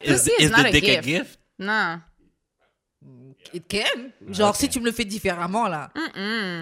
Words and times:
Is, 0.00 0.26
is 0.28 0.28
is 0.38 0.50
not 0.50 0.62
the 0.62 0.68
a 0.68 0.72
dick 0.72 0.84
a 0.84 1.02
gift. 1.02 1.04
gift? 1.04 1.38
Non. 1.58 2.00
It 3.54 3.64
can. 3.68 4.10
Genre, 4.32 4.50
Ok. 4.50 4.56
si 4.56 4.68
tu 4.68 4.80
me 4.80 4.84
le 4.86 4.92
fais 4.92 5.04
différemment, 5.04 5.68
là. 5.68 5.90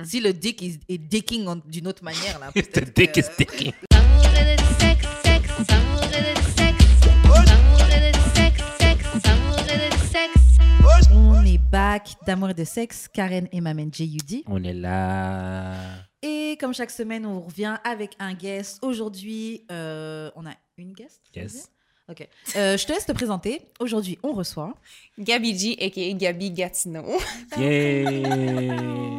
Si 0.04 0.20
le 0.20 0.32
dick 0.32 0.62
est, 0.62 0.78
est 0.88 0.98
dicking 0.98 1.46
d'une 1.66 1.88
autre 1.88 2.04
manière, 2.04 2.38
là. 2.38 2.50
The 2.54 2.62
peut-être 2.70 2.94
dick 2.96 3.12
que- 3.12 3.20
is 3.20 3.24
dicking. 3.38 3.72
On 11.12 11.44
est 11.44 11.58
back 11.58 12.14
d'amour 12.26 12.50
et 12.50 12.54
de 12.54 12.64
sexe. 12.64 13.08
Karen 13.12 13.48
et 13.52 13.60
Mamen 13.60 13.90
J.U.D. 13.92 14.44
On 14.46 14.62
est 14.62 14.72
là. 14.72 15.74
Et 16.22 16.56
comme 16.60 16.74
chaque 16.74 16.90
semaine, 16.90 17.26
on 17.26 17.40
revient 17.40 17.76
avec 17.84 18.14
un 18.18 18.34
guest. 18.34 18.78
Aujourd'hui, 18.82 19.64
euh, 19.70 20.30
on 20.36 20.46
a 20.46 20.52
une 20.78 20.92
guest 20.92 21.20
Yes. 21.34 21.68
Ok. 22.08 22.28
Euh, 22.56 22.76
je 22.76 22.86
te 22.86 22.92
laisse 22.92 23.06
te 23.06 23.12
présenter. 23.12 23.62
Aujourd'hui, 23.80 24.18
on 24.22 24.32
reçoit. 24.32 24.74
Gabi 25.18 25.58
G, 25.58 25.76
a.k.a. 25.80 26.12
Gabi 26.12 26.50
Gatineau. 26.52 27.18
Yeah. 27.58 28.10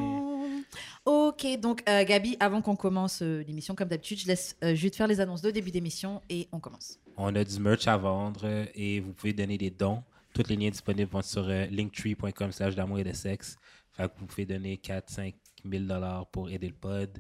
Ok, 1.09 1.48
donc 1.62 1.84
euh, 1.88 2.03
Gabi, 2.03 2.35
avant 2.41 2.62
qu'on 2.62 2.76
commence 2.76 3.21
euh, 3.21 3.41
l'émission, 3.48 3.76
comme 3.76 3.88
d'habitude, 3.88 4.20
je 4.20 4.27
laisse 4.27 4.57
euh, 4.62 4.76
juste 4.76 4.98
faire 4.98 5.07
les 5.07 5.21
annonces 5.21 5.41
de 5.41 5.52
début 5.52 5.71
d'émission 5.71 6.21
et 6.29 6.49
on 6.52 6.59
commence. 6.59 6.99
On 7.15 7.34
a 7.34 7.45
du 7.45 7.59
merch 7.62 7.88
à 7.88 7.95
vendre 7.95 8.67
et 8.76 8.99
vous 8.99 9.13
pouvez 9.13 9.31
donner 9.31 9.57
des 9.57 9.70
dons. 9.70 10.04
Tous 10.34 10.43
les 10.49 10.57
liens 10.57 10.70
disponibles 10.70 11.09
vont 11.09 11.21
sur 11.21 11.48
euh, 11.48 11.65
linktree.com 11.67 12.51
slash 12.51 12.76
d'amour 12.76 12.99
et 12.99 13.05
de 13.05 13.13
sexe. 13.13 13.57
Fait 13.93 14.04
que 14.09 14.20
vous 14.20 14.26
pouvez 14.26 14.45
donner 14.45 14.76
4-5 14.84 15.34
000 15.63 15.85
dollars 15.85 16.27
pour 16.27 16.49
aider 16.49 16.67
le 16.67 16.73
pod. 16.73 17.17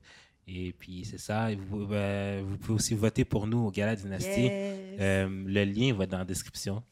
Et 0.47 0.73
puis 0.73 1.03
c'est 1.05 1.17
ça. 1.19 1.51
Et 1.51 1.55
Vous, 1.55 1.87
euh, 1.91 2.41
vous 2.45 2.57
pouvez 2.57 2.75
aussi 2.75 2.95
voter 2.95 3.25
pour 3.25 3.47
nous 3.47 3.59
au 3.59 3.71
Gala 3.71 3.95
Dynastie. 3.95 4.43
Yes. 4.43 4.79
Euh, 4.99 5.27
le 5.45 5.63
lien 5.65 5.93
va 5.93 6.05
dans 6.05 6.19
la 6.19 6.25
description. 6.25 6.83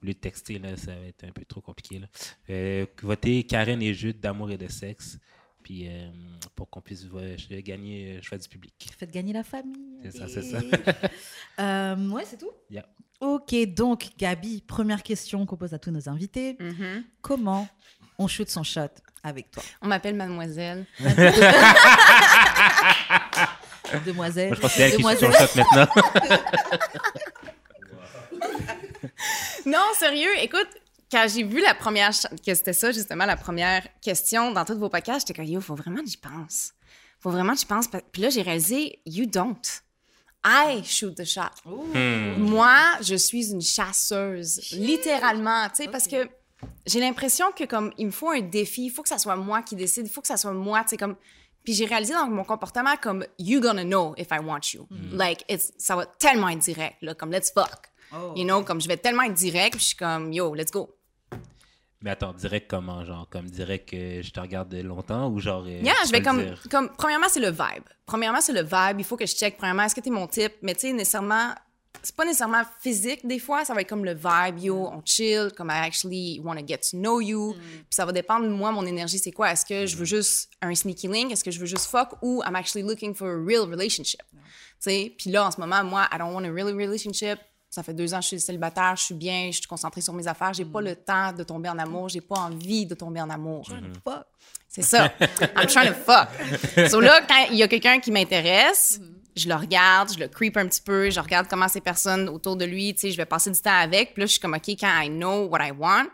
Vous 0.00 0.06
le 0.06 0.14
texter, 0.14 0.58
là, 0.58 0.76
ça 0.76 0.94
va 0.94 1.06
être 1.06 1.24
un 1.24 1.32
peu 1.32 1.44
trop 1.44 1.60
compliqué. 1.60 1.98
Là. 1.98 2.06
Euh, 2.48 2.86
votez 3.02 3.42
Karen 3.44 3.82
et 3.82 3.92
Jude 3.92 4.20
d'amour 4.20 4.50
et 4.50 4.56
de 4.56 4.68
sexe. 4.68 5.18
Puis 5.62 5.88
euh, 5.88 6.08
pour 6.54 6.70
qu'on 6.70 6.80
puisse 6.80 7.06
gagner 7.62 8.16
le 8.16 8.22
choix 8.22 8.38
du 8.38 8.48
public. 8.48 8.74
Faites 8.96 9.10
gagner 9.10 9.32
la 9.32 9.44
famille. 9.44 9.98
C'est 10.04 10.12
ça, 10.12 10.28
c'est 10.28 10.42
ça. 10.42 10.60
Euh, 11.58 12.08
ouais, 12.08 12.24
c'est 12.24 12.38
tout 12.38 12.50
Yeah. 12.70 12.86
Ok, 13.20 13.54
donc 13.74 14.08
Gabi, 14.16 14.62
première 14.66 15.02
question 15.02 15.44
qu'on 15.44 15.58
pose 15.58 15.74
à 15.74 15.78
tous 15.78 15.90
nos 15.90 16.08
invités. 16.08 16.56
Mhm. 16.58 17.04
Comment 17.20 17.68
on 18.16 18.26
shoot 18.26 18.48
son 18.48 18.62
shot? 18.62 18.88
Avec 19.22 19.50
toi 19.50 19.62
On 19.82 19.88
m'appelle 19.88 20.14
Mademoiselle. 20.14 20.86
Demoiselle. 24.06 24.48
Moi, 24.48 24.56
je 24.56 24.60
pense 24.60 24.70
que 24.72 24.76
c'est 24.76 24.82
elle 24.82 24.96
qui 24.96 25.02
shoot 25.02 25.20
Demoiselle. 25.20 25.32
son 25.32 25.46
shot 25.46 25.56
maintenant. 25.56 25.88
Non, 29.66 29.84
sérieux, 29.98 30.30
écoute, 30.38 30.68
quand 31.10 31.26
j'ai 31.28 31.42
vu 31.42 31.60
la 31.60 31.74
première, 31.74 32.10
que 32.10 32.54
c'était 32.54 32.72
ça, 32.72 32.92
justement, 32.92 33.26
la 33.26 33.36
première 33.36 33.86
question 34.00 34.52
dans 34.52 34.64
tous 34.64 34.78
vos 34.78 34.88
podcasts, 34.88 35.26
j'étais 35.26 35.40
comme, 35.40 35.50
yo, 35.50 35.60
faut 35.60 35.74
vraiment 35.74 36.02
que 36.02 36.08
j'y 36.08 36.16
pense. 36.16 36.72
Faut 37.18 37.30
vraiment 37.30 37.52
que 37.52 37.58
j'y 37.60 37.66
pense. 37.66 37.86
Puis 38.12 38.22
là, 38.22 38.30
j'ai 38.30 38.42
réalisé, 38.42 39.00
you 39.06 39.26
don't. 39.26 39.60
I 40.44 40.82
shoot 40.84 41.14
the 41.14 41.24
shot. 41.24 41.50
Hmm. 41.66 42.36
Moi, 42.38 42.74
je 43.02 43.14
suis 43.14 43.50
une 43.50 43.60
chasseuse, 43.60 44.70
littéralement, 44.72 45.68
tu 45.68 45.84
sais, 45.84 45.88
parce 45.88 46.08
que 46.08 46.26
j'ai 46.86 47.00
l'impression 47.00 47.46
que 47.52 47.64
comme 47.64 47.92
il 47.98 48.06
me 48.06 48.10
faut 48.10 48.30
un 48.30 48.40
défi, 48.40 48.86
il 48.86 48.90
faut 48.90 49.02
que 49.02 49.08
ça 49.08 49.18
soit 49.18 49.36
moi 49.36 49.62
qui 49.62 49.76
décide, 49.76 50.06
il 50.06 50.10
faut 50.10 50.20
que 50.20 50.26
ça 50.26 50.36
soit 50.36 50.52
moi, 50.52 50.82
tu 50.82 50.90
sais 50.90 50.96
comme 50.96 51.16
puis 51.62 51.74
j'ai 51.74 51.84
réalisé 51.84 52.14
dans 52.14 52.26
mon 52.26 52.42
comportement 52.44 52.96
comme 53.00 53.24
you 53.38 53.60
gonna 53.60 53.84
know 53.84 54.14
if 54.16 54.28
I 54.30 54.38
want 54.42 54.72
you. 54.72 54.86
Like 55.12 55.44
it's 55.48 55.72
ça 55.78 55.94
va 55.96 56.06
tellement 56.06 56.48
être 56.48 56.58
direct 56.60 56.96
là, 57.02 57.14
comme 57.14 57.30
let's 57.30 57.52
fuck. 57.52 57.90
Oh. 58.12 58.32
You 58.34 58.44
know, 58.44 58.62
comme 58.64 58.80
je 58.80 58.88
vais 58.88 58.96
tellement 58.96 59.22
être 59.24 59.34
direct, 59.34 59.72
puis 59.72 59.80
je 59.80 59.86
suis 59.88 59.96
comme 59.96 60.32
yo, 60.32 60.54
let's 60.54 60.70
go. 60.72 60.96
Mais 62.02 62.10
attends, 62.10 62.32
direct 62.32 62.68
comment? 62.70 63.04
Genre, 63.04 63.28
comme 63.28 63.44
direct 63.50 63.90
que 63.90 64.22
je 64.22 64.30
te 64.32 64.40
regarde 64.40 64.72
longtemps 64.74 65.28
ou 65.28 65.38
genre. 65.38 65.64
euh, 65.66 65.80
Yeah, 65.82 65.92
tu 66.00 66.06
je 66.06 66.12
vais 66.12 66.22
comme, 66.22 66.42
dire? 66.42 66.62
comme, 66.70 66.88
premièrement, 66.96 67.26
c'est 67.28 67.40
le 67.40 67.50
vibe. 67.50 67.84
Premièrement, 68.06 68.40
c'est 68.40 68.54
le 68.54 68.62
vibe. 68.62 68.98
Il 69.00 69.04
faut 69.04 69.18
que 69.18 69.26
je 69.26 69.34
check, 69.34 69.58
premièrement, 69.58 69.82
est-ce 69.82 69.94
que 69.94 70.00
t'es 70.00 70.08
mon 70.08 70.26
type? 70.26 70.54
Mais 70.62 70.74
tu 70.74 70.80
sais, 70.80 70.92
nécessairement, 70.94 71.54
c'est 72.02 72.14
pas 72.14 72.24
nécessairement 72.24 72.62
physique 72.80 73.26
des 73.26 73.38
fois. 73.38 73.64
Ça 73.64 73.74
va 73.74 73.82
être 73.82 73.88
comme 73.88 74.04
le 74.04 74.14
vibe, 74.14 74.58
yo, 74.58 74.88
on 74.92 75.02
chill, 75.04 75.50
comme 75.56 75.68
I 75.68 75.86
actually 75.86 76.40
want 76.42 76.56
to 76.56 76.66
get 76.66 76.78
to 76.90 76.96
know 76.96 77.20
you. 77.20 77.54
Puis 77.54 77.84
ça 77.90 78.04
va 78.04 78.12
dépendre 78.12 78.46
de 78.46 78.52
moi, 78.52 78.72
mon 78.72 78.86
énergie, 78.86 79.18
c'est 79.18 79.32
quoi? 79.32 79.50
Est-ce 79.52 79.66
que 79.66 79.86
je 79.86 79.96
veux 79.96 80.04
juste 80.04 80.50
un 80.62 80.74
sneaky 80.74 81.08
link? 81.08 81.32
Est-ce 81.32 81.44
que 81.44 81.50
je 81.50 81.58
veux 81.58 81.66
juste 81.66 81.86
fuck? 81.86 82.10
Ou 82.22 82.42
I'm 82.46 82.56
actually 82.56 82.86
looking 82.86 83.14
for 83.14 83.28
a 83.28 83.36
real 83.36 83.62
relationship? 83.62 84.22
Tu 84.32 84.40
sais, 84.78 85.14
puis 85.18 85.30
là, 85.30 85.46
en 85.46 85.50
ce 85.50 85.60
moment, 85.60 85.84
moi, 85.84 86.08
I 86.12 86.18
don't 86.18 86.32
want 86.32 86.44
a 86.44 86.52
real 86.52 86.68
relationship. 86.68 87.38
Ça 87.68 87.84
fait 87.84 87.94
deux 87.94 88.12
ans 88.14 88.18
que 88.18 88.22
je 88.22 88.28
suis 88.28 88.40
célibataire, 88.40 88.96
je 88.96 89.04
suis 89.04 89.14
bien, 89.14 89.48
je 89.52 89.58
suis 89.58 89.66
concentrée 89.66 90.00
sur 90.00 90.12
mes 90.12 90.26
affaires. 90.26 90.52
J'ai 90.52 90.64
pas 90.64 90.80
le 90.80 90.96
temps 90.96 91.32
de 91.32 91.44
tomber 91.44 91.68
en 91.68 91.78
amour, 91.78 92.08
j'ai 92.08 92.20
pas 92.20 92.36
envie 92.36 92.86
de 92.86 92.94
tomber 92.94 93.20
en 93.20 93.30
amour. 93.30 93.68
Fuck. 94.04 94.24
C'est 94.66 94.82
ça. 94.82 95.12
I'm 95.56 95.66
trying 95.66 95.88
to 95.88 95.94
fuck. 95.94 96.28
So 96.90 97.00
là, 97.00 97.20
quand 97.28 97.46
il 97.50 97.58
y 97.58 97.62
a 97.62 97.68
quelqu'un 97.68 98.00
qui 98.00 98.10
m'intéresse, 98.10 99.00
je 99.36 99.48
le 99.48 99.54
regarde, 99.54 100.12
je 100.12 100.18
le 100.18 100.28
creep 100.28 100.56
un 100.56 100.66
petit 100.66 100.80
peu, 100.82 101.10
je 101.10 101.20
regarde 101.20 101.46
comment 101.48 101.68
ces 101.68 101.80
personnes 101.80 102.28
autour 102.28 102.56
de 102.56 102.64
lui, 102.64 102.94
tu 102.94 103.00
sais, 103.00 103.10
je 103.10 103.16
vais 103.16 103.26
passer 103.26 103.50
du 103.50 103.60
temps 103.60 103.78
avec. 103.78 104.14
Puis 104.14 104.20
là, 104.22 104.26
je 104.26 104.32
suis 104.32 104.40
comme, 104.40 104.54
OK, 104.54 104.68
quand 104.78 105.00
I 105.00 105.08
know 105.08 105.46
what 105.46 105.64
I 105.66 105.70
want, 105.72 106.06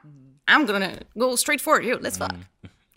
I'm 0.49 0.65
gonna 0.67 0.91
go 1.17 1.37
straight 1.37 1.61
for 1.61 1.81
it. 1.81 1.89
Yo, 1.89 1.99
let's 1.99 2.17
fuck. 2.19 2.31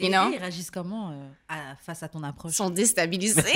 You 0.02 0.06
Et 0.06 0.10
know? 0.12 0.32
ils 0.32 0.38
réagissent 0.40 0.72
comment 0.72 1.10
euh, 1.12 1.28
à- 1.50 1.76
face 1.86 2.04
à 2.04 2.08
ton 2.08 2.24
approche? 2.24 2.54
Ils 2.54 2.56
sont 2.56 2.70
déstabilisés. 2.70 3.42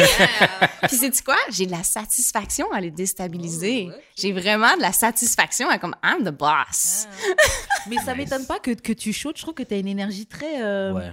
Puis 0.87 0.97
sais-tu 0.97 1.23
quoi? 1.23 1.37
J'ai 1.49 1.65
de 1.65 1.71
la 1.71 1.83
satisfaction 1.83 2.69
à 2.73 2.81
les 2.81 2.91
déstabiliser. 2.91 3.89
Oh. 3.93 3.97
J'ai 4.17 4.33
vraiment 4.33 4.75
de 4.75 4.81
la 4.81 4.91
satisfaction 4.91 5.69
à 5.69 5.77
comme, 5.79 5.95
I'm 6.03 6.23
the 6.25 6.31
boss. 6.37 7.07
Mais 7.87 7.95
ça 7.97 8.13
m'étonne 8.15 8.45
pas 8.45 8.59
que, 8.59 8.71
que 8.71 8.91
tu 8.91 9.13
shootes. 9.13 9.37
Je 9.37 9.43
trouve 9.43 9.53
que 9.53 9.63
tu 9.63 9.73
as 9.73 9.77
une 9.77 9.87
énergie 9.87 10.25
très. 10.25 10.61
euh, 10.61 10.91
Ouais. 10.91 11.11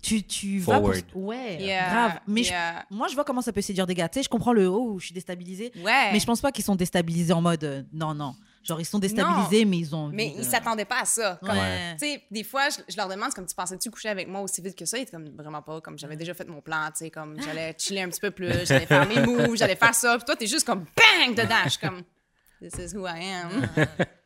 Tu, 0.00 0.22
tu 0.22 0.58
vas 0.60 0.80
pour- 0.80 0.92
Ouais, 1.14 1.56
Yeah, 1.60 1.90
grave. 1.90 2.20
Mais 2.26 2.44
je- 2.44 2.52
moi, 2.94 3.08
je 3.08 3.14
vois 3.14 3.24
comment 3.24 3.42
ça 3.42 3.52
peut 3.52 3.60
séduire 3.60 3.86
des 3.86 3.94
gars. 3.94 4.08
Tu 4.08 4.18
sais, 4.18 4.22
je 4.22 4.28
comprends 4.28 4.52
le 4.52 4.68
oh, 4.68 4.98
je 4.98 5.06
suis 5.06 5.14
déstabilisée. 5.14 5.72
Ouais. 5.76 6.12
Mais 6.12 6.20
je 6.20 6.26
pense 6.26 6.40
pas 6.40 6.52
qu'ils 6.52 6.64
sont 6.64 6.76
déstabilisés 6.76 7.32
en 7.32 7.42
mode 7.42 7.64
euh, 7.64 7.82
non, 7.92 8.14
non. 8.14 8.34
Genre, 8.62 8.80
ils 8.80 8.84
sont 8.84 8.98
déstabilisés, 8.98 9.64
mais 9.64 9.78
ils 9.78 9.94
ont. 9.96 10.08
Mais 10.08 10.30
de- 10.30 10.38
ils 10.40 10.44
s'attendaient 10.44 10.84
pas 10.84 11.00
à 11.00 11.04
ça. 11.04 11.38
Comme, 11.40 11.56
Ouais. 11.56 11.96
Tu 11.98 12.06
sais, 12.06 12.22
des 12.30 12.44
fois, 12.44 12.68
je, 12.68 12.78
je 12.88 12.96
leur 12.96 13.08
demande, 13.08 13.32
comme 13.32 13.46
tu 13.46 13.54
pensais-tu 13.54 13.90
coucher 13.90 14.10
avec 14.10 14.28
moi 14.28 14.40
aussi 14.42 14.60
vite 14.60 14.76
que 14.76 14.84
ça? 14.84 14.98
Ils 14.98 15.02
étaient 15.02 15.10
comme 15.12 15.30
vraiment 15.36 15.62
pas, 15.62 15.80
comme 15.80 15.98
j'avais 15.98 16.16
déjà 16.16 16.34
fait 16.34 16.46
mon 16.46 16.60
plan, 16.60 16.86
tu 16.88 16.98
sais, 17.04 17.10
comme 17.10 17.40
j'allais 17.42 17.74
chiller 17.78 18.02
un 18.02 18.08
petit 18.08 18.20
peu 18.20 18.30
plus, 18.30 18.66
j'allais 18.66 18.86
faire 18.86 19.06
mes 19.08 19.20
moves, 19.26 19.56
j'allais 19.56 19.76
faire 19.76 19.94
ça. 19.94 20.16
Puis 20.16 20.26
toi, 20.26 20.36
t'es 20.36 20.46
juste 20.46 20.66
comme 20.66 20.84
bang 20.96 21.34
dedans. 21.34 21.54
Je 21.64 21.70
suis 21.70 21.80
comme, 21.80 22.02
this 22.60 22.74
is 22.92 22.94
who 22.96 23.06
I 23.06 23.32
am. 23.32 23.68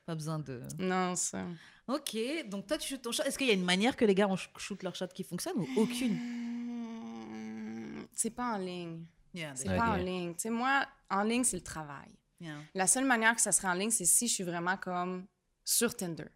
Pas 0.04 0.14
besoin 0.16 0.38
de. 0.40 0.60
non, 0.78 1.14
ça. 1.14 1.44
Ok, 1.88 2.16
donc 2.48 2.66
toi, 2.66 2.78
tu 2.78 2.88
shootes 2.88 3.03
ton 3.03 3.12
shot. 3.12 3.22
Est-ce 3.25 3.37
qu'il 3.37 3.48
y 3.48 3.50
a 3.50 3.54
une 3.54 3.65
manière 3.65 3.97
que 3.97 4.04
les 4.04 4.15
gars 4.15 4.28
ont 4.28 4.37
sh- 4.37 4.48
shoot 4.56 4.82
leur 4.82 4.94
shot 4.94 5.09
qui 5.09 5.25
fonctionne 5.25 5.56
ou 5.59 5.66
aucune? 5.76 6.15
Hmm, 6.15 8.06
C'est 8.15 8.31
pas 8.31 8.54
en 8.54 8.59
ligne. 8.59 9.04
C'est 9.54 9.69
pas 9.76 9.91
en 9.91 9.97
ligne. 9.97 10.34
Tu 10.34 10.41
sais, 10.43 10.50
moi, 10.50 10.87
en 11.10 11.22
ligne, 11.22 11.44
c'est 11.44 11.56
le 11.56 11.62
travail. 11.62 12.09
Yeah. 12.41 12.56
La 12.75 12.87
seule 12.87 13.04
manière 13.04 13.34
que 13.34 13.41
ça 13.41 13.53
serait 13.53 13.69
en 13.69 13.75
ligne, 13.75 13.91
c'est 13.91 14.04
si 14.04 14.28
je 14.28 14.34
suis 14.34 14.44
vraiment 14.44 14.76
comme 14.76 15.26
sur 15.65 15.97
Tinder. 15.97 16.26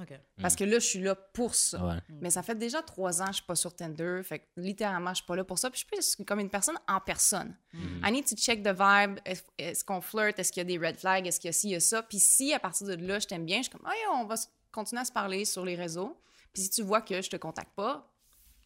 Ok. 0.00 0.12
Parce 0.40 0.54
que 0.54 0.62
là, 0.62 0.78
je 0.78 0.86
suis 0.86 1.00
là 1.00 1.16
pour 1.16 1.56
ça. 1.56 1.84
Ouais. 1.84 1.96
Mais 2.20 2.30
ça 2.30 2.42
fait 2.44 2.54
déjà 2.54 2.80
trois 2.82 3.20
ans 3.20 3.24
que 3.26 3.30
je 3.32 3.36
suis 3.38 3.44
pas 3.46 3.56
sur 3.56 3.74
Tinder. 3.74 4.20
Fait 4.22 4.38
que 4.38 4.44
littéralement, 4.56 5.10
je 5.10 5.16
suis 5.16 5.26
pas 5.26 5.34
là 5.34 5.42
pour 5.42 5.58
ça. 5.58 5.68
Puis 5.70 5.80
je 5.80 6.00
suis 6.02 6.16
plus 6.16 6.24
comme 6.24 6.38
une 6.38 6.50
personne 6.50 6.76
en 6.86 7.00
personne. 7.00 7.56
I 7.74 8.12
need 8.12 8.24
to 8.26 8.36
check 8.36 8.62
the 8.62 8.68
vibe. 8.68 9.18
Est-ce 9.58 9.84
qu'on 9.84 10.00
flirte? 10.00 10.38
Est-ce 10.38 10.52
qu'il 10.52 10.60
y 10.60 10.66
a 10.72 10.78
des 10.78 10.86
red 10.86 10.96
flags? 10.96 11.26
Est-ce 11.26 11.40
qu'il 11.40 11.48
y 11.48 11.50
a 11.50 11.52
ci, 11.52 11.68
il 11.68 11.72
y 11.72 11.74
a 11.74 11.80
ça? 11.80 12.02
Puis 12.04 12.20
si 12.20 12.54
à 12.54 12.60
partir 12.60 12.86
de 12.86 12.94
là, 12.94 13.18
je 13.18 13.26
t'aime 13.26 13.44
bien, 13.44 13.58
je 13.58 13.62
suis 13.64 13.72
comme, 13.72 13.84
oh, 13.84 13.90
yeah, 13.92 14.20
on 14.22 14.24
va 14.26 14.34
s- 14.34 14.48
continuer 14.72 15.02
à 15.02 15.04
se 15.04 15.12
parler 15.12 15.44
sur 15.44 15.64
les 15.64 15.74
réseaux. 15.74 16.16
Puis 16.52 16.62
si 16.64 16.70
tu 16.70 16.82
vois 16.82 17.02
que 17.02 17.20
je 17.22 17.30
te 17.30 17.36
contacte 17.36 17.72
pas, 17.74 18.10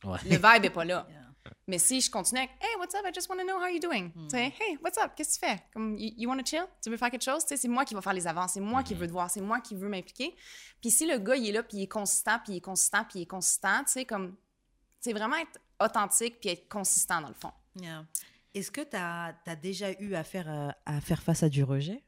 Ouais. 0.04 0.18
le 0.24 0.36
vibe 0.36 0.64
est 0.64 0.70
pas 0.70 0.84
là. 0.84 1.06
Yeah. 1.44 1.50
Mais 1.66 1.78
si 1.78 2.00
je 2.00 2.08
continue 2.08 2.38
avec 2.38 2.50
Hey, 2.60 2.76
what's 2.78 2.94
up? 2.94 3.00
I 3.04 3.10
just 3.12 3.28
want 3.28 3.36
to 3.38 3.42
know 3.44 3.58
how 3.58 3.66
you're 3.66 3.80
doing. 3.80 4.12
Tu 4.12 4.30
sais, 4.30 4.52
Hey, 4.60 4.78
what's 4.82 4.96
up? 4.96 5.10
Qu'est-ce 5.16 5.40
que 5.40 5.44
tu 5.44 5.50
fais? 5.52 5.60
Comme, 5.72 5.96
you, 5.98 6.12
you 6.16 6.28
want 6.28 6.38
to 6.38 6.44
chill? 6.46 6.64
Tu 6.80 6.88
veux 6.88 6.96
faire 6.96 7.10
quelque 7.10 7.24
chose? 7.24 7.42
Tu 7.44 7.48
sais, 7.48 7.56
c'est 7.56 7.66
moi 7.68 7.84
qui 7.84 7.94
va 7.94 8.00
faire 8.00 8.12
les 8.12 8.26
avances. 8.28 8.52
C'est 8.52 8.60
moi 8.60 8.84
qui 8.84 8.94
veux 8.94 9.08
te 9.08 9.12
voir. 9.12 9.28
C'est 9.28 9.40
moi 9.40 9.60
qui 9.60 9.74
veux 9.74 9.88
m'impliquer. 9.88 10.36
Puis 10.80 10.92
si 10.92 11.04
le 11.04 11.18
gars, 11.18 11.34
il 11.34 11.48
est 11.48 11.52
là, 11.52 11.64
puis 11.64 11.78
il 11.78 11.82
est 11.82 11.88
consistant, 11.88 12.38
puis 12.44 12.52
il 12.52 12.56
est 12.58 12.60
consistant, 12.60 13.02
puis 13.04 13.19
il 13.19 13.22
est 13.22 13.26
consistant, 13.26 13.82
tu 13.84 13.93
sais, 13.93 14.04
comme, 14.04 14.37
c'est 15.00 15.12
vraiment 15.12 15.34
être 15.37 15.58
authentique, 15.81 16.38
puis 16.40 16.50
être 16.50 16.69
consistant 16.69 17.20
dans 17.20 17.28
le 17.28 17.34
fond. 17.34 17.52
Yeah. 17.75 18.04
Est-ce 18.54 18.70
que 18.70 18.82
tu 18.82 18.96
as, 18.96 19.34
déjà 19.60 19.90
eu 20.00 20.14
à 20.14 20.22
faire, 20.22 20.49
euh, 20.49 20.70
à 20.87 21.00
faire 21.00 21.22
face 21.22 21.43
à 21.43 21.49
du 21.49 21.64
rejet? 21.64 22.02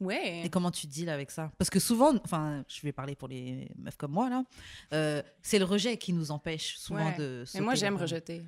Ouais. 0.00 0.42
Et 0.44 0.50
comment 0.50 0.70
tu 0.70 0.86
deals 0.86 1.08
avec 1.08 1.30
ça? 1.30 1.50
Parce 1.58 1.70
que 1.70 1.78
souvent, 1.80 2.14
enfin, 2.24 2.64
je 2.68 2.80
vais 2.82 2.92
parler 2.92 3.14
pour 3.16 3.28
les 3.28 3.70
meufs 3.76 3.96
comme 3.96 4.12
moi, 4.12 4.28
là, 4.28 4.44
euh, 4.92 5.22
c'est 5.42 5.58
le 5.58 5.64
rejet 5.64 5.96
qui 5.96 6.12
nous 6.12 6.30
empêche 6.30 6.76
souvent 6.76 7.06
Ouais. 7.06 7.16
de. 7.16 7.44
Mais 7.54 7.60
moi, 7.60 7.74
j'aime 7.74 7.96
rejeter. 7.96 8.42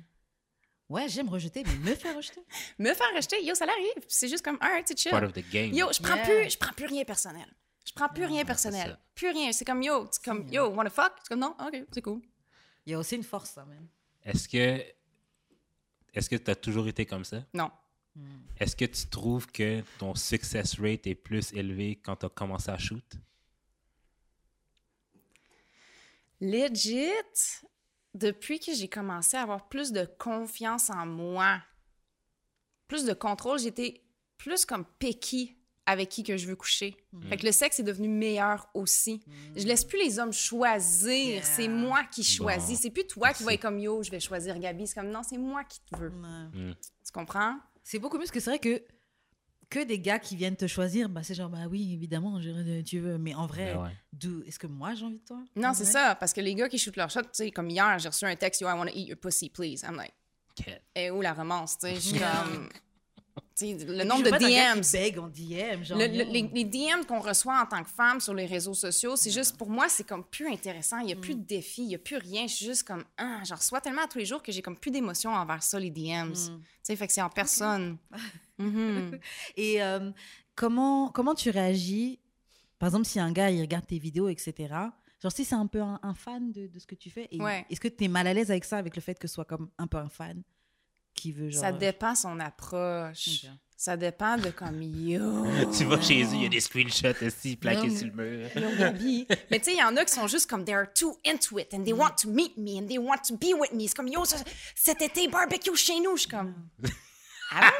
Ouais, 0.89 1.07
j'aime 1.07 1.29
rejeter, 1.29 1.63
mais 1.63 1.91
me 1.91 1.95
faire 1.95 2.15
rejeter. 2.15 2.41
Me 2.79 2.93
faire 2.95 3.07
rejeter, 3.15 3.43
yo, 3.45 3.53
ça 3.53 3.65
l'arrive. 3.67 4.03
C'est 4.07 4.27
juste 4.27 4.43
comme, 4.43 4.57
un, 4.59 4.81
tu 4.81 4.95
chill. 4.97 5.11
Part 5.11 5.23
of 5.23 5.33
the 5.33 5.47
game. 5.51 5.71
Yo, 5.73 5.87
je 5.93 6.01
prends 6.01 6.15
Yeah. 6.15 6.25
plus, 6.25 6.49
je 6.51 6.57
prends 6.57 6.73
plus 6.73 6.87
rien 6.87 7.03
personnel. 7.03 7.45
Je 7.85 7.91
prends 7.93 8.09
plus 8.09 8.25
rien 8.25 8.39
c'est 8.39 8.45
personnel. 8.45 8.97
Plus 9.13 9.29
rien. 9.29 9.51
C'est 9.51 9.65
comme, 9.65 9.83
yo, 9.83 10.07
c'est 10.11 10.23
comme, 10.23 10.47
yo, 10.51 10.69
wanna 10.69 10.89
fuck? 10.89 11.11
C'est 11.21 11.29
comme, 11.29 11.39
non, 11.41 11.55
ok, 11.59 11.83
c'est 11.91 12.01
cool. 12.01 12.21
Il 12.87 12.91
y 12.91 12.95
a 12.95 12.99
aussi 12.99 13.15
une 13.15 13.23
force, 13.23 13.51
ça, 13.51 13.65
même. 13.65 13.87
Est-ce 14.25 14.47
que 14.49 14.83
est-ce 16.13 16.27
que 16.29 16.35
tu 16.37 16.49
as 16.49 16.55
toujours 16.55 16.87
été 16.87 17.05
comme 17.05 17.23
ça? 17.23 17.43
Non. 17.53 17.69
Est-ce 18.59 18.75
que 18.75 18.85
tu 18.85 19.07
trouves 19.07 19.47
que 19.47 19.81
ton 19.97 20.15
success 20.15 20.79
rate 20.79 21.07
est 21.07 21.15
plus 21.15 21.53
élevé 21.53 21.99
quand 22.03 22.17
tu 22.17 22.25
as 22.25 22.29
commencé 22.29 22.69
à 22.69 22.77
shoot? 22.77 23.03
Legit, 26.41 27.11
depuis 28.13 28.59
que 28.59 28.73
j'ai 28.73 28.87
commencé 28.87 29.37
à 29.37 29.41
avoir 29.41 29.69
plus 29.69 29.91
de 29.91 30.05
confiance 30.17 30.89
en 30.89 31.05
moi, 31.05 31.61
plus 32.87 33.05
de 33.05 33.13
contrôle, 33.13 33.59
j'étais 33.59 34.03
plus 34.37 34.65
comme 34.65 34.85
picky 34.99 35.55
avec 35.85 36.09
qui 36.09 36.23
que 36.23 36.37
je 36.37 36.47
veux 36.47 36.55
coucher. 36.55 36.95
Fait 37.29 37.37
que 37.37 37.45
le 37.45 37.51
sexe 37.51 37.79
est 37.79 37.83
devenu 37.83 38.07
meilleur 38.07 38.69
aussi. 38.75 39.23
Je 39.55 39.65
laisse 39.65 39.83
plus 39.83 39.97
les 39.97 40.19
hommes 40.19 40.31
choisir. 40.31 41.35
Yeah. 41.35 41.43
C'est 41.43 41.67
moi 41.67 42.03
qui 42.03 42.23
choisis. 42.23 42.77
Bon. 42.77 42.81
C'est 42.83 42.91
plus 42.91 43.07
toi 43.07 43.33
qui 43.33 43.43
vas 43.43 43.53
être 43.53 43.61
comme 43.61 43.79
yo, 43.79 44.03
je 44.03 44.11
vais 44.11 44.19
choisir 44.19 44.59
Gabi. 44.59 44.85
C'est 44.85 44.99
comme 44.99 45.09
non, 45.09 45.23
c'est 45.23 45.39
moi 45.39 45.63
qui 45.63 45.79
te 45.81 45.97
veux. 45.97 46.11
Tu 46.53 47.11
comprends? 47.11 47.57
C'est 47.83 47.99
beaucoup 47.99 48.17
mieux 48.17 48.23
parce 48.23 48.31
que 48.31 48.39
c'est 48.39 48.49
vrai 48.51 48.59
que 48.59 48.81
que 49.69 49.83
des 49.83 49.99
gars 49.99 50.17
qui 50.17 50.35
viennent 50.35 50.55
te 50.55 50.65
choisir, 50.65 51.09
bah 51.09 51.21
c'est 51.21 51.35
genre 51.35 51.49
bah 51.49 51.67
oui 51.69 51.93
évidemment 51.93 52.41
je- 52.41 52.81
tu 52.81 52.99
veux, 52.99 53.19
mais 53.19 53.35
en 53.35 53.45
vrai, 53.45 53.75
Mais 53.75 53.79
ouais. 53.81 53.89
d'où- 54.13 54.41
est-ce 54.47 54.57
que 54.57 54.65
moi 54.65 54.95
j'ai 54.95 55.05
envie 55.05 55.19
de 55.19 55.25
toi? 55.25 55.43
Non, 55.55 55.73
c'est 55.75 55.85
ça. 55.85 56.15
Parce 56.15 56.33
que 56.33 56.41
les 56.41 56.55
gars 56.55 56.67
qui 56.69 56.79
shootent 56.79 56.95
leur 56.95 57.11
shot, 57.11 57.21
tu 57.21 57.27
sais, 57.33 57.51
comme 57.51 57.69
hier, 57.69 57.99
j'ai 57.99 58.09
reçu 58.09 58.25
un 58.25 58.35
texte, 58.35 58.61
yo, 58.61 58.67
I 58.67 58.73
want 58.73 58.87
to 58.87 58.91
eat 58.95 59.07
your 59.07 59.17
pussy, 59.19 59.49
please. 59.49 59.83
I'm 59.83 59.95
like, 59.95 60.13
et 60.95 61.11
où 61.11 61.21
la 61.21 61.33
romance, 61.33 61.77
tu 61.77 61.87
sais? 61.87 61.95
Je 61.95 61.99
suis 61.99 62.17
Yeah. 62.17 62.43
comme. 62.51 62.69
Le 63.61 64.03
nombre 64.03 64.23
de 64.23 64.29
DMs. 64.37 65.19
en 65.19 65.27
DM, 65.27 65.83
genre. 65.83 65.97
Le- 65.97 66.07
le- 66.07 66.23
non. 66.25 66.31
les, 66.31 66.41
les 66.53 66.63
DM 66.65 67.03
qu'on 67.07 67.19
reçoit 67.19 67.59
en 67.61 67.65
tant 67.65 67.83
que 67.83 67.89
femme 67.89 68.19
sur 68.19 68.33
les 68.33 68.45
réseaux 68.45 68.73
sociaux, 68.73 69.15
c'est 69.15 69.31
juste 69.31 69.57
pour 69.57 69.69
moi, 69.69 69.89
c'est 69.89 70.05
comme 70.07 70.23
plus 70.23 70.47
intéressant. 70.51 70.99
Il 70.99 71.07
n'y 71.07 71.13
a 71.13 71.15
Mm. 71.17 71.21
plus 71.21 71.35
de 71.35 71.43
défis, 71.43 71.81
il 71.83 71.87
n'y 71.89 71.95
a 71.95 71.99
plus 71.99 72.17
rien. 72.17 72.47
Je 72.47 72.53
suis 72.55 72.65
juste 72.65 72.83
comme, 72.83 73.03
ah, 73.17 73.41
j'en 73.45 73.55
reçois 73.55 73.81
tellement 73.81 74.03
à 74.03 74.07
tous 74.07 74.17
les 74.19 74.25
jours 74.25 74.41
que 74.41 74.51
j'ai 74.51 74.61
comme 74.61 74.77
plus 74.77 74.91
d'émotion 74.91 75.31
envers 75.31 75.61
ça, 75.63 75.79
les 75.79 75.89
DMs. 75.91 76.29
Mm. 76.31 76.33
Tu 76.35 76.63
sais, 76.83 76.95
fait 76.95 77.07
que 77.07 77.13
c'est 77.13 77.21
en 77.21 77.29
personne. 77.29 77.97
Mhm. 78.59 79.17
Et 79.55 79.81
euh, 79.81 80.11
comment, 80.53 81.07
comment 81.09 81.33
tu 81.33 81.49
réagis? 81.49 82.19
Par 82.77 82.87
exemple, 82.87 83.05
si 83.05 83.17
un 83.19 83.31
gars 83.31 83.49
il 83.51 83.61
regarde 83.61 83.87
tes 83.87 83.99
vidéos, 83.99 84.27
etc. 84.27 84.53
Genre, 85.21 85.31
si 85.31 85.45
c'est 85.45 85.55
un 85.55 85.65
peu 85.67 85.81
un, 85.81 85.97
un 86.03 86.13
fan 86.13 86.51
de, 86.51 86.67
de 86.67 86.77
ce 86.79 86.85
que 86.85 86.95
tu 86.95 87.09
fais, 87.09 87.29
Ouais. 87.39 87.65
est-ce 87.69 87.79
que 87.79 87.87
tu 87.87 88.03
es 88.03 88.07
mal 88.09 88.27
à 88.27 88.33
l'aise 88.33 88.51
avec 88.51 88.65
ça, 88.65 88.77
avec 88.77 88.95
le 88.97 89.01
fait 89.01 89.17
que 89.17 89.27
ce 89.29 89.33
soit 89.35 89.45
comme 89.45 89.69
un 89.77 89.87
peu 89.87 89.97
un 89.97 90.09
fan? 90.09 90.41
Qui 91.13 91.31
veut 91.31 91.49
genre. 91.49 91.61
Ça 91.61 91.71
dépend 91.71 92.15
son 92.15 92.39
approche. 92.39 93.45
Ça 93.77 93.95
dépend 93.95 94.35
de 94.35 94.49
comme, 94.49 94.81
yo. 94.81 95.45
Tu 95.77 95.85
vas 95.85 96.01
chez 96.01 96.23
eux, 96.23 96.33
il 96.33 96.43
y 96.43 96.45
a 96.45 96.49
des 96.49 96.59
screenshots 96.59 97.25
aussi 97.25 97.55
plaqués 97.55 97.87
Non, 97.87 97.95
sur 97.95 98.07
le 98.07 98.13
mur. 98.13 98.49
Mais 99.49 99.59
tu 99.59 99.65
sais, 99.65 99.73
il 99.73 99.79
y 99.79 99.83
en 99.83 99.95
a 99.95 100.03
qui 100.03 100.13
sont 100.13 100.27
juste 100.27 100.49
comme, 100.49 100.65
they're 100.65 100.91
too 100.93 101.17
into 101.25 101.59
it 101.59 101.73
and 101.73 101.85
they 101.85 101.93
want 101.93 102.15
to 102.21 102.29
meet 102.29 102.57
me 102.57 102.77
and 102.77 102.87
they 102.87 102.97
want 102.97 103.21
to 103.25 103.37
be 103.37 103.53
with 103.57 103.71
me. 103.71 103.87
C'est 103.87 103.95
comme, 103.95 104.09
yo, 104.09 104.23
cet 104.75 105.01
été, 105.01 105.29
barbecue 105.29 105.75
chez 105.77 105.97
nous. 106.01 106.17
Je 106.17 106.21
suis 106.23 106.29
comme, 106.29 106.53
ah 107.51 107.71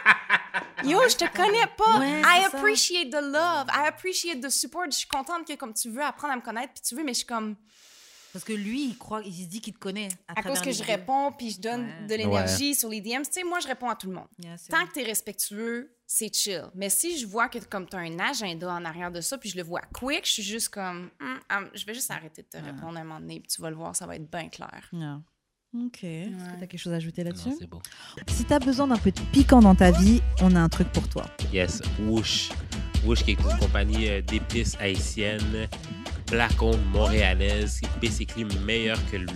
bon? 0.83 0.89
Yo, 0.89 1.01
je 1.09 1.17
te 1.17 1.25
connais 1.35 1.67
pas. 1.77 1.99
Ouais, 1.99 2.21
I 2.21 2.43
ça. 2.49 2.57
appreciate 2.57 3.09
the 3.11 3.21
love. 3.21 3.67
I 3.67 3.87
appreciate 3.87 4.41
the 4.41 4.49
support. 4.49 4.85
Je 4.89 4.99
suis 4.99 5.07
contente 5.07 5.45
que 5.45 5.55
comme 5.55 5.73
tu 5.73 5.89
veux 5.89 6.01
apprendre 6.01 6.33
à 6.33 6.37
me 6.37 6.41
connaître, 6.41 6.73
puis 6.75 6.81
tu 6.81 6.95
veux, 6.95 7.03
mais 7.03 7.13
je 7.13 7.19
suis 7.19 7.27
comme, 7.27 7.57
Parce 8.33 8.45
que 8.45 8.53
lui, 8.53 8.89
il 8.89 8.97
croit, 8.97 9.21
il 9.25 9.33
se 9.33 9.47
dit 9.47 9.59
qu'il 9.61 9.73
te 9.73 9.79
connaît. 9.79 10.09
À, 10.27 10.39
à 10.39 10.43
cause 10.43 10.59
que 10.59 10.65
les 10.67 10.73
je 10.73 10.81
vidéos. 10.83 10.97
réponds, 10.97 11.31
puis 11.37 11.49
je 11.51 11.59
donne 11.59 11.85
Ouais. 11.85 12.07
de 12.07 12.15
l'énergie 12.15 12.75
sur 12.75 12.89
les 12.89 13.01
DMs. 13.01 13.23
Tu 13.25 13.31
sais, 13.33 13.43
moi, 13.43 13.59
je 13.59 13.67
réponds 13.67 13.89
à 13.89 13.95
tout 13.95 14.07
le 14.07 14.13
monde. 14.13 14.27
Yeah, 14.43 14.55
Tant 14.69 14.77
vrai. 14.77 14.87
que 14.87 14.93
tu 14.93 14.99
es 14.99 15.03
respectueux, 15.03 15.95
c'est 16.05 16.33
chill. 16.35 16.63
Mais 16.75 16.89
si 16.89 17.17
je 17.17 17.25
vois 17.25 17.49
que 17.49 17.57
comme 17.59 17.87
tu 17.87 17.95
as 17.95 17.99
un 17.99 18.19
agenda 18.19 18.71
en 18.73 18.85
arrière 18.85 19.11
de 19.11 19.21
ça, 19.21 19.37
puis 19.37 19.49
je 19.49 19.57
le 19.57 19.63
vois 19.63 19.81
quick, 19.93 20.25
je 20.25 20.31
suis 20.31 20.43
juste 20.43 20.69
comme, 20.69 21.09
Hum, 21.19 21.39
hum, 21.51 21.69
je 21.73 21.85
vais 21.85 21.93
juste 21.93 22.11
arrêter 22.11 22.43
de 22.43 22.47
te 22.47 22.57
répondre 22.63 22.97
à 22.97 23.01
un 23.01 23.03
moment 23.03 23.19
donné, 23.19 23.39
puis 23.39 23.47
tu 23.53 23.61
vas 23.61 23.69
le 23.71 23.75
voir, 23.75 23.95
ça 23.95 24.05
va 24.05 24.15
être 24.15 24.29
bien 24.29 24.47
clair. 24.49 24.87
Yeah. 24.93 25.21
Ok. 25.85 26.03
Est-ce 26.03 26.29
que 26.53 26.57
tu 26.57 26.63
as 26.63 26.67
quelque 26.67 26.79
chose 26.79 26.93
à 26.93 26.95
ajouter 26.95 27.23
Non, 27.23 27.29
là-dessus? 27.29 27.51
c'est 27.59 27.67
beau. 27.67 27.79
Si 28.27 28.43
tu 28.43 28.53
as 28.53 28.57
besoin 28.59 28.87
d'un 28.87 28.97
peu 28.97 29.11
de 29.11 29.21
piquant 29.31 29.59
dans 29.59 29.75
ta 29.75 29.91
vie, 29.91 30.19
on 30.41 30.55
a 30.55 30.59
un 30.59 30.69
truc 30.69 30.91
pour 30.91 31.07
toi. 31.09 31.25
Yes, 31.53 31.81
Woosh. 32.01 32.49
Woosh 33.05 33.23
qui 33.23 33.31
est 33.31 33.39
une 33.39 33.57
compagnie 33.59 34.09
euh, 34.09 34.21
d'épices 34.21 34.75
haïtiennes, 34.79 35.69
blackonde 36.29 36.79
montréalaise, 36.91 37.81
basically 38.01 38.45
meilleure 38.65 38.99
que 39.11 39.17
le 39.17 39.27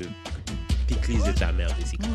pickles 0.88 1.24
de 1.26 1.32
ta 1.38 1.52
mère, 1.52 1.70
basically. 1.80 2.10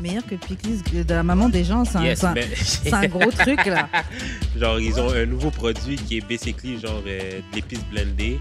Meilleur 0.00 0.24
que 0.26 0.32
le 0.32 0.38
pickles 0.38 1.04
de 1.04 1.14
la 1.14 1.22
maman 1.22 1.48
des 1.48 1.64
gens, 1.64 1.84
c'est 1.84 1.96
un, 1.98 2.04
Yes, 2.04 2.20
c'est 2.20 2.26
un- 2.26 2.34
mais- 2.34 2.48
c'est 2.56 2.92
un 2.92 3.06
gros 3.06 3.30
truc 3.30 3.64
là. 3.66 3.88
genre, 4.60 4.80
ils 4.80 4.98
ont 5.00 5.10
un 5.12 5.26
nouveau 5.26 5.50
produit 5.50 5.96
qui 5.96 6.18
est 6.18 6.28
basically 6.28 6.80
genre 6.80 7.02
euh, 7.06 7.40
de 7.50 7.56
l'épice 7.56 7.84
blendée. 7.90 8.38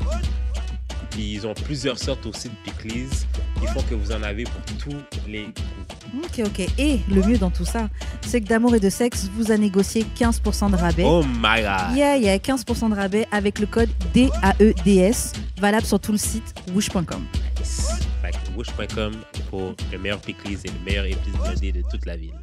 Puis 1.14 1.34
ils 1.34 1.46
ont 1.46 1.54
plusieurs 1.54 2.00
sortes 2.00 2.26
aussi 2.26 2.50
de 2.50 2.56
pickles 2.64 3.08
qui 3.60 3.68
font 3.68 3.84
que 3.84 3.94
vous 3.94 4.12
en 4.12 4.24
avez 4.24 4.46
pour 4.46 4.62
tous 4.80 4.96
les 5.28 5.46
goûts. 5.46 6.24
Ok, 6.24 6.42
ok. 6.44 6.68
Et 6.80 7.00
le 7.08 7.22
mieux 7.22 7.38
dans 7.38 7.52
tout 7.52 7.66
ça, 7.66 7.88
c'est 8.22 8.42
que 8.42 8.48
d'amour 8.48 8.74
et 8.74 8.80
de 8.80 8.90
sexe 8.90 9.30
vous 9.36 9.52
a 9.52 9.58
négocié 9.58 10.06
15% 10.16 10.72
de 10.72 10.76
rabais. 10.76 11.04
Oh 11.06 11.24
my 11.24 11.62
god! 11.62 11.96
Yeah, 11.96 12.18
il 12.18 12.24
y 12.24 12.30
a 12.30 12.38
15% 12.38 12.90
de 12.90 12.96
rabais 12.96 13.28
avec 13.32 13.60
le 13.60 13.68
code 13.68 13.90
DAEDS, 14.16 15.34
valable 15.60 15.86
sur 15.86 16.00
tout 16.00 16.12
le 16.12 16.18
site 16.18 16.56
woosh.com. 16.74 17.24
Nice. 17.60 17.92
Woosh.com 18.56 19.14
pour 19.50 19.76
le 19.92 19.98
meilleur 19.98 20.20
pickles 20.20 20.54
et 20.64 20.70
le 20.70 20.86
meilleur 20.86 21.06
épice 21.06 21.34
blendé 21.34 21.72
de 21.72 21.84
toute 21.92 22.06
la 22.06 22.18
ville. 22.18 22.40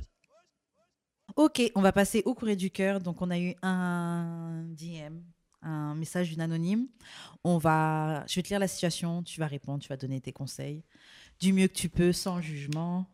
Ok, 1.36 1.62
on 1.74 1.80
va 1.80 1.92
passer 1.92 2.22
au 2.24 2.34
courrier 2.34 2.56
du 2.56 2.70
cœur. 2.70 3.00
Donc, 3.00 3.22
on 3.22 3.30
a 3.30 3.38
eu 3.38 3.54
un 3.62 4.64
DM, 4.76 5.20
un 5.62 5.94
message 5.94 6.30
d'une 6.30 6.40
anonyme. 6.40 6.86
On 7.44 7.58
va, 7.58 8.24
je 8.26 8.36
vais 8.36 8.42
te 8.42 8.48
lire 8.48 8.58
la 8.58 8.68
situation, 8.68 9.22
tu 9.22 9.40
vas 9.40 9.46
répondre, 9.46 9.82
tu 9.82 9.88
vas 9.88 9.96
donner 9.96 10.20
tes 10.20 10.32
conseils 10.32 10.82
du 11.40 11.52
mieux 11.52 11.68
que 11.68 11.74
tu 11.74 11.88
peux, 11.88 12.12
sans 12.12 12.40
jugement. 12.40 13.06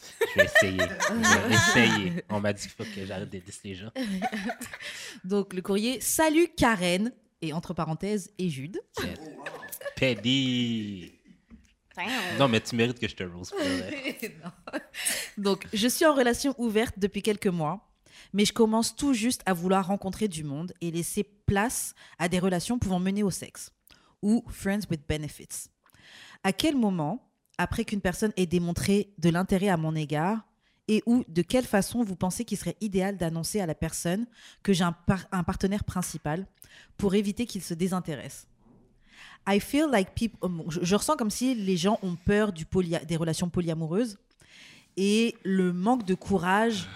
Je 0.00 0.40
vais 0.40 0.44
essayer. 0.46 0.78
Je 0.78 1.48
vais 1.48 1.54
essayer. 1.54 2.24
On 2.30 2.40
m'a 2.40 2.52
dit 2.52 2.62
qu'il 2.62 2.70
faut 2.70 2.84
que 2.84 3.06
j'arrête 3.06 3.30
de 3.30 3.40
les 3.64 3.74
gens. 3.74 3.92
Donc, 5.24 5.52
le 5.52 5.62
courrier 5.62 6.00
Salut 6.00 6.48
Karen, 6.56 7.12
et 7.42 7.52
entre 7.52 7.74
parenthèses, 7.74 8.32
et 8.38 8.48
Jude. 8.48 8.80
Damn. 11.96 12.38
Non, 12.38 12.48
mais 12.48 12.60
tu 12.60 12.74
mérites 12.74 12.98
que 12.98 13.06
je 13.06 13.14
te 13.14 13.22
rose. 13.22 13.52
Donc, 15.38 15.66
je 15.72 15.86
suis 15.86 16.04
en 16.04 16.14
relation 16.14 16.54
ouverte 16.58 16.98
depuis 16.98 17.22
quelques 17.22 17.46
mois, 17.46 17.88
mais 18.34 18.44
je 18.44 18.52
commence 18.52 18.94
tout 18.94 19.14
juste 19.14 19.42
à 19.46 19.54
vouloir 19.54 19.86
rencontrer 19.86 20.28
du 20.28 20.44
monde 20.44 20.74
et 20.82 20.90
laisser 20.90 21.24
place 21.46 21.94
à 22.18 22.28
des 22.28 22.38
relations 22.38 22.78
pouvant 22.78 23.00
mener 23.00 23.22
au 23.22 23.30
sexe 23.30 23.70
ou 24.20 24.44
friends 24.48 24.86
with 24.90 25.00
benefits. 25.08 25.70
À 26.42 26.52
quel 26.52 26.76
moment, 26.76 27.30
après 27.56 27.84
qu'une 27.84 28.00
personne 28.00 28.32
ait 28.36 28.46
démontré 28.46 29.14
de 29.18 29.30
l'intérêt 29.30 29.68
à 29.68 29.78
mon 29.78 29.94
égard, 29.94 30.46
et 30.88 31.02
ou 31.06 31.24
de 31.28 31.40
quelle 31.40 31.64
façon 31.64 32.02
vous 32.02 32.16
pensez 32.16 32.44
qu'il 32.44 32.58
serait 32.58 32.76
idéal 32.80 33.16
d'annoncer 33.16 33.60
à 33.60 33.66
la 33.66 33.74
personne 33.74 34.26
que 34.62 34.74
j'ai 34.74 34.84
un, 34.84 34.92
par- 34.92 35.26
un 35.32 35.42
partenaire 35.42 35.84
principal 35.84 36.46
pour 36.98 37.14
éviter 37.14 37.46
qu'il 37.46 37.62
se 37.62 37.72
désintéresse? 37.72 38.46
I 39.46 39.60
feel 39.60 39.86
like 39.90 40.14
people, 40.14 40.48
bon, 40.48 40.68
je, 40.68 40.94
ressens 40.94 41.16
comme 41.16 41.30
si 41.30 41.54
les 41.54 41.76
gens 41.76 41.98
ont 42.02 42.16
peur 42.16 42.52
des 42.52 43.16
relations 43.16 43.48
polyamoureuses 43.48 44.18
et 44.96 45.36
le 45.44 45.72
manque 45.72 46.04
de 46.04 46.14
courage, 46.14 46.88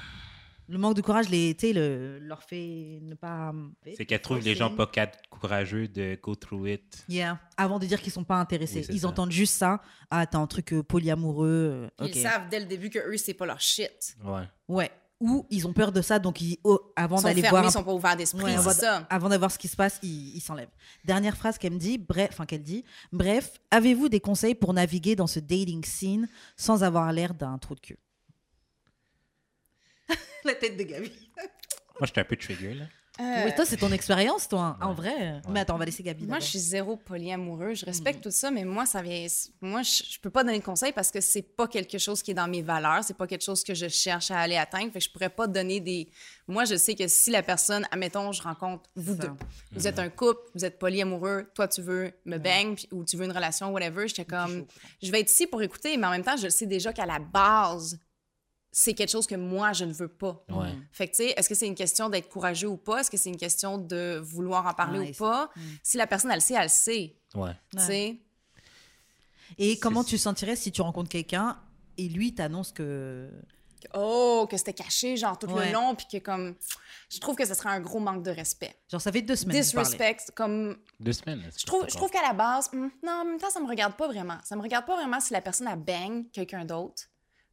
le 0.69 0.79
manque 0.79 0.95
de 0.97 1.01
courage 1.03 1.29
les, 1.31 1.55
tu 1.55 1.69
sais, 1.69 1.73
le, 1.73 2.19
leur 2.19 2.43
fait 2.43 2.99
ne 3.03 3.15
pas. 3.15 3.53
C'est 3.97 4.05
qu'elle 4.07 4.21
trouve 4.21 4.41
les 4.41 4.55
gens 4.55 4.71
pas 4.75 4.91
courageux 5.31 5.89
de 5.89 6.19
go 6.23 6.35
through 6.35 6.69
it. 6.69 7.05
Yeah. 7.09 7.39
Avant 7.57 7.79
de 7.79 7.87
dire 7.87 8.01
qu'ils 8.03 8.13
sont 8.13 8.25
pas 8.25 8.37
intéressés, 8.37 8.81
Oui, 8.89 8.95
ils 8.97 9.01
ça. 9.01 9.09
entendent 9.09 9.33
juste 9.33 9.55
ça. 9.55 9.81
Ah, 10.11 10.27
t'as 10.27 10.39
un 10.39 10.47
truc 10.47 10.73
euh, 10.73 10.83
polyamoureux. 10.83 11.91
euh, 12.01 12.07
Ils 12.07 12.15
savent 12.15 12.49
dès 12.51 12.61
le 12.61 12.67
début 12.67 12.91
que 12.91 12.99
eux, 12.99 13.17
c'est 13.17 13.35
pas 13.35 13.47
leur 13.47 13.61
shit. 13.61 14.17
Ouais. 14.25 14.43
Ouais. 14.69 14.91
Ou 15.21 15.47
ils 15.51 15.67
ont 15.67 15.73
peur 15.73 15.91
de 15.91 16.01
ça, 16.01 16.21
donc 16.21 16.41
ils, 16.41 16.59
oh, 16.63 16.93
avant 16.95 17.17
Ils 17.17 17.21
sont 17.23 17.27
d'aller 17.27 17.41
fermés, 17.43 17.59
voir, 17.59 17.65
ils 17.65 17.73
sont 17.73 17.83
pas 17.83 17.93
ouverts 17.93 18.17
d'esprit, 18.17 18.45
Ouais, 18.45 18.53
c'est 18.53 18.59
avant, 18.59 18.71
ça. 18.71 19.07
avant 19.11 19.29
d'avoir 19.29 19.51
ce 19.51 19.59
qui 19.59 19.67
se 19.67 19.75
passe, 19.75 19.99
ils 20.05 20.37
ils 20.37 20.41
s'enlèvent. 20.41 20.69
Dernière 21.05 21.37
phrase 21.37 21.59
qu'elle 21.59 21.73
me 21.73 21.79
dit, 21.79 21.99
bref, 21.99 22.29
enfin 22.33 22.47
qu'elle 22.47 22.63
dit, 22.63 22.85
bref, 23.11 23.55
avez-vous 23.73 24.09
des 24.09 24.21
conseils 24.21 24.55
pour 24.55 24.73
naviguer 24.75 25.17
dans 25.17 25.27
ce 25.27 25.41
dating 25.41 25.85
scene 25.85 26.29
sans 26.57 26.85
avoir 26.85 27.13
l'air 27.13 27.35
d'un 27.35 27.59
trou 27.59 27.75
de 27.75 27.81
cul? 27.81 27.99
La 30.45 30.55
tête 30.55 30.77
de 30.77 30.83
Gabi. 30.85 31.11
Moi, 32.01 32.07
j'étais 32.07 32.21
un 32.21 32.25
peu 32.25 32.37
trigger, 32.37 32.75
là. 32.75 32.85
Euh, 33.21 33.47
Oui, 33.47 33.53
toi, 33.57 33.65
c'est 33.67 33.77
ton 33.79 33.91
expérience, 33.91 34.47
toi, 34.47 34.77
hein, 34.81 34.87
en 34.87 34.91
Ouais. 34.91 34.95
vrai. 34.95 35.43
Mais 35.49 35.59
attends, 35.59 35.75
on 35.75 35.79
va 35.79 35.85
laisser 35.87 36.05
Gabi. 36.05 36.25
Moi, 36.25 36.39
je 36.39 36.45
suis 36.45 36.59
zéro 36.61 36.97
polyamoureux. 36.97 37.75
Je 37.75 37.85
Mm. 37.85 37.89
respecte 37.89 38.23
tout 38.23 38.31
ça, 38.31 38.53
mais 38.53 38.65
moi, 38.65 38.87
ça 38.87 39.03
vient. 39.03 39.27
Moi, 39.61 39.83
je, 39.83 40.05
je 40.09 40.21
peux 40.21 40.31
pas 40.31 40.45
donner 40.45 40.61
de 40.61 40.65
conseils 40.65 40.93
parce 40.93 41.11
que 41.11 41.21
c'est 41.21 41.43
pas 41.43 41.67
quelque 41.67 41.99
chose 41.99 42.23
qui 42.23 42.31
est 42.31 42.35
dans 42.35 42.47
mes 42.47 42.63
valeurs. 42.63 43.03
C'est 43.03 43.17
pas 43.17 43.27
quelque 43.27 43.43
chose 43.43 43.65
que 43.65 43.75
je 43.75 43.89
cherche 43.89 44.31
à 44.31 44.39
aller 44.39 44.57
atteindre. 44.57 44.93
Fait 44.93 45.01
que 45.01 45.05
je 45.05 45.11
pourrais 45.11 45.31
pas 45.31 45.49
donner 45.49 45.81
des. 45.81 46.09
Moi, 46.47 46.65
je 46.65 46.77
sais 46.77 46.95
que 46.95 47.09
si 47.09 47.33
la 47.33 47.43
personne, 47.43 47.89
admettons, 47.91 48.31
je 48.31 48.41
rencontre 48.41 48.89
vous 48.95 49.17
Ça. 49.17 49.23
deux, 49.27 49.33
vous 49.73 49.89
êtes 49.89 49.99
un 49.99 50.11
couple, 50.11 50.41
vous 50.55 50.65
êtes 50.65 50.79
polyamoureux, 50.79 51.51
toi, 51.57 51.67
tu 51.67 51.83
veux 51.83 52.13
me 52.25 52.39
bang 52.39 52.79
ou 52.93 53.05
tu 53.05 53.17
veux 53.17 53.25
une 53.25 53.33
relation, 53.33 53.73
whatever, 53.73 54.07
j'étais 54.07 54.25
comme. 54.27 54.65
Je 55.03 55.11
vais 55.11 55.19
être 55.23 55.31
ici 55.33 55.49
pour 55.49 55.61
écouter, 55.61 55.97
mais 55.97 56.07
en 56.07 56.11
même 56.11 56.23
temps, 56.23 56.37
je 56.37 56.49
sais 56.49 56.67
déjà 56.67 56.93
qu'à 56.93 57.05
la 57.05 57.19
base, 57.19 57.99
c'est 58.81 58.95
quelque 58.95 59.11
chose 59.11 59.27
que 59.27 59.35
moi, 59.35 59.73
je 59.73 59.85
ne 59.85 59.93
veux 59.93 60.07
pas. 60.07 60.45
Ouais. 60.49 60.73
Fait 60.93 61.09
que, 61.09 61.17
tu 61.17 61.25
sais, 61.25 61.35
est-ce 61.37 61.49
que 61.49 61.57
c'est 61.57 61.67
une 61.67 61.75
question 61.75 62.09
d'être 62.09 62.29
courageux 62.29 62.69
ou 62.69 62.77
pas? 62.77 63.01
Est-ce 63.01 63.11
que 63.11 63.17
c'est 63.17 63.29
une 63.29 63.37
question 63.37 63.77
de 63.77 64.21
vouloir 64.23 64.65
en 64.69 64.73
parler 64.73 65.11
ou 65.11 65.13
pas? 65.15 65.51
Si 65.83 65.97
la 65.97 66.07
personne, 66.07 66.31
elle 66.31 66.37
le 66.37 66.41
sait, 66.41 66.55
elle 66.55 66.63
le 66.63 66.69
sait. 66.69 67.17
Ouais. 67.35 67.51
Tu 67.77 67.83
sais? 67.83 68.17
Et 69.59 69.81
comment 69.81 70.05
tu 70.05 70.17
sentirais 70.17 70.55
si 70.55 70.71
tu 70.71 70.81
rencontres 70.81 71.09
quelqu'un 71.09 71.59
et 71.97 72.09
lui 72.09 72.37
t'annonce 72.37 72.71
que 72.71 73.29
Oh, 73.95 74.47
que 74.49 74.57
c'était 74.57 74.73
caché, 74.75 75.17
genre, 75.17 75.37
tout 75.39 75.47
Ouais. 75.49 75.69
le 75.69 75.73
long, 75.73 75.95
puis 75.97 76.07
que 76.13 76.19
comme. 76.19 76.55
Je 77.11 77.19
trouve 77.19 77.35
que 77.35 77.47
ce 77.47 77.55
serait 77.55 77.71
un 77.71 77.81
gros 77.81 77.99
manque 78.01 78.23
de 78.25 78.31
respect. 78.31 78.75
Genre, 78.91 79.01
ça 79.01 79.11
fait 79.11 79.23
deux 79.23 79.37
semaines. 79.37 79.61
Disrespect, 79.61 80.33
comme. 80.37 80.77
Deux 81.01 81.13
semaines. 81.13 81.43
Je 81.57 81.65
trouve, 81.67 81.85
je 81.89 81.95
trouve 81.95 82.11
qu'à 82.11 82.23
la 82.23 82.33
base, 82.33 82.69
hmm, 82.73 82.89
non, 83.05 83.13
en 83.13 83.25
même 83.25 83.39
temps, 83.39 83.51
ça 83.51 83.61
me 83.61 83.69
regarde 83.69 83.95
pas 83.97 84.07
vraiment. 84.07 84.39
Ça 84.45 84.55
me 84.57 84.63
regarde 84.63 84.85
pas 84.87 84.95
vraiment 84.97 85.21
si 85.21 85.33
la 85.33 85.41
personne 85.41 85.67
a 85.69 85.75
bang 85.77 86.31
quelqu'un 86.33 86.65
d'autre. 86.65 87.05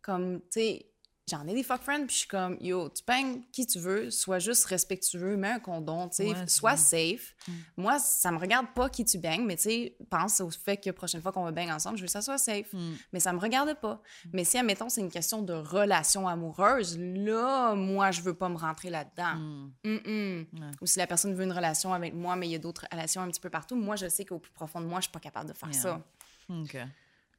Comme, 0.01 0.39
tu 0.41 0.60
sais, 0.60 0.86
j'en 1.29 1.48
ai 1.48 1.53
des 1.55 1.63
fuck 1.63 1.82
friends, 1.82 2.05
puis 2.05 2.13
je 2.13 2.20
suis 2.20 2.27
comme, 2.27 2.58
yo, 2.62 2.89
tu 2.89 3.03
bangs 3.08 3.41
qui 3.51 3.65
tu 3.65 3.79
veux, 3.79 4.12
sois 4.12 4.38
juste 4.39 4.65
respectueux, 4.65 5.36
mets 5.38 5.50
un 5.53 5.60
condom, 5.60 6.08
tu 6.10 6.17
sais, 6.17 6.29
Ouais, 6.29 6.48
sois 6.48 6.75
vrai. 6.75 6.77
safe. 7.17 7.36
Moi, 7.77 7.98
ça 8.00 8.32
me 8.32 8.38
regarde 8.38 8.67
pas 8.75 8.89
qui 8.89 9.03
tu 9.05 9.17
bangs, 9.17 9.44
mais 9.44 9.55
tu 9.55 9.63
sais, 9.63 9.98
pense 10.10 10.39
au 10.41 10.50
fait 10.51 10.77
que 10.77 10.89
la 10.89 10.94
prochaine 10.94 11.22
fois 11.22 11.32
qu'on 11.32 11.44
va 11.44 11.51
bang 11.51 11.70
ensemble, 11.72 11.98
je 11.98 12.01
veux 12.03 12.08
que 12.08 12.12
ça 12.12 12.22
soit 12.22 12.38
safe. 12.38 12.72
Mm. 12.74 12.94
Mais 13.13 13.20
ça 13.20 13.34
me 13.34 13.39
regarde 13.39 13.74
pas. 13.79 14.01
Mais 14.34 14.44
si, 14.44 14.58
admettons, 14.58 14.89
c'est 14.89 15.01
une 15.01 15.10
question 15.12 15.41
de 15.41 15.53
relation 15.53 16.27
amoureuse, 16.27 16.98
là, 17.00 17.74
moi, 17.74 18.12
je 18.12 18.22
veux 18.22 18.36
pas 18.36 18.50
me 18.50 18.58
rentrer 18.58 18.89
là-dedans. 18.89 19.36
Mm. 19.36 19.70
Ouais. 19.84 20.48
Ou 20.82 20.86
si 20.86 21.00
la 21.00 21.08
personne 21.08 21.34
veut 21.34 21.44
une 21.44 21.51
relation 21.53 21.94
avec 21.94 22.13
moi, 22.13 22.36
mais 22.36 22.48
il 22.48 22.51
y 22.51 22.55
a 22.55 22.60
d'autres 22.60 22.86
relations 22.91 23.22
un 23.22 23.29
petit 23.29 23.41
peu 23.41 23.50
partout, 23.50 23.75
moi, 23.75 23.96
je 23.96 24.08
sais 24.10 24.25
qu'au 24.25 24.39
plus 24.39 24.51
profond 24.51 24.79
de 24.79 24.86
moi, 24.86 25.00
je 25.00 25.05
suis 25.05 25.12
pas 25.12 25.20
capable 25.20 25.50
de 25.50 25.53
faire 25.55 25.70
Yeah. 25.72 25.82
ça. 25.82 26.01
Ok. 26.50 26.77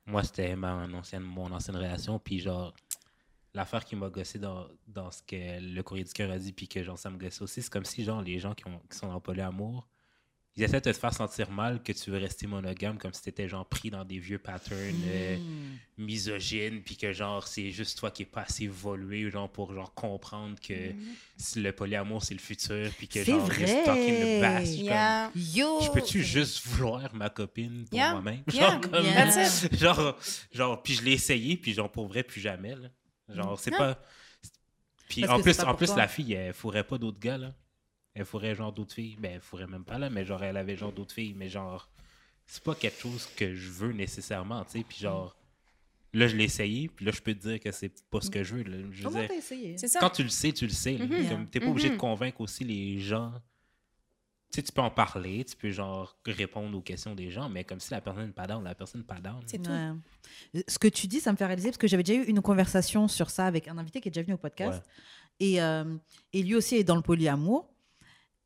Moi, 0.09 0.23
c'était 0.23 0.55
ma 0.57 0.75
ancienne, 0.95 1.23
mon 1.23 1.51
ancienne 1.53 1.77
relation. 1.77 2.19
Puis, 2.19 2.41
genre, 2.41 2.73
l'affaire 3.57 3.85
qui 3.85 3.97
m'a 3.97 4.09
gossé 4.11 4.39
dans, 4.39 4.69
dans 4.87 5.11
ce 5.11 5.23
que 5.23 5.35
le 5.61 5.83
courrier 5.83 6.05
du 6.05 6.13
cœur 6.13 6.31
a 6.31 6.39
dit, 6.39 6.53
puis 6.53 6.69
que, 6.69 6.83
genre, 6.85 6.99
ça 6.99 7.11
me 7.11 7.19
gossait 7.19 7.43
aussi, 7.43 7.63
c'est 7.63 7.71
comme 7.73 7.85
si, 7.85 8.05
genre, 8.05 8.23
les 8.23 8.39
gens 8.39 8.55
qui, 8.55 8.67
ont, 8.69 8.81
qui 8.91 8.97
sont 8.97 9.09
en 9.09 9.21
polyamour, 9.21 9.89
ils 10.59 10.63
essaient 10.63 10.81
de 10.81 10.91
te 10.91 10.93
faire 10.95 11.13
sentir 11.13 11.51
mal 11.51 11.83
que 11.83 11.93
tu 11.93 12.11
veux 12.11 12.17
rester 12.17 12.47
monogame, 12.47 12.97
comme 12.97 13.13
si 13.13 13.21
t'étais, 13.23 13.47
genre, 13.47 13.69
pris 13.69 13.91
dans 13.91 14.05
des 14.07 14.19
vieux 14.19 14.39
patterns 14.39 15.03
euh, 15.05 15.37
Mm. 15.37 15.79
misogynes, 16.05 16.83
puis 16.83 16.97
que, 16.97 17.13
genre, 17.13 17.47
c'est 17.47 17.71
juste 17.71 17.99
toi 17.99 18.11
qui 18.11 18.23
est 18.23 18.27
pas 18.27 18.43
assez 18.43 18.65
évolué, 18.65 19.31
genre, 19.31 19.51
pour, 19.51 19.75
genre, 19.75 19.93
comprendre 19.95 20.59
que 20.61 20.93
si 21.37 21.61
le 21.61 21.73
polyamour, 21.73 22.23
c'est 22.25 22.35
le 22.35 22.41
futur, 22.41 22.91
puis 22.97 23.07
que, 23.09 23.23
genre, 23.23 23.45
vrai. 23.47 23.67
stuck 23.67 23.99
in 23.99 24.15
the 24.21 24.67
suis 24.67 24.87
comme. 24.87 25.31
Yo! 25.35 25.81
je 25.83 25.91
peux-tu 25.93 26.23
juste 26.23 26.67
vouloir 26.67 27.15
ma 27.15 27.29
copine 27.31 27.85
pour 27.89 27.99
Yeah. 27.99 28.13
moi-même? 28.13 28.43
Yeah. 28.53 28.71
Genre, 28.71 28.81
comme- 28.91 29.73
genre, 29.79 30.19
genre, 30.53 30.83
puis 30.83 30.95
je 30.95 31.03
l'ai 31.03 31.13
essayé, 31.13 31.57
puis 31.59 31.75
genre, 31.75 31.91
pour 31.93 32.07
vrai, 32.09 32.23
plus 32.23 32.41
jamais, 32.41 32.75
là. 32.75 32.89
Genre, 33.29 33.59
c'est 33.59 33.71
Non. 33.71 33.79
pas... 33.79 34.01
Puis 35.09 35.21
Parce 35.23 35.33
en 35.39 35.43
plus, 35.43 35.55
c'est 35.55 35.63
pas 35.65 35.71
en 35.73 35.75
plus 35.75 35.87
toi. 35.87 35.97
la 35.97 36.09
fille, 36.09 36.33
elle 36.33 36.53
fourrait 36.53 36.85
pas 36.85 36.99
d'autres 36.99 37.21
gars, 37.21 37.39
là. 37.39 37.55
Elle 38.15 38.25
fourrait 38.25 38.55
genre 38.55 38.73
d'autres 38.73 38.95
filles. 38.95 39.17
Ben, 39.21 39.33
elle 39.35 39.41
fourrait 39.41 39.67
même 39.67 39.85
pas, 39.85 39.99
là, 39.99 40.11
mais 40.11 40.25
genre, 40.25 40.43
elle 40.43 40.57
avait 40.57 40.77
genre 40.77 40.93
d'autres 40.93 41.15
filles. 41.15 41.35
Mais 41.37 41.49
genre, 41.49 41.89
c'est 42.47 42.63
pas 42.63 42.75
quelque 42.75 42.99
chose 43.01 43.29
que 43.37 43.55
je 43.55 43.71
veux 43.71 43.93
nécessairement, 43.93 44.65
tu 44.65 44.79
sais. 44.79 44.85
Puis 44.89 44.99
genre, 44.99 45.37
là, 46.13 46.27
je 46.27 46.35
l'ai 46.37 46.45
essayé, 46.45 46.89
puis 46.89 47.05
là, 47.05 47.13
je 47.13 47.21
peux 47.21 47.35
te 47.35 47.41
dire 47.49 47.61
que 47.61 47.71
c'est 47.73 48.03
pas 48.09 48.21
ce 48.21 48.31
que 48.31 48.43
je 48.43 48.55
veux, 48.57 48.63
là. 48.65 48.79
Je 48.91 49.03
veux 49.03 49.11
Comment 49.11 49.27
t'as 49.27 49.35
essayé? 49.35 49.77
C'est 49.79 49.99
quand 49.99 50.11
tu 50.11 50.23
le 50.25 50.29
sais, 50.29 50.53
tu 50.53 50.65
le 50.67 50.73
sais. 50.73 50.95
Mhm. 50.95 51.29
Comme, 51.29 51.47
t'es 51.49 51.61
pas 51.61 51.67
obligé 51.69 51.89
de 51.89 51.95
Mhm. 51.95 52.01
convaincre 52.01 52.41
aussi 52.41 52.65
les 52.65 52.99
gens. 52.99 53.33
Tu 54.53 54.61
sais, 54.61 54.63
tu 54.63 54.73
peux 54.73 54.81
en 54.81 54.91
parler, 54.91 55.45
tu 55.45 55.57
peux 55.57 55.71
genre 55.71 56.17
répondre 56.25 56.77
aux 56.79 56.81
questions 56.81 57.15
des 57.15 57.31
gens, 57.31 57.49
mais 57.49 57.65
comme 57.65 57.81
si 57.81 57.91
la 57.91 58.01
personne 58.01 58.27
n'est 58.27 58.33
pas 58.33 58.47
down, 58.47 58.63
la 58.65 58.75
personne 58.75 59.01
n'est 59.01 59.07
pas 59.07 59.21
down. 59.21 59.41
C'est 59.47 59.59
tout. 59.63 59.71
Ouais. 59.71 59.91
Euh, 60.57 60.63
Ce 60.69 60.79
que 60.79 60.89
tu 60.89 61.07
dis, 61.09 61.21
ça 61.21 61.33
me 61.33 61.37
fait 61.37 61.47
réaliser, 61.47 61.69
parce 61.71 61.79
que 61.79 61.89
j'avais 61.89 62.05
déjà 62.05 62.21
eu 62.21 62.25
une 62.27 62.41
conversation 62.41 63.09
sur 63.09 63.29
ça 63.31 63.47
avec 63.47 63.67
un 63.69 63.77
invité 63.77 64.01
qui 64.01 64.09
est 64.09 64.13
déjà 64.13 64.23
venu 64.23 64.35
au 64.35 64.39
podcast. 64.39 64.83
Et, 65.41 65.61
euh, 65.61 65.97
et 66.33 66.43
lui 66.43 66.55
aussi 66.55 66.77
est 66.77 66.85
dans 66.85 66.97
le 66.97 67.03
polyamour. 67.03 67.69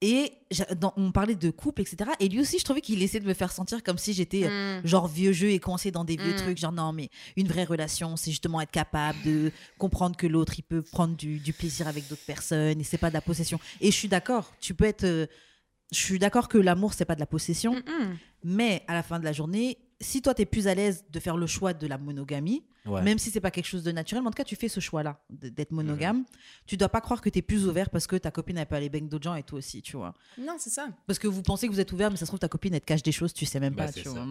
Et 0.03 0.33
dans- 0.81 0.95
on 0.97 1.13
parlait 1.13 1.35
de 1.35 1.51
couple, 1.51 1.83
etc. 1.83 2.11
Et 2.21 2.29
lui 2.31 2.41
aussi, 2.41 2.59
je 2.59 2.65
trouvais 2.65 2.81
qu'il 2.81 3.03
essayait 3.03 3.21
de 3.21 3.29
me 3.29 3.35
faire 3.35 3.53
sentir 3.53 3.83
comme 3.83 3.99
si 3.99 4.15
j'étais 4.15 4.45
euh, 4.47 4.81
Mm. 4.81 4.87
genre 4.87 5.07
vieux 5.07 5.33
jeu 5.33 5.51
et 5.51 5.59
coincé 5.61 5.91
dans 5.91 6.05
des 6.05 6.17
vieux 6.17 6.33
Mm. 6.33 6.37
trucs. 6.37 6.57
Genre, 6.59 6.73
non, 6.73 6.93
mais 6.95 7.11
une 7.37 7.47
vraie 7.47 7.65
relation, 7.65 8.17
c'est 8.17 8.31
justement 8.31 8.63
être 8.63 8.71
capable 8.71 9.23
de 9.27 9.53
comprendre 9.77 10.17
que 10.17 10.27
l'autre, 10.27 10.55
il 10.59 10.63
peut 10.63 10.81
prendre 10.81 11.15
du, 11.17 11.39
du 11.39 11.53
plaisir 11.53 11.87
avec 11.87 12.09
d'autres 12.09 12.25
personnes 12.25 12.81
et 12.81 12.85
c'est 12.85 12.97
pas 12.97 13.11
de 13.11 13.15
la 13.15 13.21
possession. 13.21 13.61
Et 13.83 13.91
je 13.91 13.97
suis 13.97 14.09
d'accord, 14.09 14.51
tu 14.59 14.73
peux 14.75 14.87
être. 14.87 15.05
euh, 15.05 15.27
je 15.93 15.99
suis 15.99 16.19
d'accord 16.19 16.49
que 16.49 16.59
l'amour, 16.59 16.95
c'est 16.95 17.05
pas 17.05 17.15
de 17.15 17.21
la 17.21 17.27
possession. 17.27 17.75
Mm-mm. 17.75 18.17
Mais 18.45 18.85
à 18.89 18.95
la 18.95 19.03
fin 19.03 19.19
de 19.19 19.25
la 19.25 19.33
journée, 19.33 19.79
si 20.01 20.23
toi, 20.23 20.35
tu 20.35 20.43
es 20.43 20.47
plus 20.47 20.67
à 20.69 20.75
l'aise 20.75 21.05
de 21.11 21.21
faire 21.21 21.37
le 21.37 21.47
choix 21.47 21.73
de 21.75 21.87
la 21.87 21.99
monogamie, 21.99 22.65
Ouais. 22.87 23.03
même 23.03 23.19
si 23.19 23.31
c'est 23.31 23.41
pas 23.43 23.51
quelque 23.51 23.67
chose 23.67 23.83
de 23.83 23.93
naturel, 23.93 24.23
mais 24.23 24.29
en 24.29 24.31
tout 24.31 24.37
cas, 24.39 24.45
tu 24.45 24.57
fais 24.57 24.69
ce 24.71 24.81
choix-là 24.81 25.21
d'être 25.29 25.71
monogame, 25.71 26.25
tu 26.67 26.79
dois 26.79 26.89
pas 26.89 27.03
croire 27.03 27.21
que 27.21 27.29
tu 27.29 27.41
es 27.41 27.43
plus 27.43 27.67
ouvert 27.69 27.91
parce 27.91 28.07
que 28.07 28.17
ta 28.17 28.31
copine, 28.31 28.57
elle 28.57 28.65
peut 28.67 28.75
aller 28.77 28.89
bang 28.89 29.07
d'autres 29.07 29.25
gens 29.25 29.35
et 29.35 29.43
toi 29.43 29.59
aussi, 29.59 29.83
tu 29.83 29.99
vois. 29.99 30.15
Non, 30.39 30.55
c'est 30.59 30.71
ça. 30.71 30.89
Parce 31.07 31.19
que 31.19 31.29
vous 31.29 31.43
pensez 31.43 31.69
que 31.69 31.73
vous 31.75 31.81
êtes 31.81 31.93
ouvert, 31.93 32.11
mais 32.11 32.17
ça 32.17 32.25
se 32.25 32.31
trouve, 32.31 32.39
ta 32.39 32.49
copine, 32.49 32.73
elle 32.73 32.81
te 32.81 32.87
cache 32.87 33.03
des 33.03 33.13
choses, 33.13 33.35
tu 33.35 33.45
sais 33.45 33.61
même 33.61 33.75
Bah, 33.75 33.85
pas, 33.85 33.93
c'est 33.93 34.01
tu 34.01 34.09
ça. 34.09 34.15
vois. 34.25 34.27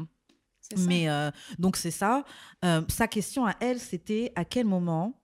Mais 0.78 1.08
euh, 1.10 1.30
donc, 1.60 1.78
c'est 1.78 1.92
ça. 1.92 2.26
Euh, 2.66 2.82
sa 2.88 3.08
question 3.08 3.46
à 3.46 3.56
elle, 3.60 3.80
c'était 3.80 4.32
à 4.36 4.46
quel 4.46 4.66
moment, 4.66 5.22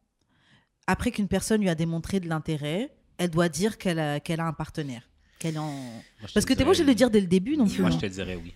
après 0.86 1.10
qu'une 1.10 1.27
personne 1.27 1.62
lui 1.62 1.70
a 1.70 1.75
démontré 1.75 2.20
de 2.20 2.30
l'intérêt, 2.30 2.96
elle 3.18 3.32
doit 3.32 3.50
dire 3.50 3.80
qu'elle 3.80 3.98
a, 4.00 4.20
qu'elle 4.20 4.39
a 4.39 4.46
un 4.46 4.54
partenaire? 4.54 5.10
En... 5.44 5.72
Moi, 5.72 6.30
Parce 6.34 6.46
que 6.46 6.54
t'es 6.54 6.63
pas 6.63 6.70
obligé 6.70 6.84
de 6.84 6.89
le 6.89 6.96
dire 6.96 7.10
dès 7.10 7.22
le 7.22 7.27
début 7.27 7.56
non 7.58 7.68
plus. 7.68 7.82
Moi, 7.82 7.92
je 7.92 7.98
te 7.98 8.06
dirais 8.08 8.36
oui. 8.36 8.54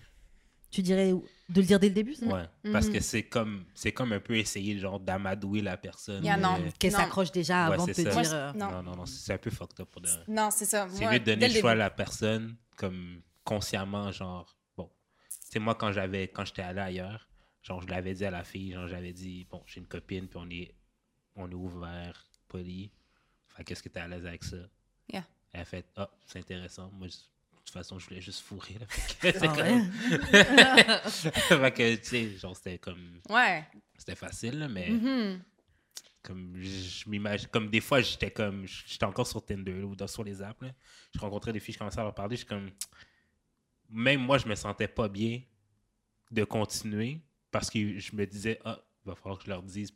Tu 0.70 0.82
dirais 0.82 1.10
de 1.48 1.60
le 1.60 1.66
dire 1.66 1.80
dès 1.80 1.88
le 1.88 1.94
début 1.94 2.14
ça? 2.14 2.26
Ouais. 2.26 2.44
Parce 2.72 2.86
Mhm. 2.86 2.92
que 2.92 3.00
c'est 3.00 3.24
comme, 3.24 3.64
c'est 3.74 3.90
comme 3.92 4.12
un 4.12 4.20
peu 4.20 4.36
essayer 4.36 4.78
genre 4.78 5.00
d'amadouer 5.00 5.62
la 5.62 5.76
personne. 5.76 6.22
Yeah, 6.24 6.36
non. 6.36 6.60
euh, 6.60 6.70
Qu'elle 6.78 6.92
s'accroche 6.92 7.32
déjà 7.32 7.68
Ouais, 7.68 7.74
avant 7.74 7.86
de 7.86 7.92
te 7.92 8.00
ça. 8.02 8.10
dire. 8.22 8.32
Euh, 8.34 8.52
Non. 8.52 8.70
Non, 8.70 8.82
non, 8.82 8.96
non, 8.96 9.06
c'est 9.06 9.32
un 9.32 9.38
peu 9.38 9.50
fucked 9.50 9.80
up 9.80 9.88
pour 9.90 10.00
de. 10.00 10.08
Non, 10.28 10.50
c'est 10.52 10.64
ça. 10.66 10.86
C'est 10.90 11.06
mieux 11.10 11.18
de 11.18 11.24
donner 11.24 11.48
le 11.48 11.58
choix 11.60 11.72
à 11.72 11.74
la 11.74 11.90
personne, 11.90 12.56
comme 12.76 13.20
consciemment, 13.42 14.12
genre, 14.12 14.56
bon. 14.76 14.88
C'est 15.28 15.58
moi, 15.58 15.74
quand 15.74 15.90
j'avais, 15.90 16.28
quand 16.28 16.44
j'étais 16.44 16.62
allé 16.62 16.78
ailleurs, 16.80 17.28
genre, 17.62 17.82
je 17.82 17.88
l'avais 17.88 18.14
dit 18.14 18.24
à 18.24 18.30
la 18.30 18.44
fille, 18.44 18.72
genre, 18.72 18.86
j'avais 18.86 19.12
dit, 19.12 19.46
bon, 19.50 19.60
j'ai 19.66 19.80
une 19.80 19.86
copine, 19.88 20.28
puis 20.28 20.38
on 20.40 20.48
est, 20.50 20.72
on 21.34 21.50
est 21.50 21.54
ouvert, 21.54 22.26
poli. 22.46 22.92
Fait 23.48 23.64
qu'est-ce 23.64 23.82
que 23.82 23.88
t'es 23.88 23.98
à 24.00 24.06
l'aise 24.06 24.24
avec 24.24 24.44
ça? 24.44 24.56
Yeah. 25.12 25.26
Elle 25.52 25.60
a 25.60 25.64
fait, 25.64 25.86
ah, 25.96 26.10
c'est 26.26 26.38
intéressant. 26.38 26.90
Moi, 26.92 27.08
je- 27.08 27.14
de 27.16 27.64
toute 27.64 27.70
façon, 27.70 27.98
je 27.98 28.06
voulais 28.08 28.20
juste 28.20 28.40
fourrer, 28.40 28.74
là. 28.78 28.86
Fait 28.88 29.32
que 29.32 29.38
c'est 29.38 29.48
comme- 29.48 29.90
fait 31.62 31.74
que, 31.74 31.96
tu 31.96 32.04
sais, 32.04 32.36
genre, 32.36 32.56
c'était 32.56 32.78
comme, 32.78 33.20
Ouais. 33.28 33.64
c'était 33.98 34.14
facile, 34.16 34.58
là, 34.60 34.68
mais 34.68 34.90
Mhm. 34.90 35.42
comme 36.22 36.54
je 36.60 37.08
m'imagine 37.08 37.48
comme 37.48 37.70
des 37.70 37.80
fois 37.80 38.02
j'étais 38.02 38.30
comme 38.30 38.66
j'étais 38.66 39.04
encore 39.06 39.26
sur 39.26 39.42
Tinder 39.42 39.72
là, 39.72 39.86
ou 39.86 39.96
dans- 39.96 40.06
sur 40.06 40.22
les 40.22 40.42
apps 40.42 40.60
là. 40.60 40.70
je 41.14 41.18
rencontrais 41.18 41.50
des 41.50 41.60
filles 41.60 41.72
je 41.72 41.78
commençais 41.78 41.98
à 41.98 42.02
leur 42.02 42.14
parler 42.14 42.36
je 42.36 42.40
suis 42.40 42.46
comme 42.46 42.70
même 43.88 44.20
moi 44.20 44.36
je 44.36 44.46
me 44.46 44.54
sentais 44.54 44.86
pas 44.86 45.08
bien 45.08 45.40
de 46.30 46.44
continuer 46.44 47.22
parce 47.50 47.70
que 47.70 47.98
je 47.98 48.14
me 48.14 48.26
disais 48.26 48.60
ah 48.66 48.78
il 49.02 49.08
va 49.08 49.14
falloir 49.14 49.38
que 49.38 49.44
je 49.46 49.48
leur 49.50 49.62
dise 49.62 49.92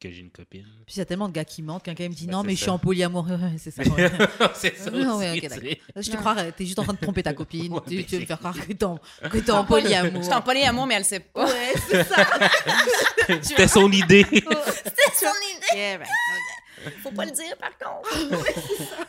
que 0.00 0.10
j'ai 0.10 0.20
une 0.20 0.30
copine 0.30 0.66
Puis 0.86 0.96
il 0.96 0.98
y 0.98 1.02
a 1.02 1.04
tellement 1.04 1.28
de 1.28 1.32
gars 1.32 1.44
qui 1.44 1.62
mentent. 1.62 1.82
Quelqu'un 1.84 2.08
me 2.08 2.14
dit 2.14 2.26
Bah, 2.26 2.32
non, 2.32 2.42
mais 2.42 2.56
je 2.56 2.62
suis 2.62 2.70
en 2.70 2.78
polyamour. 2.78 3.26
C'est 3.58 3.70
ça. 3.70 3.82
ouais. 3.96 4.10
c'est 4.54 4.76
ça 4.76 4.90
Ah 4.94 5.16
ouais, 5.16 5.30
aussi, 5.30 5.46
ok, 5.46 5.52
tu 5.52 5.60
sais. 5.60 5.80
Je 5.96 6.10
te 6.10 6.16
Non. 6.16 6.20
crois, 6.20 6.36
euh, 6.38 6.50
t'es 6.56 6.64
juste 6.64 6.78
en 6.78 6.84
train 6.84 6.94
de 6.94 6.98
tromper 6.98 7.22
ta 7.22 7.34
copine. 7.34 7.72
Ouais, 7.72 7.80
tu, 7.86 7.96
veux 8.16 8.20
me 8.20 8.26
faire 8.26 8.38
croire 8.38 8.54
que 8.54 8.72
t'es 8.72 8.84
en, 8.84 8.98
que 9.30 9.50
en 9.50 9.64
polyamour. 9.64 10.22
Je 10.22 10.26
suis 10.26 10.34
en 10.34 10.42
polyamour, 10.42 10.86
mais 10.86 10.94
elle 10.94 11.02
le 11.02 11.06
sait 11.06 11.20
pas. 11.20 11.46
Ouais, 11.46 11.72
c'est 11.88 12.04
ça. 12.04 12.26
c'était 13.42 13.68
son 13.68 13.90
idée 13.92 14.24
C'était 14.30 15.12
son 15.14 15.26
idée. 15.26 15.76
Yeah, 15.76 15.98
right. 15.98 16.08
Faut 17.02 17.10
pas 17.10 17.26
le 17.26 17.30
dire, 17.30 17.56
par 17.58 17.76
contre. 17.76 18.18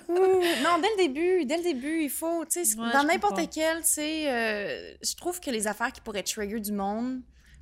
Non, 0.10 0.80
dès 0.82 0.90
le 0.90 1.08
début, 1.08 1.46
dès 1.46 1.58
le 1.58 1.64
début, 1.64 2.04
il 2.04 2.10
faut, 2.10 2.46
tu 2.46 2.66
sais, 2.66 2.78
Ouais, 2.78 2.92
dans 2.92 3.04
n'importe 3.04 3.40
quel, 3.50 3.78
tu 3.82 3.88
sais, 3.88 4.30
euh, 4.30 4.94
je 5.02 5.16
trouve 5.16 5.40
que 5.40 5.50
les 5.52 5.68
affaires 5.68 5.92
qui 5.92 6.02
pourraient 6.02 6.24
trigger 6.24 6.60
du 6.60 6.72
monde, 6.72 7.22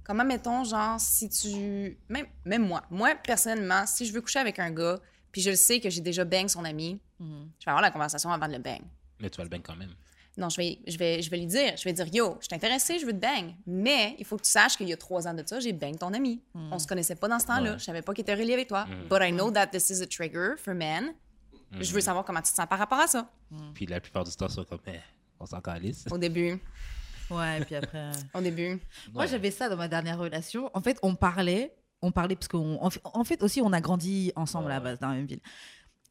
comment 0.09 0.25
mettons, 0.25 0.63
genre, 0.63 0.99
si 0.99 1.29
tu, 1.29 1.95
même, 2.09 2.25
même 2.43 2.67
moi, 2.67 2.81
moi, 2.89 3.13
personnellement, 3.15 3.85
si 3.85 4.07
je 4.07 4.11
veux 4.11 4.21
coucher 4.21 4.39
avec 4.39 4.57
un 4.57 4.71
gars, 4.71 4.99
puis 5.31 5.39
je 5.41 5.51
le 5.51 5.55
sais 5.55 5.79
que 5.79 5.87
j'ai 5.91 6.01
déjà 6.01 6.25
bang 6.25 6.47
son 6.47 6.65
ami, 6.65 6.99
Mhm. 7.19 7.49
je 7.59 7.65
vais 7.65 7.69
avoir 7.71 7.81
la 7.83 7.91
conversation 7.91 8.31
avant 8.31 8.47
de 8.47 8.53
le 8.53 8.59
bang. 8.59 8.81
mais 9.19 9.29
tu 9.29 9.37
vas 9.37 9.43
le 9.43 9.49
bien 9.49 9.59
quand 9.59 9.75
même 9.75 9.93
Non, 10.37 10.47
je 10.49 10.55
vais, 10.57 10.79
je 10.87 10.97
vais, 10.97 11.21
je 11.21 11.29
vais 11.29 11.37
lui 11.37 11.45
dire, 11.47 11.75
je 11.77 11.83
vais 11.83 11.91
dire, 11.93 12.07
yo, 12.13 12.37
je 12.39 12.45
suis 12.45 12.55
intéressée, 12.55 12.97
je 12.97 13.05
veux 13.05 13.11
te 13.11 13.17
bang. 13.19 13.53
Mais 13.67 14.15
il 14.17 14.25
faut 14.25 14.37
que 14.37 14.43
tu 14.43 14.49
saches 14.49 14.77
qu'il 14.77 14.87
y 14.87 14.93
a 14.93 14.97
trois 14.97 15.27
ans 15.27 15.33
de 15.33 15.43
ça, 15.45 15.59
j'ai 15.59 15.73
bang 15.73 15.95
ton 15.97 16.13
ami. 16.13 16.41
On 16.55 16.79
se 16.79 16.87
connaissait 16.87 17.15
pas 17.15 17.27
dans 17.27 17.39
ce 17.39 17.45
temps-là. 17.47 17.73
Ouais. 17.73 17.79
Je 17.79 17.83
savais 17.83 18.01
pas 18.01 18.13
qu'il 18.13 18.21
était 18.23 18.33
relié 18.35 18.53
avec 18.53 18.67
toi. 18.69 18.85
Mhm. 18.85 19.09
But 19.09 19.19
I 19.21 19.31
know 19.31 19.51
that 19.51 19.67
this 19.67 19.89
is 19.91 20.01
a 20.01 20.07
trigger 20.07 20.55
for 20.57 20.73
men. 20.73 21.13
Je 21.79 21.91
veux 21.93 22.01
savoir 22.01 22.23
comment 22.25 22.41
tu 22.41 22.49
te 22.51 22.55
sens 22.55 22.65
par 22.67 22.79
rapport 22.79 22.99
à 22.99 23.05
ça. 23.07 23.29
puis 23.75 23.85
la 23.85 23.99
plupart 23.99 24.23
du 24.23 24.31
temps 24.31 24.47
c'est 24.49 24.65
comme 24.67 24.79
eh, 24.87 24.99
on 25.39 25.45
s'en 25.45 25.59
calisse 25.61 26.05
Au 26.09 26.17
début. 26.17 26.59
Ouais, 27.31 27.61
et 27.61 27.65
puis 27.65 27.75
après. 27.75 28.11
Au 28.33 28.41
début. 28.41 28.79
Moi, 29.13 29.23
Ouais. 29.23 29.27
j'avais 29.27 29.51
ça 29.51 29.69
dans 29.69 29.77
ma 29.77 29.87
dernière 29.87 30.17
relation. 30.17 30.69
En 30.73 30.81
fait, 30.81 30.97
on 31.03 31.15
parlait, 31.15 31.73
on 32.01 32.11
parlait 32.11 32.35
parce 32.35 32.47
qu'en 32.47 32.77
en 32.83 32.89
fait, 32.89 33.01
en 33.03 33.45
aussi, 33.45 33.61
on 33.61 33.71
a 33.73 33.81
grandi 33.81 34.31
ensemble 34.35 34.67
à 34.67 34.69
la 34.69 34.77
Ouais. 34.77 34.83
base 34.83 34.99
dans 34.99 35.09
la 35.09 35.15
même 35.15 35.25
ville. 35.27 35.41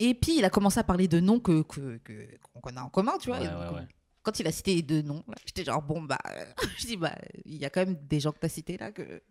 Et 0.00 0.14
puis, 0.14 0.38
il 0.38 0.44
a 0.44 0.50
commencé 0.50 0.78
à 0.78 0.84
parler 0.84 1.08
de 1.08 1.18
noms 1.20 1.40
que 1.40 1.62
que- 1.62 1.98
que- 2.04 2.28
qu'on 2.60 2.76
a 2.76 2.82
en 2.82 2.88
commun, 2.88 3.14
tu 3.20 3.28
vois. 3.30 3.38
Ouais, 3.38 3.46
Et 3.46 3.48
donc, 3.48 3.58
ouais, 3.60 3.76
ouais. 3.80 3.86
Quand 4.22 4.38
il 4.40 4.46
a 4.46 4.52
cité 4.52 4.74
les 4.74 4.82
deux 4.82 5.02
noms, 5.02 5.24
j'étais 5.46 5.64
genre 5.64 5.80
bon 5.82 6.02
bah, 6.02 6.18
euh, 6.28 6.44
je 6.78 6.86
dis 6.86 6.96
bah, 6.96 7.14
il 7.46 7.56
y 7.56 7.64
a 7.64 7.70
quand 7.70 7.80
même 7.86 7.96
des 8.08 8.20
gens 8.20 8.30
que 8.32 8.38
t'as 8.38 8.48
cités 8.48 8.76
là 8.76 8.92
que 8.92 9.22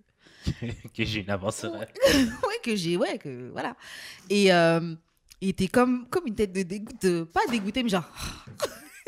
que 0.94 1.03
j'ai 1.06 1.22
une 1.22 1.29
avance 1.29 1.63
ouais 1.63 2.60
que 2.63 2.75
j'ai 2.75 2.98
ouais 2.98 3.17
que 3.20 3.50
voilà. 3.51 3.75
Et 4.29 4.51
euh, 4.51 4.96
il 5.39 5.50
était 5.50 5.67
comme 5.67 6.08
comme 6.10 6.25
une 6.27 6.36
tête 6.36 6.51
de 6.51 6.63
dégoût, 6.63 6.91
de- 7.01 7.24
pas 7.24 7.41
dégoûté 7.50 7.84
mais 7.84 7.89
genre. 7.89 8.10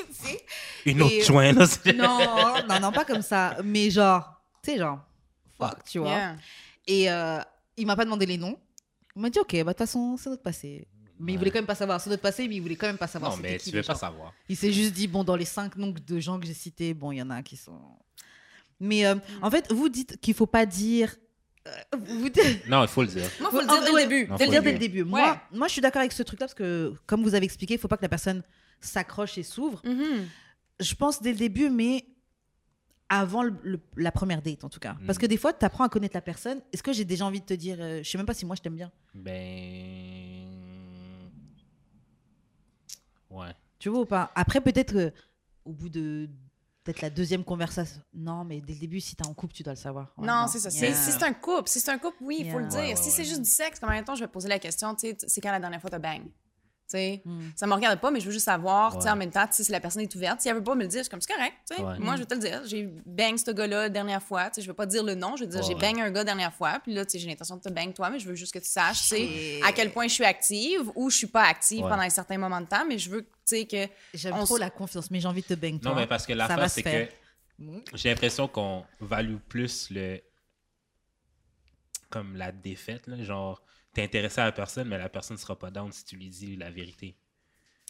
Tu 0.10 0.28
sais 0.28 0.46
une 0.86 1.02
autre 1.02 1.14
Et- 1.14 1.22
joint 1.24 1.52
là 1.54 1.66
non, 1.96 2.68
non, 2.68 2.80
non, 2.80 2.92
pas 2.92 3.06
comme 3.06 3.22
ça. 3.22 3.58
Mais 3.64 3.90
genre, 3.90 4.42
tu 4.64 4.72
sais, 4.72 4.78
genre, 4.78 5.00
fuck, 5.58 5.84
tu 5.86 6.00
vois. 6.00 6.10
Yeah. 6.10 6.36
Et 6.88 7.12
euh, 7.12 7.40
il 7.78 7.86
m'a 7.86 7.96
pas 7.96 8.06
demandé 8.06 8.26
les 8.26 8.38
noms. 8.38 8.58
Il 9.16 9.22
m'a 9.22 9.30
dit, 9.30 9.40
ok, 9.40 9.52
bah, 9.54 9.58
de 9.60 9.68
toute 9.70 9.78
façon, 9.80 10.18
c'est 10.18 10.30
notre 10.30 10.44
passé. 10.44 10.88
Mais 11.20 11.34
il 11.34 11.36
Ouais. 11.36 11.40
voulait 11.40 11.52
quand 11.52 11.58
même 11.60 11.66
pas 11.66 11.76
savoir. 11.76 12.00
C'est 12.00 12.10
notre 12.10 12.22
passé, 12.22 12.48
mais 12.48 12.56
il 12.56 12.62
voulait 12.62 12.76
quand 12.78 12.88
même 12.88 12.98
pas 12.98 13.08
savoir. 13.08 13.32
Non, 13.36 13.38
mais 13.44 13.58
qui 13.58 13.70
tu 13.72 13.76
veux 13.76 13.84
pas 13.84 13.96
savoir. 13.96 14.34
Il 14.48 14.56
s'est 14.56 14.72
juste 14.72 14.94
dit, 14.94 15.08
bon, 15.08 15.24
dans 15.26 15.36
les 15.36 15.46
cinq 15.46 15.76
noms 15.76 15.94
de 15.94 16.20
gens 16.20 16.40
que 16.40 16.46
j'ai 16.46 16.54
cités, 16.54 16.94
bon, 16.94 17.12
il 17.12 17.18
y 17.18 17.22
en 17.22 17.30
a 17.30 17.44
qui 17.44 17.58
sont. 17.58 17.80
Mais 18.80 19.06
euh, 19.06 19.16
Mm. 19.16 19.22
en 19.42 19.52
fait, 19.52 19.72
vous 19.74 19.90
dites 19.90 20.20
qu'il 20.22 20.34
faut 20.34 20.46
pas 20.48 20.66
dire. 20.66 21.14
euh, 21.68 21.72
vous 22.08 22.30
dites- 22.30 22.66
Non, 22.70 22.84
il 22.84 22.88
faut 22.88 23.02
le 23.02 23.08
dire. 23.10 23.30
Moi, 23.42 23.52
faut 23.52 23.60
le 23.60 23.68
dire 23.68 23.82
dès 23.84 23.92
le 23.92 23.98
début. 24.08 24.28
Non, 24.30 24.38
Faut 24.38 24.44
le 24.44 24.46
faut 24.46 24.52
dire 24.52 24.62
le 24.62 24.66
dès 24.68 24.72
le 24.72 24.78
dire. 24.80 24.88
début. 24.90 25.02
Ouais. 25.04 25.10
Moi, 25.10 25.42
moi, 25.52 25.68
je 25.68 25.74
suis 25.74 25.82
d'accord 25.82 26.00
avec 26.00 26.14
ce 26.14 26.24
truc-là 26.24 26.46
parce 26.48 26.54
que, 26.54 26.94
comme 27.06 27.22
vous 27.24 27.36
avez 27.36 27.44
expliqué, 27.46 27.74
il 27.74 27.80
faut 27.80 27.90
pas 27.90 27.98
que 27.98 28.02
la 28.04 28.10
personne 28.10 28.42
s'accroche 28.82 29.38
et 29.38 29.44
s'ouvre. 29.44 29.82
Mhm. 29.86 30.28
Je 30.80 30.96
pense 30.96 31.22
dès 31.22 31.32
le 31.32 31.38
début, 31.38 31.70
mais 31.70 32.06
avant 33.10 33.44
le- 33.44 33.56
le- 33.64 33.80
la 33.98 34.12
première 34.12 34.42
date, 34.42 34.64
en 34.64 34.70
tout 34.70 34.80
cas. 34.80 34.96
Parce 35.08 35.18
Mm. 35.18 35.22
que 35.22 35.26
des 35.26 35.38
fois, 35.38 35.52
tu 35.52 35.66
apprends 35.66 35.84
à 35.84 35.90
connaître 35.90 36.16
la 36.16 36.22
personne. 36.22 36.62
Est-ce 36.72 36.84
que 36.84 36.94
j'ai 36.94 37.06
déjà 37.06 37.26
envie 37.26 37.42
de 37.42 37.46
te 37.46 37.54
dire, 37.56 37.78
euh, 37.80 38.04
je 38.04 38.10
sais 38.10 38.18
même 38.20 38.28
pas 38.28 38.34
si 38.36 38.46
moi 38.46 38.56
je 38.56 38.62
t'aime 38.62 38.76
bien. 38.76 38.92
Ben. 39.16 40.48
Ouais. 43.30 43.52
Tu 43.80 43.90
vois 43.90 44.02
ou 44.02 44.06
pas? 44.06 44.32
Après, 44.36 44.62
peut-être 44.62 45.14
au 45.66 45.72
bout 45.74 45.90
de 45.90 46.30
peut-être 46.84 47.02
la 47.02 47.10
deuxième 47.10 47.44
conversation. 47.44 48.02
Non, 48.14 48.44
mais 48.44 48.62
dès 48.62 48.74
le 48.74 48.80
début, 48.80 49.00
si 49.00 49.16
t'es 49.16 49.26
en 49.26 49.34
couple, 49.34 49.54
tu 49.54 49.64
dois 49.64 49.74
le 49.74 49.78
savoir. 49.80 50.14
Ouais, 50.18 50.26
non, 50.28 50.48
c'est 50.48 50.60
ça. 50.60 50.70
Yeah. 50.70 50.94
Si 50.96 51.12
c'est 51.12 51.24
un 51.24 51.34
couple, 51.34 51.70
si 51.70 51.80
c'est 51.80 51.92
un 51.92 52.00
couple, 52.00 52.18
oui, 52.22 52.38
il 52.40 52.52
faut 52.52 52.60
le 52.60 52.68
dire. 52.68 52.80
Ouais, 52.80 52.90
ouais, 52.90 52.96
si 52.96 53.12
c'est 53.12 53.26
juste 53.26 53.42
du 53.42 53.50
sexe, 53.50 53.80
comme 53.80 53.90
en 53.90 53.94
même 53.94 54.06
temps, 54.06 54.16
je 54.16 54.22
vais 54.24 54.28
poser 54.28 54.50
la 54.50 54.58
question, 54.60 54.96
tu 54.96 55.10
sais, 55.10 55.18
c'est 55.28 55.42
quand 55.42 55.52
la 55.52 55.60
dernière 55.60 55.82
fois 55.82 55.90
t'as 55.90 56.00
bang? 56.00 56.24
Tu 56.92 56.98
sais, 56.98 57.22
Mm. 57.24 57.42
ça 57.56 57.68
me 57.68 57.74
regarde 57.76 58.00
pas, 58.00 58.10
mais 58.10 58.20
je 58.20 58.26
veux 58.26 58.32
juste 58.32 58.46
savoir, 58.46 58.94
tu 58.96 59.02
sais, 59.02 59.06
Ouais. 59.06 59.12
en 59.12 59.16
même 59.16 59.30
temps, 59.30 59.46
si 59.52 59.72
la 59.72 59.80
personne 59.80 60.02
est 60.02 60.16
ouverte. 60.16 60.42
Si 60.42 60.50
elle 60.50 60.56
veut 60.56 60.64
pas 60.64 60.74
me 60.74 60.82
le 60.82 60.88
dire, 60.88 61.00
je 61.00 61.04
suis 61.04 61.10
comme, 61.12 61.22
c'est 61.22 61.32
correct, 61.32 61.54
tu 61.70 61.76
sais. 61.76 61.84
Ouais. 61.84 62.00
Moi, 62.00 62.16
je 62.16 62.22
vais 62.22 62.26
te 62.26 62.34
le 62.34 62.40
dire. 62.40 62.62
J'ai 62.66 62.90
bang 63.06 63.38
ce 63.38 63.52
gars-là 63.52 63.82
la 63.84 63.90
dernière 63.90 64.24
fois, 64.24 64.46
tu 64.50 64.56
sais, 64.56 64.62
je 64.64 64.68
vais 64.68 64.74
pas 64.76 64.88
dire 64.88 65.04
le 65.04 65.14
nom, 65.14 65.36
je 65.36 65.44
vais 65.44 65.50
dire, 65.52 65.60
Ouais, 65.62 65.68
j'ai 65.68 65.76
bang 65.76 66.00
un 66.00 66.10
gars 66.10 66.22
la 66.22 66.24
dernière 66.24 66.54
fois, 66.54 66.80
puis 66.82 66.94
là, 66.96 67.06
tu 67.06 67.12
sais, 67.12 67.20
j'ai 67.20 67.28
l'intention 67.28 67.58
de 67.58 67.62
te 67.62 67.70
bang 67.70 67.94
toi, 67.94 68.10
mais 68.10 68.18
je 68.18 68.28
veux 68.28 68.34
juste 68.34 68.54
que 68.54 68.58
tu 68.60 68.68
saches, 68.70 69.02
tu 69.04 69.08
sais, 69.10 69.28
Shit. 69.28 69.64
à 69.64 69.72
quel 69.72 69.92
point 69.92 70.08
je 70.08 70.14
suis 70.16 70.26
active 70.26 70.92
ou 70.96 71.12
je 71.12 71.18
suis 71.18 71.28
pas 71.28 71.44
active 71.44 71.84
Ouais. 71.84 71.90
pendant 71.90 72.02
un 72.02 72.10
certain 72.10 72.40
moment 72.40 72.60
de 72.60 72.66
temps, 72.66 72.86
mais 72.88 72.98
je 72.98 73.12
veux, 73.12 73.22
tu 73.22 73.30
sais, 73.46 73.66
que. 73.66 73.88
J'aime 74.16 74.34
On 74.34 74.44
trop 74.46 74.56
s- 74.58 74.60
la 74.62 74.72
confiance, 74.72 75.12
mais 75.12 75.20
j'ai 75.20 75.28
envie 75.28 75.42
de 75.44 75.48
te 75.48 75.54
bang. 75.54 75.80
toi. 75.80 75.92
Non, 75.92 75.96
mais 75.98 76.08
parce 76.08 76.26
que 76.26 76.34
l'affaire, 76.34 76.68
se 76.70 76.76
c'est 76.76 76.82
que 76.84 77.08
j'ai 77.94 78.10
l'impression 78.10 78.48
qu'on 78.48 78.84
value 79.00 79.36
plus 79.48 79.90
le. 79.92 80.20
comme 82.10 82.36
la 82.36 82.52
défaite, 82.52 83.06
là. 83.06 83.22
Genre, 83.24 83.62
t'es 84.00 84.06
intéressé 84.06 84.42
à 84.42 84.46
la 84.46 84.52
personne, 84.52 84.88
mais 84.88 84.98
la 84.98 85.10
personne 85.10 85.38
sera 85.38 85.58
pas 85.58 85.70
down 85.72 85.92
si 85.92 86.04
tu 86.06 86.16
lui 86.16 86.30
dis 86.30 86.56
la 86.56 86.70
vérité. 86.72 87.16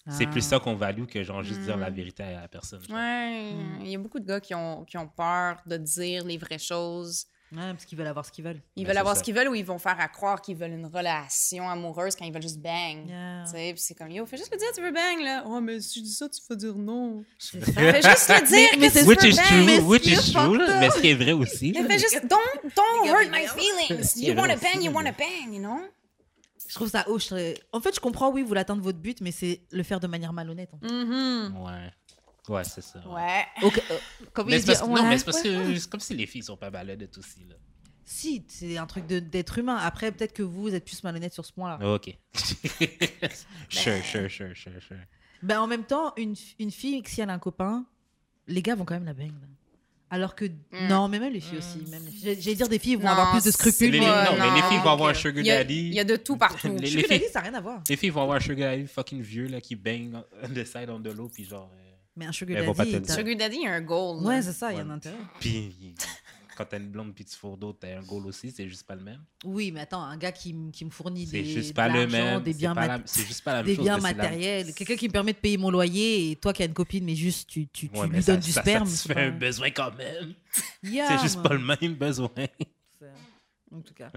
C'est 0.10 0.26
Ah. 0.26 0.32
plus 0.32 0.42
ça 0.42 0.60
qu'on 0.60 0.76
value 0.76 1.06
que, 1.06 1.22
genre, 1.24 1.44
juste 1.44 1.60
dire 1.62 1.78
la 1.78 1.90
vérité 1.90 2.24
à 2.24 2.42
la 2.42 2.48
personne. 2.48 2.82
genre. 2.88 2.98
Ouais, 2.98 3.52
il 3.82 3.90
y 3.90 3.96
a 3.96 4.00
beaucoup 4.00 4.20
de 4.20 4.26
gars 4.26 4.40
qui 4.40 4.56
ont, 4.56 4.86
qui 4.86 4.98
ont 4.98 5.08
peur 5.08 5.58
de 5.66 5.78
dire 5.78 6.24
les 6.24 6.38
vraies 6.38 6.58
choses. 6.58 7.26
Ouais, 7.52 7.58
parce 7.72 7.84
qu'ils 7.86 7.98
veulent 7.98 8.08
avoir 8.08 8.24
ce 8.26 8.32
qu'ils 8.32 8.44
veulent. 8.46 8.62
Ils 8.76 8.84
Ben, 8.84 8.90
veulent 8.90 8.98
avoir 9.00 9.16
ça. 9.16 9.20
ce 9.20 9.24
qu'ils 9.26 9.34
veulent 9.34 9.48
ou 9.50 9.56
ils 9.56 9.66
vont 9.66 9.80
faire 9.80 10.00
à 10.00 10.08
croire 10.08 10.40
qu'ils 10.40 10.56
veulent 10.56 10.72
une 10.72 10.86
relation 10.86 11.68
amoureuse 11.68 12.16
quand 12.16 12.24
ils 12.26 12.32
veulent 12.32 12.44
juste 12.44 12.60
bang. 12.62 13.08
Yeah. 13.08 13.44
Tu 13.46 13.52
sais, 13.52 13.74
puis 13.74 13.82
c'est 13.82 13.96
comme, 13.96 14.12
yo, 14.12 14.24
fais 14.28 14.38
juste 14.38 14.52
le 14.54 14.58
dire, 14.60 14.68
tu 14.74 14.82
veux 14.82 14.92
bang, 14.92 15.20
là. 15.24 15.44
Oh, 15.48 15.60
mais 15.60 15.80
si 15.82 16.00
je 16.00 16.04
dis 16.06 16.14
ça, 16.14 16.30
tu 16.30 16.40
vas 16.48 16.56
dire 16.56 16.76
non. 16.76 17.24
Fais 17.40 17.60
juste 17.60 18.30
le 18.30 18.48
dire 18.48 18.70
mais 18.80 18.88
que 18.88 18.94
c'est 18.94 19.02
tu 19.04 19.08
Which 19.10 19.22
veux 19.24 19.30
is 19.30 19.36
bang. 19.36 19.46
true, 19.48 19.66
Mais 19.66 19.80
which 19.80 20.06
is 20.06 20.32
true, 20.32 20.58
là, 20.60 20.80
mais 20.80 20.90
ce 20.92 21.02
qui 21.02 21.10
est 21.10 21.16
vrai 21.16 21.32
aussi. 21.34 21.72
Mais 21.76 21.84
fais 21.88 21.98
juste, 22.00 22.22
don't, 22.28 22.72
don't 22.76 23.08
hurt 23.10 23.30
my 23.32 23.48
feelings. 23.48 24.16
You 24.16 24.36
wanna 24.36 24.56
bang, 24.56 24.76
you 24.76 24.92
mais- 24.92 24.96
wanna 24.96 25.12
bang, 25.12 25.52
you 25.54 25.60
know? 25.60 25.82
Je 26.70 26.76
trouve 26.76 26.88
ça 26.90 27.10
haut. 27.10 27.18
je 27.20 27.26
serais- 27.26 27.60
En 27.74 27.82
fait, 27.82 27.94
je 27.96 28.00
comprends, 28.00 28.32
oui, 28.32 28.42
vous 28.44 28.48
voulez 28.48 28.62
atteindre 28.62 28.82
votre 28.84 29.00
but, 29.00 29.20
mais 29.22 29.32
c'est 29.32 29.62
le 29.72 29.84
faire 29.84 30.00
de 30.00 30.08
manière 30.08 30.32
malhonnête. 30.32 30.70
en 30.74 30.78
fait. 30.80 30.88
Mhm. 30.94 31.58
Ouais. 31.58 31.92
Ouais, 32.48 32.64
c'est 32.64 32.82
ça. 32.82 33.00
Ouais. 33.08 33.46
Euh, 33.64 33.70
comme 34.34 34.48
Mais 34.50 34.60
parce, 34.62 34.82
non, 34.82 35.04
mais 35.04 35.18
c'est 35.18 35.26
parce 35.26 35.42
que 35.42 35.76
c'est 35.80 35.90
comme 35.90 36.00
si 36.00 36.14
les 36.16 36.26
filles 36.28 36.44
sont 36.44 36.58
pas 36.58 36.70
malhonnêtes 36.72 37.18
aussi. 37.18 37.44
Là. 37.50 37.56
Si, 38.06 38.44
c'est 38.48 38.78
un 38.78 38.86
truc 38.88 39.06
de- 39.08 39.20
d'être 39.20 39.58
humain. 39.60 39.78
Après, 39.78 40.12
peut-être 40.12 40.34
que 40.34 40.42
vous, 40.44 40.62
vous 40.64 40.74
êtes 40.76 40.86
plus 40.86 41.04
malhonnête 41.04 41.34
sur 41.34 41.46
ce 41.46 41.54
point-là. 41.54 41.94
Ok. 41.94 42.16
sure, 43.70 44.04
sure, 44.04 44.30
sure, 44.32 44.56
sure, 44.56 44.82
sure. 44.82 44.98
Ben, 45.44 45.60
en 45.62 45.68
même 45.68 45.84
temps, 45.86 46.14
une, 46.18 46.36
une 46.60 46.72
fille, 46.72 47.02
si 47.06 47.22
elle 47.22 47.30
a 47.30 47.34
un 47.34 47.40
copain, 47.40 47.86
les 48.48 48.62
gars 48.62 48.76
vont 48.76 48.86
quand 48.86 48.96
même 48.96 49.06
la 49.06 49.14
bang. 49.14 49.32
là. 49.32 49.48
Alors 50.12 50.34
que. 50.36 50.46
Non, 50.90 51.08
mais 51.08 51.20
même 51.20 51.32
les 51.34 51.40
filles 51.40 51.60
aussi. 51.60 51.78
Même 51.92 52.04
les 52.06 52.12
filles. 52.12 52.38
J'allais- 52.42 52.56
dire 52.56 52.68
des 52.70 52.80
filles 52.80 52.96
vont 52.96 53.04
Non, 53.04 53.10
avoir 53.12 53.32
plus 53.32 53.44
de 53.44 53.52
scrupules. 53.52 53.92
Les- 53.92 54.00
pas- 54.00 54.24
mais- 54.24 54.38
non, 54.38 54.44
mais 54.46 54.56
les 54.56 54.62
non, 54.62 54.68
filles 54.70 54.78
vont 54.80 54.90
avoir 54.92 55.10
un 55.10 55.14
sugar 55.14 55.38
Il 55.44 55.46
y, 55.48 55.52
a, 55.52 55.58
daddy. 55.58 55.76
il 55.90 55.94
y 55.94 56.00
a 56.00 56.04
de 56.04 56.16
tout 56.16 56.36
partout. 56.38 56.76
Les- 56.80 56.88
Sugar 56.88 57.06
filles- 57.06 57.20
daddy, 57.20 57.32
ça 57.32 57.40
n'a 57.42 57.50
rien 57.50 57.54
à 57.58 57.62
voir. 57.62 57.84
Les 57.88 57.96
filles 57.96 58.10
vont 58.10 58.22
avoir 58.24 58.38
un 58.38 58.40
sugar 58.42 58.72
daddy 58.72 58.88
fucking 58.88 59.22
vieux 59.22 59.48
là, 59.48 59.62
qui 59.62 59.76
bang 59.76 60.16
on 60.44 60.48
the 60.50 60.66
side 60.66 60.90
on 60.90 61.00
the 61.02 61.14
low, 61.16 61.30
puis 61.30 61.46
genre. 61.46 61.70
euh, 61.74 61.92
Mais 62.16 62.26
un 62.26 62.32
sugar 62.32 62.64
daddy. 62.74 62.90
dire. 63.02 63.16
Sugar 63.16 63.36
Daddy, 63.36 63.58
il 63.58 63.64
y 63.64 63.68
a 63.68 63.74
un 63.74 63.82
goal. 63.82 64.26
Ouais, 64.26 64.42
c'est 64.42 64.52
ça, 64.54 64.72
il 64.72 64.78
y 64.78 64.82
a 64.82 64.84
un 64.84 64.90
intérêt. 64.90 65.16
Puis 65.40 65.96
quand 66.60 66.66
t'as 66.66 66.78
une 66.78 66.90
blonde 66.90 67.16
puis 67.16 67.24
tu 67.24 67.36
fourres 67.38 67.58
d'autres, 67.58 67.80
t'as 67.80 67.98
un 67.98 68.02
goal 68.04 68.28
aussi, 68.28 68.52
c'est 68.52 68.68
juste 68.68 68.86
pas 68.86 68.96
le 68.96 69.02
même. 69.02 69.22
Oui, 69.46 69.72
mais 69.72 69.80
attends, 69.80 70.02
un 70.04 70.18
gars 70.18 70.34
qui, 70.34 70.54
qui 70.74 70.84
me 70.84 70.90
fournit 70.90 71.26
des, 71.26 71.46
juste 71.46 71.70
de 71.70 71.74
pas 71.74 71.88
le 71.88 72.02
l'argent, 72.02 72.18
même. 72.18 72.44
des 72.44 72.52
c'est 72.52 72.58
biens, 72.60 72.74
mat- 72.74 72.88
la- 72.88 72.98
des 73.64 73.76
chose. 73.76 73.86
la- 73.86 73.98
matériels, 73.98 74.74
quelqu'un 74.74 74.96
qui 74.98 75.08
me 75.08 75.14
permet 75.14 75.32
de 75.34 75.38
payer 75.38 75.58
mon 75.58 75.72
loyer 75.72 76.32
et 76.32 76.36
toi 76.36 76.52
qui 76.52 76.62
as 76.62 76.66
une 76.66 76.74
copine, 76.74 77.06
mais 77.06 77.16
juste 77.16 77.50
tu, 77.50 77.68
tu, 77.70 77.88
tu 77.90 77.98
Ouais, 77.98 78.08
mais 78.10 78.18
lui 78.18 78.24
ça- 78.24 78.34
donnes 78.34 78.42
du 78.42 78.52
ça 78.52 78.62
sperme. 78.62 78.86
satisfait 78.86 79.14
c'est 79.16 79.22
un 79.22 79.32
besoin 79.32 79.72
quand 79.72 79.96
même. 79.96 80.34
Yeah, 80.84 81.08
C'est 81.08 81.20
juste 81.24 81.42
pas 81.42 81.54
le 81.54 81.60
même 81.60 81.96
besoin. 81.96 82.30
En 83.72 83.82
tout 83.82 83.94
cas. 83.94 84.12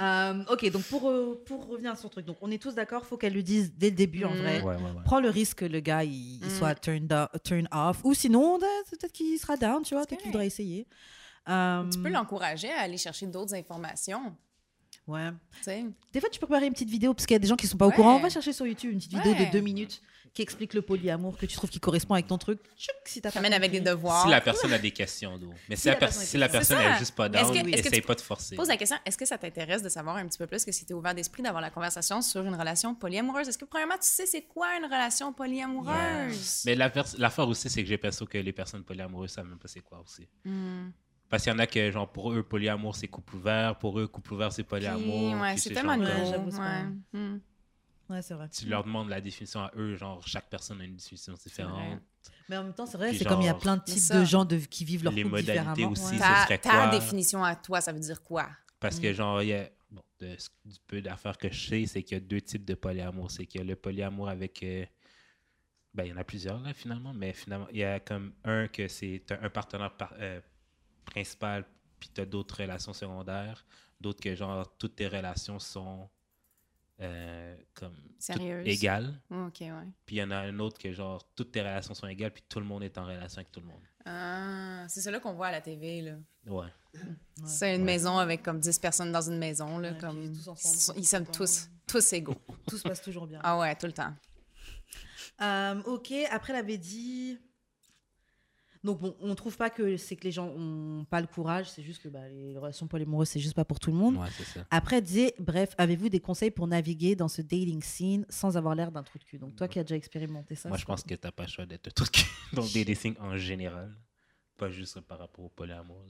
Euh, 0.00 0.44
ok, 0.48 0.70
donc 0.70 0.84
pour, 0.84 1.10
euh, 1.10 1.42
pour 1.44 1.66
revenir 1.66 1.98
sur 1.98 2.06
le 2.08 2.12
truc, 2.12 2.26
donc 2.26 2.36
on 2.40 2.50
est 2.52 2.62
tous 2.62 2.76
d'accord, 2.76 3.04
faut 3.04 3.16
qu'elle 3.16 3.32
lui 3.32 3.42
dise 3.42 3.72
dès 3.76 3.90
le 3.90 3.96
début 3.96 4.22
en 4.24 4.32
Mm. 4.32 4.38
vrai. 4.38 4.60
Ouais, 4.60 4.76
ouais, 4.76 4.82
ouais. 4.82 5.02
Prends 5.04 5.18
le 5.18 5.30
risque 5.30 5.58
que 5.58 5.64
le 5.64 5.80
gars 5.80 6.04
il, 6.04 6.36
il 6.40 6.46
Mm. 6.46 6.50
soit 6.50 6.74
turned, 6.76 7.12
o- 7.12 7.38
turn 7.42 7.66
off, 7.72 7.98
ou 8.04 8.14
sinon 8.14 8.56
ben, 8.60 8.68
peut-être 8.88 9.10
qu'il 9.10 9.36
sera 9.40 9.56
down, 9.56 9.82
tu 9.82 9.94
vois, 9.96 10.06
peut-être 10.06 10.20
qu'il 10.20 10.30
voudra 10.30 10.44
essayer. 10.46 10.86
Euh, 11.48 11.88
Tu 11.90 11.98
peux 12.00 12.08
l'encourager 12.10 12.70
à 12.72 12.80
aller 12.80 12.96
chercher 12.98 13.26
d'autres 13.26 13.54
informations. 13.54 14.34
Ouais. 15.06 15.30
Tu 15.58 15.62
sais. 15.64 15.84
Des 16.12 16.20
fois, 16.20 16.30
tu 16.30 16.40
peux 16.40 16.46
préparer 16.46 16.66
une 16.66 16.72
petite 16.72 16.88
vidéo 16.88 17.12
parce 17.12 17.26
qu'il 17.26 17.34
y 17.34 17.36
a 17.36 17.40
des 17.40 17.48
gens 17.48 17.56
qui 17.56 17.66
sont 17.66 17.76
pas 17.76 17.86
au 17.86 17.90
courant. 17.90 18.16
On 18.16 18.20
va 18.20 18.30
chercher 18.30 18.52
sur 18.54 18.66
YouTube 18.66 18.92
une 18.92 18.98
petite 18.98 19.12
vidéo 19.12 19.32
Ouais. 19.32 19.46
de 19.46 19.52
deux 19.52 19.60
minutes 19.60 20.00
qui 20.32 20.40
explique 20.42 20.72
le 20.74 20.82
polyamour 20.82 21.36
que 21.36 21.46
tu 21.46 21.54
trouves 21.56 21.68
qui 21.70 21.78
correspond 21.78 22.14
avec 22.14 22.26
ton 22.26 22.38
truc. 22.38 22.58
Tchouk, 22.76 22.94
si 23.04 23.20
t'as 23.20 23.28
pas 23.28 23.34
T'amènes 23.34 23.52
avec 23.52 23.70
des 23.70 23.80
devoirs. 23.80 24.24
Si 24.24 24.30
la 24.30 24.40
personne 24.40 24.72
a 24.72 24.78
des 24.78 24.90
questions, 24.90 25.36
d'eau. 25.38 25.52
Mais 25.68 25.76
si, 25.76 25.82
Si 25.82 25.88
la, 25.88 25.94
la 25.94 25.98
per- 26.00 26.10
si 26.12 26.38
la 26.38 26.48
personne 26.48 26.78
C'est 26.78 26.84
est 26.84 26.92
ça. 26.94 26.98
juste 26.98 27.14
pas 27.14 27.28
Mais 27.28 27.38
est-ce 27.38 27.52
down, 27.52 27.62
que- 27.62 27.68
est-ce 27.70 27.82
que 27.82 27.88
essaye 27.88 28.00
pas 28.00 28.14
de 28.14 28.20
forcer. 28.22 28.56
Pose 28.56 28.66
la 28.68 28.76
question, 28.76 28.96
est-ce 29.04 29.16
que 29.18 29.26
ça 29.26 29.36
t'intéresse 29.38 29.82
de 29.82 29.88
savoir 29.90 30.16
un 30.16 30.26
petit 30.26 30.38
peu 30.38 30.46
plus 30.48 30.64
que 30.64 30.72
si 30.72 30.84
tu 30.86 30.92
es 30.92 30.94
ouvert 30.94 31.14
d'esprit 31.14 31.42
d'avoir 31.42 31.60
la 31.60 31.70
conversation 31.70 32.20
sur 32.22 32.42
une 32.44 32.54
relation 32.56 32.94
polyamoureuse? 32.96 33.46
Est-ce 33.48 33.58
que, 33.58 33.64
premièrement, 33.66 33.94
tu 33.94 34.08
sais 34.08 34.26
c'est 34.26 34.42
quoi 34.42 34.74
une 34.76 34.84
relation 34.86 35.32
polyamoureuse? 35.34 36.62
Mais 36.66 36.74
la 36.74 36.90
pers- 36.90 37.14
l'affaire 37.18 37.46
aussi, 37.48 37.68
c'est 37.70 37.82
que 37.82 37.88
j'ai 37.88 37.94
l'impression 37.94 38.26
que 38.26 38.38
les 38.38 38.52
personnes 38.52 38.82
polyamoureuses 38.84 39.30
savent 39.32 39.46
même 39.46 39.58
pas 39.58 39.68
c'est 39.68 39.82
quoi 39.82 40.00
aussi. 40.00 40.26
Hmm. 40.44 40.88
Parce 41.28 41.42
qu'il 41.42 41.52
y 41.52 41.54
en 41.54 41.58
a 41.58 41.66
que, 41.66 41.90
genre, 41.90 42.10
pour 42.10 42.32
eux, 42.32 42.42
polyamour, 42.42 42.94
c'est 42.94 43.08
couple 43.08 43.36
ouvert. 43.36 43.78
Pour 43.78 43.98
eux, 43.98 44.06
couple 44.06 44.34
ouvert, 44.34 44.52
c'est 44.52 44.62
polyamour. 44.62 45.32
Puis, 45.32 45.40
ouais, 45.40 45.56
c'est 45.56 45.72
tellement 45.74 45.94
genre, 46.04 46.46
Ouais, 46.46 46.58
ouais. 46.58 46.84
Hmm. 47.12 47.38
Ouais, 48.10 48.20
c'est 48.22 48.34
vrai. 48.34 48.48
Tu 48.50 48.66
leur 48.66 48.84
demandes 48.84 49.08
la 49.08 49.20
définition 49.20 49.60
à 49.60 49.72
eux, 49.76 49.96
genre, 49.96 50.24
chaque 50.26 50.48
personne 50.50 50.80
a 50.80 50.84
une 50.84 50.94
définition 50.96 51.32
différente. 51.32 52.00
Mais 52.48 52.56
en 52.58 52.64
même 52.64 52.74
temps, 52.74 52.84
c'est 52.86 52.98
vrai, 52.98 53.14
c'est 53.14 53.24
comme 53.24 53.40
il 53.40 53.46
y 53.46 53.48
a 53.48 53.54
plein 53.54 53.78
de 53.78 53.82
types 53.82 54.12
de 54.12 54.24
gens 54.24 54.44
de, 54.44 54.58
qui 54.58 54.84
vivent 54.84 55.04
leur 55.04 55.12
Les 55.14 55.22
couple 55.22 55.36
modalités 55.36 55.62
différemment. 55.62 55.90
aussi, 55.90 56.12
ouais. 56.14 56.18
ça 56.18 56.28
Ta, 56.28 56.42
serait 56.44 56.58
ta 56.58 56.70
quoi? 56.70 56.86
définition 56.88 57.42
à 57.42 57.56
toi, 57.56 57.80
ça 57.80 57.92
veut 57.92 58.00
dire 58.00 58.22
quoi? 58.22 58.48
Parce 58.78 58.98
Mm. 58.98 59.02
que, 59.02 59.12
genre, 59.14 59.42
il 59.42 59.48
y 59.48 59.54
a. 59.54 59.68
Bon, 59.90 60.02
de, 60.20 60.36
ce- 60.38 60.48
du 60.64 60.76
peu 60.86 61.00
d'affaires 61.00 61.38
que 61.38 61.50
je 61.50 61.68
sais, 61.68 61.86
c'est 61.86 62.02
qu'il 62.02 62.16
y 62.16 62.20
a 62.20 62.20
deux 62.20 62.40
types 62.40 62.64
de 62.64 62.74
polyamour. 62.74 63.30
C'est 63.30 63.46
qu'il 63.46 63.60
y 63.60 63.64
a 63.64 63.66
le 63.66 63.76
polyamour 63.76 64.28
avec. 64.28 64.62
euh, 64.62 64.84
ben, 65.94 66.04
il 66.04 66.08
y 66.10 66.12
en 66.12 66.16
a 66.16 66.24
plusieurs, 66.24 66.60
là, 66.60 66.74
finalement. 66.74 67.14
Mais 67.14 67.32
finalement, 67.32 67.68
il 67.70 67.78
y 67.78 67.84
a 67.84 68.00
comme 68.00 68.32
un 68.44 68.66
que 68.68 68.88
c'est 68.88 69.24
un 69.40 69.48
partenaire 69.50 69.96
par- 69.96 70.14
euh, 70.18 70.40
principal, 71.04 71.64
puis 72.00 72.10
tu 72.14 72.20
as 72.20 72.26
d'autres 72.26 72.60
relations 72.60 72.92
secondaires. 72.92 73.64
D'autres 74.00 74.20
que, 74.20 74.34
genre, 74.34 74.76
toutes 74.76 74.96
tes 74.96 75.08
relations 75.08 75.58
sont. 75.58 76.08
euh, 77.00 77.56
comme. 77.74 77.94
toutes 77.94 78.20
Sérieuses. 78.20 78.66
égales. 78.68 79.20
OK, 79.30 79.56
ouais. 79.60 79.70
Puis 80.06 80.16
il 80.16 80.18
y 80.18 80.22
en 80.22 80.30
a 80.30 80.36
un 80.36 80.58
autre 80.60 80.78
que, 80.78 80.92
genre, 80.92 81.24
toutes 81.34 81.50
tes 81.52 81.60
relations 81.60 81.94
sont 81.94 82.06
égales, 82.06 82.30
puis 82.32 82.44
tout 82.48 82.60
le 82.60 82.66
monde 82.66 82.82
est 82.84 82.96
en 82.98 83.04
relation 83.06 83.38
avec 83.38 83.50
tout 83.50 83.60
le 83.60 83.66
monde. 83.66 83.80
Ah, 84.06 84.84
c'est 84.88 85.00
cela 85.00 85.18
qu'on 85.18 85.32
voit 85.32 85.46
à 85.48 85.52
la 85.52 85.60
TV, 85.60 86.02
là. 86.02 86.12
Ouais. 86.46 86.68
C'est 87.46 87.74
une 87.74 87.80
Ouais. 87.80 87.86
maison 87.86 88.18
avec 88.18 88.42
comme 88.42 88.60
10 88.60 88.78
personnes 88.78 89.10
dans 89.10 89.22
une 89.28 89.38
maison, 89.38 89.78
là, 89.78 89.92
Ouais, 89.92 89.98
comme... 89.98 90.20
puis 90.20 90.30
tous 90.38 90.48
ensemble, 90.48 90.98
Ils 91.00 91.06
sont- 91.06 91.24
tous 91.24 91.68
tous, 91.86 92.12
égaux. 92.12 92.36
Tout 92.68 92.76
se 92.78 92.82
passe 92.82 93.02
toujours 93.02 93.26
bien. 93.26 93.40
Ah 93.42 93.58
ouais, 93.58 93.74
tout 93.76 93.86
le 93.86 93.92
temps. 93.92 94.12
Euh, 95.40 95.82
ok, 95.84 96.12
après, 96.30 96.52
elle 96.52 96.58
avait 96.60 96.78
dit. 96.78 97.38
Donc, 98.84 99.00
bon, 99.00 99.16
on 99.20 99.34
trouve 99.34 99.56
pas 99.56 99.70
que 99.70 99.96
c'est 99.96 100.14
que 100.14 100.24
les 100.24 100.30
gens 100.30 100.46
ont 100.48 101.06
pas 101.06 101.20
le 101.22 101.26
courage, 101.26 101.70
c'est 101.70 101.82
juste 101.82 102.02
que 102.02 102.08
bah, 102.08 102.28
les 102.28 102.56
relations 102.58 102.86
polyamoureuses, 102.86 103.30
c'est 103.30 103.40
juste 103.40 103.54
pas 103.56 103.64
pour 103.64 103.80
tout 103.80 103.90
le 103.90 103.96
monde. 103.96 104.16
Ouais, 104.18 104.28
c'est 104.36 104.44
ça. 104.44 104.66
Après, 104.70 105.00
disait, 105.00 105.34
bref, 105.38 105.74
avez-vous 105.78 106.10
des 106.10 106.20
conseils 106.20 106.50
pour 106.50 106.66
naviguer 106.66 107.16
dans 107.16 107.28
ce 107.28 107.40
dating 107.40 107.82
scene 107.82 108.26
sans 108.28 108.58
avoir 108.58 108.74
l'air 108.74 108.92
d'un 108.92 109.02
trou 109.02 109.18
de 109.18 109.24
cul? 109.24 109.38
Donc, 109.38 109.56
toi 109.56 109.68
qui 109.68 109.78
as 109.78 109.84
déjà 109.84 109.96
expérimenté 109.96 110.54
ça. 110.54 110.68
Moi, 110.68 110.76
je 110.76 110.84
pense 110.84 111.02
que 111.02 111.14
t'as 111.14 111.32
pas 111.32 111.44
le 111.44 111.48
choix 111.48 111.64
d'être 111.64 111.90
tout 111.94 112.04
dans 112.52 112.66
des 112.66 112.84
dessins 112.84 113.14
en 113.20 113.36
général. 113.38 113.96
Pas 114.58 114.68
juste 114.70 115.00
par 115.00 115.18
rapport 115.18 115.46
au 115.46 115.48
polyamour. 115.48 116.04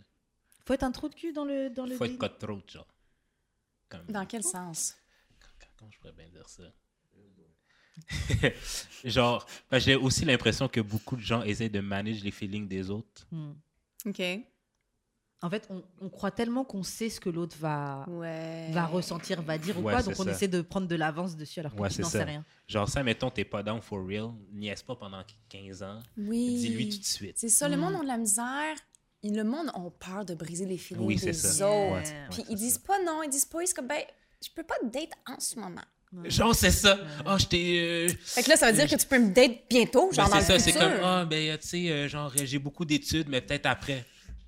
Faut 0.66 0.74
être 0.74 0.82
un 0.82 0.90
trou 0.90 1.08
de 1.08 1.14
cul 1.14 1.32
dans 1.32 1.44
le, 1.44 1.70
dans 1.70 1.86
le 1.86 1.96
Faut 1.96 2.04
être 2.04 2.18
dating? 2.18 2.38
cutthroat, 2.38 2.62
genre. 2.66 2.88
Comme- 3.88 4.06
Dans 4.08 4.26
quel 4.26 4.42
sens? 4.42 4.96
Comment 5.78 5.90
je 5.92 5.98
pourrais 5.98 6.12
bien 6.12 6.28
dire 6.28 6.48
ça? 6.48 6.64
genre, 9.04 9.46
que 9.70 9.78
j'ai 9.78 9.94
aussi 9.96 10.24
l'impression 10.24 10.68
que 10.68 10.80
beaucoup 10.80 11.16
de 11.16 11.20
gens 11.22 11.42
essaient 11.42 11.68
de 11.68 11.80
manager 11.80 12.24
les 12.24 12.30
feelings 12.30 12.68
des 12.68 12.90
autres. 12.90 13.26
Hmm. 13.30 13.52
OK. 14.06 14.22
En 15.42 15.50
fait, 15.50 15.66
on, 15.68 15.82
on 16.00 16.08
croit 16.08 16.30
tellement 16.30 16.64
qu'on 16.64 16.82
sait 16.82 17.10
ce 17.10 17.20
que 17.20 17.28
l'autre 17.28 17.56
va, 17.58 18.06
Ouais. 18.08 18.70
va 18.72 18.86
ressentir, 18.86 19.42
va 19.42 19.58
dire 19.58 19.78
ou 19.78 19.82
Ouais, 19.82 19.92
quoi, 19.92 20.02
donc 20.02 20.14
on 20.18 20.24
ça. 20.24 20.30
essaie 20.30 20.48
de 20.48 20.62
prendre 20.62 20.86
de 20.88 20.94
l'avance 20.94 21.36
dessus 21.36 21.60
alors 21.60 21.74
qu'on 21.74 21.82
Ouais, 21.82 21.90
c'est 21.90 22.00
n'en 22.02 22.08
ça. 22.08 22.18
sait 22.20 22.24
rien. 22.24 22.44
Genre, 22.66 22.88
ça, 22.88 23.02
mettons, 23.02 23.30
t'es 23.30 23.44
pas 23.44 23.62
down 23.62 23.82
for 23.82 24.06
real, 24.06 24.30
niaise 24.52 24.82
pas 24.82 24.96
pendant 24.96 25.22
15 25.50 25.82
ans. 25.82 26.00
Oui. 26.16 26.56
Dis-lui 26.60 26.88
tout 26.88 26.98
de 26.98 27.04
suite. 27.04 27.36
C'est 27.38 27.50
ça, 27.50 27.68
le 27.68 27.76
monde 27.76 27.94
a 27.96 28.00
de 28.00 28.06
la 28.06 28.16
misère. 28.16 28.74
Le 29.22 29.42
monde 29.42 29.68
a 29.74 29.90
peur 29.98 30.24
de 30.24 30.34
briser 30.34 30.64
les 30.66 30.78
feelings 30.78 31.04
Oui, 31.04 31.16
des 31.16 31.32
ça. 31.34 31.66
autres. 31.68 31.92
Ouais, 31.94 32.02
Puis 32.30 32.40
ouais, 32.40 32.46
ils 32.50 32.56
disent 32.56 32.78
pas 32.78 33.02
non, 33.04 33.22
ils 33.22 33.30
disent 33.30 33.44
pas, 33.46 33.62
ils 33.62 33.66
sont 33.66 33.74
comme, 33.76 33.88
ben, 33.88 34.02
je 34.42 34.48
peux 34.54 34.62
pas 34.64 34.76
te 34.80 34.86
date 34.86 35.12
en 35.26 35.38
ce 35.40 35.58
moment. 35.58 35.80
Genre, 36.24 36.54
c'est 36.54 36.70
ça. 36.70 36.98
Ah, 37.26 37.36
je 37.38 37.46
t'ai. 37.46 37.80
euh, 37.80 38.08
Fait 38.24 38.42
que 38.42 38.50
là, 38.50 38.56
ça 38.56 38.70
veut 38.70 38.76
dire 38.76 38.88
que 38.88 38.94
tu 39.00 39.06
peux 39.06 39.18
me 39.18 39.32
date 39.34 39.52
bientôt, 39.68 40.10
genre 40.12 40.28
ben, 40.28 40.36
dans 40.36 40.40
c'est 40.44 40.58
ça, 40.58 40.58
c'est 40.58 40.72
comme, 40.72 40.92
ah, 41.02 41.24
ben, 41.24 41.58
tu 41.58 41.68
sais, 41.68 41.90
euh, 41.90 42.08
genre, 42.08 42.32
j'ai 42.34 42.58
beaucoup 42.58 42.84
d'études, 42.84 43.28
mais 43.28 43.40
peut-être 43.40 43.66
après. 43.66 44.04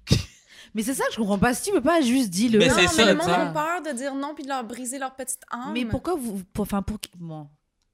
Mais 0.74 0.82
c'est 0.82 0.94
ça 0.94 1.04
que 1.06 1.12
je 1.12 1.16
comprends 1.16 1.38
pas. 1.38 1.54
Si 1.54 1.62
tu 1.64 1.72
peux 1.72 1.80
pas 1.80 2.02
juste 2.02 2.28
dire 2.28 2.52
le. 2.52 2.58
Mais 2.58 2.68
non, 2.68 2.74
c'est 2.76 2.82
mais 2.82 2.88
ça, 2.88 3.04
le 3.06 3.10
tu 3.12 3.16
monde 3.16 3.26
sais. 3.26 3.32
a 3.40 3.46
peur 3.46 3.82
de 3.82 3.96
dire 3.96 4.14
non 4.14 4.34
puis 4.34 4.44
de 4.44 4.48
leur 4.48 4.62
briser 4.62 4.98
leur 4.98 5.14
petite 5.14 5.40
âme. 5.50 5.72
Mais 5.72 5.86
pourquoi 5.86 6.16
vous. 6.16 6.42
pour- 6.52 6.62
Enfin, 6.64 6.82
pour. 6.82 6.98
Bon. 7.18 7.48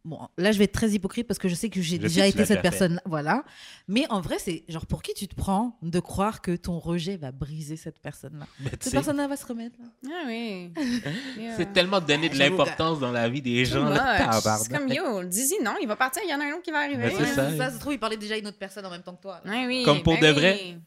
Bon, 0.04 0.18
là, 0.36 0.50
je 0.50 0.58
vais 0.58 0.64
être 0.64 0.72
très 0.72 0.90
hypocrite 0.90 1.28
parce 1.28 1.38
que 1.38 1.48
je 1.48 1.54
sais 1.54 1.68
que 1.70 1.80
j'ai 1.80 1.96
déjà 1.96 2.26
été 2.26 2.44
cette 2.44 2.60
personne. 2.60 3.00
Voilà. 3.04 3.44
Mais 3.86 4.04
en 4.10 4.20
vrai, 4.20 4.38
c'est 4.40 4.64
genre 4.68 4.84
pour 4.84 5.00
qui 5.00 5.14
tu 5.14 5.28
te 5.28 5.34
prends 5.36 5.78
de 5.80 6.00
croire 6.00 6.40
que 6.40 6.56
ton 6.56 6.80
rejet 6.80 7.16
va 7.16 7.30
briser 7.30 7.76
cette 7.76 8.00
personne-là? 8.00 8.46
Tu 8.58 8.64
Cette 8.80 8.92
personne-là 8.94 9.28
va 9.28 9.36
se 9.36 9.46
remettre. 9.46 9.76
là. 9.80 9.86
Ah 10.10 10.24
oui. 10.26 10.72
Yeah. 11.38 11.56
C'est 11.56 11.72
tellement 11.72 12.00
donner 12.00 12.28
de 12.28 12.36
l'importance 12.36 12.98
dans 12.98 13.12
la 13.12 13.28
vie 13.28 13.42
des 13.42 13.64
gens. 13.64 13.88
là. 13.88 14.40
C'est 14.58 14.72
comme 14.76 14.88
yo, 14.88 15.22
dis-y 15.24 15.62
non, 15.62 15.76
il 15.80 15.86
va 15.86 15.94
partir, 15.96 16.22
il 16.24 16.30
y 16.30 16.34
en 16.34 16.40
a 16.40 16.44
un 16.46 16.52
autre 16.54 16.62
qui 16.62 16.70
va 16.72 16.80
arriver. 16.80 17.10
C'est 17.16 17.26
ça. 17.26 17.56
ça 17.56 17.70
se 17.70 17.78
trouve, 17.78 17.92
il 17.92 17.98
parlait 18.00 18.16
déjà 18.16 18.34
à 18.34 18.38
une 18.38 18.46
autre 18.48 18.58
personne 18.58 18.84
en 18.84 18.90
même 18.90 19.02
temps 19.02 19.14
que 19.14 19.22
toi. 19.22 19.40
là. 19.44 19.50
Ouais, 19.52 19.66
oui, 19.66 19.82
Comme 19.84 20.02
pour 20.02 20.14
ben 20.14 20.20
de 20.22 20.26
oui. 20.28 20.32
vrai. 20.40 20.78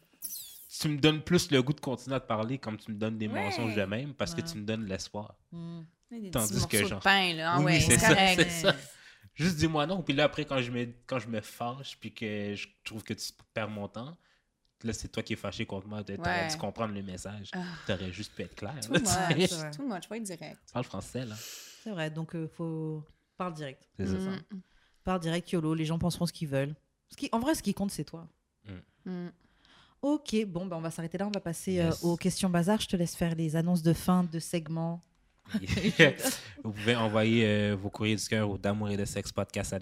Tu 0.77 0.89
me 0.89 0.97
donnes 0.97 1.21
plus 1.21 1.49
le 1.51 1.63
goût 1.63 1.71
de 1.73 1.79
continuer 1.79 2.17
à 2.17 2.19
te 2.19 2.27
parler 2.27 2.57
comme 2.57 2.75
tu 2.77 2.91
me 2.91 2.97
donnes 2.97 3.17
des 3.17 3.27
Ouais. 3.29 3.45
mensonges 3.45 3.75
de 3.75 3.83
même 3.83 4.13
parce 4.13 4.35
que 4.35 4.41
Ouais. 4.41 4.47
tu 4.51 4.57
me 4.57 4.63
donnes 4.65 4.85
l'espoir. 4.85 5.35
Des 6.11 6.29
Tandis 6.31 6.67
que 6.67 6.85
genre- 6.85 6.99
de 6.99 7.03
pain, 7.03 7.33
là. 7.33 7.53
Ah 7.55 7.59
Oui, 7.59 7.65
ouais, 7.65 7.79
c'est 7.79 7.97
ça. 7.97 8.75
Juste 9.35 9.57
dis-moi 9.57 9.85
non. 9.85 10.01
Puis 10.01 10.13
là, 10.13 10.23
après, 10.25 10.45
quand 10.45 10.61
je 10.61 10.71
me, 10.71 10.87
quand 11.07 11.19
je 11.19 11.27
me 11.27 11.41
fâche 11.41 11.97
puis 11.99 12.13
que 12.13 12.55
je 12.55 12.67
trouve 12.83 13.03
que 13.03 13.13
tu 13.13 13.31
perds 13.53 13.69
mon 13.69 13.87
temps, 13.87 14.17
là, 14.83 14.93
c'est 14.93 15.09
toi 15.09 15.21
qui 15.23 15.33
es 15.33 15.35
fâché 15.35 15.65
contre 15.65 15.87
moi. 15.87 16.03
T'aurais 16.03 16.19
Ouais. 16.19 16.47
dû 16.47 16.57
comprendre 16.57 16.93
le 16.93 17.03
message. 17.03 17.49
Ah. 17.53 17.63
T'aurais 17.85 18.11
juste 18.13 18.33
pu 18.33 18.43
être 18.43 18.55
clair. 18.55 18.79
Too 18.81 18.93
là, 18.93 18.99
much, 19.35 19.49
too 19.75 19.83
much, 19.87 20.07
faut 20.07 20.13
être 20.15 20.23
direct. 20.23 20.57
Parle 20.71 20.85
français, 20.85 21.25
là. 21.25 21.35
C'est 21.83 21.91
vrai, 21.91 22.09
donc 22.09 22.33
euh, 22.35 22.47
faut. 22.47 23.03
Parle 23.37 23.53
direct. 23.53 23.87
C'est 23.97 24.07
ça. 24.07 24.13
Mm, 24.15 24.41
Parle 25.03 25.19
direct, 25.19 25.51
YOLO. 25.51 25.73
Les 25.75 25.85
gens 25.85 25.99
penseront 25.99 26.25
ce 26.25 26.33
qu'ils 26.33 26.47
veulent. 26.47 26.73
Ce 27.09 27.17
qui... 27.17 27.29
En 27.31 27.39
vrai, 27.39 27.53
ce 27.55 27.61
qui 27.61 27.73
compte, 27.73 27.91
c'est 27.91 28.05
toi. 28.05 28.27
mm. 29.05 29.27
Ok, 30.01 30.35
bon, 30.45 30.65
ben, 30.67 30.77
on 30.77 30.81
va 30.81 30.91
s'arrêter 30.91 31.17
là. 31.17 31.27
On 31.27 31.31
va 31.31 31.39
passer 31.41 31.73
Yes. 31.73 32.03
euh, 32.03 32.07
aux 32.07 32.15
questions 32.17 32.49
bazar. 32.49 32.79
Je 32.79 32.87
te 32.87 32.95
laisse 32.95 33.15
faire 33.15 33.33
les 33.35 33.55
annonces 33.55 33.81
de 33.81 33.91
fin 33.93 34.23
de 34.23 34.39
segment. 34.39 35.01
Vous 36.63 36.71
pouvez 36.71 36.95
envoyer 36.95 37.45
euh, 37.45 37.75
vos 37.75 37.89
courriers 37.89 38.15
du 38.15 38.25
cœur 38.25 38.49
au 38.49 38.57
d'amour 38.57 38.89
et 38.89 38.97
de 38.97 39.05
sexe 39.05 39.31
podcast. 39.31 39.75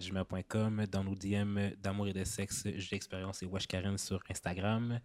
Dans 0.91 1.03
nos 1.03 1.15
DM 1.15 1.75
d'amour 1.81 2.07
et 2.07 2.13
de 2.13 2.23
sexe, 2.23 2.67
j'ai 2.75 2.95
expérience 2.95 3.41
et 3.43 3.45
Wesh 3.45 3.67
Karen 3.67 3.97
sur 3.97 4.21
Instagram, 4.29 4.99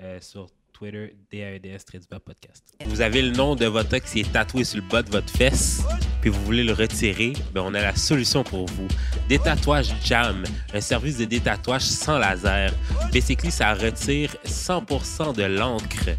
euh, 0.00 0.20
sur 0.20 0.48
Twitter, 0.72 1.14
DAEDS 1.30 1.84
bas 2.10 2.20
podcast. 2.20 2.64
Vous 2.86 3.00
avez 3.00 3.22
le 3.22 3.30
nom 3.30 3.54
de 3.54 3.66
votre 3.66 3.94
ex 3.94 4.12
qui 4.12 4.20
est 4.20 4.32
tatoué 4.32 4.64
sur 4.64 4.80
le 4.82 4.88
bas 4.88 5.02
de 5.02 5.10
votre 5.10 5.30
fesse, 5.30 5.82
puis 6.20 6.30
vous 6.30 6.42
voulez 6.44 6.64
le 6.64 6.72
retirer, 6.72 7.32
ben 7.52 7.62
on 7.62 7.74
a 7.74 7.80
la 7.80 7.94
solution 7.94 8.44
pour 8.44 8.66
vous. 8.66 8.88
Détatouage 9.28 9.92
Jam, 10.04 10.44
un 10.72 10.80
service 10.80 11.18
de 11.18 11.24
détatouage 11.24 11.82
sans 11.82 12.18
laser. 12.18 12.72
Basically, 13.12 13.50
ça 13.50 13.74
retire 13.74 14.34
100% 14.44 15.34
de 15.34 15.44
l'encre 15.44 16.10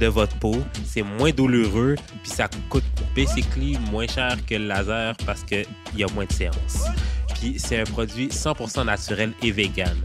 de 0.00 0.06
votre 0.06 0.38
peau. 0.38 0.56
C'est 0.84 1.02
moins 1.02 1.30
douloureux, 1.30 1.96
puis 2.22 2.30
ça 2.30 2.48
coûte 2.68 2.84
basically 3.14 3.78
moins 3.90 4.06
cher 4.06 4.36
que 4.46 4.54
le 4.54 4.66
laser 4.66 5.16
parce 5.26 5.42
qu'il 5.44 5.66
y 5.96 6.04
a 6.04 6.06
moins 6.14 6.26
de 6.26 6.32
séances. 6.32 6.84
Puis 7.40 7.54
c'est 7.58 7.80
un 7.80 7.84
produit 7.84 8.28
100% 8.28 8.84
naturel 8.84 9.32
et 9.42 9.50
vegan. 9.50 9.96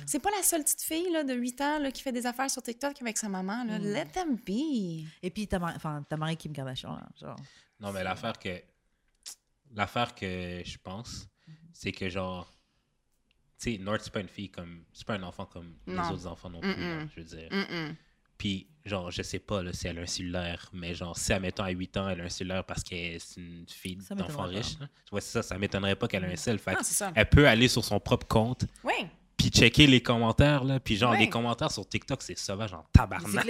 C'est 0.06 0.18
pas 0.18 0.30
la 0.36 0.42
seule 0.42 0.64
petite 0.64 0.82
fille 0.82 1.08
là, 1.12 1.22
de 1.22 1.34
8 1.34 1.60
ans 1.60 1.78
là, 1.78 1.92
qui 1.92 2.02
fait 2.02 2.10
des 2.10 2.26
affaires 2.26 2.50
sur 2.50 2.62
TikTok 2.62 3.00
avec 3.00 3.16
sa 3.16 3.28
maman. 3.28 3.62
Là. 3.64 3.78
Mm. 3.78 3.82
Let 3.92 4.06
them 4.06 4.36
be. 4.44 5.06
Et 5.22 5.30
puis, 5.30 5.46
t'as 5.46 5.60
marié 6.16 6.34
Kim 6.36 6.52
Kardashian, 6.52 6.94
là, 6.96 7.06
genre. 7.20 7.36
Non, 7.78 7.92
mais 7.92 8.02
l'affaire 8.02 8.36
que. 8.38 8.48
L'affaire 9.76 10.14
que 10.14 10.62
je 10.64 10.76
pense, 10.82 11.28
c'est 11.72 11.92
que 11.92 12.08
genre. 12.08 12.50
Tu 13.62 13.72
sais, 13.72 13.78
North, 13.78 14.00
c'est 14.02 14.12
pas 14.12 14.20
une 14.20 14.28
fille 14.28 14.50
comme. 14.50 14.82
C'est 14.92 15.06
pas 15.06 15.14
un 15.14 15.22
enfant 15.22 15.46
comme 15.46 15.74
Non. 15.86 16.02
les 16.02 16.14
autres 16.14 16.26
enfants 16.26 16.50
non 16.50 16.60
plus, 16.60 16.74
là, 16.74 17.06
je 17.14 17.20
veux 17.20 17.26
dire. 17.26 17.48
Puis, 18.38 18.66
genre, 18.84 19.10
je 19.10 19.22
sais 19.22 19.38
pas 19.38 19.62
là, 19.62 19.72
si 19.72 19.86
elle 19.88 19.98
a 19.98 20.02
un 20.02 20.06
cellulaire, 20.06 20.68
mais 20.74 20.94
genre, 20.94 21.16
si, 21.16 21.32
admettons, 21.32 21.62
à 21.62 21.70
8 21.70 21.96
ans, 21.96 22.08
elle 22.10 22.20
a 22.20 22.24
un 22.24 22.28
cellulaire 22.28 22.64
parce 22.64 22.82
qu'elle 22.82 23.18
c'est 23.18 23.40
une 23.40 23.64
fille 23.66 23.96
d'enfant 24.10 24.42
riche, 24.42 24.78
là. 24.78 24.88
Tu 25.06 25.10
vois, 25.10 25.22
c'est 25.22 25.30
ça, 25.32 25.42
ça 25.42 25.56
m'étonnerait 25.56 25.96
pas 25.96 26.06
qu'elle 26.06 26.24
a 26.24 26.28
un 26.28 26.36
cell. 26.36 26.58
Fait 26.58 26.74
que 26.74 26.84
c'est 26.84 26.92
ça. 26.94 27.12
elle 27.14 27.28
peut 27.30 27.48
aller 27.48 27.66
sur 27.66 27.82
son 27.82 27.98
propre 27.98 28.26
compte, 28.26 28.66
Oui. 28.84 28.92
puis 29.38 29.48
checker 29.48 29.86
les 29.86 30.02
commentaires, 30.02 30.64
là. 30.64 30.78
Puis, 30.80 30.96
genre, 30.96 31.12
Ouais. 31.12 31.20
les 31.20 31.30
commentaires 31.30 31.70
sur 31.70 31.88
TikTok, 31.88 32.22
c'est 32.22 32.36
sauvage 32.36 32.74
en 32.74 32.84
tabarnak. 32.92 33.46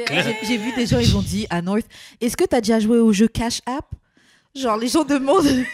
J'ai 0.47 0.57
vu 0.57 0.73
des 0.77 0.87
gens, 0.87 1.01
ils 1.01 1.17
ont 1.17 1.23
dit 1.23 1.49
à 1.51 1.61
North 1.62 1.87
Est-ce 2.21 2.37
que 2.37 2.45
t'as 2.45 2.61
déjà 2.61 2.79
joué 2.79 2.99
au 2.99 3.12
jeu 3.12 3.27
Cash 3.27 3.61
App? 3.67 3.87
Genre, 4.55 4.77
les 4.77 4.89
gens 4.89 5.05
demandent, 5.05 5.65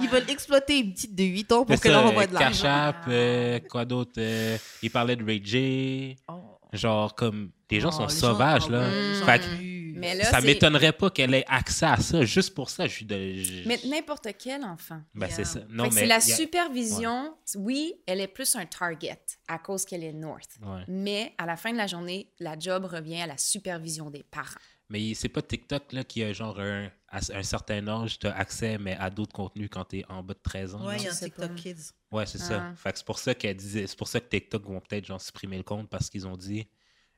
ils 0.00 0.08
veulent 0.08 0.28
exploiter 0.28 0.78
une 0.78 0.92
petite 0.92 1.14
de 1.14 1.24
8 1.24 1.52
ans 1.52 1.64
pour 1.64 1.80
qu'elle 1.80 1.92
leur 1.92 2.06
envoie 2.06 2.26
de 2.26 2.32
Cash 2.36 2.62
l'argent. 2.62 2.88
App, 2.88 3.04
euh, 3.08 3.60
quoi 3.68 3.84
d'autre? 3.84 4.12
euh, 4.18 4.56
il 4.82 4.90
parlait 4.90 5.16
de 5.16 5.24
Ray 5.24 5.40
J. 5.44 6.16
Oh. 6.28 6.58
Genre, 6.72 7.14
comme, 7.14 7.50
les 7.70 7.80
gens 7.80 7.90
Oh, 7.90 7.96
sont 7.96 8.06
les 8.06 8.12
sauvages, 8.14 8.62
ah 8.68 8.72
là. 8.72 9.14
gens 9.18 9.24
Fait 9.26 9.38
que 9.40 9.44
abusent. 9.44 9.72
Mais 9.94 10.14
là, 10.16 10.24
ça 10.24 10.40
m'étonnerait 10.40 10.92
pas 10.92 11.10
qu'elle 11.10 11.32
ait 11.34 11.44
accès 11.46 11.86
à 11.86 11.96
ça. 11.98 12.24
Juste 12.24 12.54
pour 12.54 12.70
ça, 12.70 12.86
je 12.88 12.92
suis 12.92 13.04
de. 13.04 13.34
je- 13.34 13.68
Mais 13.68 13.78
n'importe 13.86 14.26
quel 14.42 14.64
enfant. 14.64 15.00
Ben, 15.14 15.26
Yeah. 15.26 15.36
c'est 15.36 15.44
ça. 15.44 15.60
Non, 15.68 15.84
mais. 15.84 15.90
c'est 15.90 16.06
la 16.06 16.20
supervision. 16.20 17.34
Oui, 17.56 17.94
elle 18.06 18.20
est 18.20 18.26
plus 18.28 18.56
un 18.56 18.66
target 18.66 19.18
à 19.48 19.58
cause 19.58 19.84
qu'elle 19.84 20.02
est 20.04 20.12
North. 20.12 20.50
Ouais. 20.62 20.82
Mais 20.88 21.34
à 21.38 21.46
la 21.46 21.56
fin 21.56 21.72
de 21.72 21.76
la 21.76 21.86
journée, 21.86 22.32
la 22.40 22.58
job 22.58 22.84
revient 22.86 23.20
à 23.22 23.26
la 23.26 23.36
supervision 23.38 24.10
des 24.10 24.22
parents. 24.22 24.58
Mais 24.88 25.14
c'est 25.14 25.28
pas 25.28 25.42
TikTok 25.42 25.92
là, 25.92 26.04
qui 26.04 26.22
a 26.24 26.32
genre 26.32 26.58
un, 26.60 26.90
à 27.12 27.20
un 27.34 27.42
certain 27.42 27.86
âge, 27.86 28.18
tu 28.18 28.26
as 28.26 28.34
accès 28.36 28.78
mais 28.78 28.96
à 28.96 29.10
d'autres 29.10 29.32
contenus 29.34 29.68
quand 29.70 29.84
tu 29.84 29.98
es 29.98 30.04
en 30.08 30.22
bas 30.22 30.34
de 30.34 30.40
13 30.42 30.74
ans. 30.74 30.86
Ouais, 30.86 30.94
genre. 30.94 31.00
il 31.00 31.04
y 31.04 31.08
a 31.08 31.12
un 31.12 31.14
TikTok 31.14 31.48
pas. 31.48 31.54
Kids. 31.54 31.92
Ouais, 32.10 32.26
c'est 32.26 32.38
ça. 32.38 32.74
Ah. 32.84 32.90
Que 32.90 32.96
c'est 32.98 33.06
pour 33.06 33.18
ça 33.18 33.34
qu'elle 33.34 33.56
disait, 33.56 33.86
c'est 33.86 33.98
pour 33.98 34.08
ça 34.08 34.18
que 34.20 34.28
TikTok 34.28 34.64
vont 34.64 34.80
peut-être 34.80 35.04
genre 35.06 35.20
supprimer 35.20 35.58
le 35.58 35.62
compte 35.62 35.88
parce 35.90 36.10
qu'ils 36.10 36.26
ont 36.26 36.36
dit, 36.36 36.66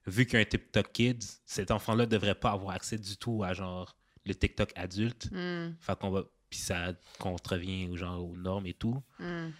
vu 0.07 0.27
qu'il 0.27 0.35
y 0.35 0.37
a 0.37 0.41
un 0.41 0.45
TikTok 0.45 0.93
Kids, 0.93 1.39
cet 1.47 1.71
enfant-là 1.71 2.07
devrait 2.07 2.35
pas 2.35 2.51
avoir 2.51 2.75
accès 2.75 2.99
du 2.99 3.17
tout 3.17 3.43
à 3.45 3.55
genre 3.55 3.97
le 4.27 4.35
TikTok 4.35 4.73
adulte. 4.75 5.29
Hmm, 5.31 5.75
Fait 5.81 5.99
qu'on 5.99 6.11
va, 6.11 6.25
puis 6.51 6.59
ça 6.59 6.93
contrevient 7.19 7.89
au 7.89 7.97
genre 7.97 8.25
aux 8.25 8.37
normes 8.37 8.67
et 8.67 8.75
tout. 8.75 9.01
hmm. 9.19 9.51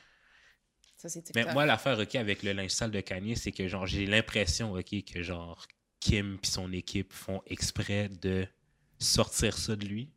Ça, 0.97 1.09
c'est 1.11 1.35
Mais 1.35 1.53
moi, 1.53 1.67
l'affaire, 1.67 1.99
OK, 1.99 2.15
avec 2.15 2.43
le 2.43 2.53
linge 2.53 2.71
sale 2.71 2.91
de 2.91 3.01
Kanye, 3.01 3.37
c'est 3.37 3.53
que, 3.53 3.69
genre, 3.69 3.87
j'ai 3.87 4.07
l'impression, 4.07 4.73
OK, 4.73 5.05
que, 5.05 5.23
genre, 5.23 5.67
Kim 6.01 6.39
puis 6.41 6.51
son 6.51 6.73
équipe 6.73 7.13
font 7.13 7.43
exprès 7.47 8.09
de 8.09 8.47
sortir 8.99 9.59
ça 9.59 9.77
de 9.77 9.85
lui. 9.85 10.14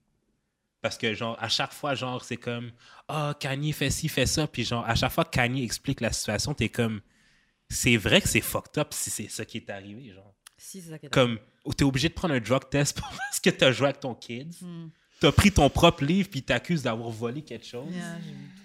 Parce 0.82 0.98
que, 0.98 1.14
genre, 1.14 1.36
à 1.40 1.50
chaque 1.50 1.74
fois, 1.74 1.96
genre, 1.96 2.24
c'est 2.24 2.38
comme, 2.38 2.72
ah, 3.08 3.36
Kanye 3.40 3.74
fait 3.74 3.90
ci, 3.90 4.10
fait 4.10 4.26
ça. 4.26 4.48
Puis, 4.48 4.64
genre, 4.64 4.86
à 4.88 4.96
chaque 4.96 5.12
fois 5.12 5.26
que 5.26 5.32
Kanye 5.32 5.64
explique 5.64 6.02
la 6.02 6.12
situation, 6.12 6.54
t'es 6.54 6.70
comme, 6.70 7.02
c'est 7.70 7.98
vrai 7.98 8.22
que 8.22 8.30
c'est 8.30 8.42
fucked 8.42 8.78
up 8.78 8.90
si 8.92 9.10
c'est 9.10 9.28
ça 9.28 9.46
qui 9.46 9.58
est 9.58 9.70
arrivé, 9.70 10.12
genre. 10.14 10.34
Si, 10.58 10.82
c'est 10.82 10.92
ça 10.92 11.00
qui 11.00 11.08
est 11.08 11.10
Comme, 11.10 11.40
t'es 11.76 11.84
obligé 11.84 12.10
de 12.10 12.14
prendre 12.14 12.34
un 12.34 12.40
drug 12.40 12.70
test 12.70 13.00
parce 13.02 13.40
que 13.40 13.50
t'as 13.50 13.72
joué 13.72 13.88
avec 13.88 14.00
ton 14.00 14.16
kid. 14.16 14.54
Hmm. 14.62 14.88
T'as 15.20 15.32
pris 15.32 15.52
ton 15.52 15.70
propre 15.70 16.04
livre 16.04 16.30
puis 16.30 16.44
t'accuses 16.44 16.84
d'avoir 16.84 17.10
volé 17.10 17.42
quelque 17.42 17.66
chose. 17.66 17.92
Yeah. 17.92 18.20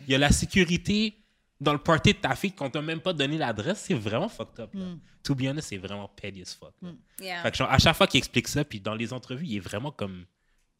Il 0.07 0.13
y 0.13 0.15
a 0.15 0.19
la 0.19 0.31
sécurité 0.31 1.17
dans 1.61 1.73
le 1.73 1.79
party 1.79 2.13
de 2.13 2.19
ta 2.19 2.35
fille 2.35 2.53
qu'on 2.53 2.69
t'a 2.69 2.83
même 2.83 3.01
pas 3.01 3.15
donné 3.15 3.39
l'adresse. 3.39 3.85
C'est 3.87 3.95
vraiment 3.95 4.29
fucked 4.29 4.61
up. 4.61 4.75
Là. 4.75 4.85
Mm. 4.85 5.01
To 5.23 5.35
be 5.35 5.43
honest, 5.43 5.69
c'est 5.69 5.79
vraiment 5.79 6.09
petty 6.09 6.43
as 6.43 6.55
fuck. 6.55 6.75
Mm. 6.83 6.91
Yeah. 7.21 7.43
Fait 7.43 7.51
que 7.53 7.57
genre, 7.57 7.71
à 7.71 7.79
chaque 7.79 7.97
fois 7.97 8.07
qu'il 8.07 8.19
explique 8.19 8.49
ça, 8.49 8.65
puis 8.65 8.81
dans 8.81 8.95
les 8.95 9.15
entrevues, 9.15 9.47
il 9.47 9.57
est 9.57 9.61
vraiment 9.61 9.93
comme 9.93 10.27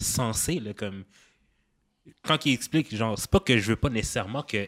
sensé. 0.03 0.61
Là, 0.61 0.75
comme... 0.75 1.05
Quand 2.25 2.45
il 2.47 2.53
explique, 2.53 2.95
genre, 2.95 3.19
c'est 3.19 3.31
pas 3.31 3.41
que 3.41 3.59
je 3.59 3.69
veux 3.69 3.77
pas 3.77 3.89
nécessairement 3.89 4.43
que 4.43 4.67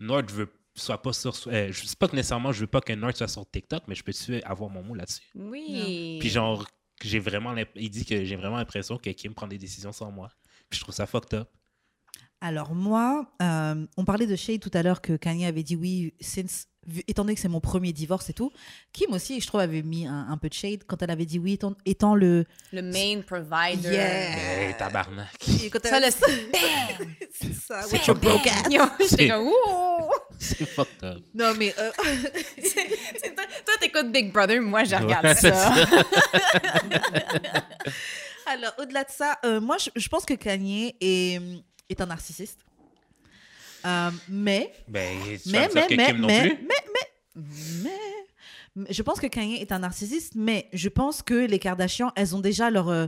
Nord 0.00 0.24
veut 0.30 0.52
soit 0.74 1.00
pas 1.00 1.12
sur. 1.12 1.34
Euh, 1.48 1.70
je 1.70 1.86
sais 1.86 1.96
pas 1.96 2.08
que 2.08 2.16
nécessairement 2.16 2.52
je 2.52 2.60
veux 2.60 2.66
pas 2.66 2.80
que 2.80 2.92
Nord 2.92 3.16
soit 3.16 3.28
sur 3.28 3.48
TikTok, 3.48 3.84
mais 3.88 3.94
je 3.94 4.02
peux-tu 4.02 4.42
avoir 4.42 4.70
mon 4.70 4.82
mot 4.82 4.94
là-dessus? 4.94 5.22
Oui. 5.34 6.18
Puis 6.20 6.30
genre, 6.30 6.66
j'ai 7.02 7.18
vraiment 7.18 7.54
il 7.76 7.90
dit 7.90 8.04
que 8.04 8.24
j'ai 8.24 8.36
vraiment 8.36 8.56
l'impression 8.56 8.98
que 8.98 9.10
Kim 9.10 9.34
prend 9.34 9.46
des 9.46 9.58
décisions 9.58 9.92
sans 9.92 10.10
moi. 10.10 10.30
Puis 10.68 10.78
je 10.78 10.84
trouve 10.84 10.94
ça 10.94 11.06
fucked 11.06 11.38
up. 11.38 11.48
Alors 12.40 12.74
moi, 12.74 13.30
euh, 13.40 13.86
on 13.96 14.04
parlait 14.04 14.26
de 14.26 14.34
Shade 14.34 14.60
tout 14.60 14.70
à 14.74 14.82
l'heure 14.82 15.00
que 15.00 15.16
Kanye 15.16 15.46
avait 15.46 15.62
dit 15.62 15.76
oui, 15.76 16.14
since, 16.20 16.66
vu- 16.86 17.02
étant 17.08 17.22
donné 17.22 17.34
que 17.34 17.40
c'est 17.40 17.48
mon 17.48 17.60
premier 17.60 17.92
divorce 17.92 18.28
et 18.30 18.32
tout. 18.32 18.52
Kim 18.92 19.12
aussi, 19.12 19.40
je 19.40 19.46
trouve, 19.46 19.60
avait 19.60 19.82
mis 19.82 20.06
un, 20.06 20.26
un 20.30 20.36
peu 20.36 20.48
de 20.48 20.54
Shade 20.54 20.84
quand 20.86 21.02
elle 21.02 21.10
avait 21.10 21.26
dit 21.26 21.38
oui, 21.38 21.52
étant, 21.54 21.74
étant 21.86 22.14
le... 22.14 22.44
Le 22.72 22.82
main 22.82 23.20
provider. 23.26 23.90
Yeah. 23.92 24.68
Hey, 24.68 24.76
tabarnak. 24.76 25.28
Et 25.64 25.70
quand 25.70 25.84
Ça, 25.84 25.98
elle- 25.98 26.04
le 26.04 26.50
bam! 26.52 27.14
C'est 27.32 27.54
ça, 27.54 27.80
Bam! 27.82 27.90
with 27.92 28.06
your 28.06 28.16
broke 28.16 28.48
C'est- 28.98 29.08
J'étais 29.10 29.28
comme, 29.28 29.46
ouh! 29.46 30.10
C'est 30.38 30.66
fucked 30.66 31.04
up. 31.04 31.18
Non 31.34 31.52
mais... 31.58 31.74
euh, 31.78 31.90
C'est- 32.62 33.34
toi, 33.64 33.74
t'écoutes 33.80 34.10
Big 34.12 34.32
Brother, 34.32 34.60
moi, 34.60 34.84
je 34.84 34.94
regarde 34.96 35.24
Ouais, 35.24 35.34
c'est 35.34 35.52
ça. 35.54 35.74
Alors, 38.46 38.72
au-delà 38.78 39.04
de 39.04 39.10
ça, 39.10 39.38
euh, 39.44 39.60
moi, 39.60 39.76
je, 39.78 39.88
je 39.94 40.08
pense 40.08 40.24
que 40.24 40.34
Kanye 40.34 40.94
est, 41.00 41.40
est 41.88 42.00
un 42.00 42.06
narcissiste. 42.06 42.58
Euh, 43.84 44.10
mais, 44.28 44.72
Ben, 44.88 45.16
tu 45.42 45.50
mais, 45.50 45.68
vas 45.68 45.68
me 45.68 45.72
dire 45.72 45.74
mais, 45.74 45.86
que 45.88 45.94
mais, 45.96 46.12
non 46.18 46.26
mais, 46.28 46.40
plus? 46.40 46.48
mais, 46.50 46.66
mais, 46.66 47.42
mais- 47.84 47.90
mais- 48.76 48.86
je 48.92 49.02
pense 49.02 49.20
que 49.20 49.26
Kanye 49.26 49.56
est 49.60 49.72
un 49.72 49.80
narcissiste, 49.80 50.34
mais 50.36 50.68
je 50.72 50.88
pense 50.88 51.22
que 51.22 51.34
les 51.46 51.58
Kardashians, 51.58 52.10
elles 52.16 52.34
ont 52.34 52.40
déjà 52.40 52.70
leur, 52.70 52.88
euh, 52.88 53.06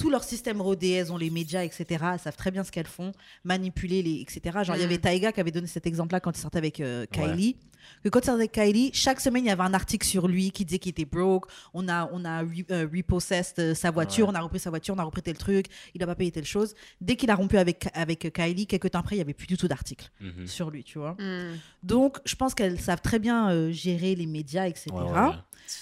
tout 0.00 0.08
leur 0.08 0.24
système 0.24 0.62
rodé, 0.62 0.88
elles 0.92 1.12
ont 1.12 1.18
les 1.18 1.28
médias, 1.28 1.62
etc. 1.62 1.84
Elles 2.14 2.18
savent 2.18 2.36
très 2.36 2.50
bien 2.50 2.64
ce 2.64 2.70
qu'elles 2.72 2.86
font, 2.86 3.12
manipuler 3.44 4.02
les, 4.02 4.20
etc. 4.22 4.40
Genre, 4.64 4.76
il 4.76 4.80
y 4.80 4.82
Mm. 4.82 4.86
avait 4.86 4.98
Taiga 4.98 5.32
qui 5.32 5.40
avait 5.40 5.50
donné 5.50 5.66
cet 5.66 5.86
exemple-là 5.86 6.20
quand 6.20 6.36
il 6.36 6.40
sortait 6.40 6.56
avec 6.58 6.80
euh, 6.80 7.04
Kylie. 7.12 7.56
Que 8.02 8.08
quand 8.08 8.20
il 8.20 8.24
sortait 8.26 8.40
avec 8.44 8.52
Kylie, 8.52 8.90
chaque 8.94 9.20
semaine, 9.20 9.44
il 9.44 9.48
y 9.48 9.50
avait 9.50 9.62
un 9.62 9.74
article 9.74 10.06
sur 10.06 10.26
lui 10.26 10.52
qui 10.52 10.64
disait 10.64 10.78
qu'il 10.78 10.90
était 10.90 11.04
broke. 11.04 11.46
On 11.74 11.86
a, 11.88 12.08
on 12.12 12.24
a 12.24 12.42
re- 12.42 12.64
euh, 12.70 12.88
repossessed 12.90 13.58
euh, 13.58 13.74
sa 13.74 13.90
voiture, 13.90 14.26
Ouais. 14.28 14.32
on 14.34 14.36
a 14.36 14.40
repris 14.40 14.58
sa 14.58 14.70
voiture, 14.70 14.94
on 14.94 14.98
a 14.98 15.02
repris 15.04 15.20
tel 15.22 15.36
truc, 15.36 15.66
il 15.94 16.00
n'a 16.00 16.06
pas 16.06 16.14
payé 16.14 16.30
telle 16.30 16.46
chose. 16.46 16.74
Dès 17.02 17.16
qu'il 17.16 17.30
a 17.30 17.34
rompu 17.34 17.58
avec, 17.58 17.88
avec 17.92 18.32
Kylie, 18.32 18.66
quelques 18.66 18.90
temps 18.92 19.00
après, 19.00 19.16
il 19.16 19.18
n'y 19.18 19.22
avait 19.22 19.34
plus 19.34 19.46
du 19.46 19.56
tout 19.58 19.68
d'article 19.68 20.10
Mhm. 20.20 20.46
sur 20.46 20.70
lui, 20.70 20.82
tu 20.82 20.98
vois. 20.98 21.12
Hmm. 21.18 21.56
Donc, 21.82 22.18
je 22.24 22.34
pense 22.36 22.54
qu'elles 22.54 22.80
savent 22.80 23.02
très 23.02 23.18
bien 23.18 23.50
euh, 23.50 23.70
gérer 23.70 24.14
les 24.14 24.26
médias, 24.26 24.66
etc. 24.66 24.86
Ouais, 24.92 25.02
ouais, 25.02 25.10
ouais. 25.12 25.32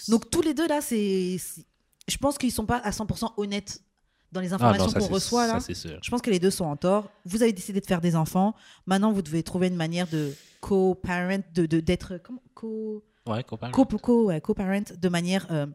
Donc, 0.09 0.29
tous 0.31 0.43
les 0.43 0.55
deux, 0.55 0.67
là, 0.67 0.81
c'est. 0.81 1.37
c'est- 1.39 1.65
Je 2.09 2.17
pense 2.17 2.39
qu'ils 2.39 2.53
sont 2.53 2.65
pas 2.65 2.79
à 2.79 2.91
100% 2.91 3.35
honnêtes 3.37 3.83
dans 4.33 4.41
les 4.41 4.53
Ah, 4.53 4.57
informations 4.57 4.93
qu'on 5.01 5.07
reçoit, 5.07 5.47
là. 5.47 5.55
Ça, 5.55 5.61
c'est 5.61 5.75
sûr. 5.75 5.99
Je 6.03 6.11
pense 6.11 6.21
que 6.23 6.31
les 6.31 6.39
deux 6.39 6.51
sont 6.51 6.65
en 6.67 6.77
tort. 6.77 7.11
Vous 7.25 7.43
avez 7.43 7.53
décidé 7.53 7.81
de 7.81 7.87
faire 7.87 8.01
des 8.01 8.15
enfants. 8.17 8.55
Maintenant, 8.87 9.13
vous 9.13 9.23
devez 9.23 9.43
trouver 9.43 9.69
une 9.69 9.77
manière 9.77 10.07
de 10.09 10.33
co-parent, 10.61 11.39
de 11.55 11.67
de- 11.67 11.81
d'être 11.81 12.19
comment 12.23 12.43
co 12.55 13.05
Ouais, 13.27 13.45
copain. 13.45 13.71
co 13.71 13.85
co 13.85 14.27
ouais, 14.27 14.41
co-parent 14.41 14.83
de 14.97 15.09
manière 15.09 15.47
euh, 15.51 15.67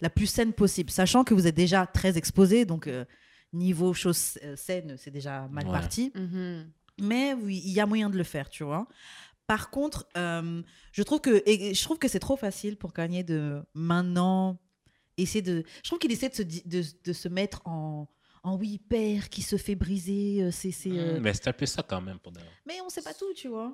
la 0.00 0.10
plus 0.10 0.26
saine 0.26 0.52
possible, 0.52 0.90
sachant 0.90 1.24
que 1.24 1.34
vous 1.34 1.46
êtes 1.46 1.54
déjà 1.54 1.86
très 1.86 2.16
exposé, 2.18 2.64
donc 2.64 2.86
euh, 2.86 3.04
niveau 3.52 3.92
choses 3.94 4.38
euh, 4.44 4.56
saines, 4.56 4.96
c'est 4.98 5.10
déjà 5.10 5.46
mal 5.50 5.66
Ouais. 5.66 5.72
parti. 5.72 6.12
Mhm. 6.14 6.70
Mais 7.00 7.34
oui, 7.34 7.60
il 7.64 7.72
y 7.72 7.80
a 7.80 7.86
moyen 7.86 8.10
de 8.10 8.16
le 8.16 8.24
faire, 8.24 8.48
tu 8.50 8.64
vois. 8.64 8.86
Par 9.46 9.70
contre, 9.70 10.06
euh, 10.16 10.62
je 10.92 11.02
trouve 11.02 11.20
que 11.20 11.42
et 11.46 11.74
je 11.74 11.82
trouve 11.82 11.98
que 11.98 12.08
c'est 12.08 12.20
trop 12.20 12.36
facile 12.36 12.76
pour 12.76 12.92
Kanye 12.92 13.24
de 13.24 13.62
maintenant 13.74 14.58
essayer 15.16 15.42
de. 15.42 15.64
Je 15.82 15.88
trouve 15.88 15.98
qu'il 15.98 16.12
essaie 16.12 16.28
de 16.28 16.34
se, 16.34 16.42
de, 16.42 16.82
de 17.04 17.12
se 17.12 17.28
mettre 17.28 17.60
en 17.66 18.08
en 18.44 18.56
oui 18.56 18.78
père 18.88 19.28
qui 19.28 19.40
se 19.42 19.56
fait 19.56 19.74
briser. 19.76 20.42
euh, 20.42 20.50
C'est 20.50 20.72
c'est. 20.72 20.90
euh, 20.90 21.18
Mm, 21.18 21.22
Mais 21.22 21.34
c'est 21.34 21.48
un 21.48 21.52
peu 21.52 21.66
ça 21.66 21.82
quand 21.82 22.00
même 22.00 22.18
pour. 22.18 22.32
Mais 22.66 22.80
on 22.84 22.88
sait 22.88 23.02
pas 23.02 23.14
tout, 23.14 23.32
tu 23.34 23.48
vois. 23.48 23.72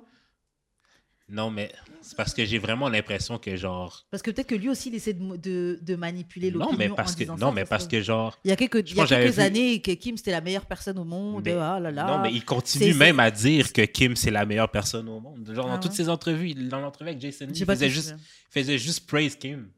Non, 1.31 1.51
mais 1.51 1.71
c'est 2.01 2.17
parce 2.17 2.33
que 2.33 2.43
j'ai 2.43 2.57
vraiment 2.57 2.89
l'impression 2.89 3.37
que 3.37 3.55
genre. 3.55 4.07
Parce 4.09 4.23
que 4.23 4.31
peut-être 4.31 4.47
que 4.47 4.55
lui 4.55 4.67
aussi, 4.67 4.89
il 4.89 4.95
essaie 4.95 5.13
de, 5.13 5.35
de, 5.37 5.77
de 5.79 5.95
manipuler 5.95 6.49
l'opinion 6.49 6.71
Non, 6.71 6.77
mais 6.77 6.89
parce 6.89 7.13
en 7.13 7.17
que 7.19 7.23
non, 7.25 7.37
ça, 7.37 7.51
mais 7.51 7.65
parce 7.65 7.87
que 7.87 8.01
genre. 8.01 8.35
Il 8.43 8.49
y 8.49 8.51
a 8.51 8.55
quelques, 8.55 8.83
Je 8.87 8.93
il 8.93 8.97
y 8.97 8.99
a 8.99 9.03
pense 9.03 9.03
que 9.03 9.09
j'avais 9.09 9.23
quelques 9.25 9.35
vu- 9.35 9.41
années 9.43 9.79
que 9.81 9.91
Kim, 9.91 10.17
c'était 10.17 10.31
la 10.31 10.41
meilleure 10.41 10.65
personne 10.65 10.97
au 10.97 11.03
monde. 11.03 11.43
Mais- 11.45 11.53
ah 11.53 11.79
là 11.79 11.91
là. 11.91 12.07
Non, 12.07 12.23
mais 12.23 12.33
il 12.33 12.43
continue 12.43 12.95
même 12.95 13.19
à 13.19 13.29
dire 13.29 13.71
que 13.71 13.83
Kim 13.83 14.15
c'est 14.15 14.31
la 14.31 14.43
meilleure 14.43 14.71
personne 14.71 15.07
au 15.07 15.19
monde. 15.19 15.51
Genre 15.53 15.67
dans 15.67 15.73
Ah 15.73 15.77
toutes 15.77 15.91
ses 15.93 16.09
entrevues, 16.09 16.55
dans 16.55 16.79
l'entrevue 16.79 17.11
avec 17.11 17.21
Jason 17.21 17.45
il 17.53 17.63
faisait 17.65 17.89
juste, 17.91 18.15
faisait 18.49 18.79
juste 18.79 19.05
praise 19.07 19.35
Kim. 19.35 19.69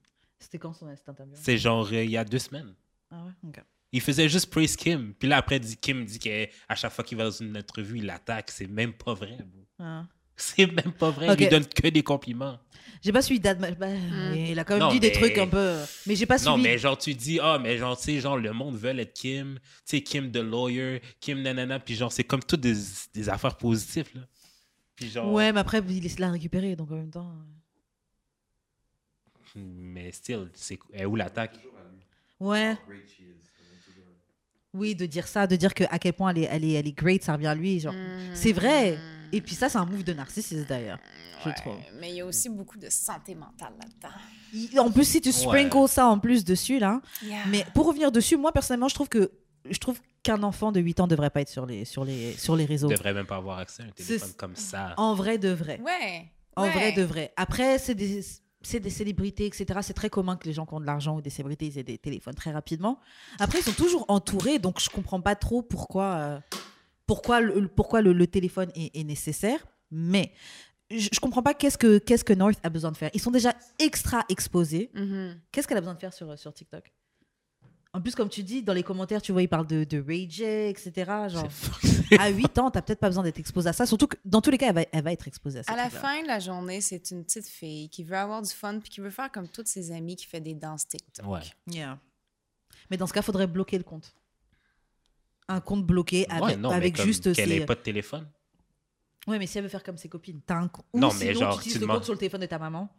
C'était 0.41 0.57
quand 0.59 0.73
son 0.73 0.87
interview 0.87 1.33
C'est 1.35 1.57
genre 1.57 1.87
euh, 1.91 2.03
il 2.03 2.11
y 2.11 2.17
a 2.17 2.25
deux 2.25 2.39
semaines. 2.39 2.73
Ah 3.11 3.23
ouais, 3.25 3.49
ok. 3.49 3.63
Il 3.93 4.01
faisait 4.01 4.27
juste 4.29 4.49
praise 4.49 4.75
Kim. 4.75 5.13
Puis 5.13 5.27
là 5.29 5.37
après 5.37 5.59
dit- 5.59 5.77
Kim 5.77 6.03
dit 6.05 6.17
qu'à 6.19 6.75
chaque 6.75 6.91
fois 6.91 7.03
qu'il 7.03 7.17
va 7.17 7.25
dans 7.25 7.31
une 7.31 7.55
entrevue, 7.57 7.97
il 7.99 8.05
l'attaque. 8.05 8.49
C'est 8.51 8.67
même 8.67 8.93
pas 8.93 9.13
vrai. 9.13 9.37
Ah. 9.79 10.05
C'est 10.37 10.65
même 10.65 10.93
pas 10.93 11.11
vrai. 11.11 11.29
Ok. 11.29 11.35
Il 11.39 11.43
lui 11.43 11.49
donne 11.49 11.65
que 11.67 11.87
des 11.89 12.01
compliments. 12.01 12.57
J'ai 13.03 13.11
pas 13.11 13.21
suivi 13.21 13.39
Dad. 13.39 13.59
bah, 13.59 13.87
Hmm. 13.89 14.33
Il 14.35 14.57
a 14.57 14.63
quand 14.63 14.73
même 14.75 14.83
Non, 14.83 14.91
dit 14.91 14.99
des 14.99 15.11
trucs 15.11 15.37
un 15.37 15.47
peu. 15.47 15.75
Mais 16.07 16.15
j'ai 16.15 16.25
pas 16.25 16.37
Non, 16.37 16.53
suivi. 16.53 16.63
mais 16.63 16.77
genre, 16.79 16.97
tu 16.97 17.13
dis, 17.13 17.39
ah, 17.41 17.59
mais 17.61 17.77
genre, 17.77 17.95
tu 17.97 18.03
sais, 18.05 18.19
genre, 18.21 18.37
le 18.37 18.51
monde 18.53 18.75
veut 18.75 18.97
être 18.97 19.13
Kim, 19.13 19.59
tu 19.59 19.97
sais, 19.97 20.01
Kim 20.01 20.31
the 20.31 20.37
lawyer, 20.37 21.01
Kim 21.19 21.41
nanana, 21.41 21.79
puis 21.79 21.93
genre, 21.95 22.11
c'est 22.11 22.23
comme 22.23 22.41
toutes 22.43 22.61
des, 22.61 22.75
des 23.13 23.29
affaires 23.29 23.55
positives, 23.57 24.09
là. 24.15 24.21
Puis 24.95 25.09
genre, 25.09 25.31
Ouais, 25.31 25.51
mais 25.51 25.59
après, 25.59 25.79
il 25.89 26.15
de 26.15 26.21
la 26.21 26.31
récupérer, 26.31 26.75
donc 26.75 26.89
en 26.91 26.95
même 26.95 27.11
temps. 27.11 27.33
Mais 29.55 30.11
still, 30.11 30.49
c'est 30.53 30.79
elle 30.93 31.01
est 31.01 31.05
où 31.05 31.15
l'attaque? 31.15 31.57
Ouais. 32.39 32.75
Oui, 34.73 34.95
de 34.95 35.05
dire 35.05 35.27
ça, 35.27 35.47
de 35.47 35.55
dire 35.55 35.73
que 35.73 35.83
à 35.89 35.99
quel 35.99 36.13
point 36.13 36.29
elle 36.31 36.39
est, 36.39 36.47
elle 36.49 36.63
est, 36.63 36.71
elle 36.73 36.87
est 36.87 36.97
great, 36.97 37.23
ça 37.23 37.33
revient 37.33 37.47
à 37.47 37.55
lui. 37.55 37.79
Genre. 37.79 37.93
C'est 38.33 38.53
vrai. 38.53 38.97
Et 39.33 39.41
puis 39.41 39.55
ça, 39.55 39.69
c'est 39.69 39.77
un 39.77 39.85
move 39.85 40.03
de 40.03 40.13
narcissiste 40.13 40.67
d'ailleurs, 40.67 40.99
je 41.43 41.49
Ouais, 41.49 41.55
trouve. 41.55 41.77
Mais 41.99 42.09
il 42.09 42.15
y 42.15 42.21
a 42.21 42.25
aussi 42.25 42.49
beaucoup 42.49 42.77
de 42.77 42.89
santé 42.89 43.33
mentale 43.33 43.73
là-dedans. 43.79 44.83
En 44.83 44.91
plus, 44.91 45.05
si 45.05 45.21
tu 45.21 45.31
sprinkles 45.31 45.87
ça 45.87 46.07
en 46.07 46.19
plus 46.19 46.43
dessus, 46.43 46.79
là. 46.79 47.01
Yeah. 47.23 47.45
Mais 47.47 47.65
pour 47.73 47.87
revenir 47.87 48.11
dessus, 48.11 48.35
moi 48.35 48.51
personnellement, 48.51 48.89
je 48.89 48.95
trouve 48.95 49.07
que 49.09 49.31
je 49.69 49.77
trouve 49.77 49.99
qu'un 50.23 50.43
enfant 50.43 50.71
de 50.71 50.79
8 50.79 51.01
ans 51.01 51.07
devrait 51.07 51.29
pas 51.29 51.41
être 51.41 51.49
sur 51.49 51.65
les, 51.65 51.85
sur 51.85 52.03
les, 52.03 52.33
sur 52.33 52.55
les 52.55 52.65
réseaux. 52.65 52.89
Il 52.89 52.97
devrait 52.97 53.13
même 53.13 53.25
pas 53.25 53.37
avoir 53.37 53.59
accès 53.59 53.83
à 53.83 53.85
un 53.85 53.89
téléphone 53.89 54.33
comme 54.37 54.55
ça. 54.55 54.93
En 54.97 55.13
vrai 55.15 55.37
de 55.37 55.49
vrai. 55.49 55.79
Ouais. 55.81 56.31
En 56.55 56.63
ouais. 56.63 56.71
vrai 56.71 56.91
de 56.91 57.03
vrai. 57.03 57.31
Après, 57.37 57.77
c'est 57.77 57.95
des, 57.95 58.21
c'est 58.61 58.79
des 58.79 58.89
célébrités, 58.89 59.45
etc. 59.45 59.79
C'est 59.81 59.93
très 59.93 60.09
commun 60.09 60.37
que 60.37 60.45
les 60.45 60.53
gens 60.53 60.65
qui 60.65 60.73
ont 60.73 60.79
de 60.79 60.85
l'argent 60.85 61.17
ou 61.17 61.21
des 61.21 61.29
célébrités 61.29 61.67
ils 61.67 61.77
aient 61.77 61.83
des 61.83 61.97
téléphones 61.97 62.35
très 62.35 62.51
rapidement. 62.51 62.99
Après, 63.39 63.59
ils 63.59 63.63
sont 63.63 63.71
toujours 63.73 64.05
entourés, 64.07 64.59
donc 64.59 64.79
je 64.79 64.89
comprends 64.89 65.21
pas 65.21 65.35
trop 65.35 65.61
pourquoi, 65.61 66.13
euh, 66.15 66.39
pourquoi, 67.07 67.41
le, 67.41 67.67
pourquoi 67.67 68.01
le, 68.01 68.13
le 68.13 68.27
téléphone 68.27 68.71
est, 68.75 68.95
est 68.97 69.03
nécessaire. 69.03 69.65
Mais 69.91 70.31
je, 70.89 71.09
je 71.11 71.19
comprends 71.19 71.43
pas 71.43 71.53
qu'est-ce 71.53 71.77
que, 71.77 71.97
qu'est-ce 71.97 72.23
que 72.23 72.33
North 72.33 72.59
a 72.63 72.69
besoin 72.69 72.91
de 72.91 72.97
faire. 72.97 73.09
Ils 73.13 73.21
sont 73.21 73.31
déjà 73.31 73.53
extra 73.79 74.25
exposés. 74.29 74.89
Mhm. 74.93 75.39
Qu'est-ce 75.51 75.67
qu'elle 75.67 75.77
a 75.77 75.81
besoin 75.81 75.95
de 75.95 75.99
faire 75.99 76.13
sur, 76.13 76.37
sur 76.37 76.53
TikTok? 76.53 76.91
En 77.93 77.99
plus, 77.99 78.15
comme 78.15 78.29
tu 78.29 78.41
dis, 78.41 78.63
dans 78.63 78.73
les 78.73 78.83
commentaires, 78.83 79.21
tu 79.21 79.33
vois, 79.33 79.41
ils 79.41 79.49
parlent 79.49 79.67
de, 79.67 79.83
de 79.83 79.99
rager, 79.99 80.69
etc. 80.69 80.91
Genre, 81.27 81.47
à 82.17 82.29
8 82.29 82.57
ans, 82.59 82.71
t'as 82.71 82.81
peut-être 82.81 82.99
pas 82.99 83.09
besoin 83.09 83.23
d'être 83.23 83.39
exposé 83.39 83.67
à 83.67 83.73
ça. 83.73 83.85
Surtout 83.85 84.07
que 84.07 84.15
dans 84.23 84.39
tous 84.41 84.49
les 84.49 84.57
cas, 84.57 84.69
elle 84.69 84.75
va, 84.75 84.85
elle 84.93 85.03
va 85.03 85.11
être 85.11 85.27
exposée 85.27 85.59
à 85.59 85.63
ça. 85.63 85.73
À 85.73 85.75
la 85.75 85.89
fin 85.89 86.21
de 86.21 86.27
la 86.27 86.39
journée, 86.39 86.79
c'est 86.79 87.11
une 87.11 87.25
petite 87.25 87.47
fille 87.47 87.89
qui 87.89 88.05
veut 88.05 88.15
avoir 88.15 88.41
du 88.41 88.49
fun 88.49 88.79
puis 88.79 88.89
qui 88.89 89.01
veut 89.01 89.09
faire 89.09 89.29
comme 89.29 89.49
toutes 89.49 89.67
ses 89.67 89.91
amies 89.91 90.15
qui 90.15 90.25
fait 90.25 90.39
des 90.39 90.53
danses 90.53 90.87
TikTok. 90.87 91.27
Ouais. 91.27 91.41
Yeah. 91.67 91.99
Mais 92.89 92.95
dans 92.95 93.07
ce 93.07 93.13
cas, 93.13 93.21
faudrait 93.21 93.47
bloquer 93.47 93.77
le 93.77 93.83
compte. 93.83 94.15
Un 95.49 95.59
compte 95.59 95.85
bloqué 95.85 96.25
avec, 96.29 96.43
Ouais, 96.43 96.55
non, 96.55 96.69
mais 96.69 96.75
avec 96.75 96.95
comme 96.95 97.05
juste 97.05 97.33
qu'elle 97.35 97.49
ses... 97.49 97.57
ait 97.57 97.65
pas 97.65 97.75
de 97.75 97.81
téléphone. 97.81 98.25
Ouais, 99.27 99.37
mais 99.37 99.47
si 99.47 99.57
elle 99.57 99.65
veut 99.65 99.69
faire 99.69 99.83
comme 99.83 99.97
ses 99.97 100.07
copines, 100.07 100.39
t'as 100.45 100.55
un 100.55 100.69
compte. 100.69 100.85
Ou 100.93 100.99
Non, 100.99 101.09
mais 101.19 101.33
sinon, 101.33 101.39
genre, 101.41 101.53
tu 101.55 101.59
utilises 101.59 101.73
tu 101.73 101.79
le 101.81 101.87
compte 101.87 102.05
sur 102.05 102.13
le 102.13 102.19
téléphone 102.19 102.41
de 102.41 102.45
ta 102.45 102.57
maman. 102.57 102.89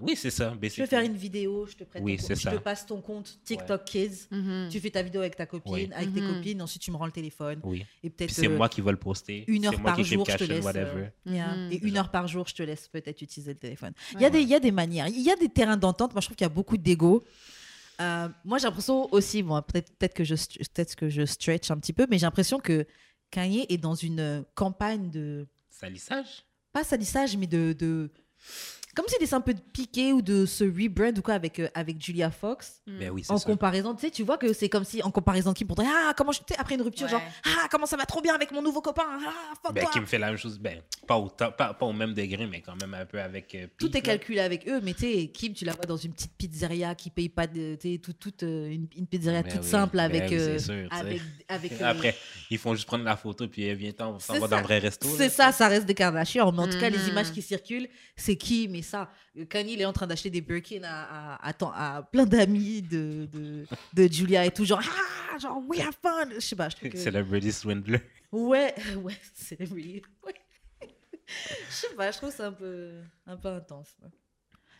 Oui, 0.00 0.16
c'est 0.16 0.30
ça. 0.30 0.52
Je 0.60 0.68
vais 0.68 0.86
faire 0.86 1.02
une 1.02 1.16
vidéo, 1.16 1.66
je 1.66 1.74
te 1.76 1.84
prête 1.84 2.02
Oui, 2.02 2.16
ton 2.16 2.28
je 2.28 2.34
ça. 2.34 2.50
te 2.52 2.56
passe 2.56 2.86
ton 2.86 3.00
compte 3.00 3.38
TikTok 3.44 3.84
Kids. 3.84 4.26
Mhm. 4.30 4.68
Tu 4.70 4.80
fais 4.80 4.90
ta 4.90 5.02
vidéo 5.02 5.20
avec 5.20 5.36
ta 5.36 5.46
copine, 5.46 5.72
Oui. 5.72 5.90
avec 5.94 6.12
tes 6.14 6.20
Mhm. 6.20 6.34
copines, 6.36 6.62
ensuite 6.62 6.82
tu 6.82 6.90
me 6.90 6.96
rends 6.96 7.06
le 7.06 7.12
téléphone. 7.12 7.60
Oui. 7.64 7.80
Et 8.02 8.08
Puis 8.08 8.10
peut-être 8.10 8.30
c'est 8.30 8.46
euh, 8.48 8.56
moi 8.56 8.68
qui 8.68 8.80
vais 8.80 8.90
le 8.90 8.96
poster. 8.96 9.44
une 9.46 9.66
heure 9.66 9.80
par 9.82 10.02
jour, 10.02 10.26
je 10.28 10.36
te 10.36 10.44
laisse. 10.44 10.64
whatever. 10.64 11.10
euh, 11.26 11.30
yeah. 11.32 11.54
Mhm. 11.56 11.72
Et 11.72 11.78
une 11.86 11.96
heure 11.96 12.10
par 12.10 12.26
jour, 12.28 12.46
je 12.48 12.54
te 12.54 12.62
laisse 12.62 12.88
peut-être 12.88 13.20
utiliser 13.22 13.52
le 13.52 13.58
téléphone. 13.58 13.92
Il 14.14 14.20
y, 14.20 14.24
a 14.24 14.30
des- 14.30 14.40
il 14.42 14.48
y 14.48 14.54
a 14.54 14.60
des 14.60 14.72
manières, 14.72 15.08
il 15.08 15.20
y 15.20 15.30
a 15.30 15.36
des 15.36 15.48
terrains 15.48 15.76
d'entente. 15.76 16.12
Moi, 16.12 16.20
je 16.20 16.26
trouve 16.26 16.36
qu'il 16.36 16.44
y 16.44 16.46
a 16.46 16.48
beaucoup 16.48 16.76
d'ego. 16.76 17.24
Euh, 18.00 18.28
moi, 18.44 18.56
j'ai 18.58 18.64
l'impression 18.66 19.12
aussi, 19.12 19.42
bon, 19.42 19.60
peut-être 19.60 19.92
peut 19.98 20.08
que, 20.08 20.24
je 20.24 20.34
peut-être 20.34 20.96
que 20.96 21.08
je 21.10 21.26
stretch 21.26 21.70
un 21.70 21.76
petit 21.78 21.92
peu, 21.92 22.06
mais 22.08 22.16
j'ai 22.18 22.24
l'impression 22.26 22.58
que 22.58 22.86
Kanye 23.30 23.66
est 23.68 23.76
dans 23.78 23.94
une 23.94 24.44
campagne 24.54 25.10
de, 25.10 25.46
Salissage 25.68 26.44
pas 26.72 26.84
salissage, 26.84 27.36
mais 27.36 27.46
de. 27.46 27.72
de 27.78 28.10
comme 28.96 29.06
s'il 29.08 29.22
essaie 29.22 29.34
un 29.34 29.40
peu 29.40 29.54
de 29.54 29.60
piquer 29.60 30.12
ou 30.12 30.20
de 30.22 30.46
se 30.46 30.64
rebrand 30.64 31.16
ou 31.16 31.22
quoi 31.22 31.34
avec, 31.34 31.58
euh, 31.60 31.68
avec 31.74 32.02
Julia 32.02 32.30
Fox. 32.30 32.80
Mm. 32.86 32.98
Ben 32.98 33.10
oui, 33.10 33.22
c'est 33.24 33.32
En 33.32 33.38
ça. 33.38 33.46
comparaison, 33.46 33.94
tu 33.94 34.00
sais, 34.02 34.10
tu 34.10 34.22
vois 34.22 34.36
que 34.38 34.52
c'est 34.52 34.68
comme 34.68 34.84
si, 34.84 35.02
en 35.02 35.10
comparaison, 35.10 35.52
Kim 35.52 35.66
pourrait, 35.68 35.86
ah, 35.88 36.12
comment 36.16 36.32
je, 36.32 36.38
tu 36.40 36.44
sais, 36.54 36.60
après 36.60 36.74
une 36.74 36.82
rupture, 36.82 37.04
Ouais. 37.06 37.12
genre, 37.12 37.22
ah, 37.46 37.66
comment 37.70 37.86
ça 37.86 37.96
va 37.96 38.04
trop 38.06 38.20
bien 38.20 38.34
avec 38.34 38.50
mon 38.52 38.62
nouveau 38.62 38.80
copain, 38.82 39.04
ah, 39.06 39.32
fuck 39.62 39.74
Ben, 39.74 39.82
toi. 39.84 39.90
qui 39.92 40.00
me 40.00 40.06
fait 40.06 40.18
la 40.18 40.26
même 40.28 40.36
chose. 40.36 40.58
Ben, 40.58 40.80
pas 41.06 41.16
au, 41.16 41.26
pas, 41.28 41.50
pas 41.52 41.86
au 41.86 41.92
même 41.92 42.14
degré, 42.14 42.46
mais 42.46 42.60
quand 42.60 42.74
même 42.80 42.94
un 42.94 43.06
peu 43.06 43.20
avec. 43.20 43.54
euh, 43.54 43.66
Tout 43.78 43.86
Pete, 43.86 43.96
est 43.96 43.98
là. 44.06 44.14
calculé 44.16 44.40
avec 44.40 44.68
eux, 44.68 44.80
mais 44.82 44.94
tu 44.94 45.00
sais, 45.00 45.26
Kim, 45.28 45.52
tu 45.54 45.64
la 45.64 45.72
vois 45.72 45.86
dans 45.86 45.96
une 45.96 46.12
petite 46.12 46.32
pizzeria 46.36 46.94
qui 46.94 47.10
paye 47.10 47.28
pas 47.28 47.46
de. 47.46 47.76
Tu 47.80 47.92
sais, 47.94 47.98
toute, 47.98 48.18
toute, 48.18 48.42
euh, 48.42 48.70
une, 48.70 48.86
une 48.96 49.06
pizzeria 49.06 49.42
Ben 49.42 49.52
toute 49.52 49.62
oui, 49.62 49.68
simple 49.68 49.96
ben 49.96 50.04
avec. 50.04 50.22
oui, 50.22 50.28
c'est 50.30 50.36
euh, 50.36 50.58
sûr, 50.58 50.88
avec, 50.90 51.20
avec 51.48 51.72
euh, 51.80 51.84
Après, 51.90 52.16
ils 52.50 52.58
font 52.58 52.74
juste 52.74 52.86
prendre 52.86 53.04
la 53.04 53.16
photo, 53.16 53.46
puis 53.48 53.68
euh, 53.70 53.74
viens 53.74 53.92
t'en, 53.92 54.14
on 54.14 54.18
s'en 54.18 54.34
C'est 54.34 54.40
va 54.40 54.48
dans 54.48 54.56
le 54.58 54.62
vrai 54.64 54.78
resto. 54.78 55.08
C'est 55.16 55.28
ça, 55.28 55.52
ça 55.52 55.68
reste 55.68 55.86
des 55.86 55.94
Kardashians. 55.94 56.50
Mais 56.52 56.60
en 56.60 56.68
tout 56.68 56.78
cas, 56.78 56.90
les 56.90 56.98
Mhm. 56.98 57.08
images 57.10 57.32
qui 57.32 57.42
circulent, 57.42 57.88
c'est 58.16 58.36
Kim 58.36 58.79
ça. 58.82 59.10
Euh, 59.38 59.44
Kanye, 59.44 59.72
il 59.74 59.80
est 59.80 59.84
en 59.84 59.92
train 59.92 60.06
d'acheter 60.06 60.30
des 60.30 60.40
Birkin 60.40 60.82
à, 60.84 61.34
à, 61.36 61.48
à, 61.48 61.52
tant- 61.52 61.72
à 61.74 62.02
plein 62.02 62.26
d'amis 62.26 62.82
de, 62.82 63.26
de, 63.32 63.66
de 63.94 64.12
Julia 64.12 64.44
et 64.46 64.50
tout. 64.50 64.64
Genre, 64.64 64.80
ah, 65.34 65.38
genre, 65.38 65.62
we 65.68 65.80
have 65.80 65.96
fun. 66.02 66.28
Je 66.34 66.40
sais 66.40 66.56
pas, 66.56 66.68
je 66.68 66.76
trouve 66.76 66.88
que. 66.90 66.98
Celebrity 66.98 67.52
Swindler. 67.52 68.00
Ouais, 68.32 68.74
ouais, 69.02 69.16
c'est 69.34 69.58
really. 69.60 70.02
Ouais. 70.26 70.34
Je 71.68 71.74
sais 71.74 71.94
pas, 71.96 72.10
je 72.10 72.16
trouve 72.18 72.32
ça 72.32 72.48
un 72.48 72.52
peu, 72.52 72.90
un 73.26 73.36
peu 73.36 73.48
intense. 73.48 73.96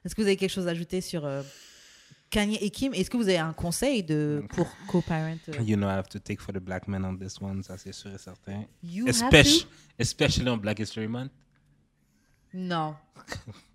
Est-ce 0.05 0.15
que 0.15 0.21
vous 0.23 0.27
avez 0.27 0.37
quelque 0.37 0.51
chose 0.51 0.67
à 0.67 0.71
ajouter 0.71 1.01
sur 1.01 1.25
euh, 1.25 1.43
Kanye 2.31 2.57
et 2.61 2.71
Kim? 2.71 2.93
Est-ce 2.95 3.09
que 3.11 3.17
vous 3.17 3.29
avez 3.29 3.39
un 3.39 3.53
conseil 3.53 4.03
de, 4.03 4.43
pour 4.49 4.69
co-parent 4.89 5.37
euh, 5.49 5.63
You 5.63 5.77
know, 5.77 5.87
I 5.89 5.93
have 5.93 6.09
to 6.09 6.19
take 6.19 6.41
for 6.41 6.53
the 6.53 6.59
black 6.59 6.89
man 6.89 7.05
on 7.05 7.17
this 7.17 7.41
one, 7.41 7.63
ça 7.63 7.77
c'est 7.79 7.93
sûr 7.93 8.13
et 8.13 8.19
certain. 8.19 8.65
You 8.83 9.07
have 9.07 9.31
to? 9.31 9.67
especially 9.99 10.49
on 10.49 10.57
Black 10.57 10.79
History 10.81 11.07
Month. 11.07 11.31
Non. 12.55 12.97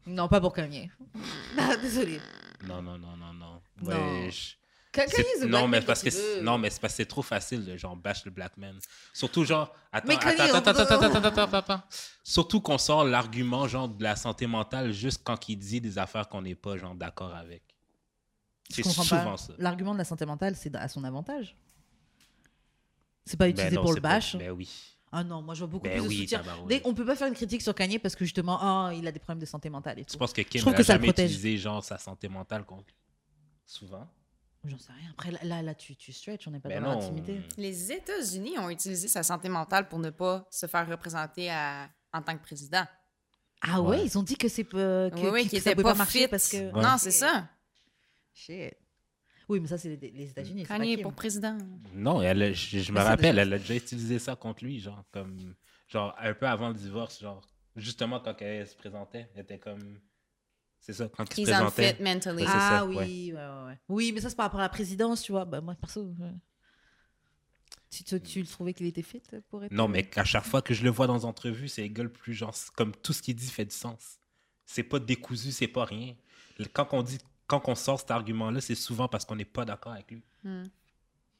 Non, 0.05 0.27
pas 0.27 0.39
pour 0.41 0.53
Kanye. 0.53 0.91
Ah, 1.57 1.77
désolé. 1.77 2.19
Non, 2.67 2.81
non, 2.81 2.97
non, 2.97 3.15
non, 3.17 3.33
non. 3.33 3.61
Non. 3.81 4.29
Je- 4.29 4.55
Kanye 4.91 5.47
non, 5.47 5.67
mais 5.67 5.81
parce 5.81 6.01
que 6.03 6.41
non, 6.41 6.57
mais 6.57 6.69
c'est 6.69 6.79
parce 6.79 6.93
que 6.93 6.97
c'est 6.97 7.05
trop 7.05 7.21
facile 7.21 7.65
de 7.65 7.75
genre 7.75 7.95
bash 7.97 8.23
le 8.23 8.31
black 8.31 8.55
man. 8.57 8.77
Surtout 9.13 9.43
genre 9.43 9.73
attends, 9.91 10.07
Mais 10.07 10.17
Kanye, 10.17 10.39
attends, 10.41 10.57
attends, 10.57 10.69
attends, 10.71 10.95
attends, 10.95 11.15
attends, 11.25 11.41
attends, 11.41 11.57
attends. 11.57 11.83
Surtout 12.23 12.61
qu'on 12.61 12.77
sort 12.77 13.03
l'argument 13.03 13.67
genre 13.67 13.89
de 13.89 14.01
la 14.03 14.15
santé 14.15 14.47
mentale 14.47 14.93
juste 14.93 15.21
quand 15.25 15.49
il 15.49 15.57
dit 15.57 15.81
des 15.81 15.97
affaires 15.97 16.29
qu'on 16.29 16.41
n'est 16.43 16.55
pas 16.55 16.77
genre 16.77 16.95
d'accord 16.95 17.35
avec. 17.35 17.63
C'est 18.69 18.83
souvent 18.83 19.03
pas. 19.31 19.37
ça. 19.37 19.53
L'argument 19.57 19.93
de 19.93 19.97
la 19.99 20.05
santé 20.05 20.25
mentale, 20.25 20.55
c'est 20.55 20.73
à 20.75 20.87
son 20.87 21.03
avantage. 21.03 21.55
C'est 23.25 23.37
pas 23.37 23.45
Ben 23.45 23.51
utilisé 23.51 23.75
non, 23.75 23.81
pour 23.81 23.91
le 23.91 23.95
c'est 23.97 24.01
pas- 24.01 24.09
bash. 24.09 24.35
Ben 24.37 24.51
oui. 24.51 24.94
Ah 25.17 25.23
non, 25.23 25.41
moi 25.41 25.53
je 25.53 25.59
vois 25.59 25.67
beaucoup 25.67 25.83
Ben 25.85 26.01
plus 26.01 26.09
de 26.09 26.21
soutien. 26.21 26.43
Dès- 26.67 26.81
on 26.83 26.93
peut 26.93 27.05
pas 27.05 27.15
faire 27.15 27.27
une 27.27 27.33
critique 27.33 27.61
sur 27.61 27.73
Kanye 27.73 27.99
parce 27.99 28.15
que 28.15 28.25
justement, 28.25 28.57
ah, 28.61 28.91
il 28.93 29.07
a 29.07 29.11
des 29.11 29.19
problèmes 29.19 29.39
de 29.39 29.45
santé 29.45 29.69
mentale 29.69 29.99
et 29.99 30.03
Tu 30.05 30.11
tout. 30.13 30.17
penses 30.17 30.33
que 30.33 30.41
Kim 30.41 30.59
trouve 30.61 30.73
n'a 30.73 30.77
que 30.77 30.83
ça 30.83 30.93
le 30.93 30.97
jamais 30.99 31.07
protège. 31.07 31.31
utilisé 31.31 31.57
genre 31.57 31.83
sa 31.83 31.97
santé 31.97 32.27
mentale 32.27 32.65
contre 32.65 32.93
souvent? 33.65 34.07
J'en 34.65 34.77
sais 34.79 34.91
rien. 34.93 35.09
Après, 35.11 35.31
là, 35.31 35.39
là, 35.43 35.61
là, 35.61 35.75
tu, 35.75 35.95
tu 35.95 36.11
stretch, 36.11 36.47
on 36.47 36.51
n'est 36.51 36.59
pas 36.59 36.69
Ben 36.69 36.83
dans 36.83 36.89
l'intimité. 36.95 37.39
Les 37.57 37.91
États-Unis 37.91 38.57
ont 38.57 38.69
utilisé 38.69 39.07
sa 39.07 39.21
santé 39.23 39.47
mentale 39.47 39.87
pour 39.87 39.99
ne 39.99 40.09
pas 40.09 40.45
se 40.49 40.65
faire 40.65 40.87
représenter 40.89 41.49
à- 41.51 41.87
en 42.11 42.21
tant 42.21 42.35
que 42.35 42.41
président. 42.41 42.83
Ah 43.61 43.79
ouais, 43.81 43.89
Ouais. 43.99 44.05
ils 44.05 44.17
ont 44.17 44.23
dit 44.23 44.35
que 44.35 44.47
c'est 44.49 44.63
que, 44.63 45.11
oui, 45.15 45.29
oui, 45.31 45.41
était 45.43 45.59
pouvait 45.59 45.75
pas, 45.75 45.83
pas 45.91 45.93
marcher 45.93 46.23
fit. 46.23 46.27
parce 46.27 46.49
que. 46.49 46.71
Ouais. 46.73 46.81
Non, 46.81 46.95
c'est 46.97 47.11
ça. 47.11 47.47
Shit. 48.33 48.73
Oui, 49.47 49.59
mais 49.59 49.67
ça, 49.67 49.77
c'est 49.77 49.95
les, 49.95 50.11
les 50.11 50.29
États-Unis. 50.31 50.63
Kanye 50.63 50.97
pour 50.97 51.13
président. 51.13 51.57
Non, 51.93 52.21
elle, 52.21 52.41
a- 52.41 52.51
je, 52.53 52.79
je 52.79 52.91
me 52.91 52.97
ça, 52.97 53.03
rappelle, 53.03 53.35
déjà- 53.35 53.41
elle 53.43 53.53
a 53.53 53.57
déjà 53.59 53.75
utilisé 53.75 54.19
ça 54.19 54.35
contre 54.35 54.63
lui, 54.63 54.79
genre 54.79 55.03
comme 55.11 55.53
genre 55.87 56.15
un 56.19 56.33
peu 56.33 56.47
avant 56.47 56.69
le 56.69 56.73
divorce, 56.75 57.19
genre 57.21 57.41
justement 57.75 58.19
quand 58.19 58.35
elle 58.41 58.67
se 58.67 58.75
présentait, 58.75 59.29
elle 59.35 59.41
était 59.43 59.59
comme 59.59 59.99
c'est 60.79 60.93
ça 60.93 61.07
quand 61.09 61.23
il 61.25 61.35
se 61.35 61.41
He's 61.41 61.47
présentait. 61.47 61.89
unfit 61.91 62.03
mentally. 62.03 62.43
C'est 62.43 62.49
Ah 62.49 62.69
ça, 62.79 62.85
oui, 62.85 62.95
ouais. 62.95 63.03
ouais, 63.05 63.33
ouais, 63.33 63.65
ouais. 63.67 63.79
Oui, 63.89 64.11
mais 64.13 64.21
ça, 64.21 64.29
c'est 64.29 64.35
par 64.35 64.45
rapport 64.45 64.59
à 64.59 64.63
la 64.63 64.69
présidence, 64.69 65.21
tu 65.21 65.31
vois. 65.31 65.45
Bah, 65.45 65.61
moi, 65.61 65.75
perso. 65.75 66.13
Tu, 67.89 68.03
tu, 68.03 68.19
tu 68.21 68.39
le 68.41 68.47
trouvais 68.47 68.73
qu'il 68.73 68.85
était 68.87 69.01
fit 69.01 69.21
pour 69.49 69.63
être. 69.63 69.71
Non, 69.71 69.87
mais 69.87 70.03
qu'à 70.03 70.23
chaque 70.25 70.43
fois 70.43 70.61
que 70.61 70.73
je 70.73 70.83
le 70.83 70.89
vois 70.89 71.07
dans 71.07 71.17
des 71.17 71.25
entrevues, 71.25 71.67
c'est 71.69 71.87
gueule 71.89 72.11
plus 72.11 72.33
genre 72.33 72.53
comme 72.75 72.93
tout 72.95 73.13
ce 73.13 73.21
qu'il 73.21 73.35
dit 73.35 73.47
fait 73.47 73.65
du 73.65 73.75
sens. 73.75 74.19
C'est 74.65 74.83
pas 74.83 74.99
décousu, 74.99 75.51
c'est 75.51 75.67
pas 75.67 75.85
rien. 75.85 76.15
Quand 76.73 76.87
on 76.93 77.03
dit 77.03 77.19
quand 77.47 77.67
on 77.67 77.75
sort 77.75 77.99
cet 77.99 78.11
argument-là, 78.11 78.61
c'est 78.61 78.75
souvent 78.75 79.07
parce 79.07 79.25
qu'on 79.25 79.35
n'est 79.35 79.45
pas 79.45 79.65
d'accord 79.65 79.93
avec 79.93 80.09
lui. 80.11 80.23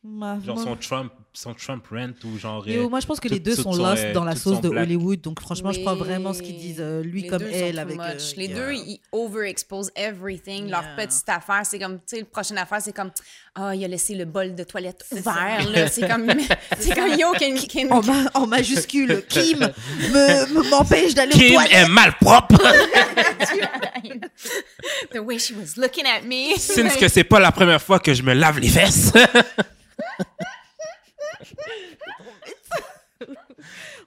Ma- 0.07 0.37
Genre 0.45 0.59
son 0.59 0.75
Trump, 0.75 1.11
son 1.33 1.55
Trump 1.55 1.83
rant 1.91 2.11
ou 2.25 2.37
genre. 2.37 2.67
Yo, 2.69 2.85
euh, 2.85 2.89
moi, 2.89 2.99
je 2.99 3.07
pense 3.07 3.19
que 3.19 3.27
tout- 3.27 3.33
les 3.33 3.39
deux 3.39 3.55
sont 3.55 3.73
son, 3.73 3.83
lost 3.83 4.03
euh, 4.03 4.13
dans 4.13 4.23
la 4.23 4.35
sauce 4.35 4.61
de 4.61 4.69
black. 4.69 4.83
Hollywood. 4.83 5.19
Donc, 5.21 5.41
franchement, 5.41 5.71
je 5.71 5.79
crois 5.79 5.95
vraiment 5.95 6.31
ce 6.31 6.43
qu'ils 6.43 6.57
disent, 6.57 6.77
euh, 6.79 7.01
lui 7.01 7.23
Les 7.23 7.27
comme 7.27 7.41
elle. 7.51 7.79
avec. 7.79 7.99
euh, 7.99 8.13
Les 8.37 8.45
yeah. 8.45 8.55
deux, 8.55 8.73
ils 8.73 8.99
overexpose 9.11 9.89
everything. 9.95 10.69
Leur 10.69 10.83
petite 10.95 11.27
affaire, 11.27 11.61
c'est 11.63 11.79
comme, 11.79 11.95
tu 11.97 12.01
sais, 12.17 12.19
la 12.19 12.25
prochaine 12.25 12.57
affaire, 12.59 12.77
c'est 12.81 12.93
comme, 12.93 13.09
ah, 13.55 13.73
il 13.75 13.83
a 13.83 13.87
laissé 13.87 14.13
le 14.13 14.25
bol 14.25 14.53
de 14.53 14.63
toilette 14.63 15.03
ouvert, 15.11 15.67
là. 15.71 15.87
C'est 15.87 16.07
comme, 16.07 16.27
c'est 16.79 16.93
comme, 16.93 17.09
yo, 17.17 17.31
can, 17.39 17.55
can, 17.67 17.89
en, 17.89 18.03
ma- 18.03 18.29
en 18.35 18.45
majuscule, 18.45 19.23
Kim 19.29 19.57
me- 19.59 20.53
me- 20.53 20.69
m'empêche 20.69 21.15
d'aller 21.15 21.33
aux 21.33 21.37
Kim 21.39 21.61
est 21.71 21.87
mal 21.89 22.13
propre. 22.21 22.57
the 25.11 25.19
way 25.19 25.39
she 25.39 25.51
was 25.51 25.77
looking 25.77 26.05
at 26.05 26.21
me. 26.25 26.55
Since 26.57 26.95
que 26.97 27.07
c'est 27.07 27.23
pas 27.23 27.39
la 27.39 27.51
première 27.51 27.81
fois 27.81 27.99
que 27.99 28.13
je 28.13 28.21
me 28.21 28.33
lave 28.33 28.59
les 28.59 28.69
fesses. 28.69 29.11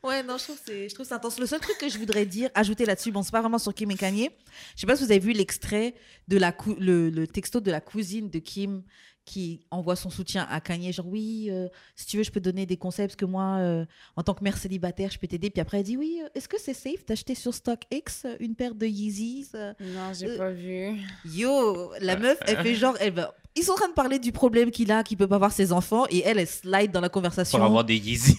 Ouais, 0.05 0.23
non, 0.23 0.37
je 0.39 0.45
trouve 0.45 0.59
c'est, 0.65 0.89
je 0.89 0.95
trouve 0.95 1.07
c'est 1.07 1.15
intense. 1.15 1.39
Le 1.39 1.47
seul 1.47 1.61
truc 1.61 1.77
que 1.79 1.89
je 1.89 1.99
voudrais 1.99 2.27
dire, 2.27 2.51
ajouter 2.55 2.85
là-dessus, 2.85 3.11
bon, 3.11 3.23
c'est 3.23 3.33
pas 3.33 3.41
vraiment 3.41 3.59
sur 3.59 3.75
Kim 3.75 3.91
et 3.91 3.97
Kanye. 3.97 4.31
Je 4.77 4.81
sais 4.81 4.87
pas 4.87 4.97
si 4.97 5.05
vous 5.05 5.11
avez 5.11 5.19
vu 5.19 5.33
l'extrait 5.33 5.95
de 6.29 6.39
la 6.39 6.53
cou- 6.53 6.77
le, 6.79 7.11
le 7.11 7.27
texto 7.27 7.61
de 7.61 7.71
la 7.71 7.81
cousine 7.81 8.31
de 8.31 8.39
Kim 8.39 8.83
qui 9.29 9.61
envoie 9.71 9.95
son 9.95 10.09
soutien 10.11 10.47
à 10.51 10.61
Kanye, 10.61 10.93
genre 10.93 11.07
oui, 11.07 11.49
euh, 11.51 11.69
si 11.95 12.07
tu 12.07 12.17
veux, 12.17 12.23
je 12.23 12.31
peux 12.31 12.41
te 12.41 12.45
donner 12.47 12.65
des 12.67 12.77
conseils 12.79 13.07
parce 13.07 13.17
que 13.17 13.27
moi, 13.27 13.57
euh, 13.59 13.85
en 14.17 14.23
tant 14.23 14.33
que 14.35 14.43
mère 14.43 14.57
célibataire, 14.57 15.11
je 15.13 15.19
peux 15.19 15.27
t'aider. 15.27 15.51
Puis 15.51 15.61
après, 15.61 15.79
elle 15.79 15.85
dit 15.85 15.97
oui, 15.99 16.21
euh, 16.25 16.29
est-ce 16.35 16.49
que 16.49 16.57
c'est 16.59 16.75
safe 16.75 17.05
d'acheter 17.07 17.35
sur 17.35 17.53
StockX 17.53 18.27
une 18.41 18.55
paire 18.55 18.75
de 18.75 18.87
Yeezys 18.87 19.51
Non, 19.55 20.13
j'ai 20.19 20.29
Euh, 20.31 20.39
pas 20.39 20.51
vu. 20.51 20.97
Yo, 21.27 21.93
la 22.01 22.17
meuf, 22.17 22.39
elle 22.47 22.57
fait 22.63 22.75
genre, 22.75 22.97
elle 23.01 23.13
va. 23.13 23.35
Ils 23.55 23.65
sont 23.65 23.73
en 23.73 23.77
train 23.77 23.89
de 23.89 23.95
parler 23.95 24.19
du 24.19 24.33
problème 24.33 24.71
qu'il 24.71 24.91
a, 24.93 25.03
qu'il 25.03 25.17
peut 25.19 25.27
pas 25.29 25.39
voir 25.39 25.53
ses 25.53 25.73
enfants, 25.73 26.07
et 26.11 26.23
elle, 26.25 26.39
elle 26.39 26.47
slide 26.47 26.91
dans 26.93 27.01
la 27.01 27.09
conversation. 27.09 27.59
Pour 27.59 27.67
avoir 27.67 27.85
des 27.85 27.97
Yeezy. 27.97 28.37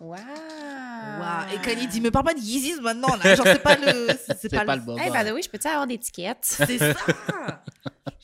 Wow. 0.00 0.16
Wow. 0.16 1.54
Et 1.54 1.58
Kanye 1.62 1.86
dit, 1.86 2.00
mais 2.00 2.10
parle 2.10 2.24
pas 2.26 2.34
de 2.34 2.40
Yeezys 2.40 2.80
maintenant, 2.80 3.14
là. 3.16 3.34
Genre, 3.34 3.46
c'est 3.46 3.62
pas 3.62 3.76
le. 3.76 4.08
C'est 4.38 4.48
pas 4.50 4.76
le 4.76 4.82
bon. 4.82 4.96
Hey, 4.98 5.10
by 5.10 5.28
the 5.28 5.32
way, 5.32 5.42
je 5.42 5.48
peux-tu 5.48 5.66
avoir 5.68 5.86
des 5.86 5.98
tickets? 5.98 6.38
C'est 6.42 6.78
ça. 6.78 6.94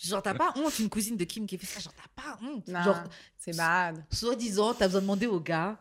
genre, 0.02 0.22
t'as 0.22 0.34
pas 0.34 0.52
honte, 0.56 0.78
une 0.78 0.88
cousine 0.88 1.16
de 1.16 1.24
Kim 1.24 1.46
qui 1.46 1.58
fait 1.58 1.66
ça. 1.66 1.80
Genre, 1.80 1.92
t'as 1.94 2.22
pas 2.22 2.38
honte. 2.42 2.66
Non, 2.68 2.82
Genre, 2.82 3.02
c'est 3.38 3.56
bad. 3.56 4.04
soi-disant, 4.10 4.74
t'as 4.74 4.86
besoin 4.86 5.00
de 5.00 5.04
demander 5.04 5.26
au 5.26 5.40
gars 5.40 5.78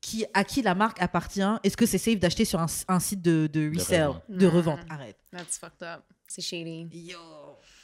qui, 0.00 0.24
à 0.34 0.44
qui 0.44 0.62
la 0.62 0.74
marque 0.74 1.00
appartient, 1.02 1.40
est-ce 1.64 1.76
que 1.76 1.86
c'est 1.86 1.98
safe 1.98 2.18
d'acheter 2.20 2.44
sur 2.44 2.60
un, 2.60 2.66
un 2.88 3.00
site 3.00 3.22
de, 3.22 3.48
de 3.52 3.70
resale, 3.74 4.08
revente. 4.08 4.22
de 4.28 4.46
Mm. 4.46 4.50
revente? 4.50 4.80
Arrête. 4.90 5.18
That's 5.32 5.58
fucked 5.58 5.82
up. 5.82 6.02
C'est 6.28 6.42
shady. 6.42 6.88
Yo, 6.92 7.18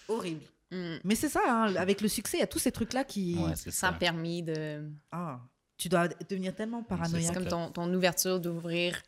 horrible. 0.08 0.44
Mm. 0.70 0.96
Mais 1.04 1.14
c'est 1.14 1.28
ça, 1.28 1.40
hein, 1.46 1.74
avec 1.76 2.00
le 2.00 2.08
succès, 2.08 2.36
il 2.38 2.40
y 2.40 2.44
a 2.44 2.46
tous 2.46 2.58
ces 2.58 2.72
trucs-là 2.72 3.04
qui. 3.04 3.36
Ouais, 3.38 3.54
ça. 3.56 3.92
permis 3.92 4.42
de. 4.42 4.88
Ah, 5.10 5.40
tu 5.82 5.88
dois 5.88 6.06
devenir 6.28 6.54
tellement 6.54 6.84
paranoïaque. 6.84 7.24
C'est 7.26 7.34
comme 7.34 7.48
ton, 7.48 7.70
ton 7.70 7.92
ouverture 7.92 8.38
d'ouvrir 8.38 9.02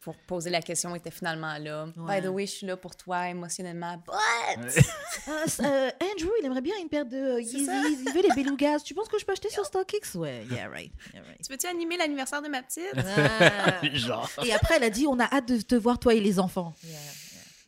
pour 0.00 0.16
poser 0.26 0.50
la 0.50 0.60
question 0.62 0.94
était 0.96 1.10
finalement 1.12 1.56
là. 1.58 1.86
Ouais. 1.96 2.20
By 2.20 2.26
the 2.26 2.30
way, 2.30 2.46
je 2.46 2.52
suis 2.52 2.66
là 2.66 2.76
pour 2.76 2.96
toi 2.96 3.28
émotionnellement. 3.28 4.02
But 4.04 4.70
c- 4.70 4.80
euh, 5.64 5.90
Andrew, 6.02 6.30
il 6.40 6.46
aimerait 6.46 6.60
bien 6.60 6.74
une 6.80 6.88
paire 6.88 7.06
de 7.06 7.16
euh, 7.16 7.42
C'est 7.44 7.64
ça. 7.64 7.82
Yeezys. 7.82 8.04
Il 8.06 8.12
veut 8.12 8.22
les 8.22 8.34
belugas. 8.42 8.80
Tu 8.80 8.94
penses 8.94 9.08
que 9.08 9.18
je 9.18 9.24
peux 9.24 9.30
acheter 9.32 9.50
sur 9.50 9.64
StockX? 9.64 10.14
Ouais, 10.16 10.44
yeah, 10.50 10.68
right. 10.68 10.92
Yeah, 11.14 11.22
right. 11.22 11.40
tu 11.46 11.52
veux-tu 11.52 11.66
animer 11.68 11.96
l'anniversaire 11.96 12.42
de 12.42 12.48
ma 12.48 12.62
petite? 12.62 12.90
Ah. 12.96 13.80
Genre. 13.94 14.28
Et 14.44 14.52
après, 14.52 14.76
elle 14.76 14.84
a 14.84 14.90
dit 14.90 15.06
on 15.06 15.20
a 15.20 15.24
hâte 15.32 15.46
de 15.46 15.60
te 15.60 15.74
voir, 15.76 15.98
toi 16.00 16.14
et 16.14 16.20
les 16.20 16.40
enfants. 16.40 16.74
Yeah, 16.82 16.92
yeah. 16.92 17.00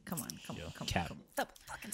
Come 0.08 0.18
on, 0.22 0.46
come 0.46 0.56
on, 0.66 0.70
come 0.72 0.72
on, 0.80 0.84
Cap. 0.86 1.08
come 1.08 1.18
on. 1.20 1.24
Double 1.36 1.52
fucking. 1.66 1.92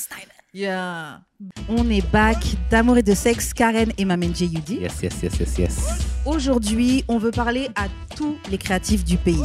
Yeah. 0.56 1.20
On 1.68 1.90
est 1.90 2.00
back 2.10 2.38
d'amour 2.70 2.96
et 2.96 3.02
de 3.02 3.12
sexe, 3.12 3.52
Karen 3.52 3.92
et 3.98 4.06
Mamen 4.06 4.32
Yudi. 4.40 4.76
Yes, 4.76 5.02
yes, 5.02 5.12
yes, 5.22 5.38
yes, 5.38 5.58
yes. 5.58 5.76
Aujourd'hui, 6.24 7.04
on 7.08 7.18
veut 7.18 7.30
parler 7.30 7.68
à 7.74 7.88
tous 8.16 8.38
les 8.50 8.56
créatifs 8.56 9.04
du 9.04 9.18
pays. 9.18 9.42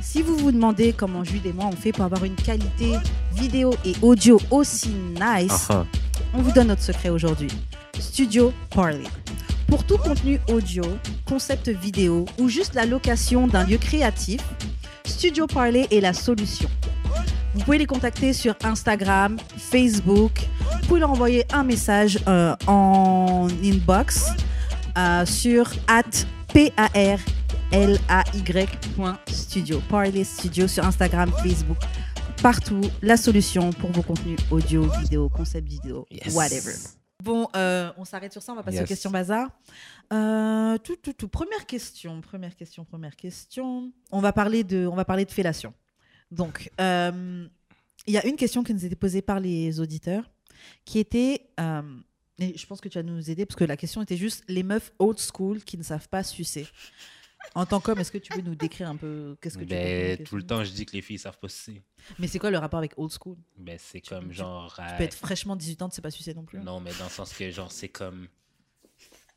Si 0.00 0.22
vous 0.22 0.36
vous 0.36 0.50
demandez 0.50 0.92
comment 0.92 1.22
Jude 1.22 1.46
et 1.46 1.52
moi 1.52 1.66
on 1.72 1.76
fait 1.76 1.92
pour 1.92 2.04
avoir 2.04 2.24
une 2.24 2.34
qualité 2.34 2.94
vidéo 3.32 3.72
et 3.84 3.94
audio 4.02 4.40
aussi 4.50 4.88
nice, 4.88 5.52
Enfin. 5.52 5.86
on 6.34 6.42
vous 6.42 6.50
donne 6.50 6.66
notre 6.66 6.82
secret 6.82 7.10
aujourd'hui. 7.10 7.52
Studio 8.00 8.52
Parley. 8.70 9.04
Pour 9.68 9.84
tout 9.84 9.98
contenu 9.98 10.40
audio, 10.48 10.82
concept 11.28 11.68
vidéo 11.68 12.24
ou 12.40 12.48
juste 12.48 12.74
la 12.74 12.86
location 12.86 13.46
d'un 13.46 13.62
lieu 13.64 13.78
créatif, 13.78 14.40
Studio 15.04 15.46
Parley 15.46 15.86
est 15.92 16.00
la 16.00 16.12
solution. 16.12 16.68
Vous 17.54 17.60
pouvez 17.64 17.78
les 17.78 17.86
contacter 17.86 18.32
sur 18.32 18.54
Instagram, 18.62 19.36
Facebook. 19.56 20.48
Vous 20.82 20.86
pouvez 20.88 21.00
leur 21.00 21.10
envoyer 21.10 21.44
un 21.52 21.64
message 21.64 22.18
euh, 22.28 22.54
en 22.66 23.48
inbox 23.62 24.30
euh, 24.96 25.26
sur 25.26 25.68
at 25.88 26.02
P-A-R-L-A-Y.studio. 28.50 29.80
Parley 29.88 30.24
Studio 30.24 30.68
sur 30.68 30.84
Instagram, 30.84 31.30
Facebook, 31.42 31.78
partout. 32.42 32.80
La 33.02 33.16
solution 33.16 33.70
pour 33.72 33.90
vos 33.92 34.02
contenus 34.02 34.38
audio, 34.50 34.88
vidéo, 35.00 35.28
concept 35.28 35.66
vidéo, 35.68 36.06
Yes. 36.10 36.34
whatever. 36.34 36.72
Bon, 37.22 37.48
euh, 37.54 37.90
on 37.98 38.04
s'arrête 38.04 38.32
sur 38.32 38.42
ça, 38.42 38.52
on 38.52 38.56
va 38.56 38.62
passer 38.62 38.76
Yes. 38.78 38.84
aux 38.84 38.88
questions 38.88 39.10
bazar. 39.10 39.48
Euh, 40.12 40.78
tout, 40.78 40.96
tout, 41.02 41.12
tout. 41.12 41.28
Première 41.28 41.66
question, 41.66 42.20
première 42.20 42.56
question, 42.56 42.84
première 42.84 43.14
question. 43.16 43.90
On 44.10 44.20
va 44.20 44.32
parler 44.32 44.64
de, 44.64 44.86
on 44.90 44.94
va 44.96 45.04
parler 45.04 45.24
de 45.24 45.30
fellation. 45.32 45.74
Donc, 46.30 46.70
euh, 46.80 47.46
il 48.06 48.14
y 48.14 48.18
a 48.18 48.26
une 48.26 48.36
question 48.36 48.62
qui 48.62 48.72
nous 48.74 48.84
été 48.84 48.96
posée 48.96 49.22
par 49.22 49.40
les 49.40 49.80
auditeurs, 49.80 50.30
qui 50.84 50.98
était, 50.98 51.46
euh, 51.58 51.82
et 52.38 52.56
je 52.56 52.66
pense 52.66 52.80
que 52.80 52.88
tu 52.88 52.98
vas 52.98 53.02
nous 53.02 53.30
aider 53.30 53.44
parce 53.46 53.56
que 53.56 53.64
la 53.64 53.76
question 53.76 54.02
était 54.02 54.16
juste 54.16 54.44
les 54.48 54.62
meufs 54.62 54.92
old 54.98 55.18
school 55.18 55.62
qui 55.62 55.76
ne 55.76 55.82
savent 55.82 56.08
pas 56.08 56.22
sucer. 56.22 56.66
En 57.54 57.64
tant 57.66 57.80
qu'homme, 57.80 57.98
est-ce 57.98 58.12
que 58.12 58.18
tu 58.18 58.32
peux 58.32 58.42
nous 58.42 58.54
décrire 58.54 58.88
un 58.90 58.96
peu 58.96 59.36
qu'est-ce 59.40 59.56
que 59.56 59.62
tu 59.64 59.68
Ben, 59.70 60.18
veux 60.18 60.24
tout 60.24 60.36
le 60.36 60.42
temps, 60.46 60.62
je 60.62 60.70
dis 60.72 60.84
que 60.84 60.92
les 60.92 61.00
filles 61.02 61.18
savent 61.18 61.38
pas 61.38 61.48
sucer. 61.48 61.82
Mais 62.18 62.26
c'est 62.28 62.38
quoi 62.38 62.50
le 62.50 62.58
rapport 62.58 62.78
avec 62.78 62.92
old 62.98 63.10
school? 63.12 63.36
Ben, 63.56 63.78
c'est 63.80 64.02
comme 64.02 64.28
tu- 64.28 64.34
genre. 64.34 64.74
Tu 64.90 64.96
peux 64.98 65.02
être 65.04 65.14
fraîchement 65.14 65.56
18 65.56 65.80
ans, 65.82 65.88
tu 65.88 65.96
sais 65.96 66.02
pas 66.02 66.10
sucer 66.10 66.34
non 66.34 66.44
plus. 66.44 66.58
Non, 66.58 66.80
mais 66.80 66.92
dans 66.98 67.04
le 67.04 67.10
sens 67.10 67.32
que, 67.32 67.50
genre, 67.50 67.72
c'est 67.72 67.88
comme. 67.88 68.28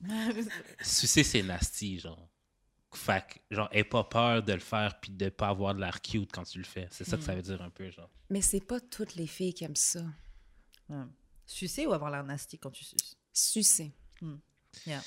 Sucer, 0.81 1.23
c'est 1.23 1.43
nasty, 1.43 1.99
genre. 1.99 2.27
Fait 2.95 3.25
que, 3.49 3.55
genre, 3.55 3.67
aie 3.71 3.83
pas 3.83 4.03
peur 4.03 4.43
de 4.43 4.53
le 4.53 4.59
faire 4.59 4.99
puis 4.99 5.11
de 5.11 5.29
pas 5.29 5.47
avoir 5.49 5.73
de 5.75 5.79
l'air 5.79 6.01
cute 6.01 6.31
quand 6.31 6.43
tu 6.43 6.57
le 6.57 6.63
fais. 6.63 6.87
C'est 6.91 7.03
ça 7.03 7.17
que 7.17 7.23
ça 7.23 7.33
veut 7.35 7.41
dire 7.41 7.61
un 7.61 7.69
peu, 7.69 7.89
genre. 7.89 8.09
Mais 8.29 8.41
c'est 8.41 8.59
pas 8.65 8.79
toutes 8.79 9.15
les 9.15 9.27
filles 9.27 9.53
qui 9.53 9.63
aiment 9.63 9.75
ça. 9.75 10.03
Sucer 11.45 11.85
ou 11.87 11.93
avoir 11.93 12.11
l'air 12.11 12.23
nasty 12.23 12.57
quand 12.57 12.71
tu 12.71 12.83
suces? 12.83 13.17
Sucer. 13.31 13.91
Yeah. 14.87 15.01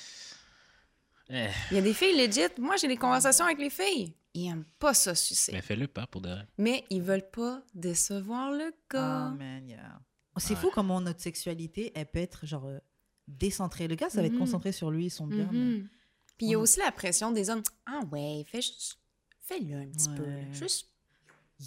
Eh, 1.30 1.48
Il 1.70 1.74
y 1.76 1.78
a 1.78 1.82
des 1.82 1.94
filles 1.94 2.16
legit. 2.16 2.60
Moi, 2.60 2.76
j'ai 2.76 2.88
des 2.88 2.96
conversations 2.96 3.44
avec 3.46 3.58
les 3.58 3.70
filles. 3.70 4.14
Ils 4.34 4.48
aiment 4.48 4.64
pas 4.78 4.92
ça 4.94 5.14
sucer. 5.14 5.52
mais 5.52 5.62
fais-le 5.62 5.88
pas 5.88 6.06
pour 6.06 6.20
de 6.20 6.28
vrai. 6.28 6.46
Mais 6.58 6.84
ils 6.90 7.00
veulent 7.02 7.28
pas 7.30 7.62
décevoir 7.74 8.52
le 8.52 8.72
gars. 8.90 9.30
Oh 9.32 9.36
man, 9.36 9.66
yeah. 9.68 9.98
C'est 10.36 10.54
fou 10.54 10.70
comment 10.74 11.00
notre 11.00 11.22
sexualité, 11.22 11.90
elle 11.94 12.06
peut 12.10 12.18
être 12.18 12.44
genre 12.44 12.66
euh, 12.66 12.78
décentrée. 13.26 13.88
Le 13.88 13.94
gars, 13.94 14.10
ça 14.10 14.20
va 14.20 14.26
être 14.26 14.34
Mhm. 14.34 14.40
concentré 14.40 14.72
sur 14.72 14.90
lui, 14.90 15.08
son 15.08 15.26
bien. 15.26 15.48
mais- 15.50 15.58
Mhm. 15.58 15.88
Puis 16.36 16.46
il 16.46 16.50
y 16.50 16.54
a 16.54 16.58
aussi 16.58 16.78
la 16.80 16.92
pression 16.92 17.30
des 17.30 17.48
hommes. 17.50 17.62
Ah 17.86 18.00
ouais, 18.12 18.44
fais 18.50 18.60
juste. 18.62 18.98
Fais-le 19.40 19.76
un 19.82 19.86
petit 19.86 20.08
peu. 20.10 20.26
Juste. 20.52 20.88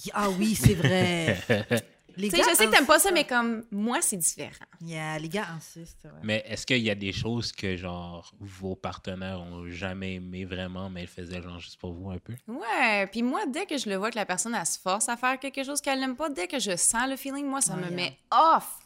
Yeah, 0.06 0.14
Ah 0.16 0.30
oui, 0.30 0.54
c'est 0.54 0.76
vrai. 0.76 1.40
les 2.18 2.30
sais, 2.30 2.38
je 2.38 2.56
sais 2.56 2.66
que 2.68 2.72
t'aimes 2.72 2.86
pas 2.86 3.00
ça, 3.00 3.10
mais 3.12 3.24
comme 3.26 3.64
moi, 3.72 4.02
c'est 4.02 4.18
différent. 4.18 4.66
Yeah, 4.82 5.18
les 5.18 5.30
gars 5.30 5.48
insistent. 5.56 6.04
ouais. 6.04 6.20
Mais 6.22 6.44
est-ce 6.48 6.66
qu'il 6.68 6.80
y 6.82 6.90
a 6.92 6.96
des 6.96 7.12
choses 7.14 7.52
que, 7.52 7.76
genre, 7.78 8.32
vos 8.40 8.76
partenaires 8.76 9.40
ont 9.42 9.68
jamais 9.70 10.16
aimé 10.16 10.46
vraiment, 10.46 10.90
mais 10.90 11.04
ils 11.04 11.08
faisaient, 11.08 11.42
genre, 11.42 11.60
juste 11.60 11.78
pour 11.80 11.94
vous 11.94 12.12
un 12.12 12.20
peu? 12.20 12.34
Ouais, 12.48 13.08
puis 13.08 13.24
moi, 13.24 13.46
dès 13.48 13.66
que 13.66 13.78
je 13.78 13.90
le 13.90 13.96
vois 13.96 14.12
que 14.12 14.18
la 14.18 14.26
personne, 14.26 14.54
elle 14.54 14.66
se 14.68 14.78
force 14.78 15.10
à 15.10 15.18
faire 15.18 15.40
quelque 15.40 15.64
chose 15.64 15.82
qu'elle 15.82 16.00
n'aime 16.02 16.16
pas, 16.18 16.30
dès 16.30 16.48
que 16.48 16.60
je 16.60 16.76
sens 16.76 17.10
le 17.10 17.16
feeling, 17.16 17.46
moi, 17.48 17.62
ça 17.62 17.74
Ouais, 17.76 17.80
me 17.82 17.88
yeah. 17.88 17.96
met 17.96 18.18
off. 18.32 18.78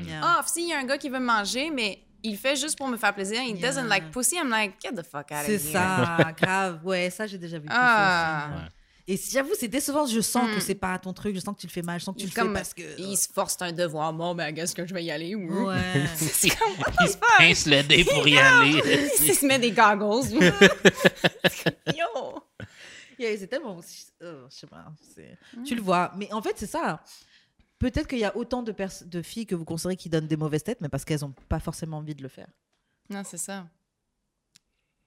Yeah. 0.00 0.38
Off. 0.38 0.46
S'il 0.48 0.68
y 0.68 0.72
a 0.72 0.78
un 0.78 0.84
gars 0.84 0.98
qui 0.98 1.08
veut 1.08 1.18
manger, 1.20 1.70
mais 1.70 1.98
il 2.22 2.36
fait 2.36 2.56
juste 2.56 2.76
pour 2.78 2.88
me 2.88 2.96
faire 2.96 3.14
plaisir, 3.14 3.40
il 3.42 3.56
Yeah. 3.58 3.68
doesn't 3.70 3.88
like 3.88 4.10
pussy, 4.10 4.36
I'm 4.36 4.48
like, 4.50 4.74
get 4.82 4.92
the 4.92 5.02
fuck 5.04 5.30
out 5.32 5.40
of 5.40 5.46
C'est 5.46 5.52
here. 5.54 5.72
ça, 5.72 6.32
grave. 6.40 6.80
Ouais, 6.84 7.10
ça, 7.10 7.26
j'ai 7.26 7.38
déjà 7.38 7.58
vu. 7.58 7.66
Ah. 7.70 8.46
ça 8.48 8.54
aussi, 8.54 8.62
ouais. 8.64 8.68
Et 9.08 9.20
j'avoue, 9.32 9.50
c'est 9.58 9.66
décevant. 9.66 10.06
Je 10.06 10.20
sens 10.20 10.48
que 10.48 10.58
Mm. 10.58 10.60
c'est 10.60 10.74
pas 10.76 10.96
ton 10.96 11.12
truc. 11.12 11.34
Je 11.34 11.40
sens 11.40 11.56
que 11.56 11.60
tu 11.60 11.66
le 11.66 11.72
fais 11.72 11.82
mal. 11.82 11.98
Je 11.98 12.04
sens 12.04 12.14
que 12.14 12.20
tu 12.20 12.26
Il, 12.26 12.28
le 12.28 12.32
fais 12.34 12.40
comme, 12.40 12.52
parce 12.54 12.72
que. 12.72 12.82
il 12.98 13.16
se 13.16 13.26
force 13.32 13.56
c'est 13.58 13.64
un 13.64 13.72
devoir. 13.72 14.12
Bon, 14.12 14.32
ben, 14.32 14.54
qu'est-ce 14.54 14.76
que 14.76 14.86
je 14.86 14.94
vais 14.94 15.02
y 15.02 15.10
aller? 15.10 15.34
ou- 15.34 15.66
Ouais. 15.66 16.06
c'est 16.14 16.50
comme, 16.50 16.70
what 16.78 16.92
Il 17.02 17.08
se 17.08 17.16
pince 17.38 17.66
le 17.66 17.82
dé 17.82 18.04
pour 18.04 18.26
y 18.28 18.38
aller. 18.38 18.80
il 19.20 19.34
se 19.34 19.44
met 19.44 19.58
des 19.58 19.72
goggles. 19.72 20.28
Yo! 21.96 22.42
Yeah, 23.18 23.36
c'est 23.38 23.46
tellement. 23.48 23.78
euh, 24.22 24.46
je 24.48 24.54
sais 24.56 24.66
pas. 24.68 24.84
c'est- 25.14 25.36
Tu 25.64 25.74
le 25.74 25.82
vois. 25.82 26.12
Mais 26.16 26.32
en 26.32 26.40
fait, 26.42 26.54
c'est 26.56 26.66
ça. 26.70 27.02
Peut-être 27.82 28.06
qu'il 28.06 28.20
y 28.20 28.24
a 28.24 28.36
autant 28.36 28.62
de, 28.62 28.72
filles 29.22 29.44
que 29.44 29.56
vous 29.56 29.64
considérez 29.64 29.96
qui 29.96 30.08
donnent 30.08 30.28
des 30.28 30.36
mauvaises 30.36 30.62
têtes, 30.62 30.80
mais 30.80 30.88
parce 30.88 31.04
qu'elles 31.04 31.22
n'ont 31.22 31.34
pas 31.48 31.58
forcément 31.58 31.96
envie 31.98 32.14
de 32.14 32.22
le 32.22 32.28
faire. 32.28 32.46
Non, 33.10 33.22
c'est 33.24 33.38
ça. 33.38 33.66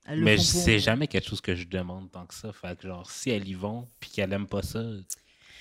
Elles 0.06 0.20
le 0.20 0.26
Mais 0.26 0.38
sais 0.38 0.78
jamais 0.80 1.08
quelque 1.08 1.30
chose 1.30 1.40
que 1.40 1.56
je 1.56 1.66
demande 1.68 2.12
tant 2.12 2.26
que 2.26 2.34
ça. 2.34 2.52
Fait 2.52 2.78
que, 2.78 2.88
genre, 2.88 3.10
si 3.10 3.30
elles 3.30 3.48
y 3.48 3.54
vont 3.54 3.88
puis 4.00 4.10
qu'elles 4.12 4.32
aiment 4.34 4.48
pas 4.48 4.62
ça, 4.62 4.84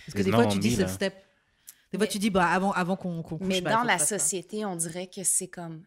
Parce 0.06 0.18
que 0.18 0.22
des 0.22 0.30
Non, 0.30 0.42
fois, 0.42 0.46
tu 0.48 0.58
dis 0.58 0.74
c'est 0.74 0.82
là. 0.82 0.88
step. 0.88 1.14
Des 1.92 1.98
fois, 1.98 2.06
Mais- 2.06 2.08
tu 2.08 2.18
dis, 2.18 2.30
bah, 2.30 2.48
avant, 2.48 2.72
avant 2.72 2.96
qu'on 2.96 3.22
couche. 3.22 3.38
Mais 3.42 3.60
dans 3.60 3.84
la 3.84 3.98
ça. 3.98 4.18
société, 4.18 4.64
on 4.64 4.74
dirait 4.76 5.06
que 5.06 5.22
c'est 5.22 5.48
comme 5.48 5.84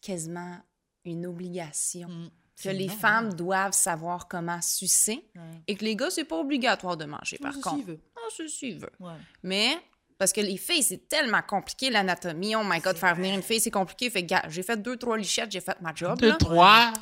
quasiment 0.00 0.58
une 1.04 1.26
obligation. 1.26 2.08
Mm. 2.08 2.28
Que 2.28 2.62
C'est 2.62 2.72
les 2.72 2.88
femmes 2.88 3.34
doivent 3.34 3.72
savoir 3.72 4.26
comment 4.26 4.60
sucer 4.62 5.24
Ouais. 5.36 5.62
et 5.68 5.76
que 5.76 5.84
les 5.84 5.94
gars, 5.96 6.10
c'est 6.10 6.24
pas 6.24 6.38
obligatoire 6.38 6.96
de 6.96 7.04
manger, 7.04 7.36
Non, 7.42 7.50
par 7.52 7.60
contre. 7.60 7.84
veut. 7.84 8.00
Ah, 8.16 8.20
c'est 8.36 8.48
s'il 8.48 8.78
veut. 8.78 8.90
Ouais. 8.98 9.12
Mais, 9.42 9.76
parce 10.18 10.32
que 10.32 10.40
les 10.40 10.56
filles, 10.56 10.82
c'est 10.82 11.08
tellement 11.08 11.42
compliqué, 11.46 11.90
l'anatomie. 11.90 12.56
Oh 12.56 12.62
my 12.64 12.80
God, 12.80 12.96
faire 12.96 13.14
venir 13.14 13.34
une 13.34 13.42
fille, 13.42 13.60
c'est 13.60 13.70
compliqué. 13.70 14.10
Fait 14.10 14.22
que, 14.22 14.28
gars, 14.28 14.42
j'ai 14.48 14.64
fait 14.64 14.76
deux, 14.76 14.96
trois 14.96 15.16
lichettes, 15.16 15.52
j'ai 15.52 15.60
fait 15.60 15.76
ma 15.80 15.94
job. 15.94 16.18
deux, 16.18 16.30
là. 16.30 16.36
trois. 16.36 16.92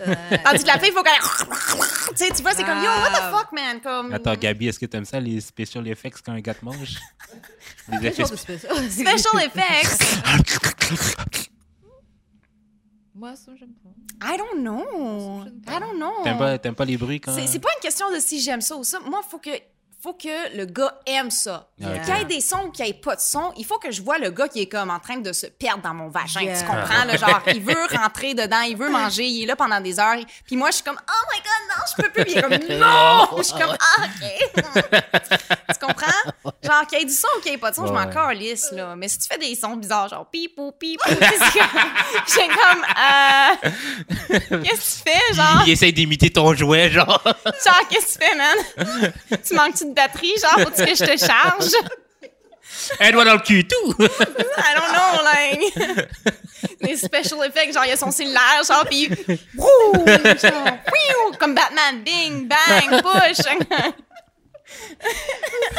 Euh, 0.00 0.14
Tandis 0.44 0.62
que 0.62 0.66
la 0.66 0.78
fille, 0.78 0.90
il 0.90 0.92
faut 0.92 1.02
qu'elle. 1.02 1.14
tu 2.10 2.16
sais, 2.16 2.30
tu 2.34 2.42
vois, 2.42 2.52
c'est 2.52 2.64
comme, 2.64 2.82
yo, 2.82 2.90
what 2.90 3.10
the 3.10 3.34
fuck, 3.34 3.52
man? 3.52 3.80
Comme... 3.80 4.12
Attends, 4.12 4.34
Gabi, 4.34 4.68
est-ce 4.68 4.78
que 4.78 4.84
t'aimes 4.84 5.06
ça, 5.06 5.18
les 5.18 5.40
special 5.40 5.88
effects 5.88 6.20
quand 6.22 6.32
un 6.32 6.40
gars 6.40 6.52
te 6.52 6.64
mange? 6.66 6.98
les 7.88 8.08
effets 8.08 8.24
spécial 8.26 8.76
Special 8.90 9.42
effects. 9.46 10.02
Moi, 13.14 13.34
ça, 13.36 13.52
j'aime 13.58 13.72
pas. 13.82 14.34
I 14.34 14.36
don't 14.36 14.60
know. 14.62 15.44
I 15.66 15.80
don't 15.80 15.96
know. 15.96 16.22
T'aimes 16.24 16.36
pas, 16.36 16.58
t'aimes 16.58 16.74
pas 16.74 16.84
les 16.84 16.98
bruits 16.98 17.20
quand... 17.20 17.34
C'est 17.34 17.46
c'est 17.46 17.58
pas 17.58 17.70
une 17.74 17.80
question 17.80 18.12
de 18.12 18.18
si 18.18 18.40
j'aime 18.40 18.60
ça 18.60 18.76
ou 18.76 18.84
ça. 18.84 19.00
Moi, 19.00 19.22
faut 19.26 19.38
que 19.38 19.50
faut 20.06 20.12
que 20.12 20.56
le 20.56 20.66
gars 20.66 20.94
aime 21.04 21.32
ça. 21.32 21.68
Ah. 21.82 21.98
Qu'il 21.98 22.16
y 22.16 22.20
ait 22.20 22.24
des 22.24 22.40
sons 22.40 22.66
ou 22.66 22.70
qu'il 22.70 22.84
n'y 22.84 22.92
ait 22.92 22.94
pas 22.94 23.16
de 23.16 23.20
son, 23.20 23.52
il 23.56 23.64
faut 23.64 23.78
que 23.78 23.90
je 23.90 24.00
vois 24.00 24.18
le 24.18 24.30
gars 24.30 24.46
qui 24.46 24.60
est 24.60 24.66
comme 24.68 24.88
en 24.88 25.00
train 25.00 25.16
de 25.16 25.32
se 25.32 25.46
perdre 25.46 25.82
dans 25.82 25.94
mon 25.94 26.08
vagin. 26.08 26.42
Yeah. 26.42 26.60
Tu 26.60 26.64
comprends? 26.64 27.04
Là, 27.04 27.16
genre, 27.16 27.42
il 27.48 27.60
veut 27.60 27.74
rentrer 27.96 28.32
dedans, 28.34 28.60
il 28.60 28.76
veut 28.76 28.88
manger, 28.88 29.24
il 29.26 29.42
est 29.42 29.46
là 29.46 29.56
pendant 29.56 29.80
des 29.80 29.98
heures. 29.98 30.14
Puis 30.46 30.54
moi, 30.54 30.70
je 30.70 30.76
suis 30.76 30.84
comme, 30.84 30.98
oh 31.00 31.26
my 31.32 31.38
god, 31.40 31.76
non, 31.76 31.84
je 31.90 32.02
peux 32.02 32.10
plus. 32.12 32.22
Puis 32.24 32.32
il 32.34 32.38
est 32.38 32.42
comme, 32.42 32.52
non! 32.78 33.36
Je 33.38 33.42
suis 33.42 33.52
comme, 33.54 33.76
ah, 33.80 34.04
ok. 34.04 34.62
tu 35.72 35.86
comprends? 35.86 36.52
Genre, 36.62 36.86
qu'il 36.86 36.98
y 37.00 37.02
ait 37.02 37.04
du 37.04 37.12
son 37.12 37.26
ou 37.36 37.40
qu'il 37.40 37.50
n'y 37.50 37.56
ait 37.56 37.58
pas 37.58 37.70
de 37.70 37.76
son, 37.76 37.86
je 37.88 37.92
m'en 37.92 38.06
Ouais. 38.06 38.12
calisse, 38.14 38.70
là. 38.70 38.94
Mais 38.94 39.08
si 39.08 39.18
tu 39.18 39.26
fais 39.26 39.38
des 39.38 39.56
sons 39.56 39.74
bizarres, 39.74 40.08
genre, 40.08 40.26
pipou, 40.30 40.70
pipou, 40.78 41.08
j'ai 41.10 42.46
comme, 42.46 42.84
euh, 42.96 44.62
qu'est-ce 44.62 45.02
que 45.02 45.02
tu 45.02 45.10
fais, 45.10 45.34
genre? 45.34 45.62
Il 45.66 45.72
essaye 45.72 45.92
d'imiter 45.92 46.30
ton 46.30 46.54
jouet, 46.54 46.90
genre. 46.90 47.20
Genre, 47.24 47.88
qu'est-ce 47.90 48.18
que 48.18 48.24
tu 48.24 48.28
fais, 48.30 48.36
man? 48.36 49.12
tu 49.44 49.54
manques-tu 49.54 49.86
de 49.86 49.94
batterie? 49.96 50.32
Genre, 50.40 50.60
faut-tu 50.60 50.84
que 50.84 50.94
je 50.94 51.04
te 51.04 51.16
charge? 51.26 51.72
Un 53.00 53.10
doigt 53.10 53.24
dans 53.24 53.34
le 53.34 53.40
cul, 53.40 53.66
tout! 53.66 53.94
I 53.98 54.74
don't 54.76 54.92
know, 54.92 55.22
like. 55.24 55.74
Des 56.82 56.96
special 56.96 57.44
effects, 57.46 57.72
genre, 57.72 57.84
il 57.84 57.88
y 57.88 57.92
a 57.92 57.96
son 57.96 58.10
cellulaire, 58.12 58.62
genre, 58.66 58.84
pis. 58.88 59.08
Wouh! 59.56 60.04
Genre, 60.06 60.78
wouh! 60.92 61.36
Comme 61.38 61.54
Batman, 61.54 62.02
bing, 62.04 62.46
bang, 62.48 63.02
push! 63.02 63.46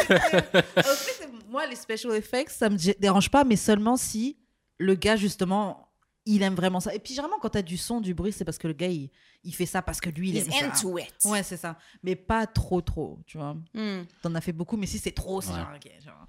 En 0.10 0.82
fait, 0.82 1.30
moi, 1.50 1.66
les 1.68 1.76
special 1.76 2.14
effects, 2.16 2.50
ça 2.52 2.70
me 2.70 2.78
dé- 2.78 2.96
dérange 3.00 3.30
pas, 3.30 3.44
mais 3.44 3.56
seulement 3.56 3.98
si 3.98 4.38
le 4.78 4.96
gars, 4.96 5.16
justement, 5.16 5.87
il 6.36 6.42
aime 6.44 6.56
vraiment 6.56 6.80
ça. 6.80 6.94
Et 6.94 7.00
puis, 7.00 7.14
généralement, 7.14 7.40
quand 7.40 7.50
t'as 7.50 7.62
du 7.62 7.78
son, 7.78 8.02
du 8.02 8.14
bruit, 8.14 8.32
c'est 8.32 8.46
parce 8.46 8.58
que 8.58 8.68
le 8.68 8.74
gars, 8.74 8.88
il, 8.88 9.10
il 9.44 9.54
fait 9.56 9.66
ça 9.66 9.82
parce 9.82 10.00
que 10.02 10.10
lui, 10.10 10.30
il 10.30 10.38
He's 10.38 10.46
aime 10.48 10.52
ça. 10.52 10.66
into 10.68 10.98
it. 10.98 11.14
Ouais, 11.26 11.42
c'est 11.44 11.58
ça. 11.58 11.78
Mais 12.04 12.16
pas 12.16 12.46
trop, 12.48 12.82
trop, 12.82 13.20
tu 13.26 13.38
vois. 13.38 13.56
Hmm. 13.74 14.04
T'en 14.22 14.36
as 14.36 14.42
fait 14.42 14.52
beaucoup, 14.54 14.78
mais 14.78 14.86
si 14.88 15.00
c'est 15.00 15.12
trop, 15.12 15.42
c'est 15.42 15.52
Ouais. 15.52 15.56
genre, 15.58 15.72
ok, 15.76 15.92
genre, 16.04 16.28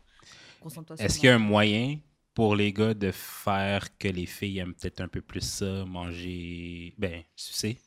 concentre-toi 0.61 0.97
sur 0.97 1.05
Est-ce 1.07 1.19
qu'il 1.19 1.27
y 1.29 1.31
a 1.31 1.35
un 1.35 1.39
moyen 1.39 1.99
pour 2.35 2.55
les 2.57 2.73
gars 2.73 2.95
de 2.95 3.11
faire 3.11 3.97
que 3.99 4.09
les 4.09 4.27
filles 4.27 4.59
aiment 4.59 4.75
peut-être 4.75 5.01
un 5.01 5.09
peu 5.09 5.21
plus 5.21 5.41
ça, 5.41 5.85
manger... 5.85 6.95
Ben, 6.99 7.23
sucer? 7.35 7.79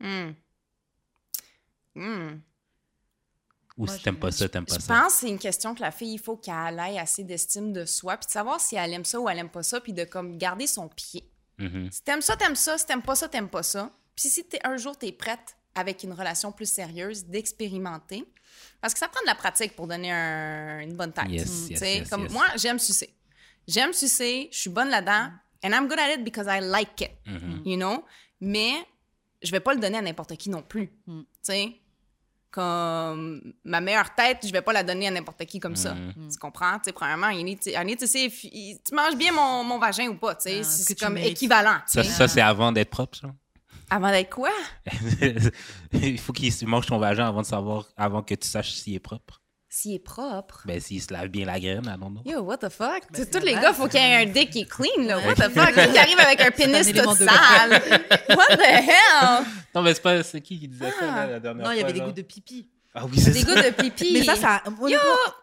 Hmm. 0.00 0.32
Hmm. 1.94 2.38
Ou 3.78 3.84
Moi, 3.84 3.92
si 3.92 3.98
je- 3.98 4.04
t'aimes 4.04 4.18
pas 4.18 4.32
ça, 4.32 4.48
t'aimes 4.48 4.64
pas 4.64 4.74
Je 4.76 4.80
ça. 4.80 4.94
pense 5.02 5.12
que 5.14 5.18
c'est 5.20 5.28
une 5.28 5.38
question 5.38 5.74
que 5.74 5.80
la 5.82 5.90
fille, 5.90 6.14
il 6.14 6.18
faut 6.18 6.36
qu'elle 6.36 6.78
ait 6.78 6.98
assez 6.98 7.24
d'estime 7.24 7.72
de 7.72 7.84
soi, 7.84 8.16
puis 8.16 8.26
de 8.26 8.30
savoir 8.32 8.58
si 8.60 8.76
elle 8.76 8.92
aime 8.94 9.04
ça 9.04 9.20
ou 9.20 9.28
elle 9.28 9.38
aime 9.38 9.50
pas 9.50 9.62
ça, 9.62 9.80
puis 9.80 9.92
de 9.92 10.04
comme 10.04 10.38
garder 10.38 10.66
son 10.66 10.88
pied. 10.88 11.24
Mhm. 11.58 11.90
Si 11.92 12.02
t'aimes 12.02 12.22
ça, 12.22 12.36
t'aimes 12.36 12.56
ça. 12.56 12.78
Si 12.78 12.86
t'aimes 12.86 13.02
pas 13.02 13.14
ça, 13.14 13.28
t'aimes 13.28 13.48
pas 13.50 13.62
ça. 13.62 13.90
Puis 14.14 14.28
si 14.30 14.44
t'es, 14.44 14.60
un 14.64 14.76
jour 14.78 14.96
t'es 14.96 15.12
prête 15.12 15.56
avec 15.74 16.02
une 16.04 16.12
relation 16.14 16.52
plus 16.52 16.70
sérieuse, 16.70 17.26
d'expérimenter. 17.26 18.24
Parce 18.80 18.94
que 18.94 19.00
ça 19.00 19.08
prend 19.08 19.20
de 19.20 19.26
la 19.26 19.34
pratique 19.34 19.76
pour 19.76 19.86
donner 19.86 20.10
un- 20.10 20.80
une 20.80 20.94
bonne 20.96 21.12
tête. 21.12 21.28
Yes, 21.28 21.66
Tu 21.68 21.72
yes, 21.74 22.08
comme 22.08 22.22
yes. 22.24 22.32
moi, 22.32 22.46
j'aime 22.56 22.78
sucer. 22.78 23.14
J'aime 23.68 23.92
sucer, 23.92 24.48
je 24.52 24.58
suis 24.58 24.70
bonne 24.70 24.88
là-dedans, 24.88 25.30
and 25.64 25.70
I'm 25.70 25.88
good 25.88 25.98
at 25.98 26.14
it 26.14 26.24
because 26.24 26.46
I 26.48 26.60
like 26.62 26.98
it. 27.02 27.10
Mhm. 27.26 27.62
You 27.66 27.76
know? 27.76 28.04
Mais 28.40 28.72
je 29.42 29.50
vais 29.50 29.60
pas 29.60 29.74
le 29.74 29.80
donner 29.80 29.98
à 29.98 30.02
n'importe 30.02 30.34
qui 30.36 30.48
non 30.50 30.62
plus. 30.62 30.90
Mm. 31.06 31.20
Tu 31.22 31.26
sais? 31.42 31.76
Comme 32.50 33.40
ma 33.64 33.80
meilleure 33.80 34.14
tête, 34.14 34.38
je 34.46 34.50
vais 34.52 34.62
pas 34.62 34.72
la 34.72 34.82
donner 34.82 35.08
à 35.08 35.10
n'importe 35.10 35.44
qui 35.44 35.58
comme 35.60 35.76
ça. 35.76 35.94
Mm. 35.94 36.28
Tu 36.32 36.38
comprends? 36.38 36.74
Tu 36.78 36.84
sais, 36.86 36.92
premièrement, 36.92 37.28
you 37.30 37.42
need 37.42 37.60
to, 37.62 37.70
I 37.70 37.84
need 37.84 37.98
to 37.98 38.06
see 38.06 38.24
if 38.26 38.44
you- 38.44 38.78
tu 38.88 38.94
manges 38.94 39.16
bien 39.16 39.32
mon, 39.32 39.62
mon 39.62 39.78
vagin 39.78 40.08
ou 40.08 40.14
pas. 40.14 40.34
Tu 40.36 40.48
sais, 40.48 40.60
Ah, 40.60 40.64
c'est 40.64 40.98
comme 40.98 41.14
mérites? 41.14 41.32
équivalent. 41.32 41.76
tu 41.86 42.02
Ça, 42.02 42.04
ça 42.04 42.28
c'est 42.28 42.40
avant 42.40 42.72
d'être 42.72 42.90
propre, 42.90 43.18
ça? 43.18 43.28
Avant 43.90 44.10
d'être 44.10 44.30
quoi? 44.30 44.50
Il 45.92 46.18
faut 46.18 46.32
qu'il 46.32 46.52
se 46.52 46.64
mange 46.64 46.86
ton 46.86 46.98
vagin 46.98 47.28
avant 47.28 47.42
de 47.42 47.46
savoir, 47.46 47.84
avant 47.96 48.22
que 48.22 48.34
tu 48.34 48.48
saches 48.48 48.72
s'il 48.72 48.94
est 48.94 48.98
propre. 49.00 49.42
S'il 49.68 49.94
est 49.94 49.98
propre. 49.98 50.62
Ben, 50.64 50.80
s'il 50.80 51.02
se 51.02 51.12
lave 51.12 51.28
bien 51.28 51.44
la 51.44 51.60
graine, 51.60 51.82
don't 51.82 52.10
know. 52.10 52.22
Yo, 52.24 52.40
what 52.40 52.56
the 52.58 52.70
fuck? 52.70 53.02
Ben, 53.12 53.26
Tous 53.30 53.38
les 53.44 53.52
base. 53.54 53.62
gars, 53.62 53.72
faut 53.74 53.86
qu'il 53.88 54.00
y 54.00 54.02
ait 54.04 54.14
un 54.22 54.26
dick 54.26 54.48
qui 54.50 54.60
est 54.60 54.64
clean, 54.70 55.02
là. 55.04 55.18
What 55.18 55.34
the 55.34 55.50
fuck? 55.52 55.74
Qui 55.74 55.98
arrive 55.98 56.18
avec 56.18 56.40
un 56.40 56.50
pénis 56.50 56.86
tout 56.86 56.94
de 56.94 57.14
sale? 57.14 57.82
What 58.30 58.56
the 58.56 58.62
hell? 58.62 59.44
Non, 59.76 59.82
mais 59.82 59.92
c'est 59.94 60.02
pas 60.02 60.22
c'est 60.22 60.40
qui 60.40 60.58
qui 60.58 60.68
disait 60.68 60.90
ça 60.90 60.96
Ah. 61.02 61.26
là, 61.26 61.26
la 61.32 61.40
dernière 61.40 61.58
Non, 61.58 61.64
fois. 61.66 61.74
il 61.74 61.80
y 61.80 61.84
avait 61.84 61.92
des 61.92 62.00
gouttes 62.00 62.16
de 62.16 62.22
pipi. 62.22 62.66
Ah 62.98 63.04
oui, 63.04 63.20
c'est 63.20 63.30
Des 63.32 63.40
ça. 63.40 63.46
gouttes 63.54 63.64
de 63.64 63.70
pipi. 63.82 64.10
Mais 64.14 64.24
ça, 64.24 64.36
ça. 64.36 64.62
Honnêtement, 64.80 65.00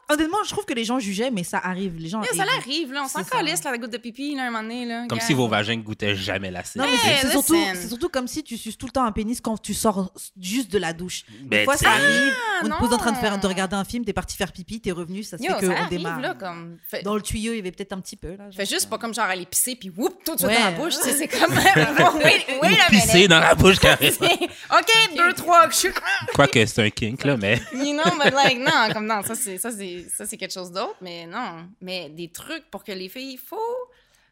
honnêtement, 0.09 0.37
je 0.43 0.49
trouve 0.49 0.65
que 0.65 0.73
les 0.73 0.83
gens 0.83 0.97
jugeaient, 0.97 1.29
mais 1.29 1.43
ça 1.43 1.59
arrive. 1.63 1.95
Les 1.97 2.09
gens. 2.09 2.21
Yo, 2.23 2.27
ça 2.35 2.45
l'arrive, 2.45 2.91
là. 2.91 3.03
On 3.05 3.07
s'en 3.07 3.23
calisse, 3.23 3.63
la 3.63 3.77
goutte 3.77 3.91
de 3.91 3.97
pipi, 3.97 4.35
là, 4.35 4.43
un 4.43 4.45
moment 4.49 4.63
donné, 4.63 4.85
là. 4.85 5.05
Comme 5.07 5.19
Gars. 5.19 5.25
si 5.25 5.33
vos 5.33 5.47
vagins 5.47 5.77
goûtaient 5.77 6.15
jamais 6.15 6.49
l'acide. 6.49 6.81
Non, 6.81 6.87
mais 6.89 6.97
c'est- 6.97 7.09
Hey, 7.09 7.17
c'est 7.21 7.29
surtout, 7.31 7.53
listen. 7.53 7.75
c'est 7.75 7.87
surtout 7.89 8.09
comme 8.09 8.27
si 8.27 8.43
tu 8.43 8.57
suces 8.57 8.77
tout 8.77 8.87
le 8.87 8.91
temps 8.91 9.05
un 9.05 9.11
pénis 9.11 9.39
quand 9.39 9.61
tu 9.61 9.73
sors 9.75 10.11
juste 10.41 10.71
de 10.71 10.79
la 10.79 10.93
douche. 10.93 11.25
Des 11.41 11.45
Ben, 11.47 11.65
fois, 11.65 11.77
tu 11.77 11.83
ça 11.83 11.91
arrive. 11.91 12.33
on 12.63 12.69
te 12.69 12.79
pose 12.79 12.93
en 12.93 12.97
train 12.97 13.11
de, 13.11 13.17
faire, 13.17 13.37
de 13.39 13.45
regarder 13.47 13.75
un 13.75 13.83
film, 13.83 14.03
t'es 14.03 14.13
parti 14.13 14.35
faire 14.35 14.51
pipi, 14.51 14.81
t'es 14.81 14.91
revenu, 14.91 15.21
ça 15.21 15.37
se 15.37 15.43
Yo, 15.43 15.49
fait 15.53 15.59
ça 15.67 15.73
qu'on 15.73 15.79
arrive, 15.79 15.89
démarre. 15.89 16.19
là, 16.21 16.33
comme... 16.33 16.77
Fait, 16.89 17.03
Dans 17.03 17.15
le 17.15 17.21
tuyau, 17.21 17.53
il 17.53 17.57
y 17.57 17.59
avait 17.59 17.71
peut-être 17.71 17.93
un 17.93 17.99
petit 18.01 18.15
peu. 18.15 18.35
Là, 18.35 18.45
fait 18.55 18.65
juste 18.65 18.89
pas 18.89 18.97
comme 18.97 19.13
genre 19.13 19.25
aller 19.25 19.45
pisser, 19.45 19.75
puis 19.75 19.91
whoop, 19.95 20.15
tout 20.25 20.33
de 20.33 20.39
suite 20.39 20.49
Ouais. 20.49 20.57
dans 20.57 20.65
la 20.65 20.71
bouche, 20.71 20.95
tu 20.97 21.03
sais, 21.03 21.13
c'est 21.13 21.27
comme... 21.27 21.53
wait 22.23 22.79
a 22.79 22.89
Pisser 22.89 23.27
dans 23.27 23.39
la 23.39 23.53
bouche 23.55 23.79
carrément. 23.79 24.11
OK, 24.21 25.15
deux, 25.15 25.33
trois, 25.33 25.69
je 25.69 25.75
suis... 25.75 25.89
Quoique 26.33 26.65
c'est 26.65 26.81
un 26.83 26.89
kink, 26.89 27.23
là, 27.23 27.37
mais. 27.43 27.61
You 27.73 27.93
know, 27.93 28.11
but 28.23 28.33
like, 28.33 28.57
non, 28.57 28.89
comme 28.93 29.05
non, 29.05 29.21
ça 29.23 29.35
c'est, 29.35 29.57
ça 29.57 29.71
c'est, 29.71 30.07
ça 30.09 30.25
c'est 30.25 30.37
quelque 30.37 30.53
chose 30.53 30.71
d'autre, 30.71 30.97
mais 31.01 31.25
non. 31.27 31.69
Mais 31.81 32.09
des 32.09 32.31
trucs 32.31 32.69
pour 32.71 32.83
que 32.83 32.91
les 32.91 33.09
filles, 33.09 33.33
il 33.33 33.37
faut. 33.39 33.59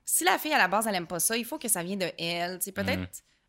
Si 0.04 0.24
la 0.24 0.38
fille 0.38 0.54
à 0.54 0.58
la 0.58 0.68
base 0.68 0.88
elle 0.88 0.96
aime 0.96 1.08
pas 1.08 1.20
ça, 1.20 1.38
il 1.38 1.46
faut 1.46 1.60
que 1.60 1.68
ça 1.68 1.84
vienne 1.84 2.00
de 2.00 2.12
elle. 2.18 2.58
Tu 2.60 2.66
sais, 2.66 2.72
peut-être 2.72 3.00
Mhm. 3.00 3.08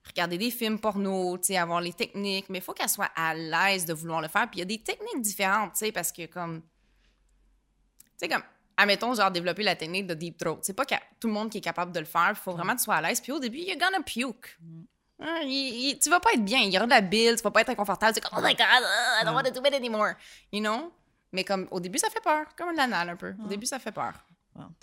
regarder 0.09 0.39
des 0.39 0.51
films 0.51 0.79
porno, 0.79 1.39
tu 1.39 1.47
sais, 1.47 1.57
avoir 1.57 1.81
les 1.81 1.93
techniques, 1.93 2.49
mais 2.51 2.59
il 2.59 2.63
faut 2.65 2.73
qu'elle 2.75 2.89
soit 2.89 3.11
à 3.17 3.35
l'aise 3.35 3.85
de 3.87 3.95
vouloir 3.95 4.21
le 4.21 4.29
faire. 4.29 4.49
Puis 4.51 4.59
il 4.59 4.61
y 4.61 4.63
a 4.63 4.67
des 4.67 4.83
techniques 4.83 5.21
différentes, 5.23 5.73
tu 5.73 5.79
sais, 5.87 5.93
parce 5.93 6.13
que 6.13 6.27
comme. 6.27 6.61
Tu 6.63 6.69
sais, 8.17 8.29
comme. 8.29 8.43
Admettons, 8.77 9.15
genre, 9.15 9.31
développer 9.31 9.63
la 9.63 9.77
technique 9.77 10.07
de 10.07 10.15
deep 10.15 10.39
throat. 10.39 10.59
C'est 10.63 10.73
pas 10.75 10.87
que 10.87 10.95
tout 11.21 11.29
le 11.29 11.35
monde 11.35 11.51
qui 11.51 11.59
est 11.59 11.63
capable 11.63 11.93
de 11.93 12.01
le 12.01 12.07
faire. 12.07 12.31
Il 12.31 12.37
faut 12.37 12.53
vraiment 12.53 12.73
que 12.73 12.79
tu 12.79 12.85
sois 12.85 12.97
à 12.97 13.03
l'aise. 13.03 13.21
Puis 13.21 13.31
au 13.31 13.39
début, 13.39 13.59
you're 13.59 13.77
gonna 13.79 14.03
puke. 14.03 14.59
Hein, 15.25 15.41
il- 15.45 15.91
il- 15.91 15.99
tu 15.99 16.11
vas 16.11 16.21
pas 16.21 16.33
être 16.33 16.45
bien. 16.45 16.61
Il 16.61 16.73
y 16.73 16.77
aura 16.77 16.87
de 16.87 16.91
la 16.91 17.01
bile, 17.01 17.37
tu 17.37 17.43
vas 17.43 17.51
pas 17.51 17.61
être 17.61 17.71
inconfortable. 17.71 18.13
C'est 18.15 18.21
comme, 18.21 18.39
oh 18.39 18.43
my 18.45 18.55
god, 18.55 18.67
uh, 18.83 19.21
I 19.21 19.25
don't 19.25 19.35
want 19.35 19.45
to 19.45 19.51
do 19.53 19.67
it 19.67 19.75
anymore. 19.75 20.15
You 20.53 20.61
know? 20.61 20.93
Mais 21.33 21.45
comme, 21.45 21.67
au 21.71 21.81
début, 21.81 21.99
ça 21.99 22.11
fait 22.11 22.21
peur. 22.23 22.45
Comme 22.57 22.69
un 22.71 22.79
anal 22.79 23.11
un 23.11 23.17
peu. 23.17 23.35
Au 23.45 23.47
début, 23.49 23.67
ça 23.67 23.79
fait 23.79 23.93
peur. 23.93 24.13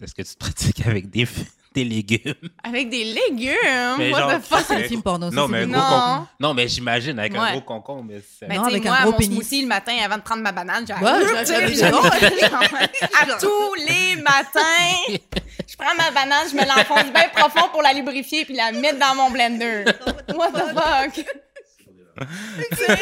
Est-ce 0.02 0.16
que 0.16 0.22
tu 0.22 0.34
te 0.34 0.38
pratiques 0.40 0.86
avec 0.86 1.10
des, 1.10 1.28
des 1.76 1.84
légumes? 1.84 2.34
Avec 2.64 2.90
des 2.90 3.04
légumes? 3.04 3.56
Mais 3.98 4.12
What 4.12 4.20
genre, 4.20 4.32
the 4.40 4.42
fuck? 4.44 4.64
c'est 4.68 4.78
le 4.80 4.84
film 4.88 5.02
porno, 5.04 5.30
Non, 5.30 5.46
c'est 5.46 5.52
mais 5.52 5.58
un 5.60 5.68
gros 5.68 5.76
Non. 5.78 5.82
concombre. 5.90 6.28
Non, 6.40 6.54
mais 6.54 6.68
j'imagine 6.68 7.20
avec 7.20 7.36
un 7.36 7.52
gros 7.52 7.62
concombre. 7.62 8.04
Mais 8.08 8.22
c'est- 8.22 8.48
Ben, 8.48 8.56
Non, 8.58 8.64
tu 8.64 8.70
sais, 8.70 8.76
avec 8.76 8.86
un 8.88 8.90
moi, 8.90 9.02
gros 9.02 9.12
mon 9.12 9.18
pénis. 9.18 9.36
smoothie 9.36 9.62
le 9.62 9.68
matin 9.68 9.94
avant 10.04 10.18
de 10.18 10.22
prendre 10.22 10.42
ma 10.42 10.52
banane, 10.52 10.86
j'ai 10.88 10.94
Ouais, 10.94 11.00
je 11.46 11.52
l'avais 11.52 11.68
vu, 11.68 11.82
non? 11.92 12.02
À 12.04 13.40
tous 13.40 13.74
les 13.88 14.16
matins, 14.22 15.20
je 15.68 15.76
prends 15.78 15.96
ma 15.98 16.12
banane, 16.12 16.48
je 16.50 16.56
me 16.56 16.62
l'enfonce 16.66 17.12
bien 17.14 17.30
profond 17.36 17.70
pour 17.72 17.82
la 17.82 17.94
lubrifier 17.94 18.46
puis 18.46 18.56
la 18.56 18.72
mettre 18.72 18.98
dans 19.00 19.16
mon 19.16 19.30
blender. 19.30 19.86
What 20.36 20.52
the 20.52 20.74
fuck? 20.74 21.26
Ça, 22.74 22.96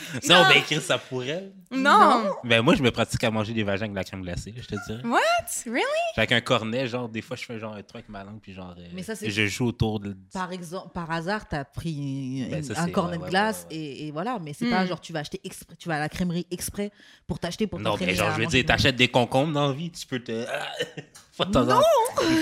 on 0.30 0.42
va 0.44 0.56
écrire 0.56 0.80
ça 0.82 0.98
pour 0.98 1.22
elle. 1.24 1.52
Non. 1.70 2.24
Ben, 2.44 2.60
moi, 2.62 2.74
je 2.74 2.82
me 2.82 2.90
pratique 2.90 3.22
à 3.24 3.30
manger 3.30 3.52
des 3.54 3.62
vagins 3.64 3.82
avec 3.82 3.92
de 3.92 3.96
la 3.96 4.04
crème 4.04 4.22
glacée, 4.22 4.54
je 4.56 4.66
te 4.66 4.74
dirais. 4.86 5.02
What? 5.04 5.20
Really? 5.66 5.82
Avec 6.16 6.32
un 6.32 6.40
cornet, 6.40 6.86
genre, 6.86 7.08
des 7.08 7.22
fois, 7.22 7.36
je 7.36 7.44
fais 7.44 7.58
genre 7.58 7.72
un 7.74 7.82
truc 7.82 7.94
avec 7.96 8.08
ma 8.08 8.24
langue, 8.24 8.40
puis 8.40 8.52
genre. 8.52 8.74
euh, 8.78 8.86
Mais 8.92 9.02
ça, 9.02 9.14
c'est- 9.14 9.30
Je 9.30 9.46
joue 9.46 9.66
autour 9.68 10.00
de. 10.00 10.16
Par 10.32 10.52
exemple, 10.52 10.88
par 10.92 11.10
hasard, 11.10 11.48
t'as 11.48 11.64
pris 11.64 12.46
Ben, 12.50 12.62
ça, 12.62 12.80
un 12.82 12.88
cornet 12.90 13.16
ouais, 13.16 13.24
de 13.26 13.30
glace 13.30 13.66
ouais, 13.70 13.76
ouais. 13.76 13.82
Et, 13.82 14.06
et 14.08 14.10
voilà. 14.10 14.38
Mais 14.42 14.52
c'est 14.52 14.66
Hmm. 14.66 14.70
pas 14.70 14.86
genre 14.86 15.00
tu 15.00 15.12
vas 15.12 15.20
acheter 15.20 15.40
exprès, 15.44 15.76
tu 15.76 15.88
vas 15.88 15.96
à 15.96 16.00
la 16.00 16.08
crèmerie 16.08 16.46
exprès 16.50 16.90
pour 17.26 17.38
t'acheter 17.38 17.66
pour 17.66 17.80
Non, 17.80 17.96
mais 17.98 18.14
genre, 18.14 18.32
je 18.34 18.40
veux 18.40 18.46
dire, 18.46 18.64
t'achètes 18.66 18.96
des 18.96 19.08
concombres 19.08 19.52
dans 19.52 19.68
la 19.68 19.72
vie, 19.74 19.90
tu 19.90 20.06
peux 20.06 20.20
te. 20.20 20.44
Pas 21.38 21.44
de 21.46 21.50
temps 21.52 21.62
en 21.68 21.80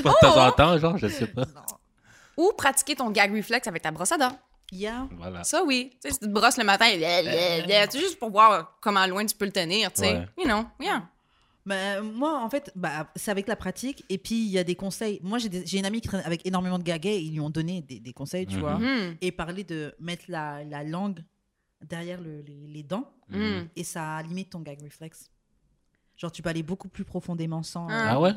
Pas 0.03 0.11
de 0.11 0.21
temps 0.21 0.47
en 0.47 0.51
temps, 0.53 0.79
genre, 0.79 0.99
je 0.99 1.07
sais 1.07 1.27
pas. 1.29 1.45
Ou 2.37 2.53
pratiquer 2.57 2.95
ton 2.97 3.11
gag 3.11 3.35
reflex 3.37 3.67
avec 3.69 3.83
ta 3.83 3.91
brosse 3.91 4.13
à 4.13 4.19
dents. 4.19 4.37
Yeah. 4.73 5.09
Voilà. 5.17 5.43
Ça, 5.45 5.65
oui. 5.65 5.91
Tu 5.95 6.09
sais, 6.09 6.11
si 6.15 6.19
tu 6.21 6.27
te 6.27 6.31
brosses 6.33 6.57
le 6.59 6.65
matin, 6.65 6.87
c'est 6.89 7.99
juste 7.99 8.19
pour 8.19 8.31
voir 8.31 8.77
comment 8.81 9.07
loin 9.07 9.25
tu 9.27 9.35
peux 9.37 9.45
le 9.47 9.53
tenir, 9.53 9.93
tu 9.93 10.03
sais. 10.03 10.13
Ouais. 10.19 10.27
You 10.39 10.45
know, 10.45 10.65
yeah. 10.81 11.09
Mais 11.67 12.01
moi, 12.01 12.43
en 12.43 12.49
fait, 12.49 12.73
bah, 12.75 13.11
c'est 13.17 13.31
avec 13.31 13.47
la 13.47 13.57
pratique. 13.57 14.05
Et 14.09 14.17
puis, 14.19 14.35
il 14.37 14.49
y 14.51 14.59
a 14.59 14.65
des 14.65 14.75
conseils. 14.77 15.21
Moi, 15.23 15.39
j'ai 15.39 15.49
des- 15.49 15.67
j'ai 15.67 15.79
une 15.79 15.85
amie 15.85 16.01
qui 16.01 16.09
traîne 16.09 16.23
avec 16.25 16.47
énormément 16.47 16.79
de 16.79 16.83
gaguets. 16.83 17.23
Ils 17.23 17.33
lui 17.33 17.41
ont 17.41 17.51
donné 17.51 17.83
des, 17.83 18.01
des 18.01 18.13
conseils, 18.13 18.47
tu 18.47 18.55
Mhm. 18.55 18.61
vois. 18.61 18.79
Hmm. 18.79 19.17
Et 19.21 19.31
parler 19.31 19.63
de 19.65 19.95
mettre 20.01 20.25
la, 20.29 20.65
la 20.65 20.83
langue 20.85 21.23
derrière 21.83 22.21
le- 22.21 22.41
les, 22.41 22.67
les 22.67 22.83
dents. 22.83 23.13
Hmm. 23.29 23.65
Et 23.77 23.85
ça 23.85 24.23
limite 24.23 24.51
ton 24.51 24.61
gag 24.61 24.83
reflex. 24.83 25.31
Genre, 26.17 26.33
tu 26.33 26.43
peux 26.43 26.49
aller 26.49 26.63
beaucoup 26.63 26.89
plus 26.89 27.05
profondément 27.05 27.63
sans. 27.63 27.87
Ah. 27.91 28.13
Ah 28.13 28.21
ouais? 28.21 28.33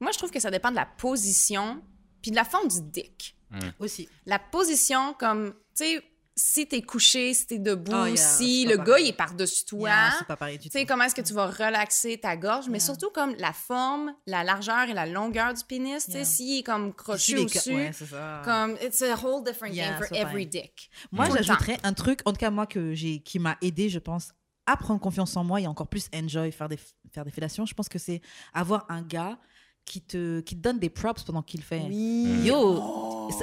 Moi, 0.00 0.10
je 0.12 0.18
trouve 0.18 0.30
que 0.30 0.40
ça 0.40 0.50
dépend 0.50 0.70
de 0.70 0.76
la 0.76 0.86
position 0.86 1.80
puis 2.22 2.30
de 2.30 2.36
la 2.36 2.44
forme 2.44 2.68
du 2.68 2.80
dick. 2.82 3.36
Aussi. 3.78 4.08
La 4.26 4.38
position, 4.38 5.14
comme, 5.18 5.52
tu 5.76 5.84
sais, 5.84 6.02
si 6.34 6.66
t'es 6.66 6.80
couché, 6.80 7.34
si 7.34 7.46
t'es 7.46 7.58
debout, 7.58 7.92
Oh, 7.94 8.06
yeah, 8.06 8.16
si 8.16 8.64
le 8.64 8.76
pas 8.78 8.84
gars, 8.84 8.84
pareil. 8.92 9.04
il 9.04 9.08
est 9.10 9.16
par-dessus 9.16 9.64
toi. 9.66 9.88
Yeah, 9.90 10.24
pareil 10.36 10.58
Tu 10.58 10.70
sais, 10.70 10.86
comment 10.86 11.04
est-ce 11.04 11.14
que 11.14 11.20
tu 11.20 11.34
vas 11.34 11.46
relaxer 11.46 12.16
ta 12.18 12.36
gorge, 12.38 12.70
mais 12.70 12.80
surtout 12.80 13.10
comme 13.10 13.34
la 13.36 13.52
forme, 13.52 14.14
la 14.26 14.42
largeur 14.42 14.88
et 14.88 14.94
la 14.94 15.04
longueur 15.04 15.52
du 15.52 15.62
pénis. 15.64 16.02
Tu 16.06 16.12
sais, 16.12 16.24
s'il 16.24 16.60
est 16.60 16.62
comme 16.62 16.94
crochu 16.94 17.36
les 17.36 17.44
au 17.44 17.48
ca- 17.48 17.60
dessus, 17.60 17.74
ouais, 17.74 17.90
c'est 17.92 18.06
ça. 18.06 18.40
comme, 18.46 18.78
it's 18.82 19.02
a 19.02 19.14
whole 19.22 19.44
different 19.44 19.74
game 19.74 19.94
for 19.98 20.06
every 20.12 20.22
pareil. 20.24 20.46
dick. 20.46 20.90
Moi, 21.10 21.28
j'ajouterais 21.28 21.78
un 21.82 21.92
truc, 21.92 22.20
en 22.24 22.32
tout 22.32 22.38
cas, 22.38 22.50
moi, 22.50 22.66
que 22.66 22.94
j'ai, 22.94 23.20
qui 23.20 23.38
m'a 23.38 23.58
aidé, 23.60 23.90
je 23.90 23.98
pense, 23.98 24.32
à 24.64 24.78
prendre 24.78 25.00
confiance 25.00 25.36
en 25.36 25.44
moi 25.44 25.60
et 25.60 25.66
encore 25.66 25.88
plus 25.88 26.08
enjoy 26.14 26.50
faire 26.50 26.70
des, 26.70 26.78
faire 27.12 27.26
des 27.26 27.30
fellations. 27.30 27.66
Je 27.66 27.74
pense 27.74 27.90
que 27.90 27.98
c'est 27.98 28.22
avoir 28.54 28.86
un 28.88 29.02
gars 29.02 29.38
qui 29.84 30.00
te, 30.00 30.40
qui 30.40 30.54
te 30.56 30.60
donne 30.62 30.78
des 30.78 30.88
props 30.88 31.24
pendant 31.24 31.42
qu'il 31.42 31.60
fait. 31.62 31.82
Oui. 31.88 32.44
Yo, 32.44 32.76
ça, 32.76 32.82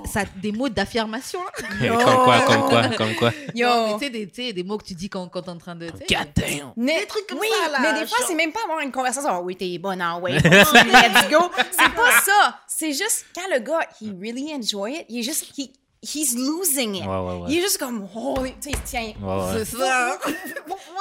ça 0.06 0.24
des 0.36 0.52
mots 0.52 0.70
d'affirmation. 0.70 1.40
comme 1.56 2.24
quoi, 2.24 2.42
comme 2.42 2.70
quoi, 2.70 2.90
comme 2.90 3.16
quoi. 3.16 3.32
Yo. 3.54 3.98
Tu 4.00 4.12
sais, 4.34 4.54
des, 4.54 4.64
mots 4.64 4.78
que 4.78 4.86
tu 4.86 4.94
dis 4.94 5.10
quand, 5.10 5.28
quand 5.28 5.42
t'es 5.42 5.50
en 5.50 5.58
train 5.58 5.76
de. 5.76 5.88
God 5.88 6.28
damn! 6.36 6.74
Des 6.76 7.06
trucs 7.08 7.28
comme 7.28 7.40
oui, 7.40 7.48
ça, 7.66 7.72
là, 7.72 7.80
mais 7.82 8.00
des 8.02 8.08
fois, 8.08 8.18
c'est 8.28 8.36
même 8.36 8.52
pas 8.52 8.62
avoir 8.64 8.80
une 8.80 8.92
conversation. 8.92 9.30
Oh, 9.40 9.44
oui, 9.44 9.56
t'es 9.56 9.78
bonne 9.78 10.02
en 10.02 10.20
way. 10.20 10.34
Let's 10.40 11.30
go. 11.30 11.50
C'est 11.72 11.94
pas 11.94 12.22
ça. 12.24 12.60
C'est 12.68 12.94
juste 12.94 13.26
quand 13.36 13.48
le 13.52 13.60
gars, 13.60 13.82
he 14.02 14.10
really 14.20 14.54
enjoy 14.54 14.94
it, 14.94 15.06
il 15.10 15.20
est 15.20 15.24
juste, 15.24 15.46
he, 15.58 15.72
he's 16.02 16.36
losing 16.36 16.96
it. 16.96 17.06
Ouais, 17.06 17.08
ouais, 17.08 17.36
ouais. 17.42 17.48
Il 17.50 17.58
est 17.58 17.62
juste 17.62 17.78
comme, 17.78 18.08
oh, 18.16 18.38
tu 18.62 18.72
sais. 18.86 19.16
Ouais, 19.22 19.36
ouais. 19.36 19.44
C'est 19.54 19.78
ça. 19.78 20.18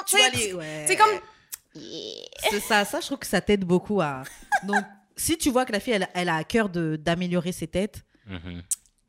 Tu 0.07 0.17
Tu 0.17 0.23
vas 0.23 0.27
aller- 0.27 0.53
ouais. 0.55 0.85
C'est 0.87 0.97
comme, 0.97 1.21
yeah. 1.75 2.25
C'est 2.51 2.61
ça, 2.61 2.85
ça, 2.85 3.01
je 3.01 3.07
trouve 3.07 3.19
que 3.19 3.27
ça 3.27 3.41
t'aide 3.41 3.65
beaucoup 3.65 4.01
à. 4.01 4.23
Donc, 4.63 4.83
si 5.17 5.37
tu 5.37 5.51
vois 5.51 5.65
que 5.67 5.73
la 5.73 5.81
fille, 5.81 5.93
elle, 5.93 6.09
elle 6.15 6.29
a 6.29 6.37
à 6.37 6.45
cœur 6.45 6.69
de- 6.69 6.97
d'améliorer 6.97 7.53
ses 7.53 7.67
têtes, 7.67 8.05
Mhm. 8.29 8.63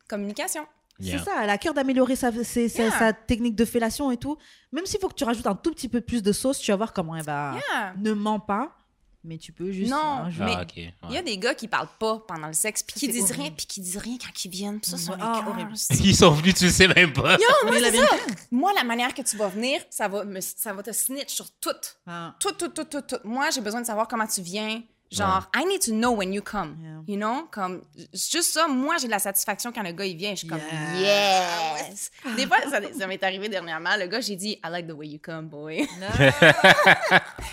communication. 0.07 0.65
Yeah. 1.01 1.19
c'est 1.19 1.25
ça, 1.25 1.43
elle 1.43 1.49
a 1.49 1.53
à 1.53 1.57
cœur 1.57 1.73
d'améliorer 1.73 2.17
sa, 2.17 2.29
ses- 2.43 2.67
sa- 2.67 2.83
Yeah. 2.83 2.99
sa 2.99 3.13
technique 3.13 3.55
de 3.55 3.63
fellation 3.63 4.11
et 4.11 4.17
tout. 4.17 4.37
Même 4.73 4.85
s'il 4.85 4.99
faut 4.99 5.07
que 5.07 5.13
tu 5.13 5.23
rajoutes 5.23 5.47
un 5.47 5.55
tout 5.55 5.71
petit 5.71 5.87
peu 5.87 6.01
plus 6.01 6.21
de 6.21 6.33
sauce, 6.33 6.59
tu 6.59 6.71
vas 6.71 6.77
voir 6.77 6.91
comment 6.91 7.15
elle 7.15 7.23
va. 7.23 7.55
Yeah. 7.71 7.93
Ne 7.97 8.11
ment 8.11 8.41
pas, 8.41 8.75
mais 9.23 9.37
tu 9.37 9.53
peux 9.53 9.71
juste. 9.71 9.89
Non, 9.91 9.97
hein, 9.97 10.29
mais- 10.39 10.55
Ah, 10.57 10.65
ouais. 10.75 10.93
Il 11.07 11.13
y 11.13 11.17
a 11.17 11.21
des 11.21 11.37
gars 11.37 11.53
qui 11.55 11.69
parlent 11.69 11.87
pas 11.99 12.19
pendant 12.27 12.47
le 12.47 12.53
sexe, 12.53 12.83
puis 12.83 12.95
Ça, 12.95 12.99
qui 12.99 13.07
disent 13.13 13.23
horrible. 13.31 13.41
rien, 13.43 13.51
puis 13.51 13.65
qui 13.65 13.79
disent 13.79 13.95
rien 13.97 14.17
quand 14.17 14.43
ils 14.43 14.51
viennent. 14.51 14.81
Puis 14.81 14.91
ça, 14.91 14.97
c'est 14.97 15.11
ah, 15.21 15.41
horrible. 15.47 15.71
c'est- 15.77 15.93
Ils 16.03 16.15
sont 16.17 16.31
venus, 16.31 16.55
tu 16.55 16.65
le 16.65 16.69
sais 16.71 16.89
même 16.89 17.13
pas. 17.13 17.33
Yo, 17.37 17.45
moi, 17.63 17.71
Mais 17.75 17.79
la 17.79 17.91
ça. 17.93 18.15
Moi, 18.51 18.73
la 18.75 18.83
manière 18.83 19.13
que 19.13 19.21
tu 19.21 19.37
vas 19.37 19.47
venir, 19.47 19.79
ça 19.89 20.09
va, 20.09 20.25
me, 20.25 20.41
ça 20.41 20.73
va 20.73 20.83
te 20.83 20.91
snitch 20.91 21.29
sur 21.33 21.49
tout. 21.61 21.69
Ah. 22.07 22.35
Tout, 22.41 22.51
tout, 22.51 22.67
tout, 22.67 22.83
tout, 22.83 23.01
tout. 23.03 23.19
Moi, 23.23 23.51
j'ai 23.51 23.61
besoin 23.61 23.79
de 23.79 23.85
savoir 23.85 24.05
comment 24.09 24.27
tu 24.27 24.41
viens. 24.41 24.81
Genre, 25.11 25.49
I 25.55 25.65
need 25.65 25.81
to 25.81 25.91
know 25.91 26.11
when 26.11 26.31
you 26.31 26.41
come. 26.41 26.77
Yeah. 26.81 27.01
You 27.07 27.17
know? 27.17 27.47
Comme, 27.51 27.81
c'est 28.13 28.31
juste 28.31 28.53
ça, 28.53 28.67
moi, 28.67 28.97
j'ai 28.97 29.07
de 29.07 29.11
la 29.11 29.19
satisfaction 29.19 29.71
quand 29.71 29.81
le 29.81 29.91
gars, 29.91 30.05
il 30.05 30.15
vient. 30.15 30.31
Je 30.31 30.39
suis 30.39 30.47
comme, 30.47 30.61
yes! 30.99 32.11
Des 32.37 32.45
fois, 32.45 32.57
ça, 32.69 32.79
ça 32.93 33.07
m'est 33.07 33.23
arrivé 33.23 33.49
dernièrement. 33.49 33.95
Le 33.97 34.05
gars, 34.05 34.21
j'ai 34.21 34.35
dit, 34.35 34.59
I 34.63 34.69
like 34.69 34.87
the 34.87 34.91
way 34.91 35.07
you 35.07 35.19
come, 35.19 35.47
boy. 35.47 35.77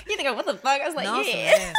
Il 0.06 0.12
était 0.12 0.24
comme, 0.24 0.36
what 0.36 0.44
the 0.44 0.58
fuck? 0.58 0.80
I 0.80 0.88
was 0.88 0.94
like, 0.94 1.06
non, 1.06 1.22
c'est 1.24 1.38
yeah! 1.38 1.56
vrai. 1.56 1.72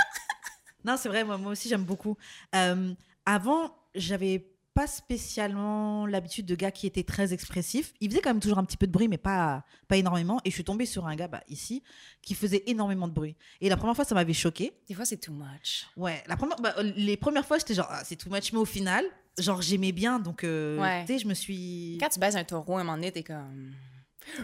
Non, 0.84 0.98
c'est 0.98 1.10
vrai, 1.10 1.24
moi, 1.24 1.38
moi 1.38 1.52
aussi 1.52 1.70
j'aime 1.70 1.84
beaucoup. 1.84 2.18
Euh, 2.56 2.94
avant, 3.26 3.76
j'avais 3.94 4.48
pas 4.78 4.86
spécialement 4.86 6.06
l'habitude 6.06 6.46
de 6.46 6.54
gars 6.54 6.70
qui 6.70 6.86
étaient 6.86 7.02
très 7.04 7.34
expressifs. 7.34 7.94
Il 8.00 8.12
faisait 8.12 8.22
quand 8.22 8.30
même 8.30 8.40
toujours 8.40 8.60
un 8.60 8.64
petit 8.64 8.78
peu 8.78 8.86
de 8.86 8.92
bruit, 8.92 9.08
mais 9.08 9.18
pas, 9.18 9.64
pas 9.88 9.98
énormément. 9.98 10.40
Et 10.46 10.52
je 10.52 10.54
suis 10.56 10.64
tombée 10.64 10.86
sur 10.86 11.08
un 11.08 11.16
gars 11.16 11.28
bah, 11.28 11.42
ici 11.50 11.82
qui 12.22 12.36
faisait 12.36 12.62
énormément 12.68 13.08
de 13.08 13.14
bruit. 13.14 13.36
Et 13.60 13.70
la 13.70 13.78
première 13.78 13.96
fois, 13.96 14.06
ça 14.06 14.14
m'avait 14.14 14.34
choqué. 14.34 14.74
Des 14.88 14.94
fois, 14.94 15.04
c'est 15.06 15.18
too 15.18 15.34
much. 15.34 15.88
Ouais, 15.96 16.24
la 16.28 16.38
première, 16.38 16.58
bah, 16.58 16.76
euh, 16.78 16.84
les 16.96 17.18
premières 17.18 17.46
fois, 17.48 17.58
j'étais 17.58 17.74
genre, 17.74 17.88
ah, 17.90 18.04
c'est 18.06 18.18
too 18.18 18.30
much, 18.30 18.54
mais 18.54 18.60
au 18.60 18.66
final, 18.66 19.04
genre, 19.40 19.64
j'aimais 19.64 19.92
bien. 19.94 20.20
Donc, 20.20 20.44
euh, 20.44 20.78
Ouais. 20.80 21.06
tu 21.06 21.14
sais, 21.14 21.20
je 21.20 21.28
me 21.28 21.34
suis. 21.34 21.98
Quand 22.00 22.10
tu 22.10 22.20
baises 22.20 22.36
un 22.36 22.44
taureau, 22.44 22.78
à 22.78 22.82
un 22.82 22.84
moment 22.84 22.98
donné, 22.98 23.12
t'es 23.12 23.24
comme. 23.24 23.74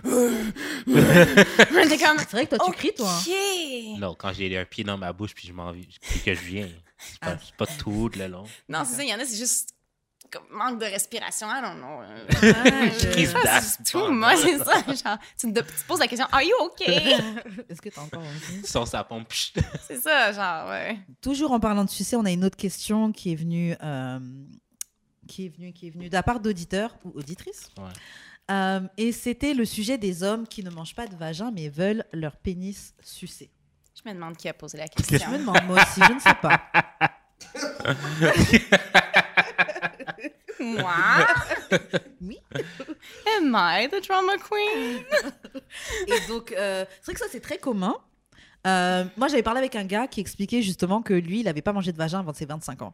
C'est 0.03 0.09
vrai 2.31 2.47
que 2.47 2.55
toi, 2.55 2.65
tu 2.65 2.71
cries, 2.71 2.93
toi. 2.95 3.09
hein. 3.09 3.95
Non, 3.99 4.15
quand 4.15 4.33
j'ai 4.33 4.57
un 4.57 4.65
pied 4.65 4.83
dans 4.83 4.97
ma 4.97 5.13
bouche 5.13 5.33
puis 5.35 5.47
je 5.47 5.53
m'en 5.53 5.71
puis 5.73 5.99
que 6.25 6.33
je 6.33 6.41
viens. 6.41 6.69
C'est 6.97 7.17
Ah. 7.21 7.31
pas, 7.31 7.37
c'est 7.43 7.55
pas 7.55 7.65
tout 7.67 8.09
le 8.15 8.27
long. 8.27 8.45
Non, 8.69 8.83
c'est 8.85 8.95
ça, 8.95 9.03
il 9.03 9.09
y 9.09 9.13
en 9.13 9.19
a, 9.19 9.25
c'est 9.25 9.35
juste 9.37 9.72
manque 10.51 10.79
de 10.79 10.85
respiration. 10.85 11.47
I 11.47 11.61
don't 11.61 11.77
know. 11.77 12.01
Je- 12.99 13.11
Crise 13.11 13.33
Ah, 13.37 13.43
d'asthme. 13.43 13.83
c'est 13.85 13.91
too 13.91 14.11
much, 14.11 14.37
c'est 14.37 14.57
ça. 14.57 14.73
Genre, 14.85 15.17
tu 15.37 15.53
te 15.53 15.59
tu 15.59 15.65
te 15.65 15.87
poses 15.87 15.99
la 15.99 16.07
question, 16.07 16.27
Are 16.31 16.41
you 16.41 16.55
okay? 16.61 17.15
Est-ce 17.69 17.81
que 17.81 17.89
t'as 17.89 18.01
encore 18.01 18.23
Sans 18.63 18.85
sa 18.85 19.03
pompe. 19.03 19.31
c'est 19.87 19.99
ça, 20.01 20.31
genre, 20.31 20.69
ouais. 20.69 20.99
Toujours 21.21 21.51
en 21.51 21.59
parlant 21.59 21.83
de 21.85 21.89
succès, 21.89 22.15
on 22.15 22.25
a 22.25 22.31
une 22.31 22.43
autre 22.45 22.57
question 22.57 23.11
qui 23.11 23.31
est 23.31 23.35
venue, 23.35 23.75
euh, 23.83 24.19
qui 25.27 25.45
est 25.45 25.49
venue, 25.49 25.73
qui 25.73 25.87
est 25.87 25.91
venue 25.91 26.09
de 26.09 26.13
la 26.13 26.23
part 26.23 26.39
d'auditeurs 26.39 26.95
ou 27.05 27.11
auditrices. 27.17 27.69
Ouais. 27.77 27.83
Euh, 28.51 28.81
et 28.97 29.11
c'était 29.13 29.53
le 29.53 29.63
sujet 29.65 29.97
des 29.97 30.21
hommes 30.21 30.45
qui 30.47 30.63
ne 30.63 30.69
mangent 30.69 30.95
pas 30.95 31.07
de 31.07 31.15
vagin 31.15 31.51
mais 31.55 31.69
veulent 31.69 32.03
leur 32.11 32.35
pénis 32.35 32.93
sucé. 33.01 33.49
Je 33.95 34.09
me 34.09 34.13
demande 34.15 34.35
qui 34.35 34.49
a 34.49 34.53
posé 34.53 34.77
la 34.77 34.85
Je 34.85 35.01
me 35.01 35.07
question. 35.07 35.31
demande 35.31 35.63
moi 35.65 35.81
aussi, 35.81 36.01
je 36.05 36.13
ne 36.13 36.19
sais 36.19 36.33
pas. 36.41 36.61
Moi? 40.63 41.27
Oui. 42.21 42.37
Am 43.37 43.53
I 43.55 43.89
the 43.89 44.05
drama 44.05 44.33
queen? 44.37 45.03
Et 46.07 46.27
donc, 46.29 46.51
euh, 46.53 46.85
c'est 47.01 47.05
vrai 47.05 47.13
que 47.13 47.19
ça, 47.19 47.25
c'est 47.31 47.39
très 47.41 47.57
commun. 47.57 47.95
Euh, 48.65 49.03
moi, 49.17 49.27
j'avais 49.27 49.43
parlé 49.43 49.57
avec 49.59 49.75
un 49.75 49.83
gars 49.83 50.07
qui 50.07 50.21
expliquait 50.21 50.61
justement 50.61 51.01
que 51.01 51.13
lui, 51.13 51.41
il 51.41 51.43
n'avait 51.45 51.61
pas 51.61 51.73
mangé 51.73 51.91
de 51.91 51.97
vagin 51.97 52.19
avant 52.19 52.33
ses 52.33 52.45
25 52.45 52.81
ans. 52.81 52.93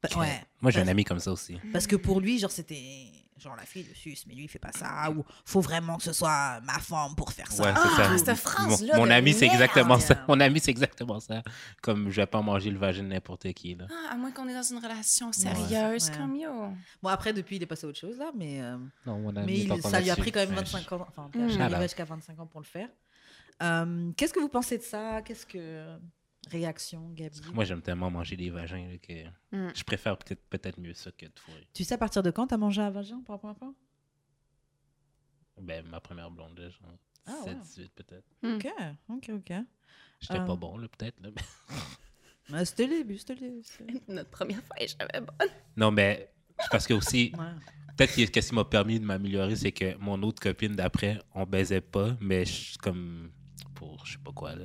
Pa- 0.00 0.08
Ouais. 0.18 0.42
Moi, 0.62 0.70
j'ai 0.70 0.80
un 0.80 0.88
ami 0.88 1.04
comme 1.04 1.18
ça 1.18 1.30
aussi. 1.32 1.58
Parce 1.72 1.86
que 1.86 1.96
pour 1.96 2.20
lui, 2.20 2.38
genre, 2.38 2.50
c'était 2.50 3.08
genre 3.38 3.56
la 3.56 3.64
fille 3.64 3.84
le 3.88 3.94
suce, 3.94 4.26
mais 4.26 4.34
lui, 4.34 4.44
il 4.44 4.48
fait 4.48 4.58
pas 4.58 4.72
ça. 4.72 5.10
Ou 5.10 5.24
faut 5.44 5.60
vraiment 5.60 5.96
que 5.96 6.02
ce 6.04 6.12
soit 6.12 6.60
ma 6.62 6.78
femme 6.78 7.14
pour 7.16 7.32
faire 7.32 7.50
ça. 7.50 7.62
Ouais, 7.64 7.72
c'est 7.74 8.02
Ah, 8.02 8.16
ça. 8.16 8.18
cette 8.18 8.36
phrase-là 8.38 8.94
Mon, 8.94 9.00
mon 9.02 9.06
de 9.06 9.12
ami, 9.12 9.32
c'est 9.32 9.46
exactement 9.46 9.98
ça. 9.98 10.24
Mon 10.28 10.38
ami, 10.40 10.60
c'est 10.60 10.70
exactement 10.70 11.18
ça. 11.20 11.42
Comme 11.82 12.10
je 12.10 12.16
vais 12.20 12.26
pas 12.26 12.40
manger 12.42 12.70
le 12.70 12.78
vagin 12.78 13.02
de 13.02 13.08
n'importe 13.08 13.52
qui. 13.52 13.74
Là. 13.74 13.86
Ah, 13.90 14.12
à 14.12 14.16
moins 14.16 14.30
qu'on 14.30 14.48
est 14.48 14.54
dans 14.54 14.62
une 14.62 14.78
relation 14.78 15.32
sérieuse, 15.32 16.10
Ouais. 16.10 16.16
comme 16.16 16.36
yo. 16.36 16.50
Bon, 17.02 17.08
après, 17.08 17.32
depuis, 17.32 17.56
il 17.56 17.62
est 17.62 17.66
passé 17.66 17.86
à 17.86 17.88
autre 17.90 17.98
chose, 17.98 18.18
là, 18.18 18.30
mais, 18.36 18.60
euh, 18.62 18.76
Non, 19.06 19.18
mon 19.18 19.34
ami. 19.36 19.46
mais 19.46 19.58
il- 19.58 19.68
pas 19.68 19.78
qu'on 19.78 19.90
ça 19.90 20.00
lui 20.00 20.10
a 20.10 20.16
pris 20.16 20.30
quand 20.32 20.40
même 20.40 20.50
Ouais, 20.50 20.56
25 20.56 20.92
ans. 20.92 21.06
Enfin, 21.08 21.30
Mm. 21.34 21.48
il 21.50 21.82
jusqu'à 21.82 22.04
25 22.04 22.38
ans 22.40 22.46
pour 22.46 22.60
le 22.60 22.66
faire. 22.66 22.88
Euh, 23.62 24.10
Qu'est-ce 24.16 24.32
que 24.32 24.40
vous 24.40 24.48
pensez 24.48 24.78
de 24.78 24.82
ça? 24.82 25.22
Qu'est-ce 25.22 25.46
que. 25.46 25.96
Réaction, 26.50 27.10
Gabi? 27.10 27.40
Moi, 27.52 27.64
j'aime 27.64 27.82
tellement 27.82 28.10
manger 28.10 28.36
des 28.36 28.50
vagins 28.50 28.88
là, 28.88 28.98
que 28.98 29.24
Mm. 29.56 29.72
je 29.74 29.84
préfère 29.84 30.16
peut-être 30.18 30.42
peut-être 30.48 30.78
mieux 30.80 30.94
ça 30.94 31.10
que 31.12 31.26
de 31.26 31.32
fourrer. 31.38 31.66
Tu 31.72 31.84
sais 31.84 31.94
à 31.94 31.98
partir 31.98 32.22
de 32.22 32.30
quand 32.30 32.46
t'as 32.48 32.56
mangé 32.56 32.80
un 32.82 32.90
vagin 32.90 33.20
pour 33.24 33.34
la 33.34 33.38
première 33.38 33.56
fois? 33.56 33.74
Ben, 35.60 35.86
ma 35.86 36.00
première 36.00 36.30
blonde, 36.30 36.58
là, 36.58 36.68
genre 36.68 36.98
Ah, 37.26 37.32
17, 37.44 37.46
ouais. 37.54 37.60
18 37.62 37.92
peut-être. 37.94 38.26
Mm. 38.42 38.54
Ok, 38.56 38.66
ok, 39.08 39.30
ok. 39.36 39.52
J'étais 40.20 40.38
Euh. 40.40 40.44
pas 40.44 40.56
bon, 40.56 40.76
là, 40.78 40.88
peut-être. 40.88 41.20
là, 41.22 41.30
mais- 41.34 41.42
Ouais, 42.50 42.64
C'était 42.66 42.86
le 42.86 42.98
début, 42.98 43.16
c'était 43.18 43.34
le 43.36 43.40
début. 43.40 43.62
c'était- 43.62 44.02
Notre 44.08 44.28
première 44.30 44.62
fois, 44.64 44.76
est 44.78 44.88
jamais 44.98 45.20
bonne. 45.26 45.48
Non, 45.76 45.90
mais 45.90 46.30
parce 46.70 46.86
que 46.86 46.92
aussi, 46.92 47.32
Ouais. 47.38 47.44
peut-être 47.96 48.14
que 48.30 48.40
ce 48.42 48.48
qui 48.50 48.54
m'a 48.54 48.64
permis 48.66 49.00
de 49.00 49.04
m'améliorer, 49.06 49.56
c'est 49.56 49.72
que 49.72 49.96
mon 49.96 50.22
autre 50.22 50.42
copine 50.42 50.72
d'après, 50.74 51.18
on 51.34 51.46
baisait 51.46 51.80
pas, 51.80 52.16
mais 52.20 52.44
je- 52.44 52.76
comme 52.78 53.30
pour 53.74 54.04
je 54.06 54.12
sais 54.12 54.18
pas 54.24 54.32
quoi. 54.32 54.54
Là. 54.54 54.64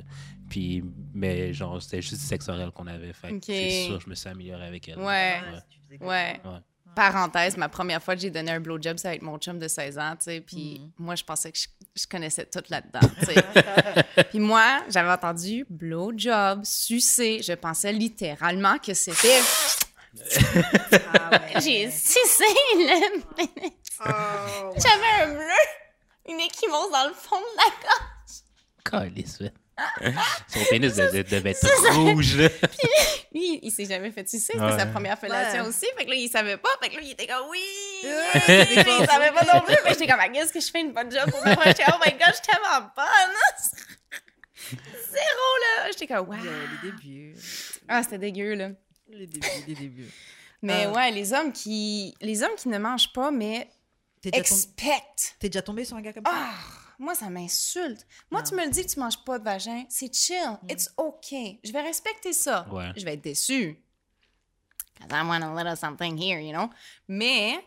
Puis, 0.50 0.84
mais 1.14 1.54
genre, 1.54 1.82
c'était 1.82 2.02
juste 2.02 2.50
oral 2.50 2.72
qu'on 2.72 2.88
avait. 2.88 3.14
Fait 3.14 3.30
que 3.30 3.36
Ok. 3.36 3.44
c'est 3.48 3.86
sûr, 3.86 4.00
je 4.02 4.10
me 4.10 4.16
suis 4.16 4.30
amélioré 4.30 4.66
avec 4.68 4.88
elle. 4.90 5.00
Ouais. 5.00 5.42
Ouais. 6.02 6.40
Parenthèse, 6.96 7.56
ma 7.56 7.70
première 7.70 8.02
fois 8.02 8.16
que 8.16 8.22
j'ai 8.22 8.32
donné 8.32 8.52
un 8.52 8.60
blowjob, 8.60 8.98
c'est 8.98 9.08
avec 9.10 9.22
mon 9.22 9.38
chum 9.38 9.60
de 9.60 9.68
16 9.68 9.98
ans, 10.00 10.16
tu 10.18 10.26
sais, 10.26 10.42
puis 10.42 10.80
Mhm. 10.80 10.92
moi, 10.98 11.16
je 11.16 11.24
pensais 11.24 11.52
que 11.52 11.58
je, 11.58 11.68
je 11.96 12.08
connaissais 12.08 12.46
tout 12.46 12.64
là-dedans, 12.70 13.08
tu 13.20 13.26
sais. 13.26 13.36
puis 14.32 14.40
moi, 14.40 14.82
j'avais 14.90 15.12
entendu 15.12 15.66
blowjob, 15.70 16.66
sucer, 16.66 17.42
je 17.44 17.54
pensais 17.54 17.94
littéralement 17.94 18.80
que 18.80 18.94
c'était... 18.96 19.40
Ah 21.14 21.30
ouais. 21.32 21.54
J'ai 21.62 21.92
sucé 21.92 22.44
le 22.76 23.22
pénis. 23.36 23.72
Oh. 24.02 24.74
J'avais 24.76 25.24
un 25.24 25.34
bleu, 25.36 26.30
une 26.30 26.40
échymose 26.40 26.92
dans 26.92 27.08
le 27.08 27.14
fond 27.14 27.38
de 27.38 27.58
la 27.58 27.70
gorge. 27.84 28.10
Calisse, 28.84 29.40
ouais. 29.42 29.52
Son 30.50 30.60
pénis 30.70 30.94
devait, 30.94 31.24
devait 31.24 31.52
être 31.52 31.94
rouge. 31.94 32.36
là. 32.38 32.50
Lui, 33.34 33.60
il 33.64 33.72
s'est 33.72 33.86
jamais 33.86 34.12
fait 34.12 34.28
sucer, 34.28 34.54
c'était 34.54 34.60
Ouais. 34.66 34.78
sa 34.78 34.88
première 34.88 35.18
fellation 35.18 35.62
Ouais. 35.64 35.70
aussi, 35.70 35.86
fait 35.98 36.04
que 36.06 36.10
là, 36.10 36.16
il 36.16 36.28
savait 36.30 36.58
pas, 36.58 36.70
fait 36.82 36.90
que 36.90 36.96
là, 36.96 37.02
il 37.04 37.12
était 37.12 37.28
comme 37.28 37.48
«oui! 37.50 37.60
Puis 38.02 38.42
c'est 38.46 38.64
il 39.00 39.06
savait 39.08 39.32
pas 39.32 39.46
non 39.54 39.62
plus, 39.62 39.76
mais 39.86 39.92
j'étais 39.92 40.08
comme 40.08 40.20
«qu'est-ce 40.34 40.52
que 40.52 40.60
je 40.60 40.70
fais 40.70 40.82
une 40.82 40.92
bonne 40.94 41.10
job 41.12 41.30
pour 41.32 41.42
faire? 41.44 41.62
J'étais 41.66 41.84
«oh 41.94 41.98
my 42.06 42.12
god, 42.12 42.28
je 42.28 42.34
suis 42.34 42.42
tellement 42.42 42.90
bonne!» 42.96 43.36
Zéro, 45.12 45.48
là! 45.62 45.88
J'étais 45.92 46.08
comme 46.08 46.28
«wow! 46.30 46.36
Les 46.36 46.92
débuts.!» 46.92 47.36
Ah, 47.88 48.04
c'était 48.04 48.18
dégueu, 48.18 48.56
là. 48.56 48.70
Les 49.10 49.28
débuts, 49.28 49.48
les 49.68 49.76
débuts. 49.76 50.10
Mais 50.62 50.86
Euh. 50.88 50.92
ouais, 50.92 51.12
les 51.12 51.32
hommes 51.34 51.54
qui 51.54 52.14
les 52.22 52.44
hommes 52.44 52.56
qui 52.58 52.68
ne 52.68 52.78
mangent 52.78 53.14
pas, 53.14 53.32
mais 53.32 53.70
T'es 54.22 54.30
déjà, 54.32 54.44
tombé... 54.44 54.56
expect. 54.62 55.36
t'es 55.40 55.48
déjà 55.50 55.62
tombé 55.62 55.86
sur 55.86 55.96
un 55.96 56.02
gars 56.02 56.12
comme 56.14 56.26
ça? 56.26 56.32
Ah, 56.34 56.54
moi, 57.00 57.16
ça 57.16 57.30
m'insulte. 57.30 58.06
Moi, 58.30 58.42
Non. 58.42 58.48
tu 58.48 58.56
me 58.56 58.64
le 58.66 58.70
dis 58.70 58.86
que 58.86 58.90
tu 58.92 59.00
manges 59.00 59.24
pas 59.24 59.40
de 59.40 59.44
vagin, 59.44 59.86
c'est 59.90 60.14
chill. 60.14 60.58
It's 60.70 60.92
okay. 60.98 61.60
Je 61.64 61.72
vais 61.72 61.82
respecter 61.82 62.34
ça. 62.34 62.68
Ouais. 62.70 62.92
Je 62.96 63.04
vais 63.06 63.14
être 63.14 63.22
déçue. 63.22 63.82
Because 65.00 65.12
I 65.12 65.26
want 65.26 65.42
a 65.42 65.56
little 65.56 65.78
something 65.78 66.18
here, 66.22 66.40
you 66.42 66.52
know? 66.52 66.70
Mais 67.08 67.64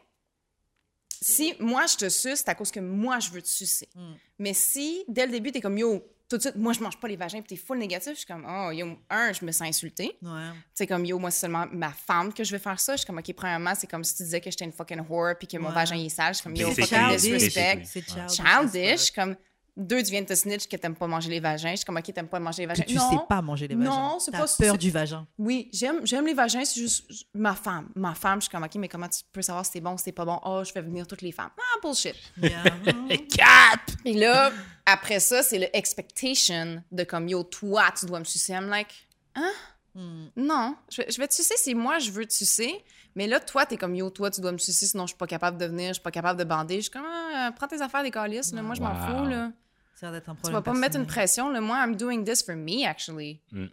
si 1.21 1.55
moi, 1.59 1.87
je 1.87 1.97
te 1.97 2.09
suce, 2.09 2.41
c'est 2.41 2.49
à 2.51 2.55
cause 2.55 2.71
que 2.71 2.81
moi, 2.81 3.19
je 3.21 3.31
veux 3.31 3.41
te 3.43 3.49
sucer. 3.49 3.89
Mm. 3.95 4.13
Mais 4.39 4.55
si, 4.55 5.05
dès 5.09 5.25
le 5.27 5.33
début, 5.33 5.51
t'es 5.51 5.61
comme, 5.61 5.79
yo, 5.79 6.05
tout 6.33 6.39
de 6.39 6.43
suite, 6.43 6.57
moi, 6.57 6.73
je 6.73 6.81
mange 6.81 6.99
pas 6.99 7.09
les 7.09 7.17
vagins, 7.17 7.41
puis 7.41 7.57
t'es 7.57 7.63
full 7.63 7.79
négatif, 7.79 8.13
je 8.13 8.19
suis 8.19 8.27
comme, 8.27 8.47
oh, 8.49 8.71
yo, 8.71 8.87
un, 9.11 9.33
je 9.33 9.45
me 9.45 9.53
sens 9.53 9.69
insultée. 9.69 10.17
Ouais. 10.23 10.51
C'est 10.73 10.87
comme, 10.87 11.05
yo, 11.05 11.19
moi, 11.19 11.31
c'est 11.31 11.41
seulement 11.41 11.67
ma 11.71 11.91
femme 11.91 12.33
que 12.33 12.43
je 12.43 12.51
vais 12.53 12.59
faire 12.59 12.81
ça. 12.81 12.95
Je 12.95 12.99
suis 12.99 13.07
comme, 13.07 13.19
OK, 13.19 13.33
premièrement, 13.35 13.75
c'est 13.75 13.87
comme 13.87 14.03
si 14.03 14.17
tu 14.17 14.23
disais 14.23 14.41
que 14.41 14.51
j'étais 14.51 14.65
une 14.65 14.73
fucking 14.73 15.01
whore 15.09 15.35
puis 15.39 15.47
que 15.47 15.59
mon 15.59 15.71
vagin 15.71 15.97
il 15.97 16.07
est 16.07 16.09
sale. 16.09 16.33
Je 16.33 16.39
suis 16.39 16.45
comme, 16.45 16.57
yo, 16.57 16.71
fucking 16.71 17.17
disrespect. 17.17 17.83
C'est 17.85 18.09
childish. 18.09 18.37
Childish. 18.37 19.11
Comme, 19.11 19.37
deux, 19.77 20.03
tu 20.03 20.11
viens 20.11 20.21
de 20.23 20.27
te 20.27 20.35
snitch 20.35 20.69
que 20.69 20.77
t'aimes 20.77 20.95
pas 20.95 21.07
manger 21.07 21.31
les 21.31 21.41
vagins. 21.41 21.71
Je 21.71 21.77
suis 21.77 21.85
comme, 21.85 21.97
OK, 21.97 22.13
t'aimes 22.13 22.29
pas 22.29 22.39
manger 22.39 22.63
les 22.67 22.73
Que 22.75 22.79
vagins. 22.79 22.85
tu 22.87 22.95
non. 22.95 23.11
sais 23.11 23.17
pas 23.29 23.41
manger 23.43 23.69
les 23.69 23.75
vagins. 23.75 23.91
Non, 23.91 24.19
c'est 24.19 24.31
pas- 24.31 24.45
peur 24.59 24.77
du 24.77 24.91
vagin. 24.91 25.27
Oui, 25.39 25.71
j'aime, 25.73 26.07
j'aime 26.07 26.27
les 26.27 26.35
vagins, 26.35 26.65
c'est 26.65 26.81
juste 26.81 27.05
ma 27.35 27.55
femme. 27.55 27.89
Ma 27.95 28.15
femme, 28.15 28.41
je 28.41 28.45
suis 28.47 28.51
comme, 28.51 28.65
OK, 28.65 28.75
mais 28.77 28.89
comment 28.89 29.09
tu 29.09 29.21
peux 29.33 29.43
savoir 29.43 29.65
si 29.65 29.73
c'est 29.73 29.81
bon, 29.81 29.97
si 29.97 30.05
c'est 30.05 30.13
pas 30.13 30.25
bon? 30.25 30.39
Oh, 30.45 30.63
je 30.65 30.73
fais 30.73 30.83
venir 30.83 31.07
toutes 31.07 31.23
les 31.23 31.33
femmes. 31.33 31.51
Ah, 31.59 31.79
bullshit. 31.83 32.15
Yeah. 32.41 32.63
Quatre! 33.29 33.95
Et 34.05 34.15
là, 34.15 34.51
après 34.87 35.21
ça, 35.21 35.43
c'est 35.43 35.59
le 35.59 35.75
expectation 35.77 36.83
de 36.91 37.05
comme, 37.05 37.29
yo, 37.29 37.43
toi, 37.45 37.85
tu 37.99 38.07
dois 38.07 38.19
me 38.19 38.25
sucer. 38.25 38.53
I'm 38.53 38.69
like, 38.69 39.07
hein? 39.35 39.51
Hmm. 39.95 40.27
Non, 40.37 40.75
je 40.91 41.03
vais, 41.03 41.11
je 41.11 41.19
vais 41.19 41.29
te 41.29 41.35
sucer 41.35 41.55
si 41.59 41.75
moi 41.75 41.99
je 41.99 42.11
veux 42.11 42.25
te 42.27 42.33
sucer. 42.33 42.83
Mais 43.15 43.27
là, 43.27 43.41
toi, 43.41 43.67
t'es 43.67 43.77
comme 43.77 43.95
yo, 43.95 44.09
toi, 44.09 44.31
tu 44.31 44.41
dois 44.41 44.53
me 44.53 44.59
sucer, 44.59 44.87
sinon 44.87 45.05
je 45.05 45.09
suis 45.09 45.19
pas 45.19 45.27
capable 45.27 45.59
de 45.59 45.67
venir, 45.67 45.89
je 45.89 45.95
suis 45.95 46.03
pas 46.03 46.11
capable 46.11 46.39
de 46.39 46.45
bander. 46.45 46.77
Je 46.77 46.81
suis 46.83 46.91
comme, 46.91 47.05
ah, 47.07 47.53
prends 47.55 47.69
tes 47.69 47.83
affaires 47.83 48.03
des 48.03 48.11
calices, 48.11 48.53
là. 48.55 48.63
Moi, 48.63 48.75
je 48.75 48.81
m'en 48.81 48.89
Wow. 48.95 49.25
fous, 49.25 49.29
là. 49.29 49.53
Ça 49.95 50.09
un 50.09 50.19
Tu 50.19 50.23
problème. 50.23 50.53
vas 50.55 50.63
pas 50.63 50.73
me 50.73 50.81
mettre 50.81 50.97
une 50.97 51.07
pression, 51.07 51.51
là. 51.51 51.61
Moi, 51.61 51.77
I'm 51.77 51.95
doing 51.95 52.25
this 52.25 52.43
for 52.43 52.57
me, 52.57 52.85
actually. 52.87 53.41
Mm. 53.53 53.67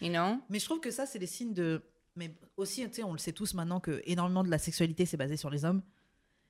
You 0.00 0.08
know? 0.10 0.40
Mais 0.48 0.58
je 0.58 0.64
trouve 0.64 0.80
que 0.80 0.90
ça, 0.90 1.04
c'est 1.06 1.18
les 1.18 1.26
signes 1.26 1.52
de. 1.52 1.82
Mais 2.16 2.34
aussi, 2.56 2.82
tu 2.88 2.94
sais, 2.94 3.02
on 3.02 3.12
le 3.12 3.18
sait 3.18 3.32
tous 3.32 3.52
maintenant 3.52 3.78
que 3.78 4.00
énormément 4.06 4.42
de 4.42 4.50
la 4.50 4.58
sexualité, 4.58 5.04
c'est 5.04 5.18
basé 5.18 5.36
sur 5.36 5.50
les 5.50 5.66
hommes. 5.66 5.82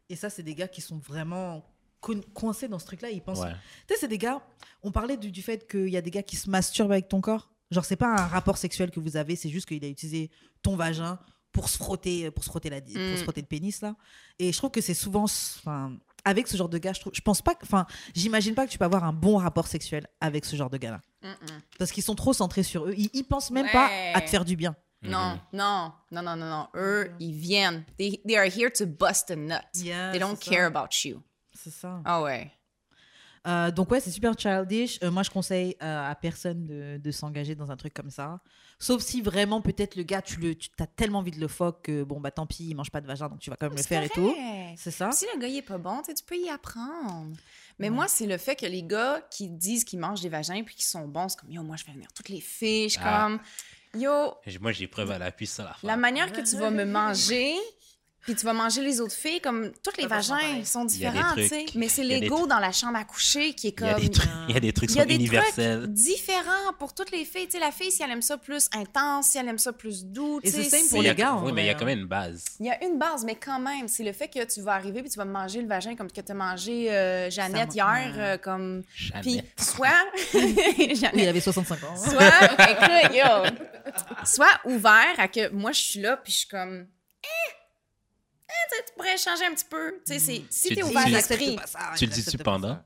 Et 0.08 0.14
ça, 0.14 0.30
c'est 0.30 0.44
des 0.44 0.54
gars 0.54 0.68
qui 0.68 0.80
sont 0.80 0.98
vraiment 0.98 1.64
co- 2.00 2.14
coincés 2.32 2.68
dans 2.68 2.78
ce 2.78 2.86
truc-là. 2.86 3.10
Ils 3.10 3.20
pensent. 3.20 3.40
Ouais. 3.40 3.52
Tu 3.88 3.94
sais, 3.94 4.00
c'est 4.02 4.08
des 4.08 4.18
gars. 4.18 4.40
On 4.84 4.92
parlait 4.92 5.16
du, 5.16 5.32
du 5.32 5.42
fait 5.42 5.68
qu'il 5.68 5.88
y 5.88 5.96
a 5.96 6.00
des 6.00 6.12
gars 6.12 6.22
qui 6.22 6.36
se 6.36 6.48
masturbent 6.48 6.92
avec 6.92 7.08
ton 7.08 7.20
corps. 7.20 7.50
Genre, 7.70 7.84
c'est 7.84 7.96
pas 7.96 8.08
un 8.14 8.26
rapport 8.26 8.56
sexuel 8.58 8.90
que 8.90 9.00
vous 9.00 9.16
avez, 9.16 9.34
c'est 9.36 9.48
juste 9.48 9.66
qu'il 9.66 9.84
a 9.84 9.88
utilisé 9.88 10.30
ton 10.62 10.76
vagin 10.76 11.18
pour 11.52 11.68
se 11.68 11.76
frotter, 11.78 12.30
pour 12.30 12.44
se 12.44 12.50
frotter, 12.50 12.68
la, 12.70 12.80
pour 12.80 12.90
Mm. 12.94 13.16
se 13.16 13.22
frotter 13.22 13.40
le 13.40 13.46
pénis, 13.46 13.80
là. 13.80 13.96
Et 14.38 14.52
je 14.52 14.58
trouve 14.58 14.70
que 14.70 14.80
c'est 14.80 14.94
souvent. 14.94 15.24
Enfin, 15.24 15.96
avec 16.24 16.48
ce 16.48 16.56
genre 16.56 16.68
de 16.68 16.78
gars, 16.78 16.92
je, 16.92 17.00
trouve, 17.00 17.12
je 17.14 17.20
pense 17.22 17.40
pas, 17.40 17.54
que- 17.54 17.64
enfin, 17.64 17.86
j'imagine 18.14 18.54
pas 18.54 18.66
que 18.66 18.70
tu 18.72 18.78
peux 18.78 18.84
avoir 18.84 19.04
un 19.04 19.12
bon 19.12 19.36
rapport 19.38 19.66
sexuel 19.66 20.06
avec 20.20 20.44
ce 20.44 20.54
genre 20.56 20.70
de 20.70 20.76
gars-là, 20.76 21.00
Mm-mm. 21.22 21.60
parce 21.78 21.92
qu'ils 21.92 22.02
sont 22.02 22.14
trop 22.14 22.32
centrés 22.32 22.62
sur 22.62 22.86
eux. 22.86 22.94
Ils, 22.96 23.10
ils 23.14 23.24
pensent 23.24 23.50
même 23.50 23.68
pas 23.72 23.88
à 24.14 24.20
te 24.20 24.28
faire 24.28 24.44
du 24.44 24.54
bien. 24.56 24.76
Non, 25.02 25.38
non, 25.52 25.92
non, 26.10 26.22
non, 26.22 26.36
non, 26.36 26.46
non. 26.48 26.68
Eux, 26.74 27.10
ils 27.20 27.32
viennent. 27.34 27.84
They, 27.98 28.20
they 28.26 28.36
are 28.36 28.46
here 28.46 28.70
to 28.72 28.86
bust 28.86 29.30
a 29.30 29.36
nut. 29.36 29.60
Yeah, 29.74 30.10
they 30.10 30.18
don't 30.20 30.36
care 30.38 30.62
ça. 30.72 30.78
about 30.80 30.88
you. 31.04 31.22
C'est 31.54 31.70
ça. 31.72 32.00
Ah 32.04 32.22
ouais. 32.22 32.50
Euh, 33.46 33.70
donc 33.70 33.90
ouais, 33.90 34.00
c'est 34.00 34.10
super 34.10 34.34
childish. 34.38 34.98
Euh, 35.02 35.10
moi, 35.10 35.22
je 35.22 35.30
conseille 35.30 35.76
euh, 35.82 36.10
à 36.10 36.14
personne 36.14 36.66
de, 36.66 36.98
de 36.98 37.10
s'engager 37.10 37.54
dans 37.54 37.70
un 37.70 37.76
truc 37.76 37.94
comme 37.94 38.10
ça. 38.10 38.40
Sauf 38.78 39.00
si 39.02 39.22
vraiment, 39.22 39.60
peut-être, 39.62 39.96
le 39.96 40.02
gars, 40.02 40.20
tu 40.20 40.38
le, 40.40 40.54
tu 40.54 40.68
as 40.80 40.86
tellement 40.86 41.20
envie 41.20 41.30
de 41.30 41.40
le 41.40 41.48
fuck 41.48 41.82
que, 41.82 42.02
bon, 42.02 42.20
bah 42.20 42.30
tant 42.30 42.46
pis, 42.46 42.68
il 42.68 42.74
mange 42.74 42.90
pas 42.90 43.00
de 43.00 43.06
vagin, 43.06 43.28
donc 43.28 43.38
tu 43.38 43.48
vas 43.50 43.56
quand 43.56 43.68
même 43.68 43.76
le 43.76 43.82
faire 43.82 44.02
et 44.02 44.08
tout. 44.08 44.34
C'est 44.76 44.90
ça 44.90 45.12
Si 45.12 45.26
le 45.34 45.40
gars 45.40 45.48
il 45.48 45.56
est 45.56 45.62
pas 45.62 45.78
bon, 45.78 46.02
tu 46.02 46.12
peux 46.26 46.36
y 46.36 46.48
apprendre. 46.50 47.36
Mais 47.78 47.90
moi, 47.90 48.08
c'est 48.08 48.26
le 48.26 48.36
fait 48.38 48.56
que 48.56 48.66
les 48.66 48.82
gars 48.82 49.20
qui 49.30 49.48
disent 49.48 49.84
qu'ils 49.84 49.98
mangent 49.98 50.20
des 50.22 50.28
vagins 50.28 50.62
puis 50.64 50.74
qu'ils 50.74 50.84
sont 50.86 51.06
bons, 51.06 51.28
c'est 51.28 51.38
comme 51.40 51.50
yo, 51.50 51.62
moi 51.62 51.76
je 51.76 51.84
fais 51.84 51.92
venir 51.92 52.08
toutes 52.14 52.28
les 52.30 52.40
filles, 52.40 52.88
je 52.88 52.94
suis 52.94 53.00
Ah. 53.04 53.28
comme 53.92 54.00
yo, 54.00 54.34
Moi, 54.60 54.72
j'ai 54.72 54.86
preuve 54.88 55.10
à 55.10 55.18
la 55.18 55.32
la 55.82 55.96
manière 55.96 56.32
que 56.32 56.40
tu 56.40 56.56
vas 56.56 56.70
me 56.70 56.84
manger, 56.84 57.54
puis 58.26 58.34
tu 58.34 58.44
vas 58.44 58.52
manger 58.52 58.82
les 58.82 59.00
autres 59.00 59.14
filles, 59.14 59.40
comme 59.40 59.70
tous 59.82 59.96
les 59.96 60.06
Pas 60.08 60.18
vraiment 60.20 60.40
vagins 60.42 60.64
sont 60.64 60.84
différents, 60.84 61.34
tu 61.34 61.46
sais. 61.48 61.64
Mais 61.76 61.88
c'est 61.88 62.02
l'ego 62.04 62.46
dans 62.46 62.58
la 62.58 62.72
chambre 62.72 62.96
à 62.98 63.04
coucher 63.04 63.54
qui 63.54 63.68
est 63.68 63.74
Il 63.80 63.86
y 63.86 63.88
a 63.88 63.92
comme 63.94 64.02
des 64.02 64.10
trucs, 64.10 64.28
il 64.48 64.54
y 64.54 64.56
a 64.56 64.60
des 64.60 64.72
trucs 64.72 64.90
il 64.90 64.96
y 64.96 64.98
a 64.98 65.02
sont 65.02 65.08
des 65.08 65.14
universels. 65.14 65.78
trucs 65.82 65.92
différents 65.92 66.72
pour 66.78 66.92
toutes 66.92 67.12
les 67.12 67.24
filles. 67.24 67.46
Tu 67.46 67.52
sais, 67.52 67.58
la 67.60 67.70
fille, 67.70 67.90
si 67.92 68.02
elle 68.02 68.10
aime 68.10 68.22
ça 68.22 68.36
plus 68.36 68.68
intense, 68.74 69.28
si 69.28 69.38
elle 69.38 69.48
aime 69.48 69.58
ça 69.58 69.72
plus 69.72 70.04
doux, 70.04 70.40
tu 70.42 70.48
Et 70.48 70.50
sais, 70.50 70.64
c'est 70.64 70.78
simple 70.78 70.90
pour 70.90 71.02
les 71.02 71.14
gars, 71.14 71.36
Oui, 71.42 71.52
mais 71.52 71.62
il 71.62 71.66
y 71.66 71.70
a 71.70 71.74
quand 71.74 71.84
même 71.86 72.00
une 72.00 72.06
base. 72.06 72.44
Il 72.60 72.66
y 72.66 72.70
a 72.70 72.84
une 72.84 72.98
base, 72.98 73.24
mais 73.24 73.36
quand 73.36 73.60
même, 73.60 73.86
c'est 73.88 74.02
le 74.04 74.12
fait 74.12 74.28
que 74.28 74.44
tu 74.44 74.60
vas 74.60 74.72
arriver 74.72 75.00
puis 75.02 75.10
tu 75.10 75.18
vas 75.18 75.24
me 75.24 75.32
manger 75.32 75.62
le 75.62 75.68
vagin 75.68 75.94
comme 75.94 76.10
que 76.10 76.20
tu 76.20 76.32
as 76.32 76.34
mangé 76.34 76.90
euh, 76.92 77.30
Jeannette 77.30 77.74
hier, 77.74 78.12
euh, 78.16 78.36
comme... 78.38 78.82
Jamais. 78.94 79.20
Puis 79.22 79.42
soit... 79.58 79.88
Jeannette, 80.32 81.12
Oui, 81.14 81.22
il 81.22 81.28
avait 81.28 81.40
65 81.40 81.74
ans. 81.84 81.96
soit, 81.96 82.70
écoute, 82.70 83.14
yo, 83.16 83.92
soit 84.24 84.60
ouvert 84.64 85.14
à 85.18 85.28
que 85.28 85.48
moi, 85.50 85.72
je 85.72 85.80
suis 85.80 86.00
là 86.00 86.16
puis 86.16 86.32
je 86.32 86.38
suis 86.38 86.48
comme... 86.48 86.86
Eh, 87.24 87.52
eh, 88.48 88.82
tu 88.86 88.94
pourrais 88.94 89.16
changer 89.16 89.44
un 89.46 89.54
petit 89.54 89.64
peu. 89.64 90.00
Tu 90.06 90.18
sais, 90.18 90.44
si 90.50 90.68
Tu 90.68 90.74
t'es 90.74 90.82
dis- 90.82 90.82
ouvert 90.82 91.04
tu- 91.04 91.10
d'esprit... 91.12 91.58
Tu 91.96 92.06
le 92.06 92.12
dis-tu 92.12 92.38
pendant? 92.38 92.78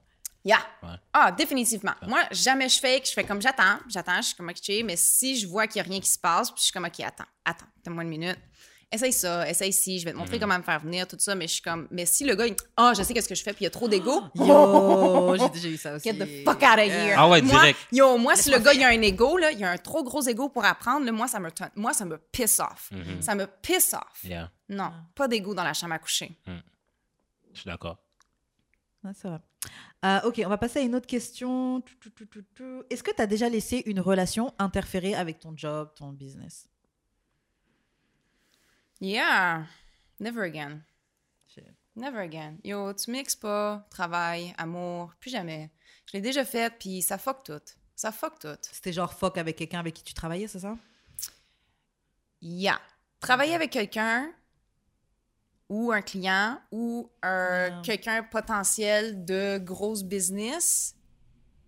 Yeah. 0.42 0.58
Ouais. 0.82 0.88
Ah, 1.12 1.30
définitivement. 1.32 1.92
Moi, 2.06 2.22
jamais 2.30 2.68
je 2.68 2.80
fake. 2.80 3.06
Je 3.06 3.12
fais 3.12 3.24
comme 3.24 3.42
j'attends, 3.42 3.78
j'attends, 3.88 4.22
je 4.22 4.28
suis 4.28 4.36
comme 4.36 4.48
ok, 4.48 4.72
mais 4.84 4.96
si 4.96 5.36
je 5.38 5.46
vois 5.46 5.66
qu'il 5.66 5.82
n'y 5.82 5.86
a 5.86 5.90
rien 5.90 6.00
qui 6.00 6.08
se 6.08 6.18
passe, 6.18 6.50
puis 6.50 6.60
je 6.60 6.64
suis 6.64 6.72
comme 6.72 6.86
ok, 6.86 7.00
attends, 7.00 7.24
attends, 7.44 7.66
donne-moi 7.84 8.04
une 8.04 8.08
minute. 8.08 8.38
Essaye 8.92 9.12
ça, 9.12 9.48
essaye 9.48 9.72
ci, 9.72 10.00
je 10.00 10.04
vais 10.04 10.12
te 10.12 10.16
montrer 10.16 10.40
comment 10.40 10.58
me 10.58 10.64
faire 10.64 10.80
venir, 10.80 11.06
tout 11.06 11.16
ça, 11.20 11.36
mais 11.36 11.46
je 11.46 11.52
suis 11.52 11.62
comme, 11.62 11.86
mais 11.92 12.06
si 12.06 12.24
le 12.24 12.34
gars, 12.34 12.48
il, 12.48 12.56
ah, 12.76 12.92
je 12.96 13.04
sais 13.04 13.14
qu'est-ce 13.14 13.28
que 13.28 13.36
je 13.36 13.42
fais, 13.44 13.52
puis 13.52 13.60
il 13.62 13.64
y 13.64 13.68
a 13.68 13.70
trop 13.70 13.86
d'ego, 13.86 14.20
Yo, 14.34 15.36
j'ai 15.38 15.48
déjà 15.50 15.68
eu 15.68 15.76
ça 15.76 15.94
aussi. 15.94 16.02
get 16.10 16.14
the 16.14 16.44
fuck 16.44 16.60
out 16.60 16.78
of 16.78 16.86
here. 16.86 17.14
Ah 17.16 17.28
ouais, 17.28 17.40
moi, 17.40 17.52
direct. 17.60 17.78
Yo, 17.92 18.18
moi, 18.18 18.34
si 18.34 18.50
le 18.50 18.58
gars, 18.58 18.72
il 18.74 18.82
a 18.82 18.88
un 18.88 19.00
ego, 19.02 19.36
là, 19.36 19.52
il 19.52 19.62
a 19.62 19.70
un 19.70 19.76
trop 19.78 20.02
gros 20.02 20.22
ego 20.22 20.48
pour 20.48 20.64
apprendre, 20.64 21.06
là, 21.06 21.12
moi, 21.12 21.28
ça 21.28 21.38
me, 21.38 21.50
moi, 21.76 21.92
ça 21.92 22.04
me 22.04 22.18
piss 22.32 22.58
off. 22.58 22.90
Mhm. 22.90 23.22
Ça 23.22 23.36
me 23.36 23.46
piss 23.46 23.94
off. 23.94 24.24
Yeah, 24.24 24.50
Non, 24.68 24.90
pas 25.14 25.28
d'ego 25.28 25.54
dans 25.54 25.62
la 25.64 25.72
chambre 25.72 25.94
à 25.94 25.98
coucher. 26.00 26.36
je 26.46 27.60
suis 27.60 27.66
d'accord. 27.70 27.98
Ouais, 29.04 29.12
c'est 29.14 29.28
vrai. 29.28 29.38
Euh, 30.04 30.20
ok, 30.28 30.42
on 30.44 30.48
va 30.48 30.58
passer 30.58 30.80
à 30.80 30.82
une 30.82 30.94
autre 30.94 31.06
question. 31.06 31.80
Est-ce 32.90 33.02
que 33.02 33.14
tu 33.14 33.22
as 33.22 33.26
déjà 33.26 33.48
laissé 33.48 33.82
une 33.86 34.00
relation 34.00 34.52
interférer 34.58 35.14
avec 35.14 35.38
ton 35.38 35.52
job, 35.56 35.90
ton 35.94 36.08
business? 36.12 36.66
Yeah. 39.00 39.64
Never 40.18 40.42
again. 40.42 40.82
Shit. 41.46 41.64
Never 41.96 42.20
again. 42.20 42.58
Yo, 42.62 42.92
tu 42.92 43.10
mixes 43.10 43.36
pas 43.36 43.86
travail, 43.90 44.54
amour, 44.58 45.14
plus 45.18 45.30
jamais. 45.30 45.70
Je 46.06 46.12
l'ai 46.16 46.20
déjà 46.20 46.44
fait, 46.44 46.72
puis 46.78 47.02
ça 47.02 47.18
fuck 47.18 47.42
tout. 47.44 47.60
Ça 47.96 48.12
fuck 48.12 48.38
tout. 48.38 48.56
C'était 48.62 48.92
genre 48.92 49.12
fuck 49.12 49.38
avec 49.38 49.56
quelqu'un 49.56 49.80
avec 49.80 49.94
qui 49.94 50.02
tu 50.02 50.14
travaillais, 50.14 50.48
c'est 50.48 50.60
ça? 50.60 50.76
Yeah. 52.42 52.80
Travailler 53.20 53.54
avec 53.54 53.70
quelqu'un 53.70 54.32
ou 55.68 55.92
un 55.92 56.02
client 56.02 56.60
ou 56.70 57.10
un 57.22 57.68
Yeah. 57.68 57.82
quelqu'un 57.84 58.22
potentiel 58.22 59.24
de 59.24 59.58
grosse 59.58 60.02
business, 60.02 60.96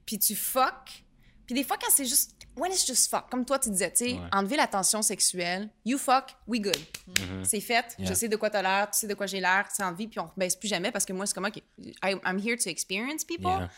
puis 0.06 0.18
tu 0.18 0.34
fuck. 0.34 1.04
Puis 1.46 1.54
des 1.54 1.64
fois, 1.64 1.76
quand 1.78 1.90
c'est 1.90 2.06
juste... 2.06 2.34
When 2.56 2.70
it's 2.70 2.86
just 2.86 3.08
fuck, 3.10 3.30
comme 3.30 3.44
toi, 3.46 3.58
tu 3.58 3.70
disais, 3.70 3.90
tu 3.90 4.04
sais, 4.04 4.12
Ouais. 4.12 4.20
enlever 4.32 4.56
la 4.56 4.66
tension 4.66 5.00
sexuelle, 5.00 5.70
you 5.86 5.96
fuck, 5.96 6.34
we 6.46 6.60
good. 6.60 6.76
Mhm. 7.20 7.44
C'est 7.44 7.60
fait, 7.60 7.94
je 7.98 8.04
Yeah. 8.04 8.14
sais 8.14 8.28
de 8.28 8.36
quoi 8.36 8.50
t'as 8.50 8.60
l'air, 8.62 8.90
tu 8.90 8.98
sais 8.98 9.06
de 9.06 9.14
quoi 9.14 9.26
j'ai 9.26 9.40
l'air, 9.40 9.66
c'est 9.72 9.82
envie, 9.84 10.06
puis 10.06 10.20
on 10.20 10.26
rebaisse 10.26 10.54
plus 10.56 10.68
jamais 10.68 10.90
parce 10.92 11.04
que 11.06 11.12
moi, 11.14 11.24
c'est 11.26 11.34
comme, 11.34 11.46
OK, 11.46 11.56
I- 11.78 12.16
I'm 12.26 12.38
here 12.38 12.56
to 12.58 12.68
experience 12.68 13.24
people. 13.24 13.46
Yeah. 13.50 13.70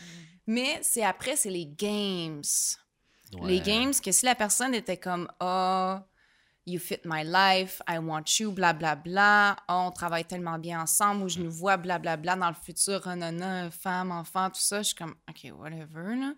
Mais 0.47 0.79
c'est 0.83 1.03
après, 1.03 1.35
c'est 1.37 1.49
les 1.49 1.65
games. 1.65 2.41
Ouais. 3.33 3.47
Les 3.51 3.59
games, 3.61 3.93
que 4.03 4.11
si 4.11 4.25
la 4.25 4.35
personne 4.35 4.73
était 4.75 4.97
comme, 4.97 5.27
oh, 5.39 5.95
you 6.67 6.79
fit 6.79 6.99
my 7.05 7.23
life, 7.23 7.81
I 7.87 7.97
want 7.99 8.23
you, 8.39 8.51
blablabla, 8.51 8.95
bla, 8.95 9.55
bla. 9.55 9.55
oh, 9.69 9.87
on 9.87 9.91
travaille 9.91 10.25
tellement 10.25 10.57
bien 10.59 10.81
ensemble, 10.81 11.23
ou 11.23 11.29
je 11.29 11.39
nous 11.39 11.51
vois, 11.51 11.77
blablabla, 11.77 12.17
bla, 12.17 12.35
bla, 12.35 12.45
dans 12.45 12.49
le 12.49 12.63
futur, 12.63 13.01
oh, 13.05 13.15
non, 13.15 13.31
non, 13.31 13.69
femme, 13.71 14.11
enfant, 14.11 14.49
tout 14.49 14.59
ça, 14.61 14.79
je 14.79 14.87
suis 14.87 14.95
comme, 14.95 15.15
OK, 15.29 15.51
whatever, 15.57 16.15
là. 16.15 16.33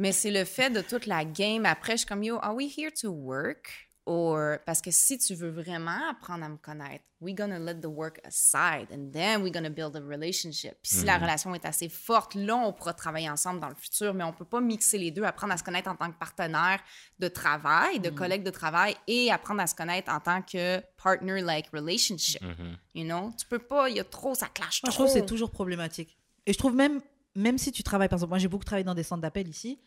Mais 0.00 0.12
c'est 0.12 0.30
le 0.30 0.46
fait 0.46 0.70
de 0.70 0.80
toute 0.80 1.04
la 1.04 1.26
game. 1.26 1.66
Après, 1.66 1.92
je 1.92 1.98
suis 1.98 2.06
comme, 2.06 2.22
yo, 2.22 2.38
are 2.40 2.54
we 2.54 2.72
here 2.74 2.90
to 3.02 3.10
work? 3.10 3.90
Or, 4.06 4.56
parce 4.64 4.80
que 4.80 4.90
si 4.90 5.18
tu 5.18 5.34
veux 5.34 5.50
vraiment 5.50 6.08
apprendre 6.10 6.42
à 6.42 6.48
me 6.48 6.56
connaître, 6.56 7.04
we 7.20 7.34
gonna 7.34 7.58
let 7.58 7.80
the 7.82 7.86
work 7.86 8.18
aside 8.24 8.88
and 8.90 9.10
then 9.12 9.42
we 9.42 9.52
gonna 9.52 9.68
build 9.68 9.94
a 9.94 10.00
relationship. 10.00 10.78
Puis 10.82 10.94
si 10.94 11.04
la 11.04 11.18
relation 11.18 11.54
est 11.54 11.66
assez 11.66 11.90
forte, 11.90 12.34
là, 12.34 12.56
on 12.56 12.72
pourra 12.72 12.94
travailler 12.94 13.28
ensemble 13.28 13.60
dans 13.60 13.68
le 13.68 13.74
futur, 13.74 14.14
mais 14.14 14.24
on 14.24 14.32
peut 14.32 14.46
pas 14.46 14.62
mixer 14.62 14.96
les 14.96 15.10
deux, 15.10 15.22
apprendre 15.22 15.52
à 15.52 15.58
se 15.58 15.62
connaître 15.62 15.90
en 15.90 15.96
tant 15.96 16.10
que 16.10 16.18
partenaire 16.18 16.80
de 17.18 17.28
travail, 17.28 18.00
de 18.00 18.08
collègue 18.08 18.42
de 18.42 18.50
travail 18.50 18.96
et 19.06 19.30
apprendre 19.30 19.60
à 19.60 19.66
se 19.66 19.74
connaître 19.74 20.10
en 20.10 20.18
tant 20.18 20.40
que 20.40 20.80
partner-like 21.02 21.66
relationship. 21.74 22.40
Mhm. 22.42 22.76
You 22.94 23.04
know? 23.04 23.32
Tu 23.38 23.46
peux 23.46 23.58
pas, 23.58 23.90
il 23.90 23.96
y 23.96 24.00
a 24.00 24.04
trop, 24.04 24.34
ça 24.34 24.46
clash 24.46 24.82
Moi, 24.82 24.90
je 24.90 24.96
trop. 24.96 25.04
trouve 25.04 25.14
que 25.14 25.20
c'est 25.20 25.26
toujours 25.26 25.50
problématique. 25.50 26.16
Et 26.46 26.54
je 26.54 26.58
trouve 26.58 26.74
même, 26.74 27.02
même 27.34 27.58
si 27.58 27.70
tu 27.70 27.82
travailles, 27.82 28.08
par 28.08 28.16
exemple, 28.16 28.30
moi 28.30 28.38
j'ai 28.38 28.48
beaucoup 28.48 28.64
travaillé 28.64 28.84
dans 28.84 28.94
des 28.94 29.02
centres 29.02 29.20
d'appel 29.20 29.46
ici, 29.46 29.78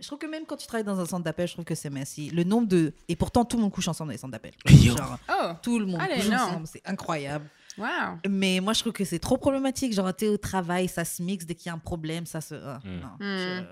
je 0.00 0.06
trouve 0.06 0.18
que 0.18 0.26
même 0.26 0.44
quand 0.46 0.56
tu 0.56 0.66
travailles 0.66 0.84
dans 0.84 0.98
un 1.00 1.06
centre 1.06 1.24
d'appel, 1.24 1.46
je 1.48 1.52
trouve 1.54 1.64
que 1.64 1.74
c'est 1.74 1.90
messy. 1.90 2.30
Le 2.30 2.44
nombre 2.44 2.68
de. 2.68 2.92
Et 3.08 3.16
pourtant, 3.16 3.44
tout 3.44 3.56
le 3.56 3.62
monde 3.62 3.72
couche 3.72 3.88
ensemble 3.88 4.08
dans 4.08 4.12
les 4.12 4.18
centres 4.18 4.32
d'appel. 4.32 4.52
Genre, 4.66 5.18
Oh, 5.28 5.52
tout 5.62 5.78
le 5.78 5.86
monde 5.86 6.00
Allez, 6.00 6.16
couche 6.16 6.28
non. 6.28 6.36
ensemble, 6.36 6.66
c'est 6.66 6.82
incroyable. 6.88 7.48
wow. 7.78 8.18
Mais 8.28 8.60
moi, 8.60 8.72
je 8.72 8.80
trouve 8.80 8.92
que 8.92 9.04
c'est 9.04 9.18
trop 9.18 9.36
problématique. 9.38 9.92
Genre, 9.92 10.14
t'es 10.14 10.28
au 10.28 10.36
travail, 10.38 10.88
ça 10.88 11.04
se 11.04 11.22
mixe 11.22 11.44
dès 11.46 11.54
qu'il 11.54 11.66
y 11.66 11.70
a 11.70 11.74
un 11.74 11.78
problème, 11.78 12.26
ça 12.26 12.40
se. 12.40 12.54
ah, 12.54 12.80
Mm. 12.84 13.00
non, 13.00 13.06
Mm. 13.18 13.18
je- 13.20 13.64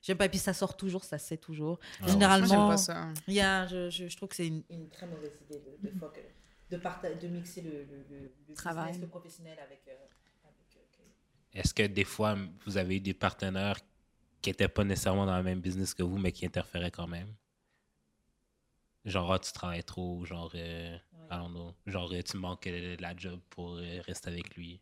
J'aime 0.00 0.16
pas. 0.16 0.26
Et 0.26 0.28
puis 0.28 0.38
ça 0.38 0.52
sort 0.52 0.76
toujours, 0.76 1.02
ça 1.04 1.18
sait 1.18 1.36
toujours. 1.36 1.80
Ah 2.00 2.04
ouais. 2.06 2.12
Généralement, 2.12 2.46
Moi, 2.46 2.56
j'aime 2.56 2.68
pas 2.68 2.76
ça. 2.76 3.08
il 3.26 3.34
y 3.34 3.40
a, 3.40 3.66
je, 3.66 3.90
je, 3.90 4.06
je 4.08 4.16
trouve 4.16 4.28
que 4.28 4.36
c'est 4.36 4.46
une, 4.46 4.62
une 4.70 4.88
très 4.88 5.06
mauvaise 5.08 5.32
idée 5.50 5.60
de, 5.82 5.88
de, 5.90 5.98
fuck, 5.98 6.16
de, 6.70 6.76
parta- 6.76 7.12
de 7.12 7.26
mixer 7.26 7.62
le, 7.62 7.70
le, 7.70 8.06
le, 8.08 8.32
le 8.48 8.54
Travail. 8.54 8.84
business, 8.92 9.00
le 9.02 9.08
professionnel 9.08 9.58
avec. 9.58 9.82
euh, 9.88 9.92
avec, 10.44 10.76
euh, 10.76 11.58
Est-ce 11.60 11.74
que 11.74 11.82
des 11.82 12.04
fois, 12.04 12.36
vous 12.64 12.76
avez 12.76 12.96
eu 12.96 13.00
des 13.00 13.12
partenaires 13.12 13.78
qui 14.42 14.50
n'étaient 14.50 14.68
pas 14.68 14.84
nécessairement 14.84 15.26
dans 15.26 15.36
le 15.36 15.42
même 15.42 15.60
business 15.60 15.94
que 15.94 16.02
vous, 16.02 16.18
mais 16.18 16.32
qui 16.32 16.46
interféraient 16.46 16.90
quand 16.90 17.06
même? 17.08 17.32
Genre, 19.04 19.32
ah, 19.32 19.38
tu 19.38 19.52
travailles 19.52 19.84
trop, 19.84 20.24
genre, 20.24 20.50
euh, 20.54 20.96
I 21.30 21.36
don't 21.38 21.50
know, 21.50 21.74
genre, 21.86 22.12
euh, 22.12 22.22
tu 22.22 22.36
manques 22.36 22.66
euh, 22.66 22.96
la 23.00 23.16
job 23.16 23.40
pour 23.50 23.76
euh, 23.76 24.00
rester 24.02 24.28
avec 24.30 24.54
lui. 24.56 24.80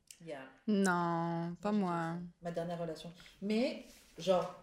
Non, 0.67 1.55
pas 1.61 1.71
moi. 1.73 2.17
Ma 2.43 2.51
dernière 2.51 2.79
relation. 2.79 3.13
Mais, 3.43 3.87
genre, 4.19 4.63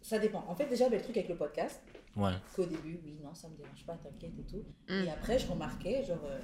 ça 0.00 0.18
dépend. 0.18 0.44
En 0.46 0.54
fait, 0.54 0.66
déjà, 0.66 0.84
il 0.84 0.92
y 0.92 0.94
avait 0.94 0.98
le 0.98 1.02
truc 1.04 1.16
avec 1.16 1.28
le 1.30 1.36
podcast, 1.36 1.80
Ouais. 2.16 2.34
qu'au 2.54 2.66
début, 2.66 3.00
oui, 3.04 3.18
non, 3.22 3.34
ça 3.34 3.48
me 3.48 3.56
dérange 3.56 3.84
pas, 3.84 3.96
t'inquiète 3.96 4.38
et 4.38 4.44
tout. 4.44 4.64
Mm. 4.88 5.04
Et 5.04 5.10
après, 5.10 5.38
je 5.38 5.46
remarquais, 5.48 6.04
genre, 6.04 6.24
euh, 6.24 6.40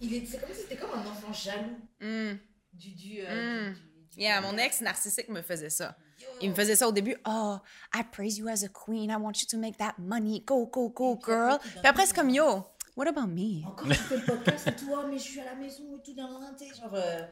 il 0.00 0.14
est, 0.14 0.24
c'est 0.26 0.38
comme 0.40 0.50
si 0.52 0.62
c'était 0.62 0.76
comme 0.76 0.90
un 0.98 1.06
enfant 1.06 1.32
jaloux 1.32 1.78
Hmm. 2.00 2.36
du. 2.72 2.90
du, 2.94 3.22
Mm. 3.22 3.74
du- 3.74 3.74
du- 3.74 3.80
du- 3.80 3.89
Yeah, 4.16 4.40
mon 4.40 4.56
ex 4.58 4.80
narcissique 4.80 5.28
me 5.28 5.42
faisait 5.42 5.70
ça. 5.70 5.96
Il 6.40 6.50
me 6.50 6.54
faisait 6.54 6.76
ça 6.76 6.88
au 6.88 6.92
début. 6.92 7.16
Oh, 7.26 7.56
I 7.94 8.02
praise 8.10 8.38
you 8.38 8.48
as 8.48 8.64
a 8.64 8.68
queen. 8.68 9.10
I 9.10 9.16
want 9.16 9.32
you 9.40 9.46
to 9.50 9.58
make 9.58 9.76
that 9.78 9.94
money. 9.98 10.42
Go, 10.46 10.66
go, 10.66 10.88
go, 10.90 11.18
girl. 11.24 11.58
Puis 11.60 11.80
après, 11.84 12.06
c'est 12.06 12.14
comme 12.14 12.30
yo. 12.30 12.64
What 12.96 13.06
about 13.08 13.28
me? 13.28 13.64
Encore, 13.66 13.86
tu 13.88 13.94
fais 13.94 14.16
le 14.16 14.24
podcast 14.24 14.66
et 14.66 14.76
tout, 14.76 14.90
mais 15.08 15.16
je 15.18 15.22
suis 15.22 15.40
à 15.40 15.44
la 15.46 15.54
maison 15.54 15.96
et 15.96 16.02
tout, 16.02 16.12
dans 16.14 16.28
genre, 16.28 16.94
euh, 16.94 17.22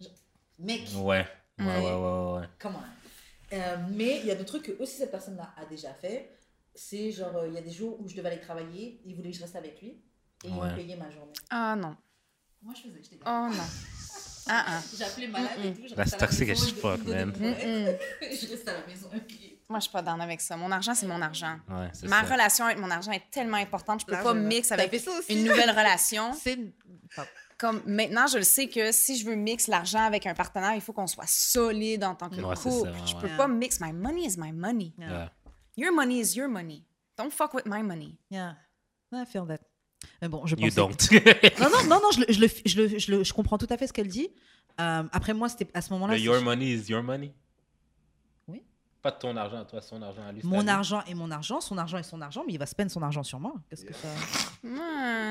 genre, 0.00 0.12
mec, 0.58 0.82
Ouais. 0.96 1.26
Ouais, 1.58 1.66
Ouais. 1.66 1.80
ouais, 1.80 1.92
ouais, 1.94 2.40
ouais. 2.40 2.46
comment 2.58 2.80
euh, 3.52 3.76
Mais 3.90 4.20
il 4.20 4.26
y 4.26 4.30
a 4.30 4.36
d'autres 4.36 4.58
trucs 4.58 4.62
que 4.76 4.82
aussi 4.82 4.96
cette 4.96 5.10
personne-là 5.10 5.52
a 5.56 5.66
déjà 5.66 5.92
fait. 5.92 6.38
C'est 6.74 7.10
genre, 7.10 7.36
euh, 7.36 7.48
il 7.48 7.54
y 7.54 7.58
a 7.58 7.62
des 7.62 7.70
jours 7.72 8.00
où 8.00 8.08
je 8.08 8.14
devais 8.16 8.28
aller 8.28 8.40
travailler, 8.40 9.02
il 9.04 9.16
voulait 9.16 9.30
que 9.32 9.36
je 9.36 9.42
reste 9.42 9.56
avec 9.56 9.82
lui 9.82 9.88
et 10.44 10.48
il 10.48 10.54
me 10.54 10.74
payait 10.76 10.96
ma 10.96 11.10
journée. 11.10 11.32
Ah 11.50 11.74
non. 11.76 11.96
Moi, 12.62 12.72
je 12.76 12.82
faisais, 12.88 13.02
j'étais 13.02 13.18
Oh 13.26 13.48
non. 13.50 13.64
Ah 14.48 14.64
ah. 14.68 14.80
J'appelais 14.98 15.28
malade 15.28 15.50
et 15.64 15.72
tout. 15.72 15.82
je 15.88 15.94
That's 15.94 16.12
restais 16.14 16.44
à 16.44 16.46
la 16.46 16.52
as 16.52 16.66
me 16.66 16.72
fuck, 16.80 17.04
man. 17.06 17.32
Je 17.40 18.50
reste 18.50 18.68
à 18.68 18.72
la 18.72 18.86
maison. 18.86 19.08
Moi, 19.68 19.78
je 19.80 19.82
suis 19.82 19.92
pas 19.92 20.00
down 20.02 20.20
avec 20.20 20.40
ça. 20.40 20.56
Mon 20.56 20.70
argent, 20.72 20.94
c'est 20.94 21.06
mon 21.06 21.20
argent. 21.20 21.58
Ouais, 21.68 21.90
Ma 22.04 22.24
ça. 22.26 22.32
relation 22.32 22.64
avec 22.64 22.78
mon 22.78 22.90
argent 22.90 23.12
est 23.12 23.30
tellement 23.30 23.58
importante. 23.58 24.00
Je 24.00 24.06
peux 24.06 24.16
pas 24.22 24.32
mixer 24.34 24.72
avec 24.74 24.92
une 25.28 25.44
nouvelle 25.44 25.70
relation. 25.70 26.32
C'est. 26.32 26.58
pas- 27.14 27.26
comme 27.58 27.82
maintenant, 27.86 28.28
je 28.28 28.38
le 28.38 28.44
sais 28.44 28.68
que 28.68 28.92
si 28.92 29.18
je 29.18 29.26
veux 29.26 29.34
mix 29.34 29.66
l'argent 29.66 30.04
avec 30.04 30.26
un 30.26 30.34
partenaire, 30.34 30.74
il 30.76 30.80
faut 30.80 30.92
qu'on 30.92 31.08
soit 31.08 31.26
solide 31.26 32.04
en 32.04 32.14
tant 32.14 32.28
que 32.30 32.36
Ouais, 32.36 32.54
couple. 32.54 32.86
ça, 32.86 32.92
je 33.04 33.14
ouais. 33.16 33.20
peux 33.20 33.36
pas 33.36 33.48
mix. 33.48 33.80
My 33.80 33.92
money 33.92 34.26
is 34.26 34.36
my 34.38 34.52
money. 34.52 34.94
Yeah. 34.96 35.28
Your 35.76 35.92
money 35.92 36.20
is 36.20 36.36
your 36.36 36.48
money. 36.48 36.84
Don't 37.18 37.32
fuck 37.32 37.52
with 37.54 37.66
my 37.66 37.82
money. 37.82 38.16
Yeah. 38.30 38.52
I 39.12 39.24
feel 39.26 39.44
that. 39.46 39.60
Mais 40.22 40.28
bon, 40.28 40.46
je 40.46 40.54
You 40.56 40.70
don't. 40.70 40.96
Non, 41.60 41.68
non, 41.70 41.84
non, 41.88 42.00
non, 42.02 42.10
je, 42.12 42.32
je, 42.32 42.40
le- 42.40 42.48
je, 42.66 42.76
le- 42.82 42.98
je, 42.98 43.10
le- 43.10 43.24
je 43.24 43.32
comprends 43.32 43.58
tout 43.58 43.66
à 43.70 43.76
fait 43.76 43.86
ce 43.86 43.92
qu'elle 43.92 44.08
dit. 44.08 44.28
Euh, 44.80 45.02
après, 45.12 45.34
moi, 45.34 45.48
c'était 45.48 45.68
à 45.74 45.80
ce 45.82 45.92
moment-là. 45.94 46.16
Your 46.18 46.40
money 46.42 46.66
is 46.66 46.88
your 46.88 47.02
money. 47.02 47.32
Oui. 48.46 48.62
Pas 49.02 49.10
de 49.10 49.18
ton 49.18 49.36
argent 49.36 49.58
à 49.60 49.64
toi, 49.64 49.80
son 49.82 50.00
argent 50.02 50.22
à 50.28 50.32
lui. 50.32 50.40
Mon 50.44 50.62
lui. 50.62 50.68
argent 50.68 51.02
est 51.08 51.14
mon 51.14 51.30
argent, 51.32 51.60
son 51.60 51.76
argent 51.78 51.98
est 51.98 52.02
son 52.04 52.20
argent, 52.20 52.44
mais 52.46 52.52
il 52.52 52.58
va 52.58 52.66
spend 52.66 52.88
son 52.90 53.02
argent 53.02 53.22
sur 53.24 53.40
moi. 53.40 53.54
Qu'est-ce 53.68 53.84
que 53.84 53.92
ça. 53.94 54.08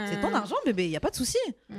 C'est 0.09 0.19
ton 0.21 0.33
argent, 0.33 0.55
bébé, 0.65 0.85
il 0.85 0.89
n'y 0.89 0.97
a 0.97 1.01
pas 1.01 1.11
de 1.11 1.15
souci. 1.15 1.37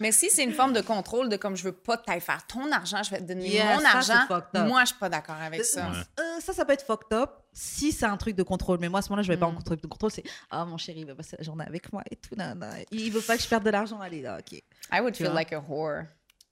Mais 0.00 0.12
si 0.12 0.30
c'est 0.30 0.44
une 0.44 0.52
forme 0.52 0.72
de 0.72 0.80
contrôle 0.80 1.28
de 1.28 1.36
comme 1.36 1.56
je 1.56 1.64
veux 1.64 1.72
pas 1.72 1.96
t'aille 1.96 2.20
faire 2.20 2.46
ton 2.46 2.70
argent, 2.72 3.02
je 3.02 3.10
vais 3.10 3.18
te 3.18 3.24
donner 3.24 3.48
Yeah, 3.48 3.74
mon 3.76 3.80
ça, 3.80 3.88
argent. 3.96 4.66
Moi, 4.66 4.80
je 4.82 4.86
suis 4.86 4.98
pas 4.98 5.08
d'accord 5.08 5.36
avec 5.40 5.64
ça. 5.64 5.88
Ouais. 5.88 5.96
Euh, 6.20 6.40
ça, 6.40 6.52
ça 6.52 6.64
peut 6.64 6.72
être 6.72 6.84
fucked 6.86 7.12
up 7.12 7.30
si 7.52 7.92
c'est 7.92 8.06
un 8.06 8.16
truc 8.16 8.36
de 8.36 8.42
contrôle. 8.42 8.78
Mais 8.80 8.88
moi, 8.88 8.98
à 9.00 9.02
ce 9.02 9.08
moment-là, 9.10 9.22
je 9.22 9.28
vais 9.32 9.36
pas 9.38 9.46
en 9.46 9.52
Mm. 9.52 9.62
truc 9.64 9.82
de 9.82 9.86
contrôle. 9.86 10.10
C'est 10.10 10.24
Ah, 10.50 10.64
mon 10.64 10.76
chéri, 10.76 11.00
il 11.00 11.06
va 11.06 11.14
passer 11.14 11.36
la 11.38 11.44
journée 11.44 11.64
avec 11.66 11.92
moi 11.92 12.02
et 12.10 12.16
tout. 12.16 12.34
nan, 12.36 12.58
nan. 12.58 12.72
Il 12.90 13.10
veut 13.12 13.20
pas 13.20 13.36
que 13.36 13.42
je 13.42 13.48
perde 13.48 13.64
de 13.64 13.70
l'argent. 13.70 14.00
Allez, 14.00 14.22
là, 14.22 14.38
ok. 14.38 14.52
I 14.92 15.00
would 15.00 15.14
Tu 15.14 15.22
feel 15.24 15.32
vois? 15.32 15.40
like 15.40 15.52
a 15.52 15.60
whore. 15.60 16.04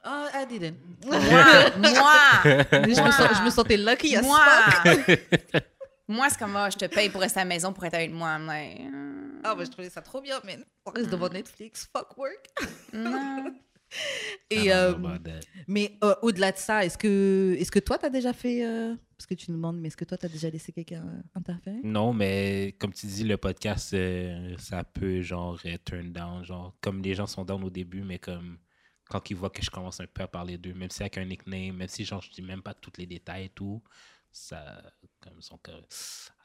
Oh, 0.05 0.27
I 0.33 0.47
didn't. 0.47 0.77
Moi, 1.05 1.19
moi, 1.79 2.17
je, 2.73 3.03
me 3.03 3.11
sens- 3.11 3.39
je 3.39 3.43
me 3.45 3.51
sentais 3.51 3.77
lucky 3.77 4.17
as 4.17 4.23
moi. 4.23 4.39
fuck. 4.85 5.21
moi, 6.09 6.29
c'est 6.31 6.39
comme, 6.39 6.57
ah, 6.57 6.71
je 6.71 6.77
te 6.77 6.85
paye 6.87 7.09
pour 7.11 7.21
rester 7.21 7.41
à 7.41 7.45
la 7.45 7.49
maison 7.49 7.73
pour 7.73 7.85
être 7.85 7.95
avec 7.95 8.13
moi. 8.13 8.29
I'm 8.37 8.47
like, 8.47 8.79
hmm, 8.81 9.28
Ah, 9.45 9.55
bah, 9.55 9.65
je 9.65 9.71
trouvais 9.71 9.91
ça 9.91 10.03
trop 10.03 10.21
bien, 10.21 10.41
mais 10.45 10.59
on 10.87 10.91
reste 10.91 11.11
devant 11.11 11.29
Netflix. 11.29 11.89
Fuck 11.93 12.17
work. 12.17 12.49
Et, 14.51 14.65
I 14.65 14.71
euh, 14.71 14.95
mais 15.67 15.97
euh, 16.05 16.15
au-delà 16.21 16.53
de 16.53 16.59
ça, 16.59 16.85
est-ce 16.85 16.99
que, 16.99 17.57
est 17.59 17.71
que 17.71 17.79
toi, 17.79 17.97
t'as 17.97 18.11
déjà 18.11 18.35
fait. 18.35 18.63
euh, 18.65 18.95
Parce 19.17 19.27
que 19.27 19.35
tu 19.35 19.51
nous 19.51 19.57
demandes, 19.57 19.79
mais 19.81 19.89
est-ce 19.89 19.97
que 19.97 20.05
toi, 20.05 20.19
t'as 20.19 20.29
déjà 20.29 20.51
laissé 20.51 20.73
quelqu'un 20.73 21.23
interférer? 21.35 21.81
Non, 21.83 22.13
mais 22.13 22.77
comme 22.79 22.93
tu 22.93 23.07
dis, 23.07 23.25
le 23.25 23.39
podcast, 23.39 23.97
ça 24.59 24.85
peut 24.85 25.23
genre 25.23 25.59
turn 25.85 26.13
down. 26.13 26.45
Genre, 26.45 26.77
comme 26.83 27.03
les 27.03 27.15
gens 27.15 27.27
sont 27.27 27.45
down 27.45 27.65
au 27.65 27.71
début, 27.71 28.03
mais 28.03 28.19
comme 28.19 28.59
quand 29.09 29.31
ils 29.31 29.37
voient 29.37 29.51
que 29.51 29.63
je 29.63 29.71
commence 29.71 30.01
un 30.01 30.07
peu 30.07 30.23
à 30.23 30.29
parler 30.29 30.59
d'eux, 30.59 30.75
même 30.75 30.91
si 30.91 31.03
avec 31.03 31.17
un 31.17 31.25
nickname, 31.25 31.77
même 31.77 31.89
si 31.89 32.05
genre 32.05 32.21
je 32.21 32.31
dis 32.31 32.43
même 32.43 32.63
pas 32.63 32.75
tous 32.75 32.93
les 32.99 33.07
détails 33.07 33.47
et 33.47 33.49
tout, 33.49 33.83
ça, 34.31 34.83
comme 35.21 35.41
sont 35.41 35.59
comme, 35.63 35.83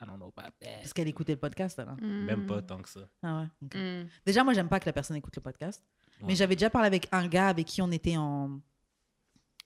I 0.01 0.05
don't 0.05 0.15
know 0.17 0.34
about 0.36 0.51
that. 0.61 0.69
Parce 0.81 0.93
qu'elle 0.93 1.07
écoutait 1.07 1.34
le 1.34 1.39
podcast, 1.39 1.77
alors. 1.79 1.95
Même 2.01 2.45
pas 2.45 2.61
tant 2.61 2.81
que 2.81 2.89
ça. 2.89 3.07
Ah 3.21 3.41
ouais. 3.63 3.77
Hmm. 4.03 4.07
Déjà, 4.25 4.43
moi, 4.43 4.53
j'aime 4.53 4.69
pas 4.69 4.79
que 4.79 4.86
la 4.86 4.93
personne 4.93 5.17
écoute 5.17 5.36
le 5.36 5.41
podcast. 5.41 5.84
Mais 6.21 6.36
j'avais 6.36 6.55
déjà 6.55 6.69
parlé 6.69 6.88
avec 6.88 7.07
un 7.11 7.27
gars 7.27 7.49
avec 7.49 7.67
qui 7.67 7.81
on 7.81 7.91
était 7.91 8.15
en. 8.17 8.59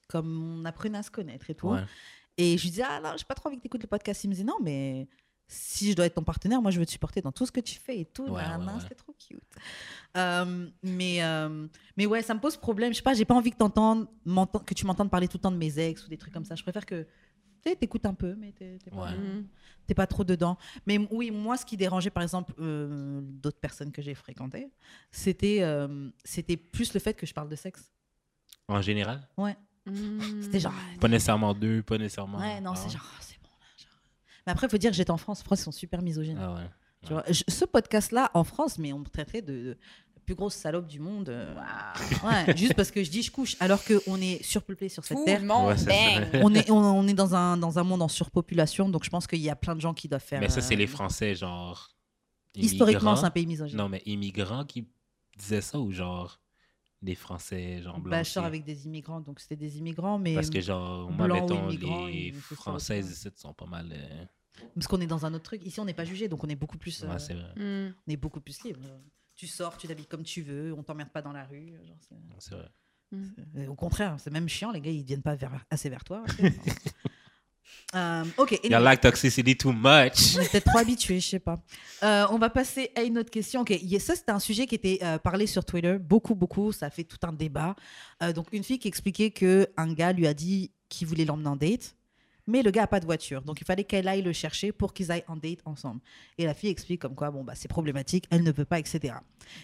Comme 0.07 0.61
on 0.61 0.65
apprenait 0.65 0.97
à 0.97 1.03
se 1.03 1.11
connaître 1.11 1.49
et 1.49 1.55
tout. 1.55 1.69
Ouais. 1.69 1.83
Et 2.37 2.57
je 2.57 2.63
lui 2.63 2.69
disais, 2.69 2.83
ah 2.87 2.99
non, 3.03 3.11
j'ai 3.17 3.25
pas 3.25 3.35
trop 3.35 3.49
envie 3.49 3.57
que 3.57 3.61
tu 3.61 3.67
écoutes 3.67 3.81
le 3.81 3.87
podcast. 3.87 4.23
Il 4.23 4.27
me 4.29 4.33
disait, 4.33 4.45
non, 4.45 4.57
mais 4.61 5.07
si 5.47 5.91
je 5.91 5.95
dois 5.95 6.05
être 6.05 6.15
ton 6.15 6.23
partenaire, 6.23 6.61
moi, 6.61 6.71
je 6.71 6.79
veux 6.79 6.85
te 6.85 6.91
supporter 6.91 7.21
dans 7.21 7.31
tout 7.31 7.45
ce 7.45 7.51
que 7.51 7.59
tu 7.59 7.75
fais 7.77 7.99
et 7.99 8.05
tout. 8.05 8.27
Ouais. 8.27 8.41
C'était 8.81 8.95
trop 8.95 9.13
cute. 9.13 9.43
Euh, 10.15 10.69
mais, 10.83 11.23
euh, 11.23 11.67
mais 11.97 12.05
ouais, 12.05 12.21
ça 12.21 12.33
me 12.33 12.39
pose 12.39 12.55
problème. 12.57 12.93
Je 12.93 12.97
sais 12.97 13.03
pas, 13.03 13.13
j'ai 13.13 13.25
pas 13.25 13.35
envie 13.35 13.51
que, 13.51 13.57
t'entendes- 13.57 14.07
m'entend- 14.25 14.59
que 14.59 14.73
tu 14.73 14.85
m'entendes 14.85 15.09
parler 15.11 15.27
tout 15.27 15.37
le 15.37 15.41
temps 15.41 15.51
de 15.51 15.57
mes 15.57 15.77
ex 15.79 16.05
ou 16.05 16.09
des 16.09 16.17
trucs 16.17 16.33
comme 16.33 16.45
ça. 16.45 16.55
Je 16.55 16.63
préfère 16.63 16.85
que 16.85 17.05
t'écoutes 17.75 18.05
un 18.05 18.13
peu, 18.13 18.35
mais 18.35 18.51
t'es 18.51 18.77
pas, 18.89 18.95
Ouais. 19.11 19.43
T'es 19.85 19.93
pas 19.93 20.07
trop 20.07 20.23
dedans. 20.23 20.57
Mais 20.85 20.97
oui, 21.11 21.31
moi, 21.31 21.55
ce 21.57 21.65
qui 21.65 21.77
dérangeait, 21.77 22.09
par 22.09 22.23
exemple, 22.23 22.53
euh, 22.59 23.21
d'autres 23.23 23.59
personnes 23.59 23.91
que 23.91 24.01
j'ai 24.01 24.13
fréquentées, 24.15 24.69
c'était 25.11 25.59
euh, 25.61 26.09
c'était 26.25 26.57
plus 26.57 26.93
le 26.93 26.99
fait 26.99 27.13
que 27.13 27.25
je 27.25 27.33
parle 27.33 27.49
de 27.49 27.55
sexe. 27.55 27.91
En 28.67 28.81
général, 28.81 29.27
Ouais. 29.37 29.55
Hmm. 29.85 30.41
C'était 30.41 30.59
genre. 30.59 30.73
pas 30.99 31.07
nécessairement 31.07 31.53
deux, 31.53 31.81
pas 31.81 31.97
nécessairement. 31.97 32.39
Ouais, 32.39 32.59
non, 32.59 32.71
Ah 32.71 32.75
c'est 32.75 32.85
ouais? 32.87 32.89
genre, 32.91 33.09
ah, 33.15 33.17
c'est 33.21 33.37
bon 33.41 33.47
là. 33.61 33.65
genre. 33.77 33.87
Mais 34.45 34.51
après, 34.51 34.67
il 34.67 34.69
faut 34.69 34.77
dire 34.77 34.91
que 34.91 34.97
j'étais 34.97 35.11
en 35.11 35.17
France. 35.17 35.39
En 35.41 35.43
France, 35.45 35.61
ils 35.61 35.63
sont 35.63 35.71
super 35.71 36.01
misogynes. 36.01 36.37
Ah 36.41 36.53
ouais. 36.53 36.69
Tu 37.05 37.13
vois, 37.13 37.23
Je- 37.29 37.43
ce 37.47 37.63
podcast-là, 37.63 38.29
en 38.33 38.43
France, 38.43 38.77
mais 38.79 38.91
on 38.91 38.99
me 38.99 39.05
traiterait 39.05 39.41
de, 39.41 39.77
plus 40.27 40.35
grosse 40.35 40.53
salope 40.55 40.85
du 40.87 40.99
monde. 40.99 41.29
euh, 41.29 41.55
ouais, 42.23 42.55
juste 42.57 42.73
parce 42.75 42.91
que 42.91 43.01
je 43.03 43.09
dis 43.09 43.23
je 43.23 43.31
couche, 43.31 43.55
alors 43.59 43.79
qu'on 43.83 44.17
est 44.21 44.43
surpeuplé 44.43 44.89
sur 44.89 45.03
cette 45.03 45.17
Tout 45.17 45.25
terre. 45.25 45.39
le 45.39 45.47
monde 45.47 45.69
Ouais, 45.69 45.77
c'est 45.77 45.85
bang. 45.87 46.31
ça. 46.33 46.39
On 46.43 46.53
est, 46.53 46.69
on, 46.69 46.77
on 46.77 47.07
est 47.07 47.13
dans, 47.13 47.33
un, 47.33 47.55
dans 47.57 47.79
un 47.79 47.83
monde 47.83 48.01
en 48.01 48.07
surpopulation, 48.09 48.89
donc 48.89 49.03
je 49.05 49.09
pense 49.09 49.25
qu'il 49.25 49.39
y 49.39 49.49
a 49.49 49.55
plein 49.55 49.73
de 49.75 49.81
gens 49.81 49.93
qui 49.93 50.07
doivent 50.07 50.21
faire. 50.23 50.39
Mais 50.41 50.49
ça, 50.49 50.61
c'est 50.61 50.75
euh, 50.75 50.77
les 50.77 50.87
Français, 50.87 51.33
genre. 51.33 51.89
Historiquement, 52.55 53.15
c'est 53.15 53.25
un 53.25 53.29
pays 53.31 53.47
misogyne. 53.47 53.77
Non, 53.77 53.87
mais 53.89 54.01
immigrants 54.05 54.65
qui 54.65 54.85
disaient 55.37 55.61
ça 55.61 55.79
ou 55.79 55.91
genre 55.91 56.39
des 57.01 57.13
Français, 57.15 57.81
genre 57.83 57.99
blancs 57.99 58.09
Bah, 58.11 58.23
je 58.23 58.29
sors 58.31 58.43
aussi? 58.43 58.47
avec 58.47 58.63
des 58.65 58.85
immigrants, 58.87 59.21
donc 59.21 59.39
c'était 59.39 59.55
des 59.55 59.77
immigrants, 59.77 60.17
mais 60.17 60.33
Parce 60.33 60.49
que, 60.49 60.59
genre, 60.59 61.09
moi, 61.11 61.27
blancs 61.27 61.37
ou 61.39 61.53
mettons, 61.53 61.69
immigrants, 61.69 62.07
les 62.07 62.33
ça 62.33 62.55
Françaises 62.55 63.11
ici 63.11 63.29
sont 63.35 63.53
pas 63.53 63.67
mal. 63.67 63.89
euh, 63.93 64.25
parce 64.73 64.87
qu'on 64.87 64.99
est 64.99 65.07
dans 65.07 65.23
un 65.25 65.33
autre 65.35 65.43
truc. 65.43 65.63
Ici, 65.65 65.79
on 65.79 65.85
n'est 65.85 65.93
pas 65.93 66.03
jugé, 66.05 66.27
donc 66.27 66.43
on 66.43 66.47
est 66.49 66.55
beaucoup 66.55 66.79
plus, 66.79 67.03
euh, 67.03 67.07
ouais, 67.07 67.19
c'est 67.19 67.35
vrai. 67.35 67.53
Hmm. 67.55 67.93
on 68.07 68.11
est 68.11 68.17
beaucoup 68.17 68.41
plus 68.41 68.61
libre. 68.63 68.79
Tu 69.37 69.47
sors, 69.47 69.77
tu 69.77 69.87
t'habilles 69.87 70.07
comme 70.07 70.23
tu 70.23 70.41
veux, 70.41 70.73
on 70.73 70.83
t'emmerde 70.83 71.09
pas 71.11 71.21
dans 71.21 71.31
la 71.31 71.45
rue. 71.45 71.71
genre, 71.87 71.95
c'est- 72.01 72.15
C'est 72.39 72.55
vrai. 72.55 72.69
Euh, 73.55 73.67
Au 73.67 73.75
contraire, 73.75 74.17
c'est 74.19 74.31
même 74.31 74.49
chiant, 74.49 74.71
les 74.71 74.81
gars, 74.81 74.91
ils 74.91 75.03
viennent 75.03 75.21
pas 75.21 75.35
vers, 75.35 75.63
assez 75.69 75.87
vers 75.89 76.03
toi. 76.03 76.23
ok. 76.39 76.73
Euh, 77.95 78.23
ok, 78.37 78.51
You 78.51 78.57
anyway, 78.75 78.83
like 78.83 79.01
toxicity 79.01 79.55
too 79.55 79.71
much. 79.71 80.35
on 80.35 80.41
est 80.41 80.51
peut-être 80.51 80.65
trop 80.65 80.79
habitués, 80.79 81.19
je 81.21 81.27
sais 81.27 81.39
pas. 81.39 81.61
Euh, 82.03 82.25
on 82.31 82.37
va 82.37 82.49
passer 82.49 82.91
à 82.95 83.03
une 83.03 83.17
autre 83.17 83.29
question. 83.29 83.61
Ok, 83.61 83.73
ça 83.99 84.15
c'était 84.15 84.31
un 84.31 84.39
sujet 84.39 84.65
qui 84.65 84.75
était 84.75 84.99
euh, 85.03 85.17
parlé 85.19 85.47
sur 85.47 85.63
Twitter, 85.63 85.97
beaucoup, 85.99 86.35
beaucoup. 86.35 86.71
Ça 86.73 86.87
a 86.87 86.89
fait 86.89 87.03
tout 87.05 87.17
un 87.23 87.31
débat. 87.31 87.75
Euh, 88.23 88.33
donc 88.33 88.47
une 88.51 88.63
fille 88.63 88.79
qui 88.79 88.87
expliquait 88.89 89.31
que 89.31 89.67
un 89.77 89.93
gars 89.93 90.11
lui 90.11 90.27
a 90.27 90.33
dit 90.33 90.71
qu'il 90.89 91.07
voulait 91.07 91.25
l'emmener 91.25 91.47
en 91.49 91.55
date, 91.55 91.95
mais 92.47 92.63
le 92.63 92.71
gars 92.71 92.83
a 92.83 92.87
pas 92.87 92.99
de 92.99 93.05
voiture, 93.05 93.41
donc 93.43 93.61
il 93.61 93.65
fallait 93.65 93.83
qu'elle 93.83 94.07
aille 94.07 94.21
le 94.21 94.33
chercher 94.33 94.71
pour 94.71 94.93
qu'ils 94.93 95.11
aillent 95.11 95.23
en 95.27 95.35
date 95.35 95.59
ensemble. 95.65 95.99
Et 96.37 96.45
la 96.45 96.53
fille 96.53 96.69
explique 96.69 97.01
comme 97.01 97.13
quoi, 97.15 97.29
bon 97.29 97.43
bah 97.43 97.53
c'est 97.55 97.67
problématique, 97.67 98.25
elle 98.31 98.43
ne 98.43 98.51
peut 98.51 98.65
pas, 98.65 98.79
etc. 98.79 99.15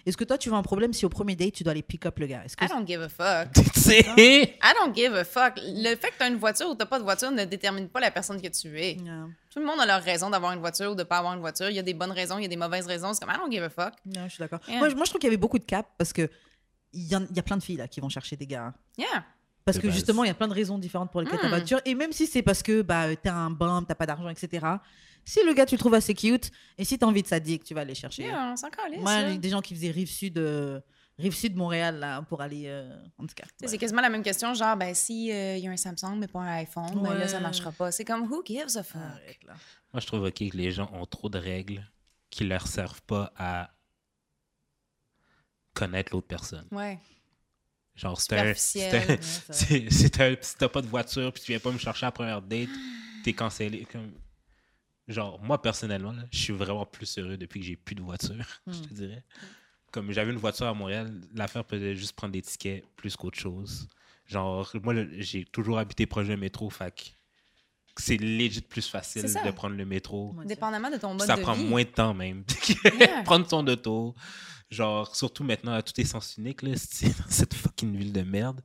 Est-ce 0.05 0.15
que 0.17 0.23
toi 0.23 0.37
tu 0.37 0.49
vois 0.49 0.57
un 0.57 0.63
problème 0.63 0.93
si 0.93 1.05
au 1.05 1.09
premier 1.09 1.35
date 1.35 1.53
tu 1.53 1.63
dois 1.63 1.71
aller 1.71 1.81
pick 1.81 2.05
up 2.05 2.19
le 2.19 2.27
gars? 2.27 2.43
Que 2.57 2.65
I 2.65 2.67
don't 2.67 2.85
give 2.87 3.01
a 3.01 3.09
fuck. 3.09 3.53
tu 3.73 3.79
sais? 3.79 3.99
I 4.19 4.73
don't 4.79 4.93
give 4.95 5.13
a 5.15 5.23
fuck. 5.23 5.53
Le 5.63 5.95
fait 5.95 6.11
que 6.11 6.17
tu 6.17 6.23
as 6.23 6.27
une 6.27 6.37
voiture 6.37 6.69
ou 6.69 6.75
tu 6.75 6.85
pas 6.85 6.99
de 6.99 7.03
voiture 7.03 7.31
ne 7.31 7.45
détermine 7.45 7.89
pas 7.89 7.99
la 7.99 8.11
personne 8.11 8.41
que 8.41 8.47
tu 8.49 8.79
es. 8.79 8.97
Tout 9.49 9.59
le 9.59 9.65
monde 9.65 9.79
a 9.79 9.85
leur 9.85 10.01
raison 10.01 10.29
d'avoir 10.29 10.51
une 10.53 10.59
voiture 10.59 10.91
ou 10.91 10.95
de 10.95 11.03
pas 11.03 11.17
avoir 11.19 11.33
une 11.33 11.39
voiture. 11.41 11.69
Il 11.69 11.75
y 11.75 11.79
a 11.79 11.83
des 11.83 11.93
bonnes 11.93 12.11
raisons, 12.11 12.37
il 12.37 12.41
y 12.43 12.45
a 12.45 12.49
des 12.49 12.55
mauvaises 12.57 12.87
raisons. 12.87 13.13
C'est 13.13 13.23
comme 13.23 13.33
I 13.33 13.37
don't 13.37 13.51
give 13.51 13.63
a 13.63 13.69
fuck. 13.69 13.93
Non, 14.05 14.23
je 14.25 14.29
suis 14.33 14.39
d'accord. 14.39 14.59
Yeah. 14.67 14.79
Moi, 14.79 14.89
je- 14.89 14.95
moi, 14.95 15.05
je 15.05 15.09
trouve 15.11 15.19
qu'il 15.19 15.27
y 15.27 15.31
avait 15.31 15.37
beaucoup 15.37 15.59
de 15.59 15.65
cap 15.65 15.87
parce 15.97 16.11
que 16.13 16.29
il 16.93 17.03
y, 17.03 17.09
y 17.09 17.39
a 17.39 17.43
plein 17.43 17.57
de 17.57 17.63
filles 17.63 17.77
là 17.77 17.87
qui 17.87 17.99
vont 18.01 18.09
chercher 18.09 18.35
des 18.35 18.45
gars. 18.47 18.65
hein. 18.67 18.73
Yeah. 18.97 19.25
Parce 19.65 19.77
De 19.77 19.81
que 19.83 19.89
justement, 19.91 20.23
il 20.23 20.27
y 20.27 20.29
a 20.29 20.33
plein 20.33 20.47
de 20.49 20.53
raisons 20.53 20.77
différentes 20.77 21.11
pour 21.11 21.21
lesquelles 21.21 21.39
t'as 21.39 21.47
Mm. 21.47 21.51
pas 21.51 21.59
de 21.59 21.61
voiture. 21.61 21.81
Et 21.85 21.95
même 21.95 22.11
si 22.11 22.27
c'est 22.27 22.41
parce 22.41 22.61
que 22.61 22.81
bah, 22.81 23.15
t'es 23.15 23.29
un 23.29 23.49
bum, 23.49 23.85
t'as 23.85 23.95
pas 23.95 24.05
d'argent, 24.05 24.29
etc. 24.29 24.65
Si 25.25 25.39
le 25.45 25.53
gars, 25.53 25.65
tu 25.65 25.75
le 25.75 25.79
trouves 25.79 25.93
assez 25.93 26.13
cute, 26.13 26.51
et 26.77 26.83
si 26.83 26.97
t'as 26.97 27.05
envie 27.05 27.23
de 27.23 27.27
sa 27.27 27.39
dick, 27.39 27.63
tu 27.63 27.73
vas 27.73 27.81
aller 27.81 27.95
chercher. 27.95 28.23
Yeah, 28.23 28.51
on 28.51 28.57
s'en 28.57 28.69
calisse, 28.69 28.99
Moi, 28.99 29.21
là. 29.21 29.29
j'ai 29.31 29.37
des 29.37 29.49
gens 29.49 29.61
qui 29.61 29.73
faisaient 29.73 29.91
rive 29.91 30.09
sud, 30.09 30.37
euh, 30.37 30.81
rive 31.17 31.33
sud 31.33 31.55
Montréal 31.55 31.97
là, 31.99 32.21
pour 32.23 32.41
aller. 32.41 32.63
euh, 32.67 32.93
en 33.17 33.25
tout 33.25 33.33
cas. 33.35 33.45
Tu 33.57 33.63
ouais. 33.63 33.67
C'est 33.69 33.77
quasiment 33.77 34.01
la 34.01 34.09
même 34.09 34.21
question, 34.23 34.53
genre, 34.53 34.75
ben, 34.75 34.93
si 34.93 35.31
euh, 35.31 35.55
y 35.55 35.65
a 35.65 35.71
un 35.71 35.77
Samsung, 35.77 36.17
mais 36.17 36.27
pas 36.27 36.39
un 36.41 36.55
iPhone, 36.57 37.01
ben 37.01 37.13
là, 37.13 37.29
ça 37.29 37.39
marchera 37.39 37.71
pas. 37.71 37.89
C'est 37.93 38.03
comme, 38.03 38.23
who 38.29 38.43
gives 38.45 38.75
a 38.75 38.83
fuck? 38.83 39.01
Arrête. 39.01 39.39
Moi, 39.45 40.01
je 40.01 40.07
trouve 40.07 40.23
ok 40.23 40.49
que 40.49 40.57
les 40.57 40.71
gens 40.71 40.89
ont 40.93 41.05
trop 41.05 41.29
de 41.29 41.37
règles 41.37 41.89
qui 42.29 42.43
leur 42.43 42.67
servent 42.67 43.01
pas 43.03 43.31
à 43.37 43.69
connaître 45.73 46.11
l'autre 46.13 46.27
personne. 46.27 46.67
Ouais. 46.71 46.99
Genre, 47.95 48.19
c'est 48.19 48.33
un. 48.37 48.55
Si 49.89 50.09
t'as 50.57 50.69
pas 50.69 50.81
de 50.81 50.87
voiture 50.87 51.31
puis 51.31 51.43
tu 51.43 51.51
viens 51.51 51.59
pas 51.59 51.71
me 51.71 51.77
chercher 51.77 52.05
à 52.05 52.07
la 52.07 52.11
première 52.11 52.41
date, 52.41 52.69
t'es 53.23 53.33
cancellé. 53.33 53.85
Comme... 53.91 54.11
Genre, 55.07 55.39
moi, 55.41 55.61
personnellement, 55.61 56.13
je 56.31 56.37
suis 56.37 56.53
vraiment 56.53 56.85
plus 56.85 57.17
heureux 57.17 57.37
depuis 57.37 57.59
que 57.59 57.65
j'ai 57.65 57.75
plus 57.75 57.95
de 57.95 58.01
voiture, 58.01 58.45
je 58.67 58.79
te 58.79 58.93
dirais. 58.93 59.23
Comme 59.91 60.11
j'avais 60.11 60.31
une 60.31 60.39
voiture 60.39 60.65
à 60.65 60.73
Montréal, 60.73 61.21
l'affaire 61.35 61.63
peut 61.63 61.93
juste 61.93 62.13
prendre 62.13 62.33
des 62.33 62.41
tickets 62.41 62.83
plus 62.95 63.15
qu'autre 63.15 63.37
chose. 63.37 63.87
Genre, 64.25 64.71
moi, 64.81 64.95
j'ai 65.17 65.45
toujours 65.45 65.77
habité 65.77 66.05
proche 66.05 66.27
d'un 66.27 66.37
métro, 66.37 66.69
que 66.69 66.75
c'est 67.97 68.17
legit 68.17 68.61
plus 68.61 68.87
facile 68.87 69.23
de 69.23 69.51
prendre 69.51 69.75
le 69.75 69.85
métro. 69.85 70.35
Dépendamment 70.45 70.89
de 70.89 70.97
ton 70.97 71.13
mode 71.13 71.27
Ça 71.27 71.35
de 71.35 71.41
prend 71.41 71.53
vie. 71.53 71.65
moins 71.65 71.83
de 71.83 71.87
temps 71.89 72.13
même. 72.13 72.43
Yeah. 72.99 73.23
Prendre 73.23 73.47
son 73.49 73.65
auto. 73.67 74.15
Genre, 74.71 75.15
surtout 75.15 75.43
maintenant, 75.43 75.79
tout 75.83 75.99
est 76.01 76.05
sens 76.05 76.35
unique, 76.37 76.63
là, 76.63 76.71
dans 77.01 77.29
cette 77.29 77.53
fucking 77.53 77.95
ville 77.95 78.11
de 78.11 78.21
merde. 78.23 78.59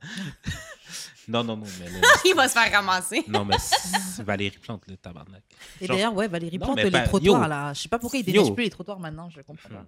non, 1.27 1.43
non, 1.43 1.55
non, 1.55 1.65
mais 1.79 1.89
là, 1.91 2.07
il 2.25 2.33
va 2.35 2.47
se 2.47 2.53
faire 2.53 2.71
ramasser. 2.71 3.23
non, 3.27 3.45
mais 3.45 3.55
Valérie 4.23 4.57
Plante, 4.57 4.83
le 4.87 4.97
tabarnak. 4.97 5.43
Et 5.79 5.85
Genre- 5.85 5.95
d'ailleurs, 5.95 6.15
ouais, 6.15 6.27
Valérie 6.27 6.57
Plante, 6.57 6.77
les 6.81 6.89
trottoirs 7.03 7.43
yo. 7.43 7.47
là. 7.47 7.73
Je 7.75 7.81
sais 7.81 7.89
pas 7.89 7.99
pourquoi 7.99 8.17
ils 8.19 8.23
déneigent 8.25 8.55
plus 8.55 8.63
les 8.63 8.69
trottoirs 8.71 8.99
maintenant, 8.99 9.29
je 9.29 9.41
comprends 9.41 9.69
pas. 9.69 9.85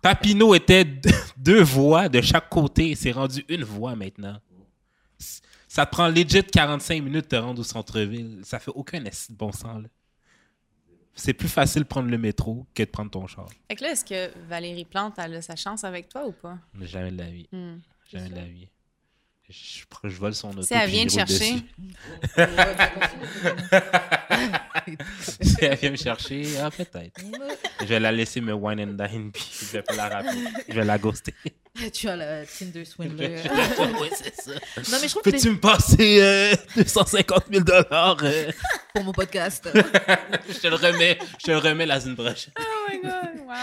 Papineau 0.00 0.54
était 0.54 0.86
deux 1.36 1.62
voies 1.62 2.08
de 2.08 2.20
chaque 2.22 2.48
côté. 2.48 2.94
C'est 2.94 3.12
rendu 3.12 3.44
une 3.48 3.64
voie 3.64 3.94
maintenant. 3.94 4.40
Ça 5.68 5.84
te 5.84 5.90
prend 5.90 6.08
legit 6.08 6.42
45 6.42 7.02
minutes 7.02 7.30
de 7.30 7.36
te 7.36 7.36
rendre 7.36 7.60
au 7.60 7.64
centre-ville. 7.64 8.40
Ça 8.42 8.58
fait 8.58 8.72
aucun 8.74 9.00
de 9.00 9.10
bon 9.30 9.52
sens, 9.52 9.82
là. 9.82 9.88
c'est 11.14 11.34
plus 11.34 11.48
facile 11.48 11.82
de 11.82 11.86
prendre 11.86 12.08
le 12.08 12.16
métro 12.16 12.66
que 12.74 12.82
de 12.82 12.88
prendre 12.88 13.10
ton 13.10 13.26
char. 13.26 13.48
Fait 13.68 13.76
que 13.76 13.84
là, 13.84 13.92
est-ce 13.92 14.04
que 14.04 14.32
Valérie 14.48 14.86
Plante, 14.86 15.14
elle 15.18 15.36
a 15.36 15.42
sa 15.42 15.56
chance 15.56 15.84
avec 15.84 16.08
toi 16.08 16.26
ou 16.26 16.32
pas? 16.32 16.58
Mais 16.72 16.86
Jamais 16.86 17.10
de 17.10 17.18
la 17.18 17.30
vie. 17.30 17.48
Hmm. 17.52 17.76
Jamais 18.10 18.30
de 18.30 18.34
la 18.34 18.46
vie. 18.46 18.68
Je, 19.50 20.08
vole 20.08 20.34
son 20.34 20.50
auto. 20.50 20.62
Si 20.62 20.74
elle 20.74 20.90
vient 20.90 21.02
roule 21.02 21.10
chercher. 21.10 21.56
si 25.20 25.56
elle 25.64 25.78
vient 25.78 25.90
me 25.90 25.96
chercher, 25.96 26.58
ah, 26.58 26.70
peut-être. 26.70 27.18
je 27.80 27.86
vais 27.86 28.00
la 28.00 28.12
laisser 28.12 28.42
me 28.42 28.52
wine 28.52 28.80
and 28.80 29.02
dine, 29.06 29.32
puis 29.32 29.48
je 29.50 29.66
vais 29.72 29.82
pas 29.82 29.96
la 29.96 30.08
rappeler. 30.10 30.44
Je 30.68 30.74
vais 30.74 30.84
la 30.84 30.98
ghoster. 30.98 31.32
tu 31.92 32.08
as 32.08 32.16
le 32.16 32.46
Tinder 32.46 32.84
swindler. 32.84 33.28
ouais, 34.00 34.10
c'est 34.12 34.34
ça. 34.40 34.52
non, 34.52 34.98
mais 35.00 35.06
je 35.06 35.08
trouve 35.10 35.22
que 35.22 35.30
les- 35.30 35.36
Peux-tu 35.38 35.50
me 35.50 35.60
passer 35.60 36.20
euh, 36.20 36.54
250 36.76 37.44
000 37.50 37.64
dollars? 37.64 38.18
euh? 38.22 38.50
pour 38.94 39.04
mon 39.04 39.12
podcast. 39.12 39.68
je 39.74 40.58
te 40.58 40.66
le 40.66 40.74
remets, 40.76 41.18
je 41.38 41.44
te 41.46 41.50
le 41.50 41.58
remets 41.58 41.86
la 41.86 42.00
semaine 42.00 42.16
prochaine. 42.16 42.52
Oh 42.58 42.90
my 42.90 43.00
God, 43.00 43.46
wow. 43.46 43.54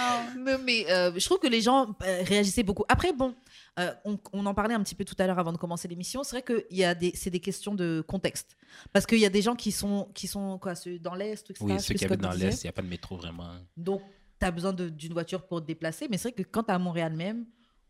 mais 0.44 0.58
mais, 0.58 0.86
euh, 0.92 1.12
je 1.16 1.26
trouve 1.26 1.40
que 1.40 1.48
les 1.48 1.62
gens 1.62 1.96
euh, 2.04 2.24
réagissaient 2.26 2.64
beaucoup. 2.64 2.86
Après, 2.88 3.12
bon, 3.14 3.36
euh, 3.80 3.92
on, 4.06 4.18
on 4.34 4.46
en 4.46 4.54
parlait 4.54 4.74
un 4.76 4.82
petit 4.84 4.96
peu 4.96 5.04
tout 5.04 5.16
à 5.20 5.28
l'heure 5.28 5.40
avant 5.40 5.52
de 5.52 5.58
commencer 5.58 5.88
l'émission. 5.88 6.24
C'est 6.24 6.38
vrai 6.38 6.42
que 6.44 6.66
il 6.70 6.78
y 6.78 6.86
a 6.86 6.96
des, 6.96 7.12
c'est 7.16 7.30
des 7.30 7.40
questions 7.42 7.76
de 7.76 8.04
contexte. 8.08 8.56
Parce 8.94 9.06
qu'il 9.06 9.20
y 9.20 9.26
a 9.26 9.30
des 9.30 9.42
gens 9.42 9.56
qui 9.56 9.72
sont, 9.72 10.10
qui 10.14 10.28
sont 10.28 10.58
quoi, 10.60 10.76
ceux 10.76 11.00
dans 11.00 11.16
l'Est, 11.16 11.50
etc. 11.50 11.56
Oui, 11.62 11.80
ceux 11.82 11.94
qui 11.96 12.06
habitent 12.06 12.22
dans 12.22 12.32
l'Est, 12.32 12.64
il 12.64 12.68
n'y 12.68 12.70
a 12.70 12.74
pas 12.74 12.82
de 12.82 12.88
métro 12.88 13.18
vraiment. 13.18 13.50
Donc, 13.76 14.02
tu 14.40 14.46
as 14.46 14.52
besoin 14.52 14.74
de- 14.74 14.90
d'une 14.90 15.14
voiture 15.14 15.42
pour 15.46 15.62
te 15.62 15.66
déplacer. 15.68 16.08
Mais 16.10 16.18
c'est 16.18 16.30
vrai 16.30 16.44
que 16.44 16.50
quand 16.50 16.64
tu 16.64 16.72
es 16.72 16.74
à 16.74 16.80
Montréal 16.80 17.14
même, 17.14 17.46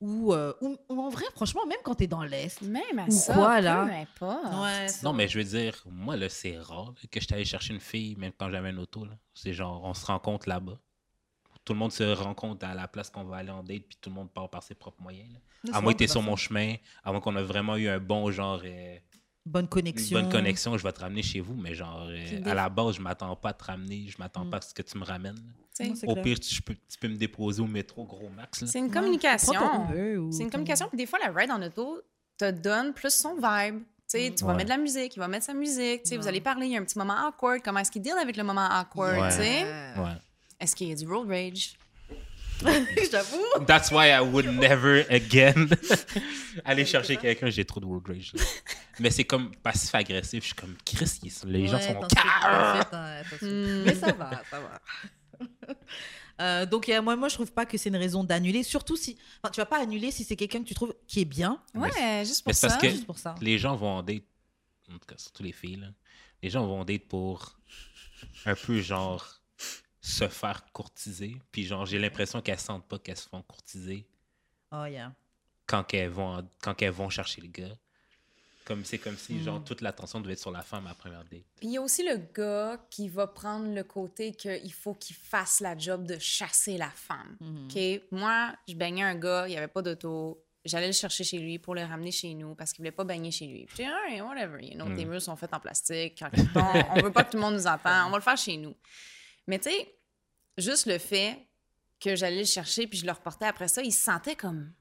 ou, 0.06 0.34
euh, 0.34 0.53
ou, 0.62 0.78
ou 0.89 1.01
en 1.01 1.10
vrai, 1.10 1.26
franchement, 1.36 1.66
même 1.66 1.80
quand 1.84 1.95
tu 1.95 2.03
es 2.03 2.08
dans 2.08 2.24
l'Est. 2.24 2.62
Même 2.62 2.99
à 2.99 3.06
Ou 3.06 3.12
ça, 3.12 3.34
quoi, 3.34 3.58
peu 3.58 3.64
là? 3.64 3.82
importe. 3.84 4.62
Ouais, 4.64 4.88
Non, 5.03 5.14
mais 5.14 5.28
je 5.28 5.38
veux 5.39 5.43
dire, 5.43 5.82
moi, 5.86 6.16
là, 6.16 6.30
c'est 6.30 6.58
rare 6.60 6.86
là, 6.88 7.08
que 7.12 7.20
je 7.20 7.28
t'allais 7.28 7.45
chercher 7.45 7.74
une 7.74 7.80
fille, 7.80 8.16
même 8.18 8.32
quand 8.38 8.49
j'avais 8.49 8.70
une 8.70 8.80
auto. 8.80 9.06
là. 9.06 9.14
C'est 9.34 9.53
genre, 9.53 9.82
on 9.84 9.93
se 9.93 10.06
rencontre 10.06 10.47
là-bas. 10.47 10.78
Tout 11.64 11.74
le 11.74 11.80
monde 11.80 11.91
se 11.91 12.03
rencontre 12.14 12.64
à 12.66 12.76
la 12.76 12.88
place 12.88 13.10
qu'on 13.10 13.24
va 13.24 13.38
aller 13.38 13.49
en 13.49 13.64
date, 13.64 13.84
puis 13.88 13.97
tout 13.99 14.10
le 14.12 14.16
monde 14.16 14.30
part 14.32 14.49
par 14.49 14.62
ses 14.62 14.76
propres 14.76 15.01
moyens. 15.01 15.34
là. 15.34 15.39
À 15.78 15.82
moins 15.82 15.93
que 15.93 15.97
tu 16.03 16.08
sur 16.08 16.22
mon 16.22 16.36
chemin, 16.36 16.76
à 17.03 17.12
moins 17.12 17.22
qu'on 17.22 17.36
a 17.36 17.41
vraiment 17.41 17.76
eu 17.76 17.88
un 17.88 17.99
bon 17.99 18.30
genre, 18.30 18.62
euh, 18.64 18.97
Bonne 19.45 19.65
une 19.65 19.69
connexion. 19.69 20.19
bonne 20.19 20.31
connexion, 20.31 20.75
je 20.77 20.83
vais 20.83 20.91
te 20.91 21.01
ramener 21.01 21.21
chez 21.21 21.39
vous, 21.39 21.53
mais 21.55 21.75
genre, 21.75 22.07
euh, 22.09 22.41
à 22.45 22.53
la 22.55 22.67
base, 22.67 22.95
je 22.95 23.01
m'attends 23.01 23.35
pas 23.35 23.49
à 23.49 23.53
te 23.53 23.63
ramener, 23.65 24.07
je 24.09 24.17
m'attends 24.17 24.43
Mm. 24.45 24.49
pas 24.49 24.57
à 24.57 24.61
ce 24.61 24.73
que 24.73 24.81
tu 24.81 24.97
me 24.97 25.03
ramènes. 25.03 25.35
Non, 25.79 25.93
Au 26.07 26.13
clair. 26.13 26.23
pire, 26.23 26.39
tu, 26.39 26.55
je 26.55 26.61
peux, 26.61 26.73
tu 26.73 26.97
peux 26.99 27.07
me 27.09 27.15
déposer 27.15 27.61
au 27.61 27.67
métro, 27.67 28.05
gros 28.05 28.29
max. 28.29 28.61
là. 28.61 28.67
C'est 28.67 28.79
une 28.79 28.85
Ouais. 28.85 28.91
communication. 28.91 29.53
Ou 29.91 30.31
C'est 30.31 30.43
une 30.43 30.49
communication. 30.49 30.87
Puis 30.87 30.97
des 30.97 31.05
fois, 31.05 31.19
la 31.19 31.31
ride 31.31 31.51
en 31.51 31.61
auto 31.61 32.01
te 32.37 32.49
donne 32.49 32.93
plus 32.93 33.13
son 33.13 33.35
vibe. 33.35 33.79
Tu 34.09 34.19
sais, 34.19 34.33
tu 34.35 34.43
vas 34.45 34.51
Ouais. 34.51 34.57
mettre 34.57 34.69
de 34.71 34.75
la 34.75 34.81
musique, 34.81 35.15
il 35.15 35.19
va 35.19 35.27
mettre 35.27 35.45
sa 35.45 35.53
musique. 35.53 36.03
Tu 36.03 36.09
sais, 36.09 36.17
vous 36.17 36.23
Ouais. 36.23 36.29
allez 36.29 36.41
parler, 36.41 36.67
il 36.67 36.71
y 36.73 36.77
a 36.77 36.79
un 36.79 36.83
petit 36.85 36.97
moment 36.97 37.27
awkward. 37.27 37.61
Comment 37.63 37.79
est-ce 37.81 37.91
qu'il 37.91 38.01
deal 38.01 38.13
avec 38.19 38.37
le 38.37 38.43
moment 38.43 38.67
awkward? 38.71 39.19
Ouais. 39.19 39.29
tu 39.29 39.35
sais? 39.35 39.63
Ouais. 39.99 40.15
Est-ce 40.59 40.75
qu'il 40.75 40.87
y 40.87 40.91
a 40.91 40.95
du 40.95 41.05
road 41.07 41.27
rage? 41.27 41.73
J'avoue. 43.11 43.65
That's 43.67 43.91
why 43.91 44.07
I 44.11 44.21
would 44.21 44.45
never 44.47 45.05
again 45.11 45.67
aller 46.65 46.85
chercher 46.85 47.17
quelqu'un. 47.17 47.49
J'ai 47.49 47.65
trop 47.65 47.79
de 47.81 47.85
road 47.85 48.03
rage. 48.07 48.31
Mais 48.99 49.11
c'est 49.11 49.25
comme 49.25 49.53
passif-agressif. 49.57 50.41
Je 50.41 50.47
suis 50.47 50.55
comme, 50.55 50.75
Chris, 50.85 51.19
les 51.45 51.67
gens 51.67 51.77
Ouais, 51.77 51.81
sont. 51.81 52.01
Hmm. 53.41 53.83
Mais 53.85 53.95
ça 53.95 54.11
va, 54.13 54.41
ça 54.49 54.59
va. 54.59 54.81
Euh, 56.41 56.65
donc, 56.65 56.89
euh, 56.89 57.01
moi, 57.01 57.15
moi, 57.15 57.29
je 57.29 57.35
trouve 57.35 57.53
pas 57.53 57.65
que 57.65 57.77
c'est 57.77 57.87
une 57.87 57.95
raison 57.95 58.21
d'annuler. 58.21 58.61
Surtout 58.63 58.97
si. 58.97 59.17
Enfin, 59.41 59.49
tu 59.51 59.61
vas 59.61 59.65
pas 59.65 59.81
annuler 59.81 60.11
si 60.11 60.25
c'est 60.25 60.35
quelqu'un 60.35 60.59
que 60.63 60.67
tu 60.67 60.73
trouves 60.73 60.93
qui 61.07 61.21
est 61.21 61.25
bien. 61.25 61.61
Mais 61.73 61.79
Ouais, 61.83 62.23
juste 62.25 62.43
pour 62.43 62.49
mais 62.49 62.53
c'est 62.53 62.67
ça. 62.67 62.67
parce 62.67 62.81
que- 62.81 62.89
Juste 62.89 63.05
pour 63.05 63.17
ça. 63.17 63.35
les 63.39 63.57
gens 63.57 63.73
vont 63.77 63.87
en 63.99 64.03
date, 64.03 64.23
en 64.91 64.97
tout 64.97 65.05
cas, 65.07 65.15
surtout 65.17 65.43
les 65.43 65.53
filles, 65.53 65.77
là, 65.77 65.87
les 66.43 66.49
gens 66.49 66.65
vont 66.67 66.81
en 66.81 66.83
date 66.83 67.05
pour 67.07 67.57
un 68.45 68.53
peu 68.55 68.81
genre 68.81 69.41
se 70.01 70.27
faire 70.27 70.65
courtiser. 70.73 71.37
Puis 71.53 71.63
genre, 71.63 71.85
j'ai 71.85 71.99
l'impression 71.99 72.41
qu'elles 72.41 72.59
sentent 72.59 72.85
pas 72.89 72.99
qu'elles 72.99 73.15
se 73.15 73.29
font 73.29 73.41
courtiser 73.41 74.05
Oh, 74.73 74.83
yeah. 74.83 75.13
quand 75.67 75.93
elles 75.93 76.09
vont, 76.09 76.45
quand 76.61 76.81
elles 76.81 76.91
vont 76.91 77.09
chercher 77.09 77.39
le 77.39 77.47
gars. 77.47 77.77
Comme 78.66 78.84
c'est 78.84 78.97
comme 78.97 79.16
si 79.16 79.41
genre 79.43 79.59
Mm. 79.59 79.63
toute 79.63 79.82
l'attention 79.82 80.20
devait 80.20 80.34
être 80.34 80.39
sur 80.39 80.51
la 80.51 80.63
femme 80.63 80.86
à 80.88 80.89
la 80.89 80.95
première 80.95 81.24
date. 81.26 81.43
Puis 81.57 81.68
il 81.68 81.72
y 81.74 81.78
a 81.78 81.82
aussi 81.82 82.03
le 82.03 82.18
gars 82.18 82.84
qui 82.89 83.07
va 83.09 83.28
prendre 83.28 83.74
le 83.74 83.84
côté 83.84 84.34
qu'il 84.34 84.74
faut 84.74 84.95
qu'il 84.95 85.16
fasse 85.16 85.59
la 85.61 85.78
job 85.78 86.05
de 86.07 86.18
chasser 86.20 86.78
la 86.78 86.89
femme. 86.89 87.38
Mhm. 87.39 87.68
OK? 87.70 88.01
Moi, 88.11 88.53
je 88.68 88.74
baignais 88.74 89.03
un 89.03 89.16
gars, 89.16 89.47
il 89.47 89.51
n'y 89.51 89.57
avait 89.57 89.68
pas 89.68 89.82
d'auto. 89.84 90.41
J'allais 90.66 90.88
le 90.88 90.93
chercher 90.93 91.24
chez 91.24 91.38
lui 91.38 91.59
pour 91.59 91.76
le 91.76 91.84
ramener 91.84 92.11
chez 92.11 92.34
nous 92.34 92.55
parce 92.55 92.72
qu'il 92.74 92.80
voulait 92.80 92.91
pas 92.91 93.03
baigner 93.03 93.30
chez 93.30 93.45
lui. 93.45 93.66
Puis 93.68 93.76
j'ai 93.78 93.84
dit, 93.84 93.89
Alright, 93.89 94.22
whatever. 94.24 94.66
You 94.66 94.74
know, 94.74 94.86
Mm. 94.88 94.95
Tes 94.97 95.05
murs 95.05 95.22
sont 95.22 95.36
faits 95.36 95.53
en 95.53 95.59
plastique, 95.59 96.20
en 96.24 96.30
carton. 96.32 96.89
on 96.95 97.01
veut 97.03 97.11
pas 97.11 97.24
que 97.24 97.30
tout 97.32 97.38
le 97.38 97.41
monde 97.43 97.53
nous 97.53 97.68
entende. 97.68 98.07
On 98.07 98.09
va 98.09 98.18
le 98.18 98.24
faire 98.24 98.36
chez 98.38 98.57
nous. 98.57 98.74
Mais 99.45 99.59
tu 99.59 99.70
sais, 99.70 99.95
juste 100.57 100.88
le 100.88 100.97
fait 100.97 101.38
que 101.99 102.16
j'allais 102.16 102.39
le 102.39 102.45
chercher 102.45 102.88
puis 102.88 102.97
je 102.97 103.05
le 103.05 103.11
reportais 103.11 103.45
après 103.45 103.68
ça, 103.68 103.84
il 103.84 103.91
se 103.93 104.03
sentait 104.03 104.36
comme 104.36 104.72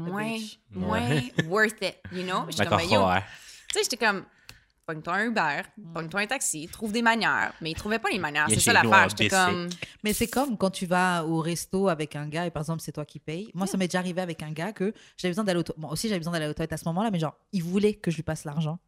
moins, 0.00 0.36
moins 0.72 1.20
worth 1.46 1.76
it, 1.82 1.96
you 2.12 2.22
know? 2.24 2.46
J'étais 2.50 2.66
comme, 2.66 2.78
Ben, 2.78 2.88
yo, 2.90 3.06
ouais. 3.06 3.20
tu 3.72 3.78
sais, 3.78 3.80
j'étais 3.84 3.96
comme, 4.04 4.24
pogne-toi 4.86 5.14
un 5.14 5.24
Uber, 5.26 5.62
pogne-toi 5.94 6.20
un 6.20 6.26
taxi, 6.26 6.66
trouve 6.68 6.90
des 6.92 7.02
manières. 7.02 7.52
Mais 7.60 7.70
il 7.70 7.74
trouvait 7.74 7.98
pas 8.00 8.10
les 8.10 8.18
manières. 8.18 8.46
C'est 8.48 8.58
ça 8.60 8.72
l'affaire. 8.72 9.08
J'étais 9.10 9.28
comme, 9.28 9.68
Mais 10.02 10.12
c'est 10.12 10.26
comme 10.28 10.56
quand 10.58 10.70
tu 10.70 10.86
vas 10.86 11.24
au 11.24 11.38
resto 11.40 11.88
avec 11.88 12.16
un 12.16 12.26
gars 12.26 12.46
et 12.46 12.50
par 12.50 12.62
exemple 12.62 12.80
c'est 12.80 12.92
toi 12.92 13.04
qui 13.04 13.20
payes. 13.20 13.50
Moi 13.54 13.66
ça 13.66 13.76
m'est 13.76 13.86
déjà 13.88 14.00
arrivé 14.00 14.20
avec 14.20 14.42
un 14.42 14.50
gars 14.50 14.72
que 14.72 14.92
j'avais 15.16 15.30
besoin 15.30 15.44
d'aller 15.44 15.60
au 15.60 15.64
Bon 15.78 15.88
aussi 15.90 16.08
j'avais 16.08 16.18
besoin 16.18 16.32
d'aller 16.32 16.48
aux 16.48 16.54
toilettes 16.54 16.72
à 16.72 16.76
ce 16.76 16.84
moment-là 16.86 17.10
mais 17.12 17.20
genre 17.20 17.36
il 17.52 17.62
voulait 17.62 17.94
que 17.94 18.10
je 18.10 18.16
lui 18.16 18.22
passe 18.24 18.44
l'argent 18.44 18.78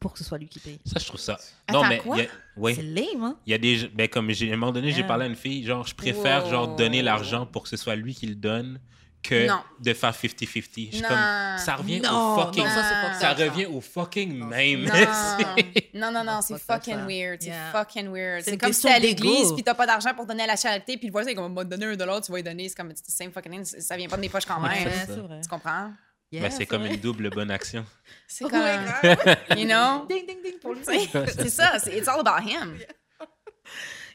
pour 0.00 0.12
que 0.12 0.18
ce 0.18 0.24
soit 0.24 0.38
lui 0.38 0.48
qui 0.48 0.58
paye. 0.58 0.80
Ça, 0.84 0.98
je 0.98 1.06
trouve 1.06 1.20
ça. 1.20 1.38
Attends, 1.68 1.82
non, 1.84 1.88
mais 1.88 1.98
quoi? 1.98 2.16
il 2.18 2.24
y 2.24 2.26
a- 2.26 2.30
oui. 2.56 2.74
C'est 2.74 2.82
lame 2.82 3.22
hein? 3.22 3.38
Il 3.46 3.52
y 3.52 3.54
a 3.54 3.58
des. 3.58 3.88
Ben, 3.94 4.08
comme 4.08 4.28
à 4.28 4.32
un 4.32 4.56
moment 4.56 4.72
donné, 4.72 4.90
j'ai 4.90 4.98
Yeah. 4.98 5.06
parlé 5.06 5.24
à 5.24 5.28
une 5.28 5.36
fille, 5.36 5.64
genre, 5.64 5.86
je 5.86 5.94
préfère, 5.94 6.44
Wow. 6.44 6.50
genre, 6.50 6.76
donner 6.76 7.00
l'argent 7.00 7.46
pour 7.46 7.62
que 7.62 7.68
ce 7.68 7.76
soit 7.76 7.94
lui 7.94 8.12
qui 8.12 8.26
le 8.26 8.34
donne 8.34 8.80
que 9.24 9.46
Non. 9.48 9.62
de 9.80 9.94
faire 9.94 10.14
50-50. 10.14 10.90
Je 10.90 10.96
suis 10.96 11.02
Non. 11.02 11.08
comme, 11.08 11.18
ça 11.58 11.76
revient 11.76 12.00
Non, 12.00 12.34
au 12.36 12.40
fucking. 12.42 12.62
non, 12.64 12.70
ça, 12.70 13.34
c'est 13.36 13.44
revient 13.44 13.66
au 13.66 13.80
fucking 13.80 14.44
même. 14.46 14.84
non, 14.84 14.92
non, 15.94 16.12
non, 16.12 16.24
non, 16.24 16.40
c'est 16.42 16.58
fucking 16.58 16.94
ça. 16.98 17.06
weird. 17.06 17.38
C'est 17.40 17.48
Yeah. 17.48 17.72
fucking 17.72 18.08
weird. 18.12 18.42
C'est 18.44 18.50
C'est 18.52 18.58
comme 18.58 18.72
si 18.72 18.82
t'es 18.82 18.90
à 18.90 18.98
l'église 18.98 19.52
puis 19.54 19.62
t'as 19.64 19.74
pas 19.74 19.86
d'argent 19.86 20.14
pour 20.14 20.26
donner 20.26 20.42
à 20.44 20.46
la 20.48 20.56
charité 20.56 20.96
puis 20.96 21.06
le 21.08 21.12
voisin 21.12 21.30
est 21.30 21.34
comme, 21.34 21.54
va 21.54 21.64
te 21.64 21.70
donner 21.70 21.86
un 21.86 21.96
dollar, 21.96 22.20
tu 22.20 22.30
vas 22.30 22.38
y 22.38 22.42
donner. 22.42 22.68
C'est 22.68 22.76
comme, 22.76 22.90
it's 22.90 23.02
the 23.02 23.10
same 23.10 23.32
fucking 23.32 23.50
thing. 23.64 23.64
Ça 23.80 23.96
vient 23.96 24.08
pas 24.08 24.16
de 24.16 24.20
mes 24.20 24.28
poches 24.28 24.44
quand 24.46 24.60
même. 24.60 24.72
c'est 24.76 24.84
Ouais, 24.86 25.04
c'est. 25.06 25.40
Tu 25.42 25.48
comprends? 25.48 25.92
Yeah, 26.30 26.42
Ben, 26.42 26.50
c'est 26.50 26.66
comme 26.66 26.82
vrai. 26.82 26.94
une 26.94 27.00
double 27.00 27.30
bonne 27.30 27.50
action. 27.50 27.84
C'est 28.26 28.44
comme, 28.44 28.52
you 29.56 29.66
know? 29.66 30.04
Ding 30.08 30.26
ding 30.26 30.42
ding 30.42 30.58
pour 30.60 30.72
lui. 30.74 30.80
c'est 30.84 31.48
ça. 31.48 31.78
c'est- 31.78 31.96
It's 31.96 32.08
all 32.08 32.20
about 32.20 32.42
him. 32.48 32.76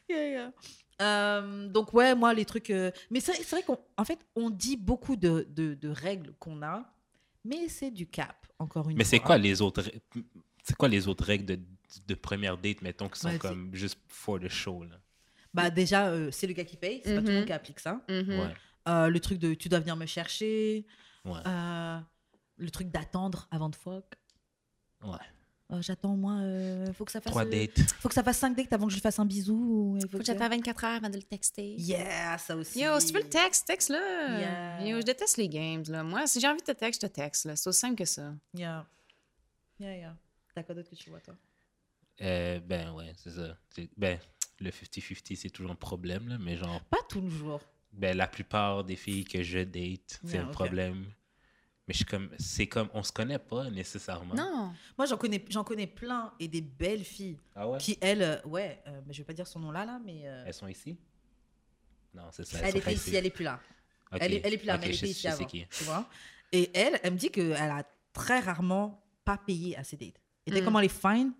Yeah, 0.09 0.27
yeah. 0.27 0.51
Euh, 1.01 1.67
donc 1.67 1.93
ouais, 1.93 2.13
moi 2.15 2.33
les 2.33 2.45
trucs. 2.45 2.69
euh, 2.69 2.91
Mais 3.09 3.19
c'est 3.19 3.41
vrai 3.49 3.63
qu'en 3.63 3.79
en 3.97 4.03
fait 4.05 4.19
on 4.35 4.49
dit 4.49 4.77
beaucoup 4.77 5.15
de, 5.15 5.47
de, 5.49 5.73
de 5.75 5.89
règles 5.89 6.33
qu'on 6.39 6.61
a, 6.61 6.91
mais 7.45 7.69
c'est 7.69 7.91
du 7.91 8.05
cap 8.07 8.47
encore 8.59 8.89
une 8.89 8.97
Mais 8.97 9.03
fois. 9.03 9.09
c'est 9.11 9.19
quoi 9.19 9.37
les 9.37 9.61
autres. 9.61 9.83
C'est 10.63 10.75
quoi 10.75 10.87
les 10.89 11.07
autres 11.07 11.23
règles 11.23 11.45
de, 11.45 11.59
de 12.07 12.15
première 12.15 12.57
date, 12.57 12.81
mettons, 12.81 13.07
qui 13.09 13.19
sont 13.19 13.29
Ouais, 13.29 13.37
comme 13.39 13.73
juste 13.73 13.97
for 14.07 14.39
the 14.39 14.49
show, 14.49 14.83
là? 14.83 14.97
Bah 15.53 15.69
déjà 15.71 16.07
euh, 16.09 16.29
c'est 16.31 16.45
le 16.45 16.53
gars 16.53 16.65
qui 16.65 16.77
paye, 16.77 17.01
c'est 17.03 17.15
pas 17.15 17.21
tout 17.21 17.27
le 17.27 17.31
Mhm. 17.31 17.37
monde 17.39 17.45
qui 17.47 17.53
applique 17.53 17.79
ça. 17.79 18.01
Mhm. 18.09 18.29
Ouais. 18.39 18.53
Euh, 18.87 19.07
le 19.09 19.19
truc 19.19 19.39
de 19.39 19.53
tu 19.55 19.67
dois 19.69 19.79
venir 19.79 19.95
me 19.95 20.05
chercher, 20.05 20.85
Ouais. 21.25 21.39
euh, 21.47 21.99
le 22.57 22.69
truc 22.71 22.89
d'attendre 22.91 23.47
avant 23.51 23.69
de 23.69 23.75
fuck. 23.75 24.05
Ouais. 25.03 25.17
Euh, 25.71 25.81
J'attends 25.81 26.13
au 26.13 26.17
moins, 26.17 26.41
euh, 26.43 26.91
faut 26.93 27.05
que 27.05 27.11
ça 27.11 27.21
fasse. 27.21 27.31
Trois 27.31 27.45
euh, 27.45 27.49
dates. 27.49 27.77
Faut 27.99 28.09
que 28.09 28.15
ça 28.15 28.23
fasse 28.23 28.37
5 28.39 28.55
dates 28.55 28.73
avant 28.73 28.85
que 28.87 28.91
je 28.91 28.95
lui 28.95 29.01
fasse 29.01 29.19
un 29.19 29.25
bisou. 29.25 29.53
ou- 29.55 29.97
il 29.97 30.09
Faut 30.09 30.17
que 30.17 30.23
j'attende 30.23 30.49
24 30.51 30.83
heures 30.83 30.95
avant 30.97 31.09
de 31.09 31.17
le 31.17 31.21
texter. 31.23 31.75
Yeah, 31.77 32.37
ça 32.39 32.55
aussi. 32.55 32.81
Yo, 32.81 32.99
si 32.99 33.07
tu 33.07 33.13
veux 33.13 33.21
le 33.21 33.29
texte, 33.29 33.67
texte-le. 33.67 34.39
Yeah. 34.39 34.83
Yo, 34.87 34.97
je 34.99 35.05
déteste 35.05 35.37
les 35.37 35.47
games, 35.47 35.83
là. 35.87 36.03
Moi, 36.03 36.25
si 36.25 36.39
j'ai 36.39 36.47
envie 36.47 36.61
de 36.61 36.65
te 36.65 36.71
texte, 36.71 37.01
je 37.03 37.07
te 37.07 37.13
texte, 37.13 37.45
là. 37.45 37.55
C'est 37.55 37.69
aussi 37.69 37.79
simple 37.79 37.95
que 37.95 38.05
ça. 38.05 38.33
Yeah. 38.55 38.87
Yeah, 39.79 39.95
yeah. 39.97 40.15
T'as 40.55 40.63
quoi 40.63 40.73
d'autre 40.73 40.89
que 40.89 40.95
tu 40.95 41.09
vois, 41.11 41.19
toi? 41.21 41.35
Euh, 42.21 42.59
ben, 42.59 42.91
ouais, 42.93 43.13
c'est 43.17 43.31
ça. 43.31 43.55
C'est- 43.69 43.89
Ben, 43.95 44.17
le 44.59 44.71
50-50, 44.71 45.35
c'est 45.35 45.49
toujours 45.51 45.71
un 45.71 45.75
problème, 45.75 46.27
là, 46.29 46.37
mais 46.39 46.57
genre, 46.57 46.81
Pas 46.85 46.97
toujours. 47.07 47.61
ben, 47.93 48.17
la 48.17 48.27
plupart 48.27 48.83
des 48.83 48.95
filles 48.95 49.23
que 49.23 49.43
je 49.43 49.59
date, 49.59 50.19
c'est 50.25 50.33
Yeah, 50.37 50.45
un 50.45 50.47
problème. 50.47 51.05
Mais 51.89 51.93
je 51.93 51.97
suis 51.97 52.05
comme, 52.05 52.29
c'est 52.37 52.67
comme, 52.67 52.87
on 52.93 53.01
se 53.01 53.11
connaît 53.11 53.39
pas 53.39 53.67
nécessairement. 53.71 54.35
Non. 54.35 54.71
Moi, 54.95 55.07
j'en 55.07 55.17
connais, 55.17 55.43
j'en 55.49 55.63
connais 55.63 55.87
plein 55.87 56.31
et 56.39 56.47
des 56.47 56.61
belles 56.61 57.03
filles 57.03 57.39
Ah 57.55 57.67
ouais? 57.67 57.79
qui, 57.79 57.97
elles, 57.99 58.21
euh, 58.21 58.37
ouais, 58.45 58.79
euh, 58.85 59.01
mais 59.07 59.13
je 59.13 59.17
vais 59.17 59.23
pas 59.23 59.33
dire 59.33 59.47
son 59.47 59.59
nom 59.59 59.71
là, 59.71 59.85
là, 59.85 59.99
mais 60.05 60.21
euh, 60.25 60.43
Elles 60.45 60.53
sont 60.53 60.67
ici? 60.67 60.95
Non, 62.13 62.25
c'est 62.31 62.45
ça. 62.45 62.59
elle 62.59 62.65
sont 62.65 62.77
était 62.77 62.81
pas 62.85 62.91
ici, 62.91 63.15
elle 63.15 63.25
est 63.25 63.31
plus 63.31 63.43
là. 63.43 63.59
Elle, 64.11 64.35
est, 64.35 64.41
elle 64.43 64.53
est 64.53 64.57
plus 64.59 64.67
là, 64.67 64.77
mais 64.77 64.85
elle 64.85 64.93
je 64.93 64.97
était 64.99 65.07
ici 65.09 65.15
je 65.15 65.21
sais 65.29 65.29
avant. 65.33 65.45
qui. 65.45 65.65
Tu 65.71 65.83
vois 65.83 66.07
Et 66.51 66.69
elle, 66.77 66.99
elle 67.01 67.13
me 67.13 67.17
dit 67.17 67.31
qu'elle 67.31 67.53
a 67.53 67.83
très 68.13 68.39
rarement 68.39 69.03
pas 69.25 69.37
payé 69.39 69.75
à 69.75 69.83
ses 69.83 69.97
dates. 69.97 70.21
Et 70.45 70.51
dès 70.51 70.61
Mm. 70.61 70.65
comment 70.65 70.79
elle 70.79 70.85
est 70.85 70.89
fine, 70.89 71.33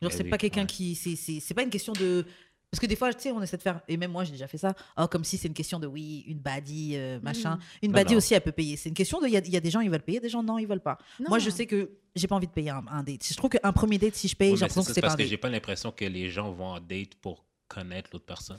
genre, 0.00 0.10
c'est 0.10 0.22
oui, 0.24 0.30
pas 0.30 0.38
quelqu'un 0.38 0.62
ouais. 0.62 0.66
qui. 0.66 0.94
C'est 0.94 1.16
c'est- 1.16 1.40
c'est 1.40 1.52
pas 1.52 1.64
une 1.64 1.70
question 1.70 1.92
de. 1.92 2.24
Parce 2.72 2.80
que 2.80 2.86
des 2.86 2.96
fois, 2.96 3.12
tu 3.12 3.20
sais, 3.20 3.30
on 3.32 3.42
essaie 3.42 3.58
de 3.58 3.62
faire. 3.62 3.82
Et 3.86 3.98
même 3.98 4.10
moi, 4.10 4.24
j'ai 4.24 4.32
déjà 4.32 4.48
fait 4.48 4.56
ça. 4.56 4.74
Oh, 4.96 5.06
comme 5.06 5.24
si 5.24 5.36
c'est 5.36 5.46
une 5.46 5.52
question 5.52 5.78
de 5.78 5.86
oui, 5.86 6.24
une 6.26 6.38
baddie, 6.38 6.92
euh, 6.96 7.20
machin. 7.20 7.58
Une 7.82 7.92
non. 7.92 8.16
aussi, 8.16 8.32
elle 8.32 8.40
peut 8.40 8.50
payer. 8.50 8.78
C'est 8.78 8.88
une 8.88 8.94
question 8.94 9.20
de. 9.20 9.26
Il 9.26 9.32
y 9.34 9.36
a, 9.36 9.40
il 9.40 9.50
y 9.52 9.56
a 9.58 9.60
des 9.60 9.70
gens, 9.70 9.80
ils 9.80 9.90
veulent 9.90 10.00
payer, 10.00 10.20
des 10.20 10.30
gens, 10.30 10.42
non, 10.42 10.58
ils 10.58 10.66
veulent 10.66 10.80
pas. 10.80 10.96
Moi, 11.20 11.38
je 11.38 11.50
sais 11.50 11.66
que 11.66 11.90
j'ai 12.16 12.26
pas 12.26 12.34
envie 12.34 12.46
de 12.46 12.52
payer 12.52 12.70
un, 12.70 12.82
un 12.90 13.02
date. 13.02 13.26
Je 13.28 13.34
trouve 13.34 13.50
qu'un 13.50 13.72
premier 13.74 13.98
date, 13.98 14.14
si 14.14 14.26
je 14.26 14.34
paye, 14.34 14.54
j'ai 14.56 14.60
l'impression 14.60 14.82
que 14.84 14.86
c'est 14.94 15.02
pas 15.02 15.08
parce 15.08 15.14
un 15.14 15.16
que 15.18 15.22
date. 15.24 15.28
j'ai 15.30 15.36
pas 15.36 15.50
l'impression 15.50 15.92
que 15.92 16.06
les 16.06 16.30
gens 16.30 16.50
vont 16.50 16.68
en 16.68 16.80
date 16.80 17.14
pour 17.16 17.44
connaître 17.68 18.08
l'autre 18.14 18.24
personne. 18.24 18.58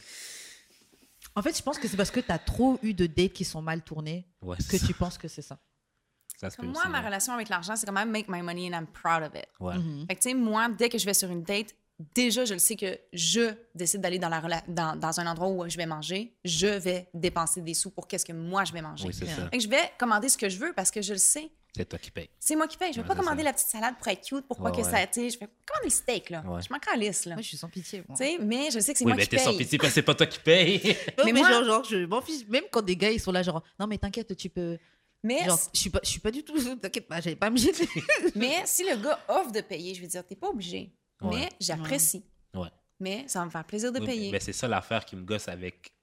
En 1.36 1.42
fait, 1.42 1.58
je 1.58 1.64
pense 1.64 1.80
que 1.80 1.88
c'est 1.88 1.98
parce 1.98 2.12
que 2.12 2.20
tu 2.20 2.32
as 2.32 2.38
trop 2.38 2.78
eu 2.84 2.94
de 2.94 3.08
dates 3.08 3.34
qui 3.34 3.44
sont 3.46 3.62
mal 3.64 3.82
tournées 3.82 4.28
Ouais, 4.44 4.58
que 4.58 4.78
ça. 4.78 4.86
tu 4.86 4.94
penses 4.94 5.18
que 5.18 5.28
c'est 5.28 5.42
ça. 5.42 5.58
Se 6.40 6.62
moi, 6.62 6.72
aussi, 6.82 6.90
ma 6.90 7.00
ouais. 7.00 7.06
relation 7.06 7.34
avec 7.34 7.48
l'argent, 7.50 7.76
c'est 7.76 7.86
quand 7.86 7.94
même 7.94 8.12
make 8.12 8.28
my 8.28 8.42
money 8.42 8.68
and 8.68 8.78
I'm 8.78 8.86
proud 8.88 9.24
of 9.24 9.32
it. 9.36 9.48
Ouais. 9.60 9.78
Mhm. 9.78 10.06
Fait 10.08 10.16
que, 10.16 10.22
tu 10.22 10.30
sais, 10.30 10.36
moi, 10.36 10.68
dès 10.70 10.90
que 10.90 10.98
je 10.98 11.06
vais 11.06 11.14
sur 11.14 11.30
une 11.32 11.42
date, 11.44 11.74
déjà, 12.16 12.46
je 12.46 12.54
le 12.54 12.60
sais 12.60 12.76
que 12.76 13.00
je 13.14 13.54
décide 13.76 14.02
d'aller 14.02 14.20
dans, 14.20 14.30
la 14.30 14.42
rela- 14.42 14.64
dans, 14.68 14.96
dans 14.96 15.20
un 15.20 15.28
endroit 15.28 15.48
où 15.50 15.70
je 15.70 15.78
vais 15.78 15.86
manger, 15.86 16.34
je 16.44 16.68
vais 16.68 17.08
dépenser 17.14 17.62
des 17.62 17.74
sous 17.74 17.92
pour 17.92 18.08
qu'est-ce 18.08 18.26
que 18.26 18.34
moi, 18.34 18.64
je 18.66 18.74
vais 18.74 18.82
manger. 18.82 19.08
Oui, 19.08 19.14
ça. 19.14 19.26
Que 19.52 19.60
je 19.60 19.68
vais 19.68 19.92
commander 19.98 20.30
ce 20.30 20.38
que 20.38 20.50
je 20.50 20.58
veux 20.58 20.74
parce 20.74 20.92
que 20.92 21.02
je 21.02 21.14
le 21.14 21.20
sais. 21.20 21.50
C'est 21.76 21.86
toi 21.90 21.98
qui 21.98 22.12
payes. 22.12 22.30
C'est 22.40 22.56
moi 22.56 22.68
qui 22.68 22.78
paye. 22.78 22.90
Je 22.94 22.98
vais 22.98 23.02
Ouais, 23.02 23.08
pas 23.08 23.16
commander 23.16 23.40
ça. 23.40 23.46
la 23.46 23.54
petite 23.54 23.68
salade 23.68 23.96
pour 23.98 24.08
être 24.08 24.22
cute, 24.24 24.46
pour 24.48 24.58
pas 24.58 24.66
Ouais, 24.70 24.72
que 24.72 24.86
ouais. 24.86 24.92
ça, 24.92 25.08
tu 25.08 25.22
je 25.22 25.40
vais 25.40 25.48
commander 25.66 25.86
le 25.86 25.90
steak, 25.90 26.30
là. 26.30 26.44
Ouais. 26.46 26.62
Je 26.62 26.72
m'en 26.72 26.78
calisse, 26.78 27.26
là. 27.26 27.34
Moi, 27.34 27.42
je 27.42 27.48
suis 27.48 27.58
sans 27.58 27.68
pitié. 27.70 28.04
moi. 28.08 28.16
Mais 28.42 28.70
je 28.70 28.80
sais 28.80 28.94
que 28.94 29.00
c'est 29.00 29.06
Oui, 29.06 29.10
moi 29.12 29.16
mais 29.18 29.24
qui 29.24 29.30
t'es 29.30 29.38
paye. 29.38 29.46
sans 29.46 29.58
pitié 29.58 29.78
parce 29.80 29.90
que 29.90 29.94
c'est 29.96 30.02
pas 30.04 30.14
toi 30.14 30.28
qui 30.28 30.38
paye. 30.40 30.82
Non, 31.18 31.24
Mais 31.26 31.32
mais, 31.34 31.40
moi- 31.40 31.50
genre, 31.50 31.64
genre, 31.64 31.84
je 31.84 32.06
m'en 32.06 32.22
fiche. 32.22 32.48
Même 32.48 32.66
quand 32.72 32.84
des 32.84 32.96
gars, 32.96 33.10
ils 33.10 33.20
sont 33.20 33.32
là, 33.32 33.42
genre, 33.42 33.64
non, 33.80 33.88
mais 33.88 33.98
t'inquiète, 33.98 34.36
tu 34.38 34.50
peux. 34.50 34.78
Mais, 35.24 35.46
Genre, 35.46 35.60
je 35.74 35.80
suis 35.80 35.90
pas, 35.90 36.00
je 36.04 36.10
suis 36.10 36.20
pas 36.20 36.30
du 36.32 36.44
tout. 36.44 36.60
T'inquiète 36.76 37.08
pas, 37.08 37.22
j'allais 37.22 37.36
pas 37.38 37.50
me 37.50 37.58
jeter. 37.58 37.88
mais 38.36 38.54
si 38.66 38.84
le 38.84 38.96
gars 39.02 39.18
offre 39.30 39.52
de 39.52 39.62
payer, 39.62 39.96
je 39.96 40.02
vais 40.02 40.08
dire, 40.08 40.24
t'es 40.28 40.36
pas 40.36 40.50
obligé. 40.50 40.92
Ouais. 41.22 41.30
Mais 41.36 41.50
j'apprécie. 41.60 42.26
Ouais. 42.54 42.70
Mais 43.00 43.28
ça 43.28 43.40
va 43.40 43.46
me 43.46 43.50
faire 43.52 43.64
plaisir 43.66 43.92
de 43.92 44.00
Oui, 44.00 44.06
payer. 44.06 44.32
mais 44.32 44.40
c'est 44.40 44.54
ça 44.54 44.68
l'affaire 44.68 45.06
qui 45.06 45.16
me 45.16 45.24
gosse 45.24 45.48
avec 45.48 45.94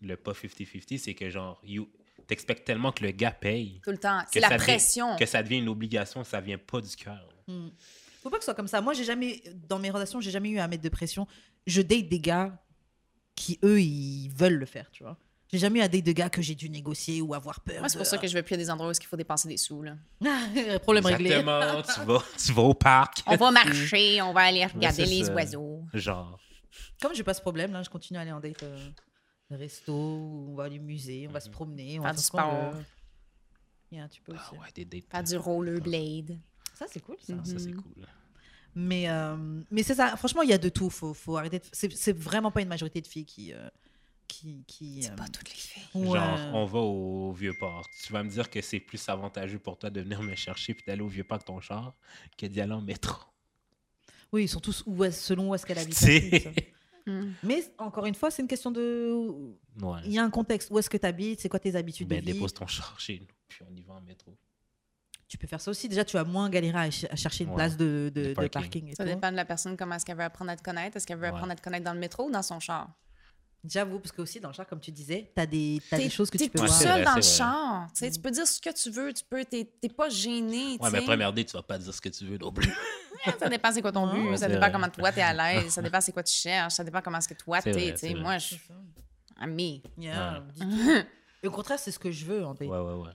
le 0.00 0.16
pas 0.16 0.32
50-50, 0.32 0.98
c'est 0.98 1.14
que 1.14 1.30
genre, 1.30 1.60
you 1.64 1.88
t'expectes 2.26 2.64
tellement 2.66 2.92
que 2.92 3.04
le 3.04 3.10
gars 3.10 3.30
paye 3.32 3.80
Tout 3.82 3.90
le 3.90 3.98
temps. 3.98 4.20
que 4.22 4.28
C'est 4.32 4.40
la 4.40 4.48
ça 4.48 4.54
devient- 4.56 4.64
pression. 4.66 5.16
que 5.16 5.26
ça 5.26 5.42
devient 5.42 5.58
une 5.58 5.68
obligation, 5.68 6.22
ça 6.24 6.40
vient 6.40 6.58
pas 6.58 6.80
du 6.80 6.94
cœur. 6.96 7.28
Faut 8.22 8.30
pas 8.30 8.36
que 8.38 8.42
ce 8.42 8.46
soit 8.46 8.54
comme 8.54 8.68
ça. 8.68 8.80
Moi, 8.80 8.94
j'ai 8.94 9.04
jamais, 9.04 9.42
dans 9.68 9.78
mes 9.80 9.90
relations, 9.90 10.20
j'ai 10.20 10.30
jamais 10.30 10.50
eu 10.50 10.58
à 10.58 10.68
mettre 10.68 10.82
de 10.82 10.88
pression. 10.88 11.26
Je 11.66 11.82
date 11.82 12.08
des 12.08 12.20
gars 12.20 12.56
qui, 13.34 13.58
eux, 13.64 13.80
ils 13.80 14.28
veulent 14.28 14.54
le 14.58 14.66
faire, 14.66 14.90
tu 14.92 15.02
vois. 15.02 15.18
J'ai 15.52 15.58
jamais 15.58 15.80
eu 15.80 15.82
à 15.82 15.88
date 15.88 16.04
de 16.04 16.12
gars 16.12 16.30
que 16.30 16.40
j'ai 16.40 16.54
dû 16.54 16.70
négocier 16.70 17.20
ou 17.20 17.34
avoir 17.34 17.60
peur. 17.60 17.80
Moi, 17.80 17.88
c'est 17.90 17.98
pour 17.98 18.04
de- 18.04 18.08
ça 18.08 18.16
que 18.16 18.26
je 18.26 18.32
vais 18.32 18.42
plus 18.42 18.54
à 18.54 18.56
des 18.56 18.70
endroits 18.70 18.88
où 18.88 18.92
il 18.98 19.06
faut 19.06 19.16
dépenser 19.16 19.48
des 19.48 19.58
sous. 19.58 19.82
Là. 19.82 19.96
Problème 20.82 21.04
réglé. 21.04 21.30
Exactement, 21.32 21.82
tu 21.82 22.00
vas, 22.06 22.24
tu 22.38 22.52
vas 22.52 22.62
au 22.62 22.74
parc. 22.74 23.22
On 23.26 23.36
va 23.36 23.50
marcher, 23.50 24.22
on 24.22 24.32
va 24.32 24.42
aller 24.42 24.64
regarder 24.64 25.04
les 25.04 25.24
ça. 25.24 25.34
oiseaux. 25.34 25.82
Genre, 25.92 26.40
Comme 27.02 27.14
j'ai 27.14 27.22
pas 27.22 27.34
ce 27.34 27.42
problème, 27.42 27.72
là, 27.72 27.82
je 27.82 27.90
continue 27.90 28.18
à 28.18 28.22
aller 28.22 28.32
en 28.32 28.40
date 28.40 28.62
euh, 28.62 28.88
resto, 29.50 29.92
on 29.94 30.54
va 30.54 30.64
aller 30.64 30.78
au 30.78 30.82
musée, 30.82 31.26
on 31.28 31.32
va 31.32 31.40
se 31.40 31.50
promener, 31.50 31.98
on 31.98 32.02
Faire 32.02 32.12
va 32.12 32.16
du 32.16 32.22
sport. 32.24 32.70
veut. 32.72 32.84
Yeah, 33.90 34.08
tu 34.08 34.22
peux 34.22 34.32
aussi. 34.32 34.42
ah 34.52 34.54
ouais, 34.54 34.68
des 34.74 34.86
dates. 34.86 35.04
Faire 35.10 35.22
du 35.22 35.36
rollerblade. 35.36 36.38
Ça, 36.74 36.86
c'est 36.90 37.00
cool, 37.00 37.16
ça. 37.20 37.34
Ça, 37.44 37.58
c'est 37.58 37.66
Mhm. 37.72 37.82
cool. 37.82 38.06
Mais, 38.74 39.06
euh, 39.10 39.36
mais 39.70 39.82
c'est 39.82 39.96
ça. 39.96 40.16
Franchement, 40.16 40.40
il 40.40 40.48
y 40.48 40.54
a 40.54 40.58
de 40.58 40.70
tout. 40.70 40.88
Faut, 40.88 41.12
faut 41.12 41.36
arrêter. 41.36 41.58
de- 41.58 41.64
C'est, 41.72 41.92
c'est 41.92 42.16
vraiment 42.16 42.50
pas 42.50 42.62
une 42.62 42.68
majorité 42.68 43.02
de 43.02 43.06
filles 43.06 43.26
qui. 43.26 43.52
euh, 43.52 43.68
qui, 44.42 44.64
qui 44.66 45.02
C'est 45.02 45.12
euh, 45.12 45.14
pas 45.16 45.28
toutes 45.28 45.48
les 45.50 45.54
filles. 45.56 45.82
ouais. 45.94 46.18
Genre, 46.18 46.38
on 46.54 46.64
va 46.66 46.78
au 46.80 47.32
vieux 47.32 47.54
port. 47.58 47.86
Tu 48.04 48.12
vas 48.12 48.22
me 48.22 48.28
dire 48.30 48.50
que 48.50 48.60
c'est 48.60 48.80
plus 48.80 49.08
avantageux 49.08 49.58
pour 49.58 49.78
toi 49.78 49.90
de 49.90 50.00
venir 50.00 50.22
me 50.22 50.34
chercher 50.34 50.74
puis 50.74 50.84
d'aller 50.86 51.02
au 51.02 51.08
vieux 51.08 51.24
port 51.24 51.36
avec 51.36 51.46
ton 51.46 51.60
char 51.60 51.94
que 52.36 52.46
d'y 52.46 52.60
aller 52.60 52.72
en 52.72 52.82
métro. 52.82 53.16
Oui, 54.32 54.44
ils 54.44 54.48
sont 54.48 54.60
tous 54.60 54.82
où 54.86 55.04
est- 55.04 55.10
selon 55.12 55.50
où 55.50 55.54
est-ce 55.54 55.64
qu'elle 55.66 55.78
habite. 55.78 55.94
C'est- 55.94 56.30
la 56.30 56.38
fille, 56.38 56.40
ça. 56.40 56.50
Mm. 57.04 57.32
Mais 57.42 57.64
encore 57.78 58.06
une 58.06 58.14
fois, 58.14 58.30
c'est 58.30 58.42
une 58.42 58.46
question 58.48 58.70
de. 58.70 59.12
Ouais. 59.82 59.98
Il 60.04 60.12
y 60.12 60.20
a 60.20 60.22
un 60.24 60.30
contexte. 60.30 60.70
Où 60.70 60.78
est-ce 60.78 60.88
que 60.88 60.96
tu 60.96 61.04
habites 61.04 61.40
C'est 61.40 61.48
quoi 61.48 61.58
tes 61.58 61.74
habitudes 61.74 62.06
Ben, 62.06 62.20
de 62.20 62.24
vie? 62.26 62.32
dépose 62.34 62.54
ton 62.54 62.68
char 62.68 62.94
chez 63.00 63.18
nous, 63.18 63.26
puis 63.48 63.58
on 63.68 63.74
y 63.74 63.82
va 63.82 63.94
en 63.94 64.00
métro. 64.02 64.38
Tu 65.26 65.36
peux 65.36 65.48
faire 65.48 65.60
ça 65.60 65.72
aussi. 65.72 65.88
Déjà, 65.88 66.04
tu 66.04 66.16
vas 66.16 66.22
moins 66.22 66.48
galérer 66.48 66.78
à, 66.78 66.90
ch- 66.92 67.10
à 67.10 67.16
chercher 67.16 67.42
une 67.42 67.50
Ouais. 67.50 67.56
place 67.56 67.76
de, 67.76 68.12
de- 68.14 68.20
De 68.22 68.28
de 68.28 68.34
parking. 68.34 68.50
parking. 68.52 68.88
et 68.90 68.94
Ça 68.94 69.02
tout. 69.02 69.10
dépend 69.10 69.32
de 69.32 69.36
la 69.36 69.44
personne, 69.44 69.76
comment 69.76 69.96
est-ce 69.96 70.04
qu'elle 70.06 70.16
veut 70.16 70.22
apprendre 70.22 70.52
à 70.52 70.56
te 70.56 70.62
connaître. 70.62 70.96
Est-ce 70.96 71.04
qu'elle 71.08 71.16
veut 71.16 71.22
Ouais. 71.24 71.28
apprendre 71.30 71.50
à 71.50 71.56
te 71.56 71.62
connaître 71.62 71.84
dans 71.84 71.92
le 71.94 71.98
métro 71.98 72.28
ou 72.28 72.30
dans 72.30 72.42
son 72.42 72.60
char? 72.60 72.88
J'avoue, 73.64 74.00
parce 74.00 74.10
que 74.10 74.22
aussi 74.22 74.40
dans 74.40 74.48
le 74.48 74.54
char, 74.54 74.66
comme 74.66 74.80
tu 74.80 74.90
disais, 74.90 75.30
tu 75.34 75.40
as 75.40 75.46
des, 75.46 75.80
t'as 75.88 75.96
T'es- 75.96 76.04
des 76.04 76.10
choses 76.10 76.30
que 76.30 76.36
t'es 76.38 76.44
tu 76.46 76.50
peux 76.50 76.58
tout 76.58 76.64
voir. 76.66 76.76
c'est 76.76 76.84
seul 76.84 76.92
vrai, 76.94 77.04
dans 77.04 77.14
le 77.14 77.22
char. 77.22 77.86
Tu 77.94 77.98
sais, 78.00 78.10
Tu 78.10 78.18
peux 78.20 78.30
dire 78.32 78.46
ce 78.46 78.60
que 78.60 78.70
tu 78.70 78.90
veux, 78.90 79.12
tu 79.12 79.22
peux, 79.28 79.44
t'es 79.44 79.70
t'es 79.80 79.88
pas 79.88 80.08
gêné. 80.08 80.76
Ouais, 80.80 80.90
mais 80.90 81.00
première 81.02 81.32
date, 81.32 81.46
tu 81.46 81.52
vas 81.56 81.62
pas 81.62 81.78
dire 81.78 81.94
ce 81.94 82.00
que 82.00 82.08
tu 82.08 82.24
veux 82.26 82.38
non 82.38 82.52
plus. 82.52 82.72
Ça 83.38 83.48
dépend 83.48 83.70
c'est 83.70 83.80
quoi 83.82 83.92
ton 83.92 84.12
but, 84.12 84.30
ouais, 84.30 84.36
ça 84.36 84.48
dépend 84.48 84.62
vrai. 84.62 84.72
comment 84.72 84.88
toi 84.88 85.12
t'es 85.12 85.20
à 85.22 85.32
l'aise, 85.54 85.68
ça 85.72 85.80
dépend 85.80 86.00
c'est 86.00 86.10
quoi 86.10 86.24
tu 86.24 86.34
cherches, 86.34 86.72
ça 86.74 86.82
dépend 86.82 87.00
comment 87.00 87.18
est-ce 87.18 87.28
que 87.28 87.34
toi 87.34 87.60
C'est 87.60 87.70
t'es. 87.94 88.14
Moi, 88.14 88.36
je 88.38 88.46
suis 88.46 88.60
amie. 89.40 89.80
Yeah, 89.96 90.42
Ouais. 90.60 91.04
tout. 91.42 91.46
Au 91.46 91.50
contraire, 91.52 91.78
c'est 91.78 91.92
ce 91.92 92.00
que 92.00 92.10
je 92.10 92.24
veux 92.24 92.44
en 92.44 92.54
date. 92.54 92.68
Ouais, 92.68 92.78
ouais, 92.80 92.94
ouais. 92.94 93.10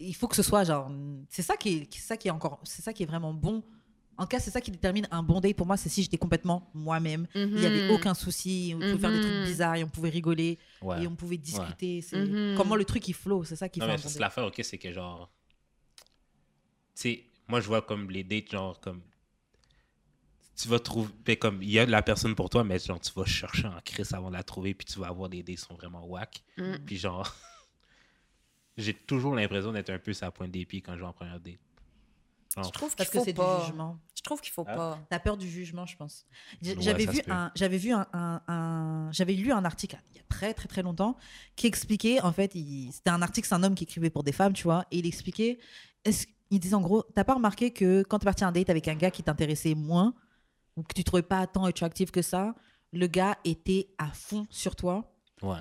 Il 0.00 0.14
faut 0.14 0.28
que 0.28 0.36
ce 0.36 0.42
soit 0.42 0.64
genre. 0.64 0.90
C'est 1.28 1.42
ça 1.42 1.58
qui 1.58 1.74
est, 1.76 1.88
c'est 1.92 2.00
ça 2.00 2.16
qui 2.16 2.28
est 2.28 2.30
encore. 2.30 2.58
C'est 2.64 2.80
ça 2.80 2.94
qui 2.94 3.02
est 3.02 3.06
vraiment 3.06 3.34
bon. 3.34 3.62
En 4.16 4.22
tout 4.24 4.28
cas, 4.28 4.40
c'est 4.40 4.50
ça 4.50 4.60
qui 4.60 4.70
détermine 4.70 5.08
un 5.10 5.22
bon 5.22 5.40
date 5.40 5.56
pour 5.56 5.66
moi. 5.66 5.76
C'est 5.76 5.88
si 5.88 6.02
j'étais 6.02 6.16
complètement 6.18 6.70
moi-même. 6.74 7.26
Il 7.34 7.54
n'y 7.54 7.66
avait 7.66 7.84
Mhm. 7.88 7.90
aucun 7.90 8.14
souci. 8.14 8.72
On 8.74 8.78
pouvait 8.78 8.98
faire 8.98 9.10
des 9.12 9.20
trucs 9.20 9.34
Mhm. 9.34 9.44
bizarres 9.44 9.74
et 9.76 9.84
on 9.84 9.88
pouvait 9.88 10.08
rigoler 10.10 10.58
Ouais. 10.82 11.02
et 11.02 11.06
on 11.06 11.16
pouvait 11.16 11.36
discuter. 11.36 12.00
C'est 12.00 12.24
Mhm. 12.24 12.54
comment 12.56 12.76
le 12.76 12.84
truc 12.84 13.06
il 13.08 13.14
flow. 13.14 13.44
C'est 13.44 13.56
ça 13.56 13.68
qui 13.68 13.80
Non, 13.80 13.86
fait 13.98 14.08
c'est 14.08 14.18
l'affaire, 14.20 14.44
ok, 14.46 14.60
c'est 14.62 14.78
que 14.78 14.92
genre. 14.92 15.30
Tu 15.96 16.04
sais, 16.94 17.24
moi, 17.48 17.60
je 17.60 17.66
vois 17.66 17.82
comme 17.82 18.10
les 18.10 18.22
dates, 18.24 18.50
genre, 18.50 18.80
comme. 18.80 19.02
Tu 20.56 20.68
vas 20.68 20.78
trouver. 20.78 21.12
ben, 21.24 21.34
comme, 21.36 21.60
il 21.62 21.70
y 21.70 21.80
a 21.80 21.86
de 21.86 21.90
la 21.90 22.00
personne 22.02 22.36
pour 22.36 22.48
toi, 22.48 22.62
mais 22.62 22.78
genre, 22.78 23.00
tu 23.00 23.10
vas 23.16 23.24
chercher 23.24 23.66
en 23.66 23.80
crise 23.84 24.12
avant 24.14 24.28
de 24.28 24.36
la 24.36 24.44
trouver, 24.44 24.72
puis 24.74 24.84
tu 24.86 25.00
vas 25.00 25.08
avoir 25.08 25.28
des 25.28 25.42
dates 25.42 25.56
qui 25.56 25.62
sont 25.62 25.74
vraiment 25.74 26.06
whack. 26.06 26.44
Mm. 26.56 26.74
Puis 26.86 26.96
genre. 26.96 27.34
J'ai 28.76 28.94
toujours 28.94 29.34
l'impression 29.34 29.72
d'être 29.72 29.90
un 29.90 29.98
peu 29.98 30.12
la 30.20 30.30
pointe 30.30 30.50
des 30.50 30.64
pieds 30.66 30.80
quand 30.80 30.94
je 30.94 31.00
vais 31.00 31.06
en 31.06 31.12
première 31.12 31.38
date. 31.40 31.58
Je 32.62 32.70
trouve 32.70 32.90
qu'il 32.90 32.98
Parce 32.98 33.10
que 33.10 33.18
faut 33.18 33.24
c'est 33.24 33.32
du 33.32 33.38
pas. 33.40 33.66
jugement. 33.66 33.98
Je 34.16 34.22
trouve 34.22 34.40
qu'il 34.40 34.52
faut 34.52 34.64
Hein? 34.66 34.74
pas. 34.76 34.98
T'as 35.10 35.18
peur 35.18 35.36
du 35.36 35.48
jugement, 35.48 35.86
je 35.86 35.96
pense. 35.96 36.24
Ouais, 36.62 36.76
J'avais 36.80 37.04
vu 37.06 37.20
un, 37.28 37.50
j'avais 37.54 37.78
vu 37.78 37.92
un, 37.92 38.06
un- 38.12 38.40
un- 38.48 39.12
j'avais 39.12 39.34
lu 39.34 39.52
un 39.52 39.64
article 39.64 39.98
il 40.12 40.16
y 40.16 40.20
a 40.20 40.22
très 40.28 40.54
très 40.54 40.68
très 40.68 40.82
longtemps 40.82 41.16
qui 41.56 41.66
expliquait 41.66 42.20
en 42.20 42.32
fait, 42.32 42.52
c'était 42.92 43.10
un 43.10 43.22
article, 43.22 43.48
c'est 43.48 43.54
un 43.54 43.62
homme 43.64 43.74
qui 43.74 43.84
écrivait 43.84 44.10
pour 44.10 44.22
des 44.22 44.32
femmes, 44.32 44.52
tu 44.52 44.62
vois, 44.64 44.86
et 44.90 44.98
il 44.98 45.06
expliquait, 45.06 45.58
est-ce- 46.04 46.26
il 46.50 46.60
disait 46.60 46.74
en 46.74 46.80
gros, 46.80 47.02
t'as 47.14 47.24
pas 47.24 47.34
remarqué 47.34 47.72
que 47.72 48.02
quand 48.04 48.18
t'es 48.20 48.24
parti 48.24 48.44
à 48.44 48.48
un 48.48 48.52
date 48.52 48.70
avec 48.70 48.86
un 48.88 48.94
gars 48.94 49.10
qui 49.10 49.22
t'intéressait 49.22 49.74
moins 49.74 50.14
ou 50.76 50.82
que 50.82 50.94
tu 50.94 51.02
trouvais 51.04 51.22
pas 51.22 51.46
tant 51.46 51.64
attractif 51.64 52.10
que 52.12 52.22
ça, 52.22 52.54
le 52.92 53.06
gars 53.08 53.36
était 53.44 53.88
à 53.98 54.08
fond 54.12 54.46
sur 54.50 54.76
toi? 54.76 55.12
ouais. 55.42 55.58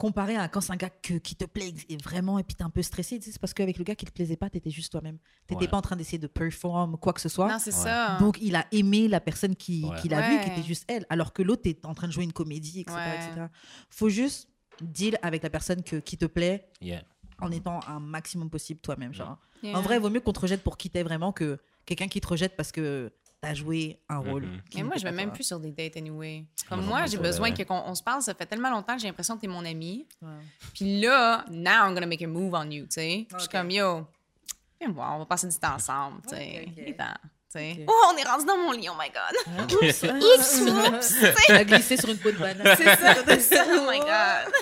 Comparé 0.00 0.34
à 0.36 0.48
quand 0.48 0.62
c'est 0.62 0.72
un 0.72 0.76
gars 0.76 0.88
que- 0.88 1.18
qui 1.18 1.36
te 1.36 1.44
plaît 1.44 1.74
et 1.90 1.96
vraiment 1.98 2.38
et 2.38 2.42
puis 2.42 2.54
t'es 2.56 2.64
un 2.64 2.70
peu 2.70 2.80
stressé, 2.80 3.20
c'est 3.20 3.38
parce 3.38 3.52
qu'avec 3.52 3.76
le 3.76 3.84
gars 3.84 3.94
qui 3.94 4.06
te 4.06 4.10
plaisait 4.12 4.36
pas, 4.36 4.48
t'étais 4.48 4.70
juste 4.70 4.90
toi-même. 4.90 5.18
T'étais 5.46 5.60
Ouais. 5.64 5.68
pas 5.68 5.76
en 5.76 5.82
train 5.82 5.94
d'essayer 5.94 6.16
de 6.18 6.26
perform 6.26 6.96
quoi 6.96 7.12
que 7.12 7.20
ce 7.20 7.28
soit. 7.28 7.48
Non, 7.52 7.58
c'est 7.58 7.74
Ouais. 7.74 7.82
ça. 7.82 8.16
Donc, 8.18 8.38
il 8.40 8.56
a 8.56 8.64
aimé 8.72 9.08
la 9.08 9.20
personne 9.20 9.54
qui, 9.54 9.84
Ouais. 9.84 10.00
qui 10.00 10.08
l'a 10.08 10.28
vu, 10.30 10.40
qui 10.42 10.50
était 10.50 10.66
juste 10.66 10.84
elle. 10.88 11.04
Alors 11.10 11.34
que 11.34 11.42
l'autre 11.42 11.62
est 11.66 11.84
en 11.84 11.92
train 11.94 12.06
de 12.08 12.12
jouer 12.12 12.24
une 12.24 12.32
comédie, 12.32 12.80
etc. 12.80 12.96
Ouais. 12.96 13.14
etc. 13.16 13.46
Faut 13.90 14.08
juste 14.08 14.48
deal 14.80 15.18
avec 15.20 15.42
la 15.42 15.50
personne 15.50 15.82
que, 15.82 15.96
qui 15.96 16.16
te 16.16 16.24
plaît 16.24 16.66
Yeah. 16.80 17.02
en 17.40 17.50
étant 17.52 17.80
un 17.86 18.00
maximum 18.00 18.48
possible 18.48 18.80
toi-même. 18.80 19.12
Genre. 19.12 19.36
Yeah. 19.62 19.76
En 19.78 19.82
vrai, 19.82 19.96
il 19.96 20.00
vaut 20.00 20.08
mieux 20.08 20.20
qu'on 20.20 20.32
te 20.32 20.40
rejette 20.40 20.62
pour 20.62 20.78
qui 20.78 20.88
t'es 20.88 21.02
vraiment 21.02 21.32
que 21.32 21.58
quelqu'un 21.84 22.08
qui 22.08 22.22
te 22.22 22.26
rejette 22.26 22.56
parce 22.56 22.72
que 22.72 23.12
t'as 23.40 23.54
joué 23.54 23.98
un 24.08 24.18
rôle. 24.18 24.42
Mhm. 24.46 24.60
qui 24.68 24.76
Mais 24.78 24.82
moi, 24.84 24.96
je 24.98 25.04
vais 25.04 25.12
même 25.12 25.32
plus 25.32 25.44
sur 25.44 25.58
des 25.58 25.70
dates 25.70 25.96
anyway. 25.96 26.44
Comme 26.68 26.84
Moi 26.84 27.06
j'ai 27.06 27.18
besoin 27.18 27.52
qu'on 27.52 27.82
on 27.86 27.94
se 27.94 28.02
parle. 28.02 28.22
Ça 28.22 28.34
fait 28.34 28.46
tellement 28.46 28.70
longtemps 28.70 28.94
que 28.94 29.00
j'ai 29.00 29.08
l'impression 29.08 29.36
que 29.36 29.40
t'es 29.40 29.46
mon 29.48 29.64
ami. 29.64 30.06
Ouais. 30.22 30.28
Puis 30.74 31.00
là, 31.00 31.44
now 31.50 31.86
I'm 31.86 31.94
gonna 31.94 32.06
make 32.06 32.22
a 32.22 32.26
move 32.26 32.52
on 32.54 32.70
you, 32.70 32.84
tu 32.84 32.94
sais. 32.94 33.26
Je 33.32 33.38
suis 33.38 33.48
comme, 33.48 33.70
yo, 33.70 34.06
viens 34.80 34.92
voir, 34.92 35.14
on 35.16 35.18
va 35.20 35.26
passer 35.26 35.48
du 35.48 35.56
temps 35.56 35.74
ensemble, 35.74 36.20
tu 36.28 36.36
sais. 36.36 36.62
Ok, 36.62 36.68
ok. 36.68 36.74
Il 36.76 36.88
est 36.88 36.94
temps, 36.96 37.04
tu 37.22 37.58
sais. 37.58 37.72
Ok. 37.78 37.84
Oh, 37.88 38.12
on 38.12 38.16
est 38.16 38.24
rendu 38.28 38.44
dans 38.44 38.58
mon 38.58 38.72
lit, 38.72 38.88
oh 38.90 38.94
my 38.98 39.08
God. 39.10 39.72
Oups, 39.82 40.02
Oups, 40.02 41.14
Elle 41.48 41.56
a 41.56 41.64
glissé 41.64 41.96
sur 41.96 42.10
une 42.10 42.18
peau 42.18 42.30
de 42.30 42.36
banane. 42.36 42.76
C'est 42.76 42.96
ça, 42.96 43.14
c'est 43.26 43.40
ça, 43.40 43.64
oh 43.70 43.90
my 43.90 43.98
God. 44.00 44.52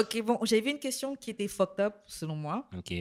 Ok, 0.00 0.20
bon, 0.22 0.38
j'avais 0.42 0.60
vu 0.60 0.70
une 0.70 0.78
question 0.78 1.16
qui 1.16 1.30
était 1.30 1.48
fucked 1.48 1.80
up, 1.80 1.94
selon 2.06 2.36
moi. 2.36 2.64
Ok. 2.76 2.92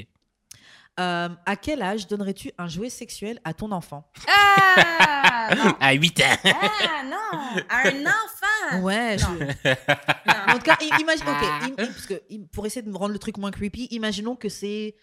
Euh, 0.99 1.29
à 1.45 1.55
quel 1.55 1.81
âge 1.83 2.07
donnerais-tu 2.07 2.51
un 2.57 2.67
jouet 2.67 2.89
sexuel 2.89 3.39
à 3.43 3.53
ton 3.53 3.71
enfant? 3.71 4.09
Ah, 4.27 5.49
non. 5.55 5.75
À 5.79 5.93
8 5.93 6.19
ans! 6.21 6.37
Ah, 6.45 7.03
non. 7.05 7.61
À 7.69 7.87
un 7.89 8.01
enfant. 8.05 8.81
Ouais, 8.83 9.17
je- 9.19 9.25
Non. 9.25 10.53
En 10.53 10.53
tout 10.57 10.63
cas, 10.63 10.77
imagine, 10.99 11.27
ok, 11.27 11.43
im- 11.43 11.65
im- 11.67 11.75
parce 11.75 12.05
que 12.07 12.21
pour 12.51 12.65
essayer 12.65 12.81
de 12.81 12.89
me 12.89 12.97
rendre 12.97 13.13
le 13.13 13.19
truc 13.19 13.37
moins 13.37 13.51
creepy, 13.51 13.87
imaginons 13.91 14.35
que 14.35 14.49
c'est 14.49 14.95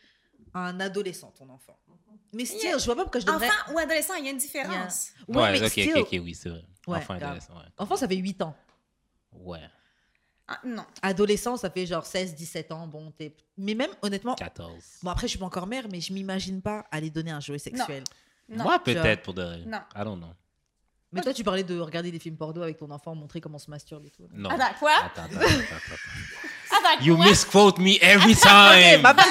un 0.52 0.78
adolescent, 0.80 1.32
ton 1.38 1.48
enfant. 1.48 1.78
Mais 2.32 2.44
still, 2.44 2.60
Yeah. 2.70 2.78
je 2.78 2.84
vois 2.86 2.96
pas 2.96 3.02
pourquoi 3.02 3.20
je 3.20 3.26
devrais. 3.26 3.46
Enfant 3.46 3.72
ou 3.74 3.78
adolescent, 3.78 4.14
il 4.14 4.24
y 4.24 4.28
a 4.28 4.32
une 4.32 4.38
différence. 4.38 5.10
Ouais, 5.28 5.36
Ouais, 5.42 5.52
mais 5.52 5.62
ok, 5.62 5.70
still, 5.70 5.92
ok, 5.98 6.08
ok, 6.12 6.20
oui, 6.24 6.34
c'est 6.34 6.48
vrai. 6.48 6.64
Ouais, 6.88 6.98
Enfant, 6.98 7.14
adolescent, 7.14 7.54
ouais. 7.54 7.64
enfant, 7.78 7.96
ça 7.96 8.08
fait 8.08 8.16
8 8.16 8.42
ans. 8.42 8.56
Ouais. 9.32 9.60
Ah, 10.46 10.60
non. 10.64 10.84
Adolescent, 11.00 11.56
ça 11.56 11.70
fait 11.70 11.86
genre 11.86 12.04
16, 12.04 12.34
17 12.34 12.72
ans. 12.72 12.86
Bon, 12.86 13.10
t'es. 13.10 13.34
Mais 13.56 13.74
même, 13.74 13.90
honnêtement. 14.02 14.34
14. 14.34 14.98
Bon, 15.02 15.10
après, 15.10 15.26
je 15.26 15.30
suis 15.30 15.38
pas 15.38 15.46
encore 15.46 15.66
mère, 15.66 15.86
mais 15.90 16.00
je 16.00 16.12
m'imagine 16.12 16.60
pas 16.60 16.84
aller 16.90 17.10
donner 17.10 17.30
un 17.30 17.40
jouet 17.40 17.58
sexuel. 17.58 18.04
Non. 18.48 18.64
Moi, 18.64 18.78
peut-être, 18.78 19.22
pour 19.22 19.32
de 19.34 19.42
vrai. 19.42 19.62
Non. 19.66 19.80
I 19.96 20.04
don't 20.04 20.18
know. 20.18 20.32
Mais 21.12 21.20
toi, 21.20 21.32
tu 21.32 21.44
parlais 21.44 21.62
de 21.62 21.78
regarder 21.78 22.10
des 22.10 22.18
films 22.18 22.36
porno 22.36 22.60
avec 22.60 22.76
ton 22.76 22.90
enfant, 22.90 23.14
montrer 23.14 23.40
comment 23.40 23.56
on 23.56 23.60
se 23.60 23.70
masturbe 23.70 24.04
et 24.04 24.10
tout. 24.10 24.28
Non. 24.32 24.50
Attends, 24.50 24.74
quoi? 24.80 24.92
Attends, 25.04 25.22
attends, 25.22 25.36
attends, 25.36 25.46
attends. 25.46 25.94
You 27.02 27.16
misquote 27.16 27.78
me 27.78 27.96
every 28.00 28.32
Ok, 28.34 28.40
time. 28.40 29.02
ma 29.02 29.12
bad. 29.12 29.26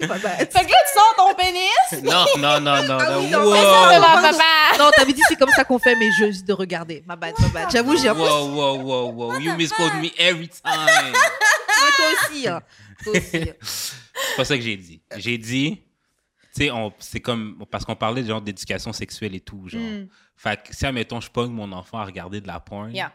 Ma 0.00 0.18
bad. 0.18 0.38
Fait 0.52 0.64
que 0.64 0.70
là, 0.70 0.78
tu 0.86 0.98
sors 0.98 1.14
ton 1.16 1.34
pénis? 1.34 2.02
Non, 2.04 2.24
non, 2.38 2.60
non, 2.60 2.82
non. 2.86 2.98
Ah 3.00 3.10
non. 3.10 3.20
oui, 3.20 3.30
non, 3.30 3.44
Wow. 3.44 3.88
mais 3.90 3.98
papa. 4.00 4.78
Non, 4.78 4.90
t'avais 4.96 5.12
dit 5.12 5.22
c'est 5.28 5.36
comme 5.36 5.50
ça 5.50 5.64
qu'on 5.64 5.78
fait, 5.78 5.94
mais 5.96 6.10
juste 6.12 6.46
de 6.46 6.52
regarder. 6.52 7.02
Ma 7.06 7.16
bad, 7.16 7.34
ma 7.40 7.48
bad. 7.48 7.70
J'avoue, 7.70 7.96
j'ai 7.96 8.08
un 8.08 8.14
peu. 8.14 8.20
Wow, 8.20 8.48
wow, 8.48 8.76
wow, 8.82 9.12
wow. 9.12 9.38
You 9.40 9.54
misquote 9.56 9.94
me 9.94 10.10
every 10.18 10.48
time. 10.48 10.72
Ouais, 10.74 11.12
toi 11.96 12.06
aussi. 12.30 12.48
hein. 12.48 12.60
Toi 13.04 13.12
aussi. 13.16 13.50
C'est 13.62 14.36
pas 14.36 14.44
ça 14.44 14.56
que 14.56 14.62
j'ai 14.62 14.76
dit. 14.76 15.00
J'ai 15.16 15.38
dit, 15.38 15.80
tu 16.54 16.64
sais, 16.64 16.70
on- 16.70 16.92
c'est 16.98 17.20
comme, 17.20 17.64
parce 17.70 17.84
qu'on 17.84 17.96
parlait 17.96 18.24
genre 18.24 18.42
d'éducation 18.42 18.92
sexuelle 18.92 19.34
et 19.34 19.40
tout, 19.40 19.62
genre. 19.68 19.80
Fait 20.36 20.62
que 20.62 20.74
si, 20.74 20.86
admettons, 20.86 21.20
je 21.20 21.30
pogne 21.30 21.50
mon 21.52 21.70
enfant 21.72 21.98
à 21.98 22.04
regarder 22.04 22.40
de 22.40 22.46
la 22.46 22.60
porn, 22.60 22.94
Yeah. 22.94 23.12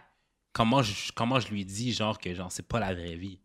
Comment, 0.55 0.81
je, 0.81 1.11
comment 1.13 1.39
je 1.39 1.49
lui 1.49 1.65
dis, 1.65 1.93
genre, 1.93 2.17
que 2.17 2.33
genre, 2.33 2.51
c'est 2.51 2.65
pas 2.65 2.79
la 2.79 2.93
vraie 2.93 3.15
vie. 3.15 3.39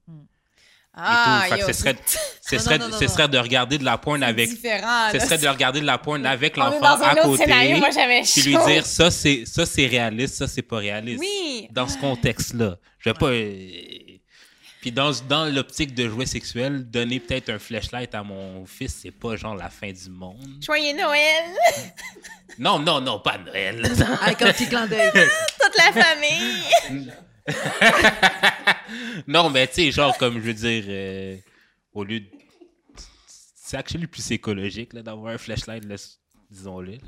Ah, 0.94 1.44
et 1.46 1.48
tout. 1.50 1.54
Fait 1.54 1.60
yo, 1.60 1.66
que 1.66 1.72
ce 1.72 1.78
serait, 1.80 1.96
ce 2.40 2.58
serait, 2.58 2.78
non, 2.78 2.88
non, 2.88 2.96
ce 2.98 3.06
serait 3.08 3.28
de 3.28 3.38
regarder 3.38 3.78
de 3.78 3.84
la 3.84 3.98
porn 3.98 4.22
avec. 4.22 4.48
différent. 4.48 5.10
Ce 5.12 5.18
serait 5.18 5.38
de 5.38 5.48
regarder 5.48 5.80
de 5.80 5.86
la 5.86 5.98
porn 5.98 6.24
avec 6.26 6.56
l'enfant 6.56 7.02
à 7.02 7.16
côté. 7.16 7.44
scénario, 7.44 7.78
moi, 7.78 7.88
Puis 8.24 8.42
lui 8.42 8.56
dire, 8.66 8.86
ça, 8.86 9.10
c'est, 9.10 9.44
ça, 9.44 9.66
c'est 9.66 9.86
réaliste, 9.86 10.36
ça, 10.36 10.46
c'est 10.46 10.62
pas 10.62 10.78
réaliste. 10.78 11.20
Oui. 11.20 11.68
Dans 11.72 11.88
ce 11.88 11.98
contexte-là. 11.98 12.76
Je 12.98 13.10
vais 13.10 13.14
pas. 13.14 13.26
euh, 13.26 13.70
Puis 14.80 14.92
dans, 14.92 15.10
dans 15.28 15.44
l'optique 15.52 15.94
de 15.94 16.08
jouet 16.08 16.24
sexuel, 16.26 16.88
donner 16.90 17.20
peut-être 17.20 17.50
un 17.50 17.58
flashlight 17.58 18.14
à 18.14 18.22
mon 18.22 18.64
fils, 18.64 18.94
c'est 19.02 19.10
pas 19.10 19.36
genre 19.36 19.54
la 19.54 19.68
fin 19.68 19.92
du 19.92 20.08
monde. 20.10 20.62
Joyeux 20.62 20.96
Noël. 20.96 21.44
Non, 22.58 22.80
non, 22.80 23.00
non, 23.00 23.20
pas 23.20 23.38
Noël. 23.38 23.80
Avec 24.22 24.42
un 24.42 24.52
petit 24.52 24.66
clin 24.68 24.86
d'œil. 24.86 25.10
Toute 25.12 25.76
la 25.78 25.92
famille. 26.02 27.12
non, 29.26 29.50
mais 29.50 29.66
tu 29.68 29.74
sais, 29.74 29.90
genre, 29.92 30.16
comme 30.18 30.34
je 30.34 30.40
veux 30.40 30.54
dire, 30.54 30.84
euh, 30.88 31.36
au 31.92 32.04
lieu 32.04 32.20
de. 32.20 32.26
C'est 33.54 33.76
actually 33.76 34.06
plus 34.08 34.28
écologique 34.32 34.92
là, 34.94 35.02
d'avoir 35.02 35.32
un 35.32 35.38
flashlight, 35.38 35.84
là, 35.84 35.94
disons-le. 36.50 36.92
là. 36.92 36.98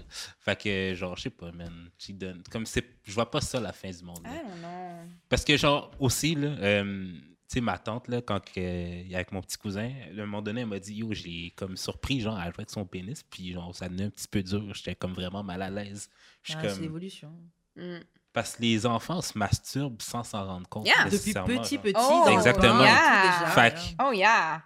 Fait 0.40 0.57
que, 0.61 0.94
genre, 0.94 1.16
je 1.16 1.23
sais 1.23 1.31
pas, 1.31 1.51
man. 1.51 1.90
tu 1.99 2.12
donnes- 2.12 2.43
Comme 2.51 2.65
c'est. 2.65 2.85
Je 3.03 3.12
vois 3.12 3.31
pas 3.31 3.40
ça 3.40 3.59
la 3.59 3.73
fin 3.73 3.90
du 3.90 4.05
monde. 4.05 4.23
là. 4.23 4.31
I 4.31 4.36
don't 4.36 4.59
know. 4.61 5.11
Parce 5.28 5.44
que, 5.44 5.57
genre, 5.57 5.90
aussi, 5.99 6.36
là, 6.36 6.49
euh, 6.61 7.12
sais, 7.53 7.61
ma 7.61 7.79
tante, 7.79 8.09
là, 8.09 8.20
quand 8.23 8.41
que- 8.41 9.15
avec 9.15 9.33
mon 9.33 9.41
petit 9.41 9.57
cousin, 9.57 9.91
à 10.09 10.12
un 10.12 10.27
moment 10.27 10.43
donné, 10.43 10.62
elle 10.62 10.66
m'a 10.66 10.79
dit, 10.79 10.95
yo, 10.97 11.12
j'ai 11.12 11.53
comme 11.57 11.77
surpris, 11.77 12.20
genre, 12.20 12.37
à 12.37 12.45
jouer 12.45 12.55
avec 12.59 12.70
son 12.70 12.85
pénis, 12.85 13.23
puis, 13.23 13.53
genre, 13.53 13.74
ça 13.74 13.89
devenait 13.89 14.05
un 14.05 14.11
petit 14.11 14.29
peu 14.29 14.43
dur. 14.43 14.62
J'étais 14.74 14.95
comme 14.95 15.12
vraiment 15.15 15.43
mal 15.43 15.62
à 15.62 15.70
l'aise. 15.70 16.09
Ah, 16.11 16.59
C'est 16.62 16.69
comme. 16.69 16.81
l'évolution. 16.83 17.33
Mm. 17.77 17.99
Parce 18.33 18.57
que 18.57 18.62
les 18.62 18.87
enfants 18.87 19.20
se 19.20 19.37
masturbent 19.37 20.01
sans 20.01 20.23
s'en 20.24 20.47
rendre 20.47 20.66
compte. 20.69 20.87
Yeah. 20.87 21.05
Depuis 21.05 21.19
petit, 21.19 21.33
genre. 21.33 21.45
petit. 21.83 21.95
Oh, 21.97 22.29
Exactement. 22.31 22.83
yeah. 22.83 23.74
Oh, 24.03 24.12
yeah. 24.12 24.62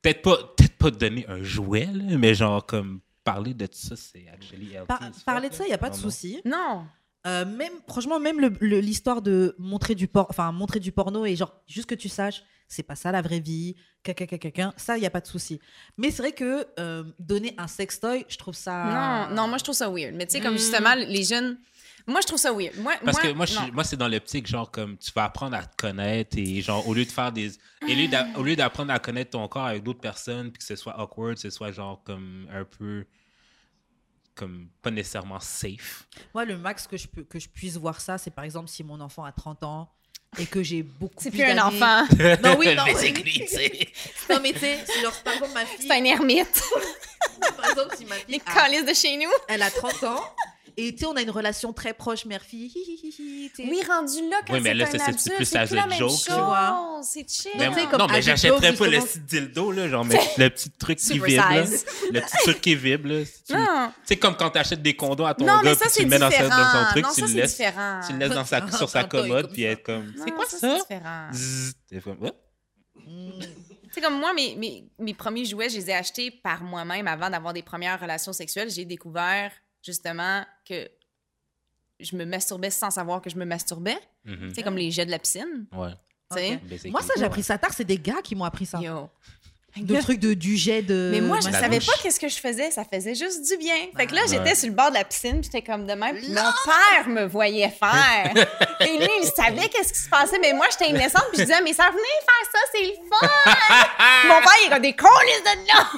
Peut-être 0.00 0.22
pas, 0.22 0.36
peut 0.56 0.68
pas 0.78 0.90
donner 0.90 1.26
un 1.28 1.42
jouet, 1.42 1.86
là, 1.86 2.16
mais 2.16 2.34
genre, 2.34 2.64
comme, 2.64 3.00
parler 3.24 3.54
de 3.54 3.68
ça, 3.70 3.94
c'est 3.94 4.26
actually 4.28 4.74
Par- 4.88 5.00
parler 5.24 5.48
de 5.48 5.54
ça, 5.54 5.64
il 5.64 5.68
n'y 5.68 5.74
a 5.74 5.78
pas 5.78 5.90
de 5.90 5.94
souci. 5.94 6.40
Non. 6.44 6.86
Euh, 7.26 7.44
même, 7.44 7.72
franchement, 7.86 8.18
même 8.18 8.40
l'histoire 8.60 9.22
de 9.22 9.54
montrer 9.58 9.94
du, 9.94 10.08
por 10.08 10.26
enfin, 10.30 10.50
montrer 10.50 10.80
du 10.80 10.90
porno 10.90 11.24
et 11.24 11.36
genre, 11.36 11.54
juste 11.68 11.88
que 11.88 11.94
tu 11.94 12.08
saches, 12.08 12.42
c'est 12.66 12.82
pas 12.82 12.96
ça 12.96 13.12
la 13.12 13.22
vraie 13.22 13.38
vie, 13.38 13.76
caca, 14.02 14.26
caca, 14.26 14.50
caca, 14.50 14.74
ça, 14.76 14.96
il 14.96 15.00
n'y 15.00 15.06
a 15.06 15.10
pas 15.10 15.20
de 15.20 15.26
souci. 15.26 15.60
Mais 15.98 16.10
c'est 16.10 16.22
vrai 16.22 16.32
que 16.32 16.66
euh, 16.80 17.04
donner 17.18 17.54
un 17.58 17.68
sextoy, 17.68 18.24
je 18.28 18.36
trouve 18.38 18.54
ça. 18.54 19.28
Non, 19.30 19.36
non, 19.36 19.48
moi, 19.48 19.58
je 19.58 19.62
trouve 19.64 19.74
ça 19.76 19.88
weird. 19.90 20.14
Mais 20.14 20.26
tu 20.26 20.32
sais, 20.32 20.40
comme 20.40 20.54
Mm. 20.54 20.58
justement, 20.58 20.94
les 20.94 21.22
jeunes. 21.22 21.58
Moi, 22.08 22.20
je 22.22 22.26
trouve 22.26 22.38
ça 22.40 22.52
weird. 22.52 22.76
Moi, 22.78 22.94
Parce 23.04 23.22
moi, 23.22 23.30
que 23.30 23.36
moi, 23.36 23.82
je 23.84 23.88
c'est 23.88 23.96
dans 23.96 24.08
l'optique, 24.08 24.48
genre, 24.48 24.68
comme 24.72 24.96
tu 24.98 25.12
vas 25.14 25.24
apprendre 25.24 25.54
à 25.56 25.62
te 25.64 25.76
connaître 25.76 26.36
et, 26.36 26.60
genre, 26.60 26.88
au 26.88 26.94
lieu 26.94 27.04
de 27.04 27.12
faire 27.12 27.30
des. 27.30 27.52
au 28.36 28.42
lieu 28.42 28.56
d'apprendre 28.56 28.92
à 28.92 28.98
connaître 28.98 29.30
ton 29.30 29.46
corps 29.46 29.66
avec 29.66 29.84
d'autres 29.84 30.00
personnes, 30.00 30.50
puis 30.50 30.58
que 30.58 30.64
ce 30.64 30.74
soit 30.74 30.98
awkward, 30.98 31.34
que 31.36 31.40
ce 31.42 31.50
soit, 31.50 31.70
genre, 31.70 32.02
comme 32.04 32.48
un 32.52 32.64
peu. 32.64 33.04
Comme 34.34 34.68
pas 34.80 34.90
nécessairement 34.90 35.40
safe. 35.40 36.06
Moi, 36.34 36.44
le 36.44 36.56
max 36.56 36.86
que 36.86 36.96
je, 36.96 37.06
peux, 37.06 37.22
que 37.24 37.38
je 37.38 37.48
puisse 37.48 37.76
voir 37.76 38.00
ça, 38.00 38.18
c'est 38.18 38.30
par 38.30 38.44
exemple 38.44 38.68
si 38.68 38.82
mon 38.82 39.00
enfant 39.00 39.24
a 39.24 39.32
30 39.32 39.62
ans 39.64 39.90
et 40.38 40.46
que 40.46 40.62
j'ai 40.62 40.82
beaucoup 40.82 41.14
C'est 41.18 41.30
plus 41.30 41.40
plus 41.42 41.50
un 41.50 41.66
enfant. 41.66 42.06
Non, 42.42 42.56
oui, 42.58 42.74
non. 42.74 42.84
Basically. 42.86 43.46
Non, 44.30 44.40
mais 44.42 44.52
tu 44.52 44.60
sais, 44.60 44.78
genre, 45.02 45.12
par 45.22 45.34
exemple, 45.34 45.52
ma 45.52 45.66
fille, 45.66 45.86
C'est 45.86 45.92
un 45.92 46.04
ermite. 46.04 46.62
par 47.56 47.70
exemple, 47.70 47.94
si 47.96 48.04
ma 48.06 48.16
Les 48.16 48.22
fille 48.24 48.42
a, 48.46 48.54
calices 48.54 48.86
de 48.86 48.94
chez 48.94 49.16
nous. 49.16 49.30
elle 49.48 49.62
a 49.62 49.70
30 49.70 50.04
ans 50.04 50.24
et 50.76 50.92
tu 50.94 51.00
sais, 51.00 51.06
on 51.06 51.16
a 51.16 51.22
une 51.22 51.30
relation 51.30 51.72
très 51.72 51.92
proche 51.94 52.24
mère-fille, 52.24 52.70
sais. 53.54 53.64
Oui, 53.68 53.80
rendu 53.88 54.28
là, 54.28 54.36
quand 54.46 54.54
Oui, 54.54 54.60
mais 54.60 54.70
c'est 54.70 54.74
là, 54.74 54.86
c'est 54.86 55.00
adulte, 55.02 55.34
plus 55.36 55.44
c'est 55.44 55.58
la 55.74 55.88
joke, 55.88 55.98
chose. 55.98 56.24
tu 56.24 56.32
vois. 56.32 57.00
C'est 57.02 57.28
chill. 57.28 57.50
Tu 57.52 57.58
sais, 57.74 57.86
comme 57.90 57.98
non, 58.00 58.06
mais 58.08 58.22
j'achèterais 58.22 58.72
pas 58.74 58.86
le 58.88 58.98
petit 59.00 59.18
dildo, 59.20 59.72
là, 59.72 59.88
genre, 59.88 60.04
mais 60.04 60.18
le 60.38 60.48
petit 60.50 60.70
truc 60.70 60.98
qui 60.98 61.18
vibre, 61.18 61.36
là. 61.50 61.64
Le 61.64 62.20
petit 62.20 62.36
truc 62.42 62.60
qui 62.60 62.74
vibre, 62.74 63.08
là. 63.08 63.24
si 63.24 63.42
tu- 63.44 63.52
Non. 63.54 63.92
C'est 64.04 64.16
comme 64.16 64.36
quand 64.36 64.50
tu 64.50 64.58
achètes 64.58 64.82
des 64.82 64.94
condos 64.96 65.24
à 65.26 65.34
ton 65.34 65.44
Non, 65.44 65.54
gars, 65.56 65.60
mais 65.64 65.70
puis 65.76 65.78
ça, 65.80 65.86
tu 65.86 65.90
c'est 65.92 66.02
le 66.04 66.08
mets 66.08 66.18
dans, 66.18 66.30
sa- 66.30 66.36
différent. 66.42 66.56
dans 66.72 66.84
son 66.84 66.90
truc, 66.90 67.04
non, 67.04 67.08
tu 67.12 67.14
ça, 67.14 67.20
le 67.26 67.26
c'est 67.32 67.34
laisses, 67.38 67.50
différent. 67.56 68.00
tu 68.06 68.12
le 68.12 68.18
laisses 68.18 68.30
dans 68.34 68.44
sa, 68.44 68.70
sur 68.78 68.88
sa 68.88 69.04
commode, 69.04 69.52
puis 69.52 69.64
être 69.64 69.82
comme, 69.82 70.12
c'est 70.16 70.30
Non, 70.30 70.36
quoi 70.36 70.44
ça? 70.46 70.58
C'est 70.58 70.78
différent. 70.78 71.28
Mm. 73.06 73.40
Tu 73.40 73.96
sais, 73.96 74.00
comme 74.00 74.18
moi, 74.18 74.32
mes, 74.32 74.54
mes, 74.56 74.84
mes 74.98 75.12
premiers 75.12 75.44
jouets, 75.44 75.68
je 75.68 75.76
les 75.76 75.90
ai 75.90 75.94
achetés 75.94 76.30
par 76.30 76.62
moi-même 76.62 77.06
avant 77.06 77.28
d'avoir 77.28 77.52
des 77.52 77.62
premières 77.62 78.00
relations 78.00 78.32
sexuelles. 78.32 78.70
J'ai 78.70 78.86
découvert, 78.86 79.52
justement, 79.82 80.44
que 80.68 80.88
je 82.00 82.16
me 82.16 82.24
masturbais 82.24 82.70
sans 82.70 82.90
savoir 82.90 83.20
que 83.20 83.30
je 83.30 83.36
me 83.36 83.44
masturbais. 83.44 83.98
Mhm. 84.24 84.48
Tu 84.48 84.54
sais, 84.56 84.62
comme 84.62 84.76
les 84.76 84.90
jets 84.90 85.06
de 85.06 85.10
la 85.10 85.18
piscine. 85.18 85.66
Ouais. 85.72 85.90
Tu 86.32 86.38
sais? 86.38 86.54
Ok. 86.54 86.62
Basically. 86.64 86.90
Moi, 86.92 87.02
ça, 87.02 87.14
j'ai 87.16 87.24
appris 87.24 87.42
ça 87.42 87.58
tard. 87.58 87.72
C'est 87.74 87.84
des 87.84 87.98
gars 87.98 88.22
qui 88.22 88.34
m'ont 88.34 88.44
appris 88.44 88.66
ça. 88.66 88.78
Yo. 88.78 89.08
Le 89.76 90.02
truc 90.02 90.20
de, 90.20 90.34
du 90.34 90.54
jet 90.58 90.82
de. 90.82 91.08
Mais 91.12 91.22
moi, 91.22 91.40
je 91.40 91.48
La 91.48 91.58
savais 91.58 91.78
douche. 91.78 91.86
pas 91.86 91.94
qu'est-ce 92.02 92.20
que 92.20 92.28
je 92.28 92.36
faisais. 92.36 92.70
Ça 92.70 92.84
faisait 92.84 93.14
juste 93.14 93.48
du 93.50 93.56
bien. 93.56 93.74
Fait 93.96 94.06
que 94.06 94.14
là, 94.14 94.20
Ouais. 94.22 94.28
j'étais 94.28 94.54
sur 94.54 94.68
le 94.68 94.74
bord 94.74 94.90
de 94.90 94.96
la 94.96 95.04
piscine, 95.04 95.40
puis 95.40 95.44
j'étais 95.44 95.62
comme 95.62 95.86
de 95.86 95.94
même. 95.94 96.14
Puis 96.16 96.28
mon 96.28 96.34
père 96.34 97.08
me 97.08 97.24
voyait 97.24 97.70
faire. 97.70 98.32
Et 98.80 98.98
lui, 98.98 99.08
il 99.22 99.30
savait 99.34 99.68
qu'est-ce 99.70 99.94
qui 99.94 99.98
se 100.00 100.10
passait. 100.10 100.38
Mais 100.40 100.52
moi, 100.52 100.66
j'étais 100.70 100.90
innocente, 100.90 101.24
puis 101.32 101.38
je 101.38 101.44
disais, 101.44 101.62
mais 101.62 101.72
ça, 101.72 101.84
venez 101.88 102.02
faire 102.20 102.50
ça, 102.52 102.58
c'est 102.70 102.82
le 102.82 102.92
fun. 103.08 103.28
mon 104.28 104.40
père, 104.40 104.52
il 104.66 104.72
a 104.74 104.78
des 104.80 104.92
colis 104.92 105.08
de 105.10 105.66
là. 105.68 105.88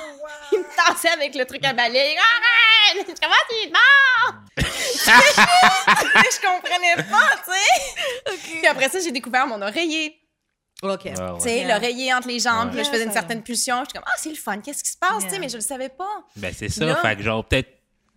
Il 0.52 0.58
me 0.60 0.64
tassait 0.76 1.08
avec 1.08 1.34
le 1.34 1.44
truc 1.44 1.64
à 1.64 1.72
balayer. 1.72 2.16
Arrête! 2.16 2.53
Je 2.98 3.20
commence, 3.20 3.48
il 3.50 3.68
est 3.68 3.72
mort! 3.72 4.34
je 6.30 6.40
comprenais 6.46 6.96
pas, 7.10 7.30
tu 7.44 7.52
sais. 7.52 8.36
Puis 8.58 8.66
après 8.66 8.88
ça, 8.88 8.98
j'ai 9.00 9.12
découvert 9.12 9.46
mon 9.46 9.60
oreiller. 9.62 10.16
Ok. 10.82 11.04
Ouais, 11.04 11.10
ouais. 11.12 11.32
Tu 11.38 11.42
sais, 11.42 11.56
Yeah. 11.60 11.74
l'oreiller 11.78 12.12
entre 12.14 12.28
les 12.28 12.40
jambes. 12.40 12.64
Ouais. 12.66 12.68
Puis 12.70 12.76
là, 12.78 12.82
je 12.84 12.90
faisais 12.90 13.04
une 13.04 13.12
certaine 13.12 13.42
pulsion. 13.42 13.78
J'étais 13.84 13.98
comme, 13.98 14.06
ah, 14.06 14.14
c'est 14.18 14.28
le 14.30 14.34
fun. 14.34 14.58
Qu'est-ce 14.60 14.84
qui 14.84 14.90
se 14.90 14.98
passe? 14.98 15.24
Tu 15.24 15.30
sais, 15.30 15.38
mais 15.38 15.48
je 15.48 15.56
le 15.56 15.62
savais 15.62 15.88
pas. 15.88 16.24
Ben, 16.36 16.52
c'est 16.56 16.68
ça. 16.68 16.84
Là- 16.84 16.96
Fait 16.96 17.16
que, 17.16 17.22
genre, 17.22 17.44
peut-être 17.44 17.70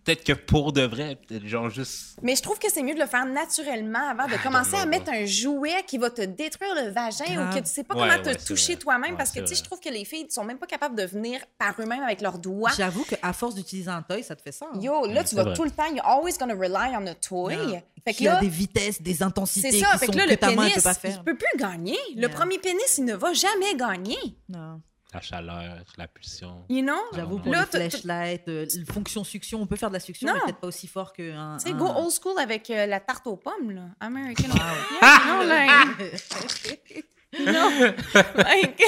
peut-être 0.08 0.24
que 0.24 0.32
pour 0.32 0.72
de 0.72 0.82
vrai, 0.82 1.16
peut-être 1.26 1.46
genre 1.46 1.68
juste. 1.68 2.16
Mais 2.22 2.34
je 2.34 2.42
trouve 2.42 2.58
que 2.58 2.70
c'est 2.72 2.82
mieux 2.82 2.94
de 2.94 2.98
le 3.00 3.06
faire 3.06 3.26
naturellement 3.26 4.08
avant 4.10 4.26
de 4.26 4.32
Ah, 4.34 4.42
commencer 4.42 4.74
à 4.76 4.86
mettre 4.86 5.10
un 5.12 5.26
jouet 5.26 5.82
qui 5.86 5.98
va 5.98 6.08
te 6.10 6.22
détruire 6.22 6.74
le 6.74 6.90
vagin 6.90 7.24
ou 7.50 7.54
que 7.54 7.58
tu 7.60 7.66
sais 7.66 7.84
pas 7.84 7.94
Ouais, 7.94 8.08
comment 8.08 8.12
ouais, 8.14 8.34
te 8.34 8.40
c'est 8.40 8.46
toucher 8.46 8.72
vrai. 8.74 8.82
toi-même 8.82 9.10
Ouais, 9.12 9.16
parce 9.18 9.30
que 9.30 9.40
c'est 9.40 9.44
tu 9.44 9.48
sais, 9.54 9.56
je 9.56 9.64
trouve 9.64 9.80
que 9.80 9.88
les 9.90 10.04
filles 10.04 10.26
sont 10.30 10.44
même 10.44 10.58
pas 10.58 10.66
capables 10.66 10.96
de 10.96 11.04
venir 11.04 11.40
par 11.58 11.74
eux-mêmes 11.78 12.02
avec 12.02 12.20
leurs 12.20 12.38
doigts. 12.38 12.70
J'avoue 12.76 13.04
qu'à 13.04 13.32
force 13.32 13.54
d'utiliser 13.54 13.90
un 13.90 14.02
toy, 14.02 14.22
ça 14.22 14.34
te 14.34 14.42
fait 14.42 14.52
ça. 14.52 14.66
hein. 14.72 14.78
Yo, 14.80 15.06
là, 15.06 15.22
tu 15.22 15.30
c'est 15.30 15.36
vas 15.36 15.42
vrai. 15.44 15.54
tout 15.54 15.64
le 15.64 15.70
temps, 15.70 15.86
you're 15.94 16.06
always 16.06 16.34
gonna 16.38 16.54
rely 16.54 16.96
on 16.98 17.06
a 17.06 17.14
toy. 17.14 17.54
Yeah. 17.54 17.82
Fait 18.04 18.12
que 18.12 18.18
Qui 18.18 18.28
a 18.28 18.34
là, 18.34 18.40
des 18.40 18.48
vitesses, 18.48 19.02
des 19.02 19.14
c'est 19.14 19.22
intensités 19.22 19.72
ça. 19.80 19.92
qui 19.92 19.98
Fait 19.98 20.06
sont 20.06 20.12
que 20.12 20.18
là, 20.18 20.24
le 20.26 20.36
main 20.40 20.50
ne 20.52 20.56
pénis, 20.56 20.74
peut 20.76 20.80
pas 20.82 20.92
il 20.92 21.10
faire. 21.10 21.24
peut 21.24 21.36
plus 21.36 21.58
gagner. 21.58 21.98
Le 22.14 22.20
Yeah. 22.22 22.28
premier 22.30 22.58
pénis, 22.58 22.94
il 22.98 23.04
ne 23.04 23.14
va 23.14 23.32
jamais 23.32 23.74
gagner. 23.74 24.16
Non. 24.48 24.80
La 25.14 25.20
chaleur, 25.22 25.84
la 25.96 26.06
pulsion. 26.06 26.66
You 26.68 26.82
know? 26.82 26.98
J'avoue, 27.14 27.38
pour 27.38 27.50
Là, 27.50 27.64
t'as- 27.70 27.88
flashlight, 27.88 28.46
euh, 28.48 28.66
fonction 28.92 29.24
succion, 29.24 29.62
on 29.62 29.66
peut 29.66 29.76
faire 29.76 29.88
de 29.88 29.94
la 29.94 30.00
succion, 30.00 30.28
Non. 30.28 30.34
mais 30.34 30.40
peut-être 30.42 30.60
pas 30.60 30.66
aussi 30.66 30.86
fort 30.86 31.14
qu'un. 31.14 31.56
Tu 31.58 31.68
sais, 31.68 31.74
un- 31.74 31.78
go 31.78 31.86
old 31.86 32.10
school 32.12 32.38
avec 32.38 32.68
euh, 32.68 32.84
la 32.84 33.00
tarte 33.00 33.26
aux 33.26 33.36
pommes, 33.36 33.70
là. 33.70 33.86
American. 34.00 34.48
Wow. 34.48 34.58
Yeah, 35.00 35.14
you 35.38 35.38
know, 35.38 35.42
like, 35.44 37.04
non. 37.40 37.94
Like, 38.36 38.82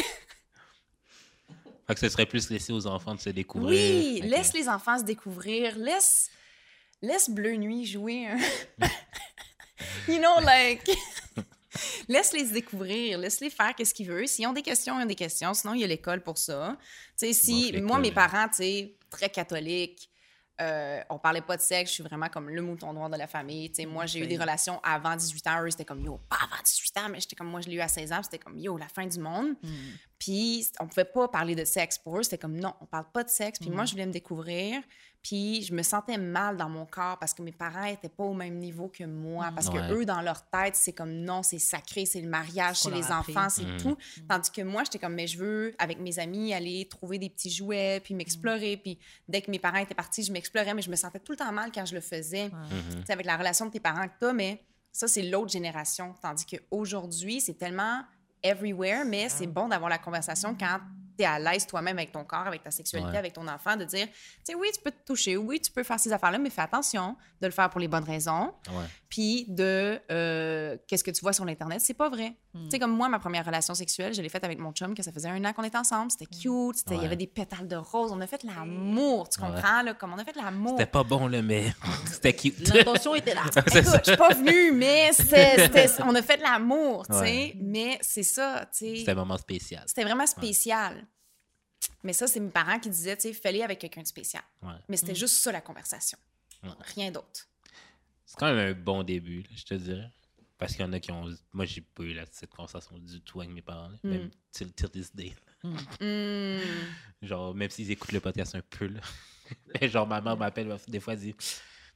Fait 1.87 1.95
que 1.95 2.01
ce 2.01 2.09
serait 2.11 2.27
plus 2.27 2.51
laissé 2.51 2.73
aux 2.73 2.87
enfants 2.87 3.15
de 3.15 3.21
se 3.21 3.31
découvrir. 3.31 3.71
Oui, 3.71 4.21
laisse 4.23 4.53
les 4.53 4.69
enfants 4.69 4.99
se 4.99 5.05
découvrir. 5.05 5.77
Laisse, 5.77 6.31
laisse 7.03 7.31
Bleu 7.31 7.55
Nuit 7.57 7.87
jouer. 7.87 8.27
un- 8.29 8.39
you 10.09 10.19
know, 10.19 10.39
like. 10.45 10.89
Laisse-les 12.09 12.47
se 12.47 12.53
découvrir, 12.53 13.19
laisse-les 13.19 13.51
faire 13.51 13.75
qu'est-ce 13.75 13.95
qu'ils 13.95 14.09
veulent. 14.09 14.29
S'ils 14.29 14.47
ont 14.47 14.53
des 14.53 14.63
questions, 14.63 14.99
ils 14.99 15.05
ont 15.05 15.07
des 15.07 15.15
questions. 15.15 15.55
Sinon, 15.55 15.75
il 15.75 15.81
y 15.81 15.85
a 15.85 15.87
l'école 15.87 16.23
pour 16.23 16.39
ça. 16.39 16.77
Tu 17.19 17.27
sais, 17.27 17.33
si, 17.33 17.73
Bon, 17.73 17.87
moi, 17.87 17.99
mes 17.99 18.13
parents, 18.13 18.49
tu 18.49 18.91
très 19.11 19.29
catholiques, 19.29 20.11
euh, 20.61 21.01
on 21.09 21.19
parlait 21.19 21.41
pas 21.41 21.57
de 21.57 21.63
sexe, 21.63 21.91
je 21.91 21.95
suis 21.95 22.03
vraiment 22.03 22.29
comme 22.29 22.51
le 22.51 22.61
mouton 22.61 22.93
noir 22.93 23.09
de 23.09 23.17
la 23.17 23.27
famille. 23.27 23.73
Moi, 23.87 24.05
j'ai 24.07 24.21
eu 24.21 24.27
des 24.27 24.37
relations 24.37 24.79
avant 24.83 25.17
18 25.17 25.47
ans. 25.47 25.63
Eux, 25.63 25.71
c'était 25.71 25.87
comme, 25.87 26.05
yo, 26.05 26.21
pas 26.29 26.37
avant 26.37 26.63
18 26.63 26.97
ans, 26.99 27.09
mais 27.11 27.21
j'étais 27.21 27.35
comme, 27.35 27.49
moi, 27.49 27.61
je 27.63 27.69
l'ai 27.69 27.77
eu 27.77 27.81
à 27.81 27.89
16 27.89 28.13
ans, 28.13 28.23
c'était 28.23 28.39
comme, 28.39 28.59
yo, 28.59 28.77
la 28.77 28.89
fin 28.89 29.07
du 29.07 29.19
monde. 29.19 29.55
Hmm. 29.63 29.91
Puis 30.19 30.69
on 30.79 30.87
pouvait 30.87 31.07
pas 31.07 31.29
parler 31.29 31.55
de 31.55 31.65
sexe 31.65 31.97
pour 31.97 32.19
eux. 32.19 32.23
C'était 32.23 32.37
comme 32.37 32.59
non, 32.59 32.75
on 32.83 32.87
parle 32.87 33.11
pas 33.11 33.25
de 33.25 33.31
sexe. 33.31 33.59
Puis 33.59 33.71
moi, 33.71 33.87
je 33.87 33.93
voulais 33.93 34.07
me 34.07 34.13
découvrir. 34.13 34.83
Puis 35.23 35.63
je 35.63 35.75
me 35.75 35.83
sentais 35.83 36.17
mal 36.17 36.57
dans 36.57 36.69
mon 36.71 36.87
corps 36.87 37.19
parce 37.19 37.35
que 37.35 37.43
mes 37.43 37.53
parents 37.53 37.85
étaient 37.85 38.09
pas 38.09 38.25
au 38.25 38.33
même 38.33 38.57
niveau 38.57 38.89
que 38.89 39.05
moi. 39.05 39.51
Parce 39.55 39.69
Ouais. 39.69 39.75
que 39.89 39.93
eux, 39.93 40.05
dans 40.07 40.23
leur 40.23 40.49
tête, 40.49 40.77
c'est 40.77 40.93
comme 40.95 41.13
non, 41.13 41.43
c'est 41.43 41.59
sacré, 41.59 42.07
c'est 42.07 42.23
le 42.23 42.29
mariage, 42.29 42.77
Ce 42.77 42.85
c'est 42.89 42.95
les 42.97 43.13
enfants, 43.13 43.49
c'est 43.51 43.65
Mhm. 43.65 43.77
tout. 43.81 43.97
Tandis 44.29 44.51
que 44.51 44.63
moi, 44.63 44.83
j'étais 44.85 44.99
comme, 44.99 45.15
mais 45.15 45.27
je 45.27 45.37
veux, 45.39 45.75
avec 45.79 45.99
mes 46.01 46.19
amis, 46.19 46.55
aller 46.55 46.89
trouver 46.89 47.19
des 47.19 47.29
petits 47.29 47.51
jouets, 47.51 48.01
puis 48.03 48.15
m'explorer. 48.15 48.79
Puis 48.79 48.99
dès 49.29 49.43
que 49.43 49.51
mes 49.51 49.59
parents 49.59 49.79
étaient 49.79 49.95
partis, 49.95 50.23
je 50.23 50.33
m'explorais, 50.33 50.73
mais 50.73 50.83
je 50.83 50.91
me 50.91 50.97
sentais 50.97 51.19
tout 51.21 51.33
le 51.33 51.39
temps 51.39 51.53
mal 51.53 51.71
quand 51.73 51.85
je 51.85 51.95
le 51.95 52.01
faisais. 52.01 52.51
Sais, 53.07 53.13
avec 53.13 53.27
la 53.27 53.37
relation 53.37 53.67
de 53.67 53.71
tes 53.73 53.81
parents 53.81 54.09
que 54.09 54.15
t'as, 54.21 54.33
mais 54.33 54.65
ça, 54.91 55.07
c'est 55.07 55.23
l'autre 55.23 55.53
génération. 55.53 56.15
Tandis 56.23 56.47
qu'aujourd'hui, 56.47 57.41
c'est 57.43 57.55
tellement 57.59 58.03
everywhere, 58.43 59.05
mais 59.05 59.29
c'est 59.29 59.47
bon 59.47 59.69
d'avoir 59.69 59.91
la 59.91 59.99
conversation 59.99 60.57
quand 60.59 60.79
tu 61.21 61.25
es 61.25 61.27
à 61.27 61.39
l'aise 61.39 61.67
toi-même 61.67 61.99
avec 61.99 62.13
ton 62.13 62.25
corps, 62.25 62.47
avec 62.47 62.63
ta 62.63 62.71
sexualité, 62.71 63.11
Ouais. 63.13 63.19
avec 63.19 63.33
ton 63.33 63.47
enfant, 63.49 63.77
de 63.77 63.85
dire, 63.85 64.07
tu 64.07 64.13
sais, 64.45 64.55
oui, 64.55 64.69
tu 64.75 64.81
peux 64.81 64.91
te 64.91 65.05
toucher, 65.07 65.37
oui, 65.37 65.61
tu 65.61 65.71
peux 65.71 65.83
faire 65.83 65.99
ces 66.01 66.13
affaires-là, 66.13 66.39
mais 66.39 66.51
fais 66.51 66.63
attention 66.63 67.17
de 67.41 67.47
le 67.47 67.53
faire 67.53 67.71
pour 67.71 67.81
les 67.81 67.89
bonnes 67.89 68.05
raisons. 68.05 68.53
Ouais. 68.71 68.85
Puis 69.09 69.47
de 69.49 70.01
euh, 70.11 70.77
qu'est-ce 70.87 71.03
que 71.05 71.11
tu 71.11 71.21
vois 71.23 71.33
sur 71.33 71.45
l'Internet, 71.45 71.81
c'est 71.81 71.95
pas 71.95 72.09
vrai. 72.09 72.37
Tu 72.53 72.59
sais, 72.71 72.79
comme 72.81 72.91
moi, 72.93 73.09
ma 73.09 73.19
première 73.21 73.45
relation 73.47 73.75
sexuelle, 73.75 74.13
je 74.13 74.21
l'ai 74.23 74.29
faite 74.29 74.43
avec 74.45 74.59
mon 74.59 74.73
chum, 74.73 74.95
que 74.95 75.03
ça 75.05 75.13
faisait 75.13 75.29
un 75.29 75.45
an 75.45 75.53
qu'on 75.53 75.63
était 75.63 75.79
ensemble. 75.79 76.11
C'était 76.11 76.27
cute, 76.27 76.77
c'était- 76.77 76.97
il 76.97 77.03
y 77.03 77.07
avait 77.07 77.17
des 77.17 77.29
pétales 77.29 77.69
de 77.69 77.77
rose. 77.77 78.11
On 78.13 78.21
a 78.21 78.27
fait 78.27 78.43
l'amour, 78.43 79.29
tu 79.29 79.41
Ouais. 79.41 79.47
comprends, 79.49 79.83
là, 79.83 79.95
comme 79.95 80.13
on 80.13 80.19
a 80.19 80.25
fait 80.25 80.35
l'amour. 80.37 80.71
C'était 80.79 80.91
pas 80.91 81.05
bon, 81.05 81.29
là, 81.29 81.43
mais 81.43 81.73
c'était 82.07 82.33
cute. 82.33 82.75
L'intention 82.75 83.15
était 83.15 83.35
là. 83.35 83.43
C'est 83.69 83.83
ça. 83.85 83.91
Écoute, 83.99 84.01
je 84.05 84.11
suis 84.11 84.17
pas 84.17 84.35
venue, 84.35 84.73
mais 84.73 85.11
on 86.05 86.15
a 86.15 86.23
fait 86.23 86.37
de 86.39 86.43
l'amour, 86.43 87.07
tu 87.07 87.15
sais. 87.15 87.21
Ouais. 87.21 87.57
Mais 87.61 87.99
c'est 88.03 88.23
ça, 88.23 88.67
tu 88.73 88.79
sais. 88.87 88.97
C'était 88.97 89.13
un 89.13 89.15
moment 89.17 89.37
spécial. 89.37 89.83
C'était 89.87 90.05
vraiment 90.05 90.27
spécial. 90.27 91.07
Mais 92.03 92.13
ça, 92.13 92.27
c'est 92.27 92.41
mes 92.41 92.51
parents 92.51 92.79
qui 92.79 92.91
disaient, 92.91 93.17
tu 93.17 93.23
sais, 93.29 93.33
fallait 93.33 93.63
avec 93.63 93.79
quelqu'un 93.79 94.03
de 94.03 94.07
spécial. 94.07 94.43
Ouais. 94.63 94.73
Mais 94.89 94.97
c'était 94.97 95.15
juste 95.15 95.35
ça, 95.37 95.53
la 95.53 95.61
conversation. 95.61 96.19
Ouais. 96.63 96.71
Rien 96.95 97.11
d'autre. 97.11 97.47
C'est 98.27 98.39
quand 98.39 98.53
même 98.53 98.59
un 98.59 98.79
bon 98.79 99.03
début, 99.03 99.43
là, 99.43 99.49
je 99.57 99.65
te 99.65 99.75
dirais. 99.75 100.11
Parce 100.59 100.73
qu'il 100.73 100.83
y 100.83 100.85
en 100.85 100.93
a 100.93 101.01
qui 101.01 101.11
ont. 101.11 101.25
Moi, 101.53 101.65
j'ai 101.65 101.81
pas 101.81 102.03
eu 102.03 102.13
la- 102.13 102.27
cette 102.31 102.51
conversation 102.51 102.99
du 102.99 103.21
tout 103.23 103.41
avec 103.41 103.53
mes 103.53 103.63
parents, 103.63 103.89
là. 103.89 103.97
Mm. 104.05 104.09
même 104.11 104.31
till, 104.53 104.73
till 104.73 104.91
this 104.91 105.15
day. 105.15 105.35
Genre, 107.23 107.55
même 107.55 107.71
s'ils 107.71 107.91
écoutent 107.91 108.13
le 108.13 108.21
podcast 108.21 108.55
un 108.55 108.63
peu, 108.63 108.87
là. 108.87 109.01
Mais 109.81 109.89
genre, 109.89 110.07
ma 110.07 110.21
mère 110.21 110.37
m'appelle 110.37 110.77
des 110.87 111.01
fois, 111.01 111.15
elle 111.15 111.21
dit 111.21 111.35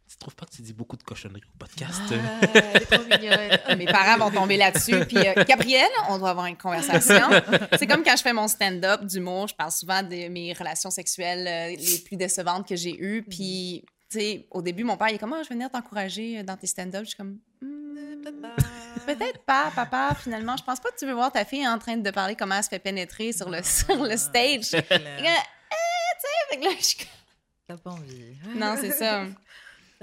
Tu 0.09 0.19
trouves 0.19 0.35
pas 0.37 0.45
que 0.47 0.53
tu 0.55 0.63
dis 0.63 0.73
beaucoup 0.75 0.97
de 0.97 1.03
cochonneries 1.03 1.43
au 1.55 1.59
podcast? 1.59 2.01
Ah, 2.11 2.47
elle 2.55 2.83
est 2.83 2.87
trop 2.87 3.03
mignonne. 3.21 3.79
Mes 3.79 3.87
parents 3.87 4.19
vont 4.19 4.31
tomber 4.31 4.57
là-dessus. 4.57 5.01
Puis, 5.07 5.17
euh, 5.19 5.45
Gabrielle, 5.49 5.91
on 6.11 6.19
doit 6.19 6.31
avoir 6.31 6.47
une 6.47 6.57
conversation. 6.59 7.27
C'est 7.79 7.87
comme 7.87 8.03
quand 8.05 8.17
je 8.17 8.23
fais 8.23 8.33
mon 8.35 8.47
stand-up 8.47 9.05
d'humour, 9.05 9.49
je 9.49 9.55
parle 9.55 9.73
souvent 9.73 10.03
de 10.03 10.29
mes 10.29 10.53
relations 10.53 10.91
sexuelles 10.91 11.47
euh, 11.49 11.77
les 11.77 11.99
plus 12.05 12.17
décevantes 12.17 12.69
que 12.69 12.77
j'ai 12.77 12.97
eues. 13.03 13.23
Puis, 13.23 13.85
tu 14.11 14.19
sais, 14.21 14.47
au 14.51 14.61
début, 14.63 14.85
mon 14.85 14.97
père, 14.97 15.09
il 15.09 15.15
est 15.15 15.19
comme, 15.19 15.33
Ah, 15.33 15.43
je 15.43 15.49
vais 15.49 15.55
venir 15.55 15.71
t'encourager 15.71 16.43
dans 16.43 16.57
tes 16.57 16.67
stand-up. 16.67 17.03
Je 17.05 17.09
suis 17.09 17.17
comme, 17.17 17.39
Hmm, 17.63 18.23
peut-être 19.07 19.43
pas, 19.45 19.71
papa. 19.75 20.15
Finalement, 20.23 20.57
je 20.57 20.65
pense 20.65 20.81
pas 20.81 20.91
que 20.91 20.99
tu 20.99 21.07
veux 21.07 21.15
voir 21.15 21.33
ta 21.33 21.45
fille 21.45 21.67
en 21.67 21.79
train 21.79 21.97
de 21.97 22.11
parler 22.11 22.37
comment 22.37 22.57
elle 22.57 22.63
se 22.65 22.69
fait 22.69 22.79
pénétrer 22.79 23.33
sur 23.33 23.49
le, 23.51 23.63
sur 23.63 24.03
le 24.05 24.17
stage. 24.17 24.75
Eh, 24.75 24.81
tu 24.81 24.85
sais, 24.85 26.51
fait 26.51 26.57
que 26.59 26.65
là, 26.65 26.71
je 26.79 26.85
suis 26.85 26.99
comme, 26.99 27.07
T'as 27.67 27.77
pas 27.79 27.91
envie. 27.93 28.37
Non, 28.55 28.77
c'est 28.79 28.93
ça. 28.93 29.25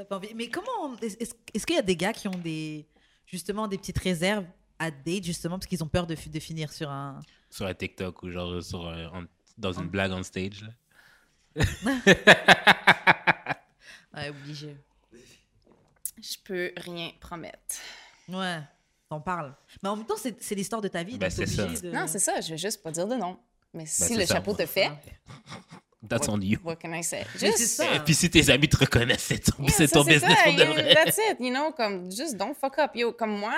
T'as 0.01 0.05
pas 0.05 0.17
envie. 0.17 0.33
Mais 0.33 0.49
comment. 0.49 0.95
Est-ce 1.01 1.65
qu'il 1.65 1.75
y 1.75 1.79
a 1.79 1.83
des 1.83 1.95
gars 1.95 2.13
qui 2.13 2.27
ont 2.27 2.31
des. 2.31 2.87
Justement, 3.27 3.67
des 3.67 3.77
petites 3.77 3.99
réserves 3.99 4.45
à 4.79 4.89
date, 4.89 5.23
justement, 5.23 5.59
parce 5.59 5.67
qu'ils 5.67 5.83
ont 5.83 5.87
peur 5.87 6.07
de, 6.07 6.15
fi- 6.15 6.29
de 6.31 6.39
finir 6.39 6.73
sur 6.73 6.89
un. 6.89 7.19
Sur 7.51 7.67
un 7.67 7.73
TikTok 7.75 8.23
ou 8.23 8.31
genre 8.31 8.63
sur 8.63 8.87
un- 8.87 9.07
en- 9.09 9.25
dans 9.57 9.73
une 9.73 9.87
blague 9.89 10.11
on 10.11 10.23
stage. 10.23 10.63
Là? 10.63 10.69
Ouais, 14.13 14.27
obligé. 14.29 14.75
Je 16.17 16.35
peux 16.43 16.71
rien 16.75 17.11
promettre. 17.21 17.57
Ouais, 18.27 18.59
t'en 19.09 19.21
parles. 19.21 19.55
Mais 19.81 19.87
en 19.89 19.95
même 19.95 20.05
temps, 20.05 20.15
c'est 20.17 20.53
l'histoire 20.55 20.81
de 20.81 20.89
ta 20.89 21.03
vie. 21.03 21.17
Ben, 21.17 21.29
c'est 21.29 21.45
ça. 21.45 21.65
de- 21.67 21.91
Non, 21.91 22.07
c'est 22.07 22.19
ça. 22.19 22.41
Je 22.41 22.49
vais 22.49 22.57
juste 22.57 22.83
pas 22.83 22.91
dire 22.91 23.07
de 23.07 23.15
non. 23.15 23.39
Mais 23.73 23.85
si 23.85 24.01
Ben, 24.01 24.07
c'est 24.09 24.17
le 24.17 24.25
ça. 24.25 24.35
chapeau 24.35 24.53
te 24.53 24.65
fait, 24.65 24.91
That's 26.07 26.27
on 26.27 26.41
you. 26.41 26.57
what 26.63 26.77
can 26.77 26.93
I 26.93 27.03
say? 27.03 27.25
Mais 27.35 27.47
Just, 27.51 27.57
c'est 27.57 27.65
ça. 27.83 27.95
Et 27.95 27.99
puis 27.99 28.15
si 28.15 28.29
tes 28.29 28.49
amis 28.49 28.67
te 28.67 28.77
reconnaissent, 28.77 29.23
c'est 29.23 29.39
ton, 29.39 29.63
Yeah, 29.63 29.87
ton 29.87 30.03
business 30.03 30.21
ça. 30.35 30.43
pour 30.45 30.53
de 30.55 30.59
You- 30.63 30.73
vrai. 30.73 30.93
That's 30.95 31.17
it. 31.17 31.37
You 31.39 31.51
know, 31.53 31.71
comme, 31.73 32.11
just 32.11 32.37
don't 32.37 32.55
fuck 32.55 32.79
up. 32.79 32.95
Yo, 32.95 33.11
comme 33.13 33.37
moi, 33.37 33.53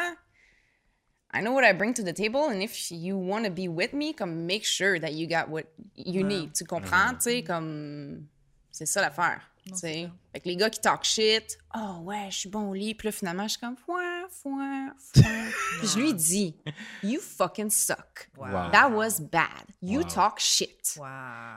I 1.34 1.42
know 1.42 1.54
what 1.54 1.64
I 1.64 1.74
bring 1.74 1.94
to 1.96 2.04
the 2.04 2.14
table, 2.14 2.50
and 2.50 2.62
if 2.62 2.92
you 2.92 3.18
want 3.18 3.46
to 3.46 3.50
be 3.50 3.68
with 3.68 3.94
me, 3.94 4.14
comme, 4.14 4.46
make 4.46 4.66
sure 4.66 5.00
that 5.00 5.14
you 5.14 5.26
got 5.28 5.50
what 5.50 5.64
you 5.96 6.22
need. 6.24 6.54
Tu 6.54 6.64
comprends? 6.66 7.14
Tu 7.16 7.22
sais, 7.22 7.44
comme, 7.44 8.28
c'est 8.72 8.86
ça 8.86 9.02
l'affaire. 9.02 9.42
Tu 9.64 9.72
Non, 9.72 9.76
sais. 9.78 9.94
c'est 9.94 10.04
ça. 10.04 10.12
Fait 10.34 10.40
que 10.42 10.50
les 10.50 10.56
gars 10.58 10.70
qui 10.70 10.80
talk 10.82 11.04
shit, 11.06 11.58
oh 11.76 12.02
ouais, 12.04 12.28
je 12.30 12.38
suis 12.40 12.50
bon 12.50 12.70
au 12.70 12.74
lit, 12.74 12.94
puis 12.94 13.08
là, 13.08 13.12
finalement, 13.14 13.44
je 13.44 13.52
suis 13.54 13.60
comme, 13.60 13.78
foin, 13.78 14.13
foin, 14.30 14.94
foin. 15.14 15.24
puis 15.80 15.88
je 15.88 16.00
lui 16.00 16.14
dis, 16.14 16.56
you 17.04 17.20
fucking 17.20 17.70
suck. 17.70 18.30
Wow. 18.38 18.72
That 18.72 18.90
was 18.92 19.20
bad. 19.20 19.48
You 19.82 20.00
Wow. 20.02 20.08
talk 20.08 20.40
shit. 20.40 20.96
Wow. 20.98 21.06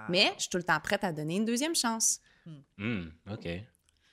Mais 0.09 0.33
je 0.37 0.43
suis 0.43 0.51
tout 0.51 0.57
le 0.59 0.63
temps 0.65 0.81
prête 0.81 1.05
à 1.05 1.13
donner 1.13 1.37
une 1.37 1.45
deuxième 1.45 1.75
chance. 1.75 2.21
Hmm, 2.79 3.07
OK. 3.31 3.49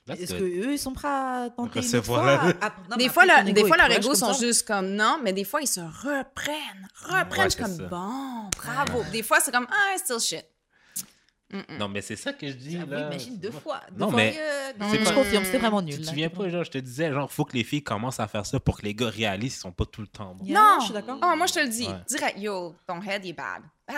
That's 0.06 0.20
Est-ce 0.20 0.32
good. 0.34 0.40
que 0.40 0.66
eux 0.66 0.72
ils 0.72 0.78
sont 0.78 0.92
prêts 0.92 1.08
à 1.08 1.48
tenter 1.56 1.80
une 1.80 2.02
fois? 2.02 2.26
la- 2.26 2.52
Ah, 2.60 2.74
non, 2.90 2.96
des 2.98 3.08
fois, 3.08 3.24
ton 3.26 3.42
des 3.44 3.50
ego 3.52 3.66
fois 3.66 3.76
est 3.76 3.88
leurs 3.88 3.98
égos 3.98 4.14
sont 4.14 4.34
ça. 4.34 4.38
juste 4.46 4.66
comme 4.66 4.90
non, 4.90 5.18
mais 5.22 5.32
des 5.32 5.44
fois, 5.44 5.62
ils 5.62 5.66
se 5.66 5.80
reprennent, 5.80 6.88
reprennent. 7.04 7.28
Ouais, 7.30 7.44
je 7.44 7.48
suis 7.48 7.50
c'est 7.52 7.62
comme 7.62 7.76
ça. 7.76 7.82
bon, 7.84 8.50
bravo. 8.56 9.02
Des 9.12 9.22
fois, 9.22 9.40
c'est 9.40 9.50
comme 9.50 9.66
ah, 9.70 9.96
still 9.96 10.20
shit. 10.20 10.44
Non, 11.78 11.88
mais 11.88 12.00
c'est 12.02 12.16
ça 12.16 12.32
que 12.32 12.46
je 12.48 12.52
dis. 12.54 12.72
J'avoue, 12.78 12.90
là. 12.90 13.06
imagine 13.08 13.36
deux 13.38 13.50
fois. 13.50 13.80
Deux 13.92 13.98
Non, 13.98 14.08
fois 14.10 14.16
mais 14.16 14.30
mieux. 14.32 14.88
c'est 14.90 14.98
je 15.00 15.04
pas- 15.04 15.12
confirme, 15.14 15.44
c'était 15.44 15.58
vraiment 15.58 15.80
Tu 15.80 15.86
nul. 15.86 15.96
te 15.96 16.02
là. 16.02 16.08
souviens 16.08 16.28
pas, 16.30 16.48
genre, 16.48 16.64
je 16.64 16.70
te 16.70 16.78
disais, 16.78 17.12
genre, 17.12 17.30
faut 17.30 17.44
que 17.44 17.56
les 17.56 17.64
filles 17.64 17.82
commencent 17.82 18.20
à 18.20 18.26
faire 18.28 18.44
ça 18.46 18.58
pour 18.60 18.78
que 18.78 18.82
les 18.86 18.94
gars 18.94 19.08
réalisent 19.08 19.52
qu'ils 19.54 19.60
sont 19.60 19.72
pas 19.72 19.86
tout 19.86 20.00
le 20.00 20.06
temps 20.08 20.34
bons. 20.34 20.44
Yeah, 20.44 20.58
non, 20.60 20.76
je 20.80 20.84
suis 20.86 20.94
d'accord. 20.94 21.18
Oh, 21.22 21.36
moi, 21.36 21.46
je 21.46 21.52
te 21.54 21.60
le 21.60 21.68
dis. 21.68 21.86
Ouais. 21.86 21.94
Direct, 22.08 22.38
yo, 22.38 22.74
ton 22.86 23.00
head 23.02 23.24
est 23.24 23.32
bad. 23.32 23.62
Ah! 23.88 23.94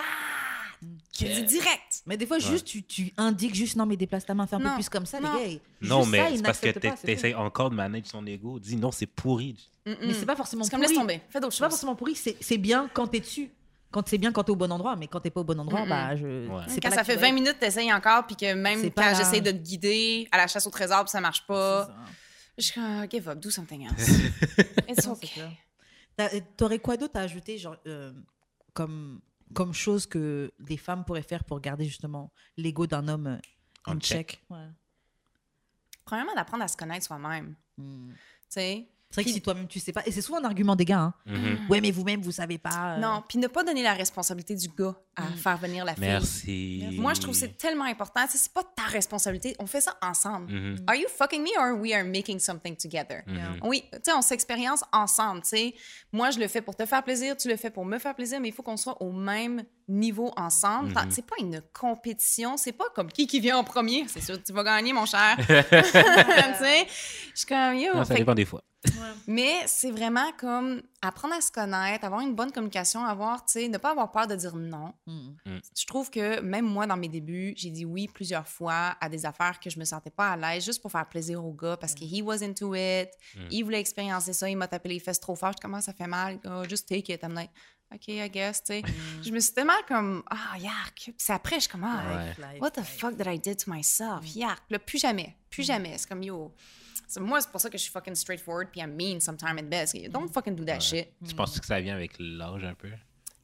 Je 1.18 1.24
te 1.24 1.30
dis 1.32 1.42
direct. 1.44 2.02
Mais 2.06 2.16
des 2.18 2.26
fois, 2.26 2.38
juste, 2.38 2.66
tu, 2.66 2.82
tu 2.82 3.12
indiques 3.16 3.54
juste, 3.54 3.76
non, 3.76 3.86
mais 3.86 3.96
déplace 3.96 4.26
ta 4.26 4.34
main, 4.34 4.46
fais 4.46 4.56
un 4.56 4.60
peu 4.60 4.74
plus 4.74 4.88
comme 4.90 5.06
ça, 5.06 5.18
non. 5.20 5.34
les 5.38 5.54
gars. 5.54 5.60
Non, 5.80 6.04
mais 6.04 6.18
ça, 6.18 6.30
ils 6.30 6.36
c'est 6.36 6.42
parce 6.42 6.58
que 6.60 6.68
c'est 6.72 6.96
t'essayes 7.06 7.34
encore 7.34 7.70
de 7.70 7.74
manager 7.74 8.10
son 8.10 8.26
ego. 8.26 8.58
Dis 8.58 8.76
non, 8.76 8.92
c'est 8.92 9.06
pourri. 9.06 9.70
Mm-mm. 9.86 9.96
Mais 10.02 10.12
c'est 10.12 10.26
pas 10.26 10.36
forcément 10.36 10.64
C'est 10.64 10.70
comme 10.70 10.80
pourri. 10.80 10.92
laisse 10.92 10.98
tomber. 11.00 11.20
Fais 11.30 11.40
d'autres 11.40 11.54
C'est 11.54 11.60
pas 11.60 11.70
forcément 11.70 11.94
pourri, 11.94 12.14
c'est 12.14 12.36
c'est 12.40 12.58
bien 12.58 12.90
quand 12.92 13.06
t'es 13.06 13.20
dessus. 13.20 13.50
Quand 13.96 14.06
c'est 14.06 14.18
bien 14.18 14.30
quand 14.30 14.44
t'es 14.44 14.50
au 14.52 14.56
bon 14.56 14.70
endroit, 14.70 14.94
mais 14.94 15.06
quand 15.08 15.20
t'es 15.20 15.30
pas 15.30 15.40
au 15.40 15.44
bon 15.44 15.58
endroit, 15.58 15.80
Mm-mm. 15.86 15.88
bah, 15.88 16.14
je. 16.16 16.48
Ouais. 16.48 16.64
c'est 16.68 16.82
Quand 16.82 16.90
pas 16.90 16.96
ça 16.96 17.04
fait 17.04 17.14
tu 17.14 17.20
20 17.20 17.26
dois 17.28 17.34
minutes, 17.34 17.58
t'essayes 17.58 17.90
encore, 17.90 18.26
puis 18.26 18.36
que 18.36 18.52
même 18.52 18.82
quand 18.82 18.90
pas- 18.90 19.14
j'essaie 19.14 19.40
de 19.40 19.50
te 19.50 19.56
guider 19.56 20.28
à 20.30 20.36
la 20.36 20.46
chasse 20.46 20.66
au 20.66 20.70
trésor, 20.70 21.02
puis 21.04 21.10
ça 21.10 21.20
marche 21.22 21.46
pas, 21.46 21.88
je 22.58 22.62
suis 22.64 22.74
comme, 22.74 22.84
ah, 22.84 23.08
give 23.08 23.26
up, 23.26 23.38
do 23.38 23.48
something 23.48 23.86
else. 23.88 24.06
It's 24.88 25.06
okay. 25.06 25.30
T'as- 26.14 26.28
T'aurais 26.58 26.78
quoi 26.78 26.98
d'autre 26.98 27.16
à 27.18 27.20
ajouter, 27.22 27.56
genre, 27.56 27.76
euh, 27.86 28.12
comme, 28.74 29.20
comme 29.54 29.72
chose 29.72 30.06
que 30.06 30.52
des 30.60 30.76
femmes 30.76 31.02
pourraient 31.06 31.22
faire 31.22 31.44
pour 31.44 31.58
garder 31.60 31.86
justement 31.86 32.30
l'ego 32.58 32.86
d'un 32.86 33.08
homme 33.08 33.26
euh, 33.28 33.36
En 33.86 33.92
in 33.96 34.00
check, 34.00 34.32
check. 34.32 34.44
Ouais. 34.50 34.68
Premièrement, 36.04 36.34
d'apprendre 36.34 36.62
à 36.64 36.68
se 36.68 36.76
connaître 36.76 37.06
soi-même. 37.06 37.54
Tu 37.78 37.84
sais? 38.50 38.86
C'est 39.10 39.22
vrai 39.22 39.24
que 39.30 39.34
si 39.34 39.40
toi-même 39.40 39.68
tu 39.68 39.78
sais 39.80 39.92
pas, 39.92 40.02
et 40.04 40.10
c'est 40.12 40.20
souvent 40.20 40.38
un 40.40 40.44
argument 40.44 40.74
des 40.76 40.84
gars, 40.84 40.98
hein. 41.00 41.14
Mhm. 41.26 41.58
ouais, 41.70 41.80
mais 41.80 41.90
vous-même 41.90 42.20
vous 42.20 42.32
savez 42.32 42.58
pas. 42.58 42.96
euh. 42.96 42.98
Non, 42.98 43.22
puis 43.28 43.38
ne 43.38 43.46
pas 43.46 43.62
donner 43.64 43.82
la 43.82 43.94
responsabilité 43.94 44.54
du 44.56 44.68
gars 44.68 44.94
à 45.14 45.22
Mm. 45.22 45.36
faire 45.36 45.56
venir 45.56 45.84
la 45.86 45.94
fille. 45.94 46.02
Merci. 46.04 46.88
Moi, 46.98 47.14
je 47.14 47.20
trouve 47.22 47.32
que 47.32 47.40
c'est 47.40 47.56
tellement 47.56 47.84
important. 47.84 48.20
Tu 48.26 48.32
sais, 48.32 48.38
C'est 48.38 48.52
pas 48.52 48.62
ta 48.64 48.82
responsabilité. 48.82 49.56
On 49.58 49.66
fait 49.66 49.80
ça 49.80 49.96
ensemble. 50.02 50.52
Mhm. 50.52 50.76
Are 50.86 50.94
you 50.96 51.06
fucking 51.08 51.42
me 51.42 51.48
or 51.58 51.78
we 51.80 51.92
are 51.94 52.04
making 52.04 52.38
something 52.38 52.76
together? 52.76 53.22
Mhm. 53.26 53.60
Oui, 53.62 53.84
tu 53.92 53.98
sais, 54.04 54.12
on 54.12 54.20
s'expérience 54.22 54.82
ensemble, 54.92 55.40
tu 55.42 55.48
sais. 55.50 55.74
Moi, 56.12 56.30
je 56.32 56.38
le 56.38 56.48
fais 56.48 56.60
pour 56.60 56.76
te 56.76 56.84
faire 56.84 57.02
plaisir, 57.02 57.36
tu 57.36 57.48
le 57.48 57.56
fais 57.56 57.70
pour 57.70 57.86
me 57.86 57.98
faire 57.98 58.14
plaisir, 58.14 58.40
mais 58.40 58.48
il 58.48 58.54
faut 58.54 58.62
qu'on 58.62 58.76
soit 58.76 59.00
au 59.00 59.12
même 59.12 59.62
niveau 59.88 60.32
ensemble. 60.36 60.92
C'est 61.10 61.24
pas 61.24 61.36
une 61.40 61.62
compétition, 61.72 62.56
c'est 62.56 62.72
pas 62.72 62.86
comme 62.94 63.10
qui 63.10 63.26
qui 63.28 63.40
vient 63.40 63.56
en 63.56 63.64
premier. 63.64 64.04
C'est 64.08 64.20
sûr 64.20 64.36
que 64.36 64.44
tu 64.46 64.52
vas 64.52 64.64
gagner, 64.64 64.92
mon 64.92 65.06
cher. 65.06 65.36
tu 65.38 65.44
sais, 66.58 66.86
je 67.36 67.40
suis 67.40 67.46
comme, 67.48 67.74
yo, 67.76 67.92
Non, 67.94 68.04
ça 68.04 68.14
fait- 68.14 68.20
dépend 68.20 68.34
des 68.34 68.46
fois. 68.46 68.62
mais 69.26 69.52
c'est 69.66 69.90
vraiment 69.90 70.30
comme 70.38 70.80
apprendre 71.02 71.34
à 71.34 71.40
se 71.40 71.50
connaître, 71.50 72.04
avoir 72.04 72.20
une 72.22 72.34
bonne 72.34 72.50
communication, 72.52 73.04
avoir, 73.04 73.44
tu 73.44 73.52
sais, 73.60 73.68
ne 73.68 73.76
pas 73.78 73.90
avoir 73.90 74.10
peur 74.10 74.26
de 74.26 74.34
dire 74.36 74.54
non. 74.56 74.94
Hmm. 75.06 75.34
Je 75.76 75.84
trouve 75.86 76.08
que 76.10 76.40
même 76.40 76.64
moi, 76.64 76.86
dans 76.86 76.96
mes 76.96 77.08
débuts, 77.08 77.52
j'ai 77.56 77.70
dit 77.70 77.84
oui 77.84 78.08
plusieurs 78.08 78.46
fois 78.48 78.96
à 79.00 79.08
des 79.08 79.26
affaires 79.26 79.58
que 79.60 79.68
je 79.70 79.78
me 79.78 79.84
sentais 79.84 80.10
pas 80.10 80.30
à 80.30 80.36
l'aise 80.36 80.64
juste 80.64 80.80
pour 80.80 80.90
faire 80.92 81.06
plaisir 81.08 81.44
au 81.44 81.52
gars 81.52 81.76
parce 81.76 81.94
que 81.94 82.04
he 82.04 82.22
was 82.22 82.42
into 82.42 82.74
it. 82.74 83.10
Il 83.50 83.64
voulait 83.64 83.80
expériencer 83.80 84.32
ça. 84.32 84.48
Il 84.48 84.56
m'a 84.56 84.68
tapé 84.68 84.88
les 84.88 85.00
fesses 85.00 85.20
trop 85.20 85.34
fort. 85.36 85.52
Je 85.56 85.60
commence, 85.60 85.84
ça 85.84 85.92
fait 85.92 86.06
mal. 86.06 86.38
Oh, 86.44 86.62
just 86.68 86.88
take 86.88 87.12
it. 87.12 87.22
I'm 87.22 87.34
like, 87.34 87.50
OK, 87.92 88.08
I 88.08 88.28
guess, 88.30 88.62
tu 88.64 88.72
sais. 88.74 88.82
Je 89.22 89.30
me 89.30 89.38
suis 89.40 89.52
tellement 89.52 89.72
comme, 89.88 90.22
ah, 90.30 90.58
yark. 90.58 90.94
Puis 90.96 91.14
c'est 91.18 91.32
après, 91.32 91.56
je 91.56 91.60
suis 91.62 91.70
comme, 91.70 91.84
ah, 91.84 92.02
Ouais. 92.38 92.58
What 92.60 92.70
the 92.72 92.82
fuck 92.82 93.16
did 93.16 93.26
I 93.26 93.38
did 93.38 93.58
to 93.64 93.70
myself? 93.72 94.34
Yark. 94.34 94.62
Là, 94.70 94.78
plus 94.78 94.98
jamais. 94.98 95.36
Plus 95.50 95.64
jamais. 95.64 95.96
C'est 95.98 96.08
comme, 96.08 96.22
yo. 96.22 96.52
Moi, 97.18 97.40
c'est 97.40 97.50
pour 97.50 97.60
ça 97.60 97.68
que 97.70 97.76
je 97.78 97.82
suis 97.82 97.92
fucking 97.92 98.14
straightforward 98.14 98.68
puis 98.70 98.80
I'm 98.80 98.94
mean 98.94 99.20
sometimes 99.20 99.58
at 99.58 99.62
best. 99.62 99.96
Don't 100.10 100.28
fucking 100.32 100.54
do 100.54 100.64
that 100.64 100.80
shit. 100.80 101.08
Tu 101.26 101.34
penses 101.34 101.58
que 101.60 101.66
ça 101.66 101.80
vient 101.80 101.94
avec 101.94 102.12
l'âge 102.18 102.64
un 102.64 102.74
peu? 102.74 102.90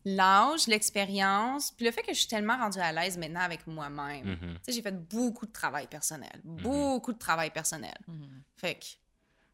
l'âge, 0.05 0.67
l'expérience, 0.67 1.71
puis 1.71 1.87
le 1.87 1.93
fait 1.93 2.03
que 2.03 2.13
je 2.13 2.19
suis 2.19 2.27
tellement 2.29 2.57
rendue 2.57 2.81
à 2.81 2.91
l'aise 2.93 3.17
maintenant 3.17 3.39
avec 3.41 3.65
moi-même. 3.69 4.27
Mhm. 4.27 4.39
Tu 4.55 4.59
sais, 4.63 4.73
j'ai 4.73 4.83
fait 4.83 5.09
beaucoup 5.09 5.47
de 5.47 5.53
travail 5.53 5.87
personnel. 5.87 6.41
Beaucoup 6.43 7.13
de 7.13 7.19
travail 7.19 7.51
personnel. 7.51 7.95
Fait 8.57 8.75
que. 8.75 8.85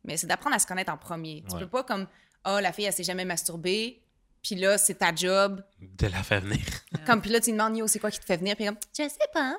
Mais 0.05 0.16
c'est 0.16 0.27
d'apprendre 0.27 0.57
à 0.57 0.59
se 0.59 0.66
connaître 0.66 0.91
en 0.91 0.97
premier. 0.97 1.45
Tu 1.47 1.55
Ouais. 1.55 1.61
peux 1.61 1.69
pas 1.69 1.83
comme, 1.85 2.07
oh, 2.47 2.59
la 2.62 2.73
fille, 2.73 2.87
elle 2.87 2.95
s'est 2.95 3.05
jamais 3.05 3.27
masturbée, 3.27 4.01
puis 4.43 4.55
là, 4.55 4.79
c'est 4.79 4.95
ta 4.95 5.15
job. 5.15 5.62
De 5.83 6.07
la 6.07 6.23
faire 6.23 6.41
venir. 6.41 6.65
Comme, 7.05 7.20
puis 7.20 7.31
là, 7.31 7.41
tu 7.41 7.51
lui 7.51 7.53
demandes, 7.59 7.77
yo, 7.77 7.87
c'est 7.87 7.99
quoi 7.99 8.11
qui 8.11 8.19
te 8.19 8.25
fait 8.25 8.39
venir? 8.39 8.57
Puis 8.57 8.65
comme, 8.65 8.79
je 8.97 9.03
sais 9.03 9.19
pas. 9.35 9.59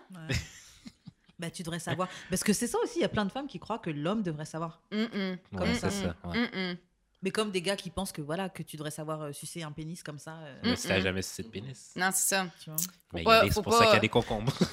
Bah, 1.39 1.49
tu 1.49 1.63
devrais 1.63 1.79
savoir. 1.79 2.09
Parce 2.29 2.43
que 2.43 2.51
c'est 2.53 2.67
ça 2.67 2.77
aussi, 2.83 2.99
il 2.99 3.01
y 3.01 3.05
a 3.05 3.09
plein 3.09 3.25
de 3.25 3.31
femmes 3.31 3.47
qui 3.47 3.59
croient 3.59 3.79
que 3.79 3.89
l'homme 3.89 4.21
devrait 4.23 4.45
savoir. 4.45 4.81
Comme 4.91 5.07
Ouais, 5.53 5.73
ça. 5.75 5.89
c'est 5.89 6.03
ça. 6.03 6.15
ouais. 6.25 6.37
Mm-mm. 6.47 6.77
Mais 7.21 7.31
comme 7.31 7.51
des 7.51 7.61
gars 7.61 7.75
qui 7.75 7.89
pensent 7.89 8.11
que 8.13 8.21
voilà 8.21 8.47
que 8.49 8.63
tu 8.63 8.77
devrais 8.77 8.91
savoir 8.91 9.21
euh, 9.23 9.31
sucer 9.33 9.61
un 9.63 9.71
pénis 9.73 10.03
comme 10.03 10.19
ça. 10.19 10.35
euh, 10.35 10.55
Mais 10.63 10.75
si 10.77 10.87
t'as 10.87 10.99
jamais 11.01 11.21
sucé 11.21 11.43
de 11.43 11.49
pénis. 11.49 11.91
Non, 11.95 12.09
c'est 12.13 12.35
ça. 12.35 12.47
tu 12.61 12.69
vois. 12.69 12.79
Mais 13.13 13.19
il 13.21 13.23
y 13.23 13.25
pas- 13.25 13.39
a 13.39 13.43
des- 13.43 13.49
faut 13.51 13.55
c'est 13.55 13.63
pour 13.63 13.73
ça 13.73 13.85
qu'il 13.85 13.93
y 13.93 13.97
a 13.97 13.99
des 13.99 14.09
concombres. 14.09 14.53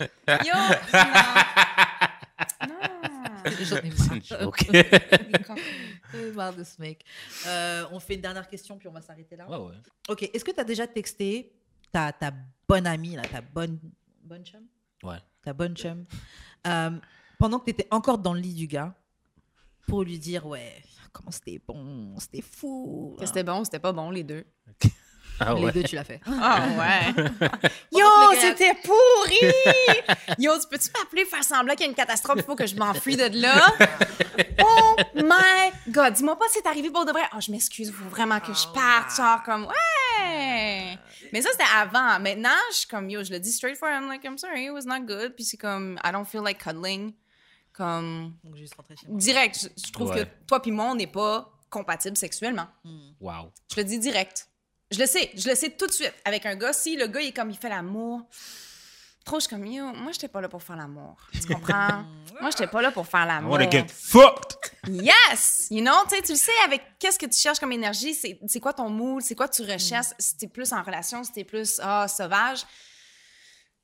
Yo! 0.00 0.54
non. 2.68 2.74
Ai 2.74 2.76
marre. 2.76 3.42
J'en 3.60 3.76
ai 6.18 6.32
marre 6.32 6.54
de 6.54 6.64
ce 6.64 6.80
mec. 6.80 7.04
Euh, 7.46 7.84
on 7.92 8.00
fait 8.00 8.14
une 8.14 8.20
dernière 8.20 8.48
question 8.48 8.76
puis 8.78 8.88
on 8.88 8.92
va 8.92 9.00
s'arrêter 9.00 9.36
là. 9.36 9.48
ouais, 9.48 9.56
ouais. 9.68 9.76
Ok, 10.08 10.22
est-ce 10.32 10.44
que 10.44 10.50
tu 10.52 10.60
as 10.60 10.64
déjà 10.64 10.86
texté 10.86 11.52
ta, 11.92 12.12
ta 12.12 12.32
bonne 12.68 12.86
amie, 12.86 13.16
là, 13.16 13.22
ta 13.22 13.40
bonne, 13.40 13.78
bonne 14.22 14.44
chum? 14.44 14.60
Ouais. 15.02 15.18
Ta 15.42 15.52
bonne 15.52 15.74
chum, 15.76 16.04
euh, 16.66 16.90
pendant 17.38 17.58
que 17.58 17.64
tu 17.64 17.70
étais 17.70 17.88
encore 17.90 18.18
dans 18.18 18.34
le 18.34 18.40
lit 18.40 18.54
du 18.54 18.66
gars, 18.66 18.94
pour 19.88 20.02
lui 20.04 20.18
dire, 20.18 20.46
ouais, 20.46 20.82
comment 21.12 21.30
c'était 21.30 21.60
bon, 21.66 22.14
c'était 22.18 22.42
fou. 22.42 23.16
Que 23.18 23.26
C'était 23.26 23.42
bon, 23.44 23.64
c'était 23.64 23.78
pas 23.78 23.92
bon, 23.92 24.10
les 24.10 24.22
deux. 24.24 24.44
Ah 25.42 25.54
Les 25.54 25.64
ouais. 25.64 25.72
deux, 25.72 25.82
tu 25.84 25.94
l'as 25.94 26.04
fait. 26.04 26.20
Ah 26.26 26.66
ouais. 26.78 27.14
Yo, 27.98 28.06
c'était 28.38 28.74
pourri! 28.84 29.54
Yo, 30.38 30.52
tu 30.58 30.68
peux-tu 30.68 30.90
m'appeler 30.98 31.24
faire 31.24 31.42
semblant 31.42 31.72
qu'il 31.74 31.86
y 31.86 31.86
a 31.86 31.88
une 31.88 31.94
catastrophe? 31.96 32.36
Il 32.40 32.42
faut 32.44 32.54
que 32.56 32.66
je 32.66 32.76
m'enfuis 32.76 33.16
de 33.16 33.40
là? 33.40 33.58
Oh 34.62 34.96
my 35.14 35.70
God! 35.88 36.12
Dis-moi 36.14 36.38
pas 36.38 36.44
si 36.50 36.58
c'est 36.62 36.66
arrivé 36.68 36.90
pour 36.90 37.06
de 37.06 37.12
vrai. 37.12 37.22
Oh, 37.34 37.38
je 37.40 37.50
m'excuse, 37.50 37.88
il 37.88 37.94
faut 37.94 38.08
vraiment 38.10 38.38
que 38.40 38.52
je 38.52 38.66
parte. 38.74 39.16
Genre 39.16 39.42
comme, 39.42 39.64
ouais! 39.64 39.74
Mais 41.32 41.42
ça, 41.42 41.48
c'était 41.52 41.64
avant. 41.74 42.18
Maintenant, 42.20 42.48
je 42.72 42.76
suis 42.78 42.88
comme, 42.88 43.08
yo, 43.10 43.22
je 43.24 43.30
le 43.32 43.38
dis 43.40 43.52
straight 43.52 43.76
for 43.76 43.88
him. 43.88 44.08
Like, 44.08 44.24
I'm 44.24 44.38
sorry, 44.38 44.64
it 44.66 44.70
was 44.72 44.84
not 44.86 45.00
good. 45.06 45.34
Puis 45.34 45.44
c'est 45.44 45.56
comme, 45.56 45.98
I 46.04 46.10
don't 46.12 46.24
feel 46.26 46.42
like 46.42 46.58
cuddling. 46.62 47.14
Comme, 47.72 48.34
Donc, 48.44 48.56
juste 48.56 48.74
rentrer 48.74 48.96
chez 48.96 49.06
moi. 49.06 49.18
direct. 49.18 49.68
Je, 49.76 49.86
je 49.86 49.92
trouve 49.92 50.10
Ouais. 50.10 50.24
que 50.24 50.28
toi 50.46 50.60
puis 50.60 50.70
moi, 50.72 50.86
on 50.86 50.94
n'est 50.96 51.06
pas 51.06 51.50
compatibles 51.70 52.16
sexuellement. 52.16 52.66
Wow. 53.20 53.52
Je 53.70 53.76
le 53.76 53.84
dis 53.84 53.98
direct. 53.98 54.48
Je 54.90 54.98
le 54.98 55.06
sais, 55.06 55.30
je 55.36 55.48
le 55.48 55.54
sais 55.54 55.70
tout 55.70 55.86
de 55.86 55.92
suite. 55.92 56.12
Avec 56.24 56.44
un 56.46 56.56
gars, 56.56 56.72
si 56.72 56.96
le 56.96 57.06
gars, 57.06 57.20
il 57.20 57.28
est 57.28 57.32
comme, 57.32 57.50
il 57.50 57.56
fait 57.56 57.68
l'amour, 57.68 58.22
trop, 59.24 59.36
je 59.38 59.46
suis 59.46 59.50
comme, 59.54 59.66
yo, 59.66 59.92
moi, 59.92 60.12
j'étais 60.12 60.28
pas 60.28 60.40
là 60.40 60.48
pour 60.48 60.62
faire 60.62 60.76
l'amour. 60.76 61.16
Tu 61.32 61.40
comprends? 61.54 62.04
moi, 62.40 62.50
j'étais 62.50 62.66
pas 62.66 62.80
là 62.82 62.90
pour 62.90 63.06
faire 63.06 63.24
I 63.24 63.28
l'amour. 63.28 63.52
wanna 63.52 63.70
get 63.70 63.86
fucked! 63.88 64.56
Yes! 64.88 65.68
You 65.70 65.82
know, 65.82 65.92
tu 66.08 66.16
sais, 66.16 66.22
tu 66.22 66.32
le 66.32 66.38
sais, 66.38 66.52
avec 66.64 66.82
qu'est-ce 66.98 67.18
que 67.18 67.26
tu 67.26 67.38
cherches 67.38 67.58
comme 67.60 67.72
énergie, 67.72 68.14
c'est 68.14 68.38
c'est 68.46 68.60
quoi 68.60 68.72
ton 68.72 68.88
mood, 68.88 69.22
c'est 69.22 69.34
quoi 69.34 69.48
tu 69.48 69.62
recherches, 69.62 70.08
si 70.18 70.36
t'es 70.36 70.48
plus 70.48 70.72
en 70.72 70.82
relation, 70.82 71.22
si 71.22 71.32
t'es 71.32 71.44
plus, 71.44 71.80
ah, 71.82 72.08
sauvage. 72.08 72.60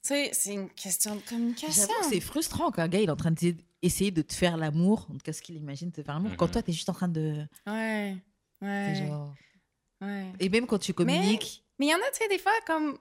Tu 0.03 0.15
sais, 0.15 0.31
c'est 0.33 0.53
une 0.55 0.71
question 0.71 1.17
de 1.17 1.21
communication. 1.21 1.89
C'est 2.09 2.21
frustrant 2.21 2.71
qu'un 2.71 2.87
gars 2.89 3.01
il 3.01 3.09
est 3.09 3.13
en 3.13 3.17
train 3.17 3.33
d'essayer 3.33 4.11
de 4.13 4.23
te 4.23 4.33
faire 4.35 4.57
l'amour, 4.57 5.07
en 5.11 5.15
tout 5.15 5.19
cas 5.25 5.33
ce 5.33 5.43
qu'il 5.43 5.57
imagine 5.57 5.91
te 5.93 6.03
faire 6.03 6.15
l'amour, 6.15 6.33
quand 6.37 6.47
Mhm. 6.47 6.53
toi 6.53 6.63
t'es 6.63 6.73
juste 6.73 6.89
en 6.89 6.95
train 6.95 7.09
de. 7.09 7.45
Ouais, 7.67 8.17
ouais, 8.63 8.95
genre- 9.07 9.35
ouais. 10.01 10.33
Et 10.41 10.49
même 10.49 10.67
quand 10.67 10.79
tu 10.79 10.95
communiques. 10.95 11.65
Mais 11.79 11.87
il 11.87 11.91
y 11.91 11.95
en 11.95 11.99
a, 11.99 12.11
tu 12.13 12.19
sais, 12.23 12.29
des 12.29 12.39
fois, 12.39 12.53
comme. 12.67 12.97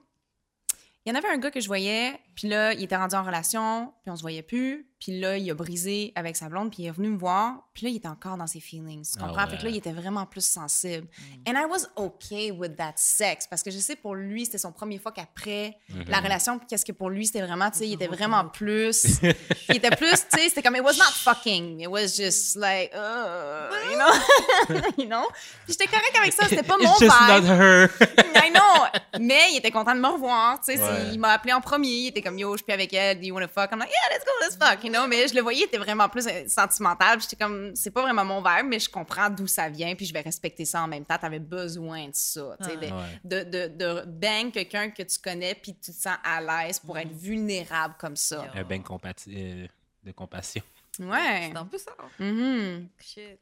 Il 1.06 1.10
y 1.10 1.12
en 1.12 1.14
avait 1.18 1.28
un 1.28 1.38
gars 1.38 1.52
que 1.52 1.60
je 1.60 1.68
voyais, 1.68 2.18
puis 2.34 2.48
là, 2.48 2.72
il 2.72 2.82
était 2.82 2.96
rendu 2.96 3.14
en 3.14 3.22
relation, 3.22 3.92
puis 4.02 4.10
on 4.10 4.16
se 4.16 4.22
voyait 4.22 4.42
plus, 4.42 4.88
puis 4.98 5.20
là, 5.20 5.36
il 5.36 5.50
a 5.50 5.54
brisé 5.54 6.12
avec 6.14 6.36
sa 6.36 6.48
blonde, 6.48 6.70
puis 6.70 6.84
il 6.84 6.86
est 6.86 6.90
venu 6.90 7.10
me 7.10 7.18
voir, 7.18 7.54
puis 7.74 7.84
là, 7.84 7.90
il 7.90 7.96
était 7.96 8.08
encore 8.08 8.36
dans 8.38 8.46
ses 8.46 8.60
feelings, 8.60 9.02
tu 9.04 9.18
Ah 9.20 9.26
comprends? 9.26 9.44
ouais. 9.44 9.50
Fait 9.50 9.56
que 9.58 9.62
là, 9.64 9.68
il 9.68 9.76
était 9.76 9.92
vraiment 9.92 10.24
plus 10.24 10.44
sensible. 10.46 11.06
And 11.46 11.52
I 11.52 11.66
was 11.68 11.86
okay 11.96 12.50
with 12.50 12.76
that 12.76 12.94
sex, 12.96 13.46
parce 13.46 13.62
que 13.62 13.70
je 13.70 13.78
sais, 13.78 13.94
pour 13.96 14.14
lui, 14.14 14.46
c'était 14.46 14.56
son 14.58 14.72
première 14.72 15.00
fois 15.00 15.12
qu'après 15.12 15.76
la 16.08 16.20
relation, 16.20 16.58
puis 16.58 16.66
qu'est-ce 16.66 16.84
que 16.86 16.92
pour 16.92 17.10
lui, 17.10 17.26
c'était 17.26 17.42
vraiment, 17.42 17.70
tu 17.70 17.78
sais, 17.80 17.88
il 17.88 17.92
était 17.94 18.06
vraiment 18.06 18.46
plus... 18.48 19.20
il 19.68 19.76
était 19.76 19.90
plus, 19.94 20.12
tu 20.12 20.38
sais, 20.38 20.48
c'était 20.48 20.62
comme, 20.62 20.76
it 20.76 20.82
was 20.82 20.96
not 20.96 21.12
fucking, 21.12 21.80
it 21.80 21.88
was 21.88 22.16
just 22.16 22.56
like, 22.56 22.90
uh, 22.94 23.68
you 23.90 23.96
know? 23.98 24.80
you 24.98 25.06
know? 25.06 25.26
Puis 25.66 25.74
j'étais 25.78 25.86
correct 25.88 26.16
avec 26.18 26.32
ça, 26.32 26.48
c'était 26.48 26.62
pas 26.62 26.78
mon 26.78 26.90
It's 26.92 27.00
just 27.00 27.12
vibe. 27.18 27.44
not 27.44 27.54
her. 27.54 27.90
I 28.46 28.50
know! 28.50 29.20
Mais 29.20 29.52
il 29.52 29.58
était 29.58 29.70
content 29.70 29.94
de 29.94 30.00
me 30.00 30.08
revoir, 30.08 30.58
tu 30.60 30.72
sais. 30.74 30.80
Ouais. 30.80 31.10
Il 31.12 31.20
m'a 31.20 31.32
appelé 31.32 31.52
en 31.52 31.60
premier, 31.60 31.88
il 31.88 32.06
était 32.08 32.22
comme, 32.22 32.38
yo, 32.38 32.56
je 32.56 32.62
suis 32.62 32.72
avec 32.72 32.92
elle, 32.94 33.20
do 33.20 33.26
you 33.26 33.34
wanna 33.34 33.48
fuck? 33.48 33.70
I'm 33.72 33.78
like, 33.78 33.90
yeah, 33.90 34.14
let's 34.16 34.24
go, 34.24 34.30
let's 34.40 34.56
fuck, 34.56 34.84
you 34.86 34.92
know? 34.92 35.06
Mais 35.06 35.28
je 35.28 35.34
le 35.34 35.40
voyais, 35.42 35.60
il 35.60 35.64
était 35.64 35.76
vraiment 35.78 36.08
plus 36.08 36.26
euh, 36.26 36.44
sentimental. 36.48 37.20
J'étais 37.20 37.36
comme, 37.36 37.74
c'est 37.74 37.90
pas 37.90 38.02
vraiment 38.02 38.24
mon 38.24 38.40
verbe, 38.40 38.66
mais 38.68 38.78
je 38.78 38.88
comprends 38.88 39.28
d'où 39.28 39.46
ça 39.46 39.68
vient, 39.68 39.94
puis 39.94 40.06
je 40.06 40.12
vais 40.12 40.20
respecter 40.22 40.64
ça 40.64 40.82
en 40.82 40.88
même 40.88 41.04
temps. 41.04 41.18
T'avais 41.18 41.38
besoin 41.38 42.06
de 42.06 42.14
ça, 42.14 42.56
sais, 42.62 42.76
de, 42.76 42.86
Ouais. 42.86 43.20
de, 43.24 43.42
de, 43.42 43.66
de 43.76 44.04
bang 44.06 44.50
quelqu'un 44.52 44.90
que 44.90 45.02
tu 45.02 45.18
connais, 45.18 45.54
puis 45.54 45.74
tu 45.74 45.92
te 45.92 45.96
sens 45.96 46.16
à 46.24 46.40
l'aise 46.40 46.78
pour 46.78 46.96
être 46.98 47.12
vulnérable 47.12 47.94
comme 47.98 48.16
ça. 48.16 48.46
Un 48.54 48.62
bain 48.64 48.78
compati- 48.80 49.34
euh, 49.36 49.66
de 50.04 50.12
compassion. 50.12 50.62
Ouais. 50.98 51.50
C'est 51.50 51.56
un 51.58 51.64
peu 51.66 51.78
ça. 51.78 51.92
Shit. 52.18 53.38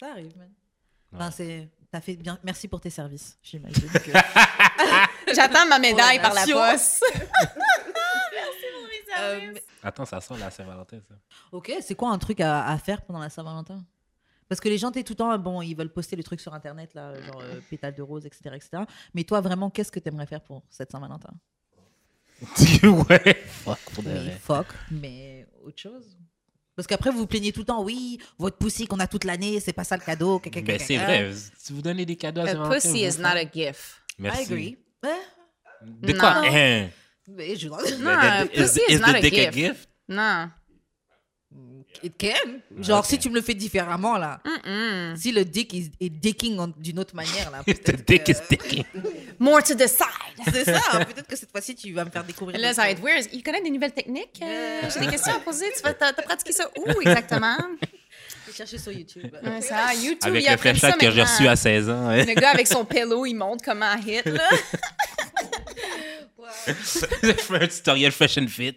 Ça 0.00 0.10
arrive, 0.10 0.36
man. 0.36 0.48
Ouais. 1.12 1.18
Ben, 1.20 1.30
c'est. 1.30 1.68
T'as 1.92 2.00
fait 2.00 2.16
bien. 2.16 2.36
Merci 2.42 2.66
pour 2.66 2.80
tes 2.80 2.90
services. 2.90 3.38
J'imagine 3.42 3.88
que. 3.88 4.10
J'attends 5.34 5.66
ma 5.66 5.78
médaille 5.78 6.20
par 6.20 6.34
la 6.34 6.44
poste. 6.44 7.04
Euh, 9.20 9.50
mais- 9.54 9.62
Attends, 9.82 10.04
ça 10.04 10.20
sort 10.20 10.38
la 10.38 10.50
Saint-Valentin, 10.50 10.98
ça. 11.08 11.14
ok, 11.52 11.72
c'est 11.80 11.94
quoi 11.94 12.10
un 12.10 12.18
truc 12.18 12.40
à, 12.40 12.66
à 12.66 12.78
faire 12.78 13.02
pendant 13.02 13.20
la 13.20 13.30
Saint-Valentin? 13.30 13.84
Parce 14.48 14.60
que 14.60 14.68
les 14.68 14.76
gens, 14.78 14.90
t'es 14.90 15.02
tout 15.02 15.12
le 15.14 15.16
temps, 15.16 15.38
bon, 15.38 15.62
ils 15.62 15.74
veulent 15.74 15.92
poster 15.92 16.16
les 16.16 16.22
trucs 16.22 16.40
sur 16.40 16.52
Internet, 16.54 16.92
là, 16.94 17.20
genre 17.22 17.40
euh, 17.42 17.60
pétales 17.70 17.94
de 17.94 18.02
rose, 18.02 18.26
etc., 18.26 18.50
etc. 18.54 18.82
Mais 19.14 19.24
toi, 19.24 19.40
vraiment, 19.40 19.70
qu'est-ce 19.70 19.90
que 19.92 20.00
t'aimerais 20.00 20.26
faire 20.26 20.40
pour 20.42 20.62
cette 20.70 20.90
Saint-Valentin? 20.90 21.32
Ouais. 22.82 23.42
Fuck, 23.46 23.78
pour 23.94 24.04
Mais 24.04 24.30
fuck, 24.32 24.66
mais 24.90 25.46
autre 25.64 25.78
chose. 25.80 26.18
Parce 26.76 26.88
qu'après, 26.88 27.10
vous 27.10 27.18
vous 27.18 27.26
plaignez 27.28 27.52
tout 27.52 27.60
le 27.60 27.66
temps, 27.66 27.82
oui, 27.84 28.18
votre 28.36 28.58
pussy 28.58 28.86
qu'on 28.86 28.98
a 28.98 29.06
toute 29.06 29.24
l'année, 29.24 29.60
c'est 29.60 29.72
pas 29.72 29.84
ça 29.84 29.96
le 29.96 30.02
cadeau. 30.02 30.40
Ben, 30.40 30.50
caca, 30.50 30.78
c'est 30.78 30.96
vrai. 30.96 31.32
Si 31.56 31.72
vous 31.72 31.80
donnez 31.80 32.04
des 32.04 32.16
cadeaux 32.16 32.40
à 32.40 32.44
A 32.44 32.46
Saint-Valentin... 32.48 32.74
pussy 32.74 33.06
vous 33.08 33.16
is 33.16 33.20
not 33.20 33.28
a 33.36 33.44
gift. 33.50 34.02
Merci. 34.18 34.42
I 34.42 34.44
agree. 34.44 34.78
De 35.82 36.12
quoi? 36.14 36.34
Non. 36.42 36.48
Hein? 36.52 36.88
Mais 37.28 37.56
je... 37.56 37.68
Non, 37.68 37.76
The- 37.78 38.06
a 38.08 38.44
is- 38.44 38.48
pussy 38.48 38.80
is 38.88 38.94
is 38.94 38.98
not 39.00 39.06
the 39.12 39.16
a 39.16 39.20
dick 39.20 39.34
a 39.34 39.50
gift. 39.50 39.54
gift? 39.54 39.88
Non. 40.08 40.50
It 42.02 42.12
can. 42.18 42.60
Genre, 42.82 42.98
Ok. 42.98 43.06
si 43.06 43.18
tu 43.18 43.30
me 43.30 43.36
le 43.36 43.40
fais 43.40 43.54
différemment, 43.54 44.18
là. 44.18 44.40
Si 45.16 45.30
le 45.30 45.44
dick 45.44 45.72
is- 45.72 45.92
est 46.00 46.08
dicking 46.10 46.58
d'une 46.76 46.98
autre 46.98 47.14
manière, 47.14 47.50
là. 47.52 47.62
The 47.66 48.04
dick 48.04 48.24
que- 48.24 48.32
is 48.32 48.36
dicking. 48.50 48.84
More 49.38 49.62
to 49.62 49.74
the 49.74 49.86
side. 49.86 50.06
C'est 50.52 50.64
ça. 50.64 51.04
Peut-être 51.04 51.28
que 51.28 51.36
cette 51.36 51.50
fois-ci, 51.52 51.74
tu 51.76 51.92
vas 51.92 52.04
me 52.04 52.10
faire 52.10 52.24
découvrir. 52.24 52.58
Là, 52.58 52.74
ça 52.74 52.82
va 52.82 52.90
être 52.90 53.00
weird. 53.02 53.26
Il 53.32 53.42
connaît 53.44 53.62
des 53.62 53.70
nouvelles 53.70 53.94
techniques? 53.94 54.40
Euh, 54.42 54.80
J'ai 54.92 55.00
des 55.00 55.06
questions 55.06 55.34
à 55.34 55.38
poser. 55.38 55.66
Tu 55.76 55.82
vas 55.82 55.94
pratiqué 55.94 56.52
ça 56.52 56.68
où 56.76 57.00
exactement? 57.00 57.56
Je 58.46 58.50
vais 58.50 58.56
chercher 58.56 58.78
sur 58.78 58.92
YouTube. 58.92 59.34
Ouais, 59.42 59.60
ça, 59.62 59.94
YouTube, 59.94 60.18
Avec 60.24 60.42
il 60.42 60.46
le 60.46 60.52
apprend 60.52 60.74
ça 60.74 60.78
flashlight 60.92 61.00
que 61.00 61.10
j'ai 61.12 61.22
reçu 61.22 61.48
à 61.48 61.56
16 61.56 61.88
ans. 61.88 62.08
hein. 62.08 62.24
Le 62.24 62.34
gars 62.34 62.50
avec 62.50 62.66
son 62.66 62.84
pillow, 62.84 63.24
il 63.24 63.34
montre 63.34 63.64
comment 63.64 63.94
hit, 64.04 64.26
là. 64.26 64.48
Je 66.66 67.32
fais 67.32 67.62
un 67.62 67.68
tutoriel 67.68 68.12
fashion 68.12 68.46
fit. 68.46 68.76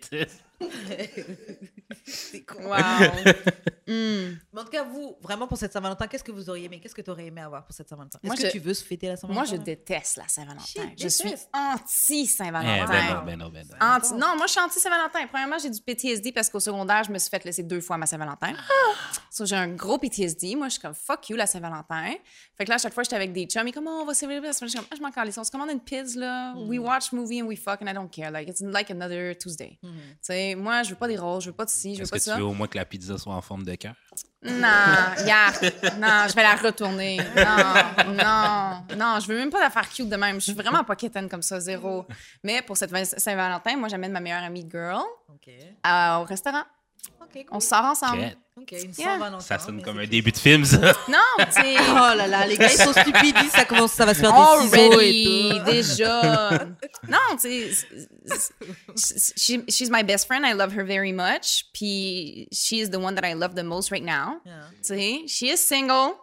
C'est 2.05 2.41
con. 2.45 2.63
Wow. 2.63 2.77
Mm. 3.87 4.37
Mais 4.53 4.61
en 4.61 4.63
tout 4.65 4.69
cas, 4.71 4.83
vous, 4.83 5.15
vraiment 5.21 5.47
pour 5.47 5.57
cette 5.57 5.71
Saint-Valentin, 5.73 6.07
qu'est-ce 6.07 6.23
que 6.23 6.31
vous 6.31 6.49
auriez 6.49 6.65
aimé? 6.65 6.79
Qu'est-ce 6.81 6.95
que 6.95 7.01
tu 7.01 7.09
aurais 7.09 7.25
aimé 7.25 7.41
avoir 7.41 7.65
pour 7.65 7.73
cette 7.73 7.87
Saint-Valentin? 7.89 8.19
Est-ce 8.21 8.27
Moi, 8.27 8.35
que 8.35 8.41
je- 8.45 8.51
tu 8.51 8.59
veux 8.59 8.73
se 8.73 8.83
fêter 8.83 9.07
la 9.07 9.13
Moi, 9.13 9.19
Saint-Valentin? 9.21 9.51
je 9.51 9.55
déteste 9.61 10.17
la 10.17 10.27
Saint-Valentin. 10.27 10.91
Je 10.97 11.07
suis 11.07 11.23
déteste. 11.23 11.49
Eh, 11.53 11.57
anti-Saint-Valentin. 11.57 12.85
ben 12.85 13.15
non, 13.15 13.23
ben 13.25 13.39
non, 13.39 13.49
ben 13.49 13.67
non. 13.69 13.87
Anti- 13.87 14.13
non, 14.13 14.35
moi, 14.37 14.45
je 14.47 14.51
suis 14.51 14.61
anti-Saint-Valentin. 14.61 15.27
Premièrement, 15.27 15.57
j'ai 15.57 15.69
du 15.69 15.81
PTSD 15.81 16.31
parce 16.31 16.49
qu'au 16.49 16.59
secondaire, 16.59 17.03
je 17.03 17.11
me 17.11 17.17
suis 17.19 17.29
fait 17.29 17.43
laisser 17.43 17.63
deux 17.63 17.81
fois 17.81 17.97
ma 17.97 18.05
Saint-Valentin. 18.05 18.53
So, 19.31 19.45
j'ai 19.45 19.55
un 19.55 19.67
gros 19.69 19.97
PTSD. 19.97 20.55
Moi, 20.55 20.67
je 20.67 20.73
suis 20.73 20.81
comme 20.81 20.93
fuck 20.93 21.29
you, 21.29 21.35
la 21.37 21.45
Saint-Valentin. 21.47 22.13
Fait 22.57 22.65
que 22.65 22.69
là, 22.69 22.75
à 22.75 22.77
chaque 22.79 22.93
fois, 22.93 23.03
j'étais 23.03 23.15
avec 23.15 23.33
des 23.33 23.45
chums. 23.45 23.67
Et 23.67 23.71
comment 23.71 24.01
on 24.01 24.05
va 24.05 24.13
célébrer 24.13 24.47
la 24.47 24.53
Saint-Valentin? 24.53 24.65
Je 24.65 24.69
suis 24.71 24.77
comme, 24.79 24.87
ah, 24.91 24.95
je 24.97 25.01
m'en 25.01 25.11
calisse. 25.11 25.37
On 25.37 25.43
se 25.43 25.51
commande 25.51 25.69
une 25.69 25.79
pizza, 25.79 26.19
là. 26.19 26.53
We 26.57 26.79
watch 26.79 27.11
movie 27.11 27.41
and 27.41 27.45
we 27.45 27.59
fuck 27.59 27.81
and 27.81 27.87
I 27.87 27.93
don't 27.93 28.09
care. 28.09 28.31
Like, 28.31 28.49
it's 28.49 28.61
like 28.61 28.89
another 28.91 29.35
Tuesday. 29.37 29.77
Tu 29.81 29.89
sais, 30.21 30.55
moi, 30.55 30.83
je 30.83 30.89
veux 30.91 30.95
pas 30.95 31.07
des 31.07 31.17
roses, 31.17 31.43
je 31.43 31.49
veux 31.49 31.55
pas 31.55 31.65
de 31.65 31.69
ci, 31.69 31.93
je 31.93 31.99
veux 31.99 32.03
Est-ce 32.03 32.11
pas 32.11 32.17
que 32.17 32.21
de 32.21 32.23
tu 32.25 32.29
ça. 32.31 32.37
veux 32.37 32.43
au 32.45 32.53
moins 32.53 32.67
que 32.67 32.77
la 32.77 32.85
pizza 32.85 33.17
soit 33.17 33.33
en 33.35 33.41
forme 33.41 33.63
de 33.63 33.75
Non, 34.43 35.25
yark. 35.25 35.61
Non, 35.97 36.25
je 36.27 36.35
vais 36.35 36.43
la 36.43 36.55
retourner. 36.55 37.17
Non, 37.35 38.13
non, 38.13 38.95
non, 38.95 39.19
je 39.19 39.27
veux 39.27 39.37
même 39.37 39.49
pas 39.49 39.59
la 39.59 39.69
faire 39.69 39.89
cute 39.89 40.09
de 40.09 40.15
même. 40.15 40.35
Je 40.35 40.45
suis 40.45 40.53
vraiment 40.53 40.83
pas 40.83 40.95
quétaine 40.95 41.27
comme 41.27 41.41
ça, 41.41 41.59
zéro. 41.59 42.05
Mais 42.43 42.61
pour 42.61 42.77
cette 42.77 42.95
Saint-Valentin, 43.19 43.77
moi, 43.77 43.89
j'amène 43.89 44.11
ma 44.11 44.19
meilleure 44.19 44.43
amie 44.43 44.67
girl 44.69 45.03
euh, 45.85 46.15
au 46.17 46.23
restaurant. 46.23 46.63
Ok, 47.21 47.45
On 47.51 47.59
sort 47.59 47.83
ensemble. 47.85 48.21
Cat. 48.21 48.33
Ok, 48.59 48.71
une 48.71 48.91
Yeah. 48.97 49.39
Ça 49.39 49.59
sonne 49.59 49.81
comme 49.83 49.97
c'est- 49.97 50.03
un 50.03 50.07
début 50.07 50.31
de 50.31 50.37
film, 50.37 50.65
ça. 50.65 50.77
Non, 51.07 51.17
tu 51.45 51.51
sais. 51.61 51.75
Oh 51.89 52.15
là 52.15 52.25
là, 52.27 52.47
les 52.47 52.57
gars, 52.57 52.71
ils 52.71 52.77
sont 52.81 52.91
stupides, 53.01 53.35
ça 53.51 53.65
commence, 53.65 53.91
ça 53.91 54.03
va 54.05 54.13
se 54.15 54.19
faire 54.21 54.31
des 54.33 54.67
ciseaux 54.67 54.99
et 54.99 55.23
tout. 55.63 55.71
déjà. 55.71 56.65
non, 57.07 57.17
tu 57.39 57.71
sais, 57.73 57.87
c'est- 58.95 59.33
she, 59.37 59.59
she's 59.69 59.89
my 59.91 60.03
best 60.03 60.25
friend. 60.25 60.43
I 60.45 60.53
love 60.53 60.73
her 60.75 60.83
very 60.83 61.11
much. 61.13 61.65
Puis 61.73 62.47
she 62.51 62.73
is 62.81 62.89
the 62.89 62.97
one 62.97 63.13
that 63.15 63.27
I 63.27 63.33
love 63.35 63.53
the 63.55 63.63
most 63.63 63.91
right 63.91 64.03
now. 64.03 64.41
Yeah. 64.45 64.53
Tu 64.81 64.95
sais, 64.95 65.27
she 65.27 65.43
is 65.53 65.57
single. 65.57 66.15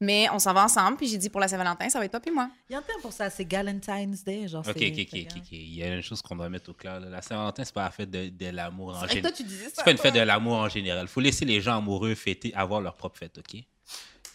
Mais 0.00 0.28
on 0.32 0.38
s'en 0.38 0.52
va 0.52 0.64
ensemble. 0.64 0.96
Puis 0.96 1.08
j'ai 1.08 1.18
dit 1.18 1.28
pour 1.28 1.40
la 1.40 1.48
Saint-Valentin, 1.48 1.88
ça 1.88 1.98
va 1.98 2.04
être 2.04 2.10
toi 2.12 2.20
puis 2.20 2.30
moi. 2.30 2.48
Il 2.68 2.72
y 2.72 2.76
a 2.76 2.78
un 2.78 2.82
terme 2.82 3.00
pour 3.00 3.12
ça, 3.12 3.30
c'est 3.30 3.44
Galentine's 3.44 4.22
Day. 4.22 4.46
Genre 4.46 4.62
Ok, 4.66 4.76
ok, 4.76 4.82
ok, 4.82 5.08
c'est- 5.10 5.20
ok, 5.22 5.28
ok. 5.36 5.48
Il 5.52 5.74
y 5.74 5.82
a 5.82 5.94
une 5.96 6.02
chose 6.02 6.22
qu'on 6.22 6.36
doit 6.36 6.48
mettre 6.48 6.70
au 6.70 6.74
clair. 6.74 7.00
là. 7.00 7.08
La 7.08 7.22
Saint-Valentin, 7.22 7.64
c'est 7.64 7.74
pas 7.74 7.84
la 7.84 7.90
fête 7.90 8.10
de, 8.10 8.28
de 8.28 8.46
l'amour 8.50 8.90
en 8.96 9.00
général. 9.06 9.22
toi, 9.22 9.32
tu 9.32 9.42
disais 9.42 9.64
ça, 9.64 9.70
C'est 9.76 9.84
pas 9.84 9.90
une 9.90 9.98
fête 9.98 10.14
de 10.14 10.20
l'amour 10.20 10.54
en 10.54 10.68
général. 10.68 11.02
Il 11.02 11.08
faut 11.08 11.20
laisser 11.20 11.44
les 11.44 11.60
gens 11.60 11.78
amoureux 11.78 12.14
fêter, 12.14 12.54
avoir 12.54 12.80
leur 12.80 12.94
propre 12.94 13.18
fête, 13.18 13.38
ok? 13.38 13.60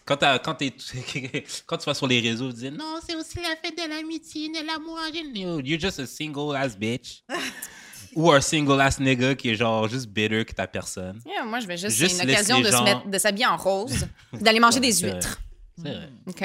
Quand, 0.06 0.18
tu 0.18 1.86
vas 1.86 1.94
sur 1.94 2.08
les 2.08 2.20
réseaux, 2.20 2.52
tu 2.52 2.58
dis 2.60 2.72
non, 2.72 3.00
c'est 3.08 3.16
aussi 3.16 3.38
la 3.38 3.56
fête 3.56 3.78
de 3.78 3.88
l'amitié, 3.90 4.50
de 4.50 4.66
l'amour 4.68 5.00
en 5.00 5.14
général. 5.14 5.66
You're 5.66 5.80
just 5.80 5.98
a 6.00 6.06
single 6.06 6.56
ass 6.58 6.78
bitch. 6.78 7.24
Ou 8.16 8.30
un 8.32 8.42
single 8.42 8.80
ass 8.82 9.00
nigga 9.00 9.34
qui 9.34 9.50
est 9.50 9.56
genre 9.56 9.88
juste 9.88 10.08
bitter 10.08 10.44
que 10.46 10.52
t'as 10.54 10.68
personne. 10.68 11.20
Yeah, 11.26 11.46
moi, 11.46 11.62
je 11.62 11.68
vais 11.68 11.78
juste. 11.78 11.96
Juste 11.98 12.18
c'est 12.18 12.24
une 12.24 12.30
occasion 12.30 12.60
de 12.60 12.70
se 12.70 12.84
mettre, 12.84 13.08
de 13.08 13.18
s'habiller 13.18 13.48
en 13.48 13.56
rose, 13.58 14.06
d'aller 14.34 14.60
manger 14.60 14.80
Ouais, 14.82 14.88
des 14.92 14.94
huîtres. 15.00 15.40
C'est 15.82 15.94
vrai. 15.94 16.10
OK? 16.28 16.44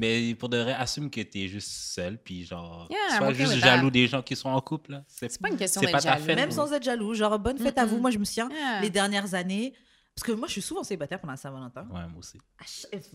Mais 0.00 0.34
pour 0.36 0.48
de 0.48 0.56
vrai, 0.56 0.72
assume 0.72 1.10
que 1.10 1.20
t'es 1.20 1.48
juste 1.48 1.68
seul, 1.68 2.16
puis 2.16 2.46
genre, 2.46 2.88
Yeah, 2.90 3.18
sois 3.18 3.26
okay 3.28 3.36
juste 3.36 3.54
jaloux 3.56 3.88
that. 3.88 3.90
des 3.90 4.06
gens 4.06 4.22
qui 4.22 4.34
sont 4.36 4.48
en 4.48 4.60
couple. 4.62 4.92
là. 4.92 5.04
C'est 5.06 5.38
pas 5.40 5.50
une 5.50 5.56
question 5.58 5.80
d'être 5.82 6.00
jaloux. 6.00 6.24
fête. 6.24 6.36
Même 6.36 6.50
sans 6.50 6.72
être 6.72 6.82
jaloux, 6.82 7.12
genre 7.14 7.38
bonne 7.38 7.58
fête 7.58 7.76
à 7.76 7.84
vous. 7.84 7.98
Moi, 7.98 8.10
je 8.10 8.18
me 8.18 8.24
souviens, 8.24 8.48
Yeah. 8.50 8.80
les 8.80 8.88
dernières 8.90 9.34
années, 9.34 9.74
parce 10.14 10.26
que 10.26 10.32
moi, 10.32 10.46
je 10.48 10.52
suis 10.52 10.62
souvent 10.62 10.82
célibataire 10.82 11.20
pendant 11.20 11.32
la 11.34 11.36
Saint-Valentin. 11.36 11.82
Ouais, 11.90 12.00
moi 12.08 12.18
aussi. 12.20 12.38
Ah, 12.58 12.64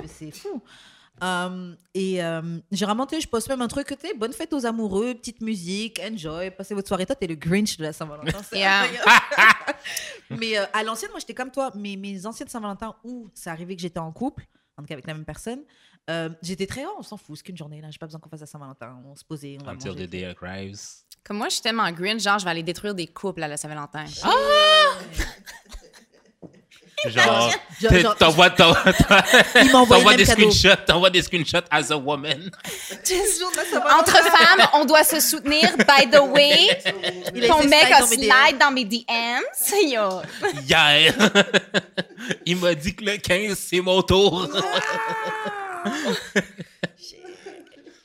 C'est 0.06 0.30
fou. 0.32 0.61
Euh, 1.24 1.74
et 1.95 2.24
euh, 2.24 2.60
j'ai 2.72 2.86
remonté, 2.86 3.19
je 3.19 3.28
poste 3.28 3.49
même 3.49 3.64
un 3.64 3.68
truc, 3.68 3.88
tu 3.88 3.95
sais, 4.07 4.14
bonne 4.14 4.34
fête 4.34 4.53
aux 4.53 4.68
amoureux, 4.68 5.15
petite 5.15 5.41
musique, 5.41 5.99
enjoy, 5.99 6.52
passez 6.52 6.76
votre 6.76 6.88
soirée. 6.88 7.07
Toi, 7.07 7.15
t'es 7.15 7.26
le 7.26 7.34
Grinch 7.34 7.78
de 7.78 7.84
la 7.86 7.91
Saint-Valentin. 7.94 8.38
Yeah. 8.53 8.84
Mais 10.30 10.60
euh, 10.60 10.65
à 10.74 10.84
l'ancienne, 10.84 11.10
moi, 11.10 11.19
j'étais 11.19 11.34
comme 11.34 11.49
toi. 11.49 11.72
Mais 11.76 11.95
mes 11.95 12.26
anciennes 12.28 12.49
Saint-Valentin 12.49 12.95
où 13.03 13.30
c'est 13.34 13.49
arrivé 13.49 13.76
que 13.76 13.82
j'étais 13.82 13.99
en 13.99 14.11
couple, 14.11 14.45
en 14.78 14.82
tout 14.84 14.88
cas 14.88 14.94
avec 14.94 15.08
la 15.08 15.14
même 15.14 15.26
personne, 15.26 15.64
euh, 16.10 16.30
j'étais 16.41 16.68
très, 16.68 16.86
oh, 16.86 16.95
on 16.99 17.02
s'en 17.04 17.18
fout, 17.18 17.38
c'est 17.38 17.44
qu'une 17.44 17.58
journée 17.58 17.82
là, 17.82 17.90
j'ai 17.91 17.98
pas 17.98 18.06
besoin 18.06 18.20
qu'on 18.20 18.30
fasse 18.30 18.41
la 18.41 18.45
Saint-Valentin, 18.45 19.02
on 19.06 19.16
se 19.16 19.26
posait, 19.26 19.58
on 19.60 19.66
va 19.66 19.72
Until 19.72 19.90
manger. 19.90 20.08
the 20.08 20.10
day 20.10 20.36
arrives. 20.41 20.80
Comme 21.24 21.38
moi, 21.38 21.49
je 21.49 21.56
suis 21.56 21.62
tellement 21.64 21.91
green, 21.91 22.20
genre, 22.20 22.40
je 22.40 22.45
vais 22.45 22.52
aller 22.52 22.64
détruire 22.64 22.95
des 22.95 23.08
couples 23.08 23.44
à 23.44 23.48
la 23.49 23.58
Saint-Valentin. 23.58 24.06
Genre, 24.06 24.34
Genre- 27.06 27.53
t'envoies 28.18 28.49
des 30.15 30.26
cadeau. 30.26 30.49
screenshots, 30.49 30.82
t'envoies 30.88 31.10
des 31.11 31.22
screenshots 31.22 31.68
as 31.69 31.91
a 31.91 31.98
woman. 31.98 32.49
Entre 33.99 34.18
femmes, 34.18 34.68
on 34.74 34.84
doit 34.86 35.03
se 35.03 35.19
soutenir. 35.19 35.78
By 35.78 36.10
the 36.10 36.19
way, 36.19 36.69
ton 37.48 37.64
mec 37.65 37.86
slide 37.88 37.91
a 37.94 37.99
dans 37.99 38.07
mes 38.07 38.18
slide 38.18 38.57
dans 38.60 38.72
mes 38.72 38.86
DMs. 38.86 39.44
Yo. 39.84 40.22
Hier, 40.68 41.14
il 42.45 42.57
m'a 42.57 42.74
dit 42.74 42.95
que 42.95 43.06
le 43.06 43.18
15, 43.18 43.57
c'est 43.57 43.82
mon 43.82 44.02
tour. 44.02 44.49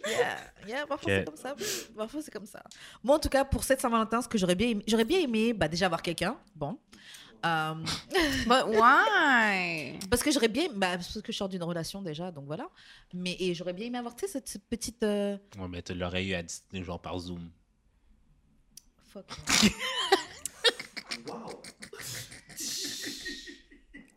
Yeah, 0.04 0.36
yeah, 0.66 0.86
parfois 0.86 1.12
Ok. 1.12 1.18
c'est 1.18 1.24
comme 1.24 1.36
ça. 1.36 1.54
Parfois 1.96 2.20
c'est 2.22 2.30
comme 2.32 2.46
ça. 2.46 2.62
Moi, 3.02 3.16
en 3.16 3.18
tout 3.18 3.28
cas, 3.28 3.44
pour 3.44 3.64
cette 3.64 3.80
Saint-Valentin, 3.80 4.20
ce 4.20 4.28
que 4.28 4.36
j'aurais 4.36 4.54
bien 4.56 4.68
aimé, 4.68 4.82
j'aurais 4.86 5.04
bien 5.04 5.20
aimé 5.20 5.52
bah, 5.52 5.68
déjà 5.68 5.86
avoir 5.86 6.02
quelqu'un. 6.02 6.36
Bon. 6.54 6.76
But 8.46 8.66
why? 8.68 9.98
parce 10.10 10.22
que 10.22 10.30
j'aurais 10.30 10.48
bien. 10.48 10.68
Bah, 10.74 10.92
parce 10.96 11.20
que 11.20 11.32
je 11.32 11.36
sors 11.36 11.48
d'une 11.48 11.62
relation 11.62 12.00
déjà, 12.02 12.30
donc 12.30 12.46
voilà. 12.46 12.68
Mais 13.14 13.36
et 13.40 13.54
j'aurais 13.54 13.72
bien 13.72 13.86
aimé 13.86 13.98
avoir, 13.98 14.14
tu 14.14 14.26
sais, 14.26 14.32
cette, 14.32 14.48
cette 14.48 14.64
petite. 14.68 15.02
euh, 15.02 15.36
Ouais, 15.58 15.66
mais 15.68 15.82
tu 15.82 15.94
l'aurais 15.94 16.24
eu 16.24 16.34
à 16.34 16.42
dis- 16.42 16.62
genre 16.72 17.00
par 17.02 17.18
Zoom. 17.18 17.50
Fuck. 19.12 19.26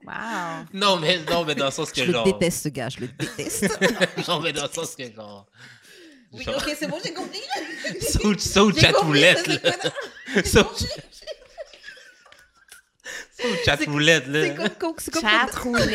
Wow. 0.05 0.65
Non, 0.73 0.97
mais, 0.97 1.17
non, 1.25 1.43
mais 1.45 1.55
dans 1.55 1.65
le 1.65 1.71
sens 1.71 1.91
que 1.91 2.01
Je 2.01 2.05
le 2.07 2.13
genre. 2.13 2.25
déteste, 2.25 2.63
ce 2.65 2.69
gars, 2.69 2.89
je 2.89 2.99
le 2.99 3.07
déteste. 3.07 3.79
Non, 4.27 4.39
mais 4.39 4.53
dans 4.53 4.67
le 4.67 4.69
sens 4.71 4.95
que 4.95 5.11
genre. 5.11 5.47
oui, 6.31 6.43
genre- 6.43 6.55
ok, 6.57 6.75
c'est 6.77 6.87
bon, 6.87 6.99
j'ai 7.03 7.11
compris. 7.13 7.41
J'ai 7.83 8.79
chatroulette, 8.79 9.43
compris, 9.43 9.59
là. 9.63 9.91
Sous 13.39 13.47
chatroulette, 13.65 14.27
là. 14.27 14.41
C'est 14.43 14.55
comme, 14.55 14.69
comme, 14.69 14.93
c'est 14.97 15.11
comme 15.11 15.21
Chatroulette. 15.23 15.93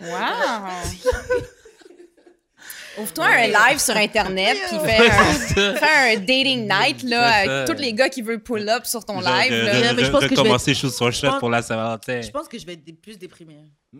Wow. 0.00 0.70
Ouvre-toi 2.96 3.24
un 3.26 3.46
live 3.48 3.78
sur 3.80 3.96
Internet 3.96 4.56
puis 4.68 4.78
fais 4.78 5.00
Ouais, 5.00 5.10
un, 5.10 5.74
fais 5.74 6.14
un 6.14 6.16
dating 6.20 6.68
night 6.68 7.02
là, 7.02 7.42
C'est 7.42 7.48
avec 7.50 7.66
tous 7.68 7.82
les 7.82 7.92
gars 7.92 8.08
qui 8.08 8.22
veulent 8.22 8.42
pull 8.42 8.68
up 8.68 8.86
sur 8.86 9.04
ton 9.04 9.20
Genre, 9.20 9.32
live. 9.34 9.50
de- 9.52 9.56
là. 9.56 9.72
de- 9.74 9.78
Yeah, 9.80 9.92
mais 9.94 10.04
je 10.04 10.10
pense 10.12 10.20
de 10.22 10.28
que 10.28 10.34
je 10.36 10.40
vais- 10.40 10.46
commencer 10.46 10.74
chose 10.74 10.94
sur 10.96 11.12
shot 11.12 11.26
pense- 11.28 11.40
pour 11.40 11.50
la 11.50 11.60
Saint-Valentin. 11.62 12.20
Je 12.20 12.30
pense 12.30 12.46
que 12.46 12.56
je 12.56 12.64
vais 12.66 12.74
être 12.74 13.00
plus 13.02 13.18
déprimée. 13.18 13.56
Je 13.92 13.98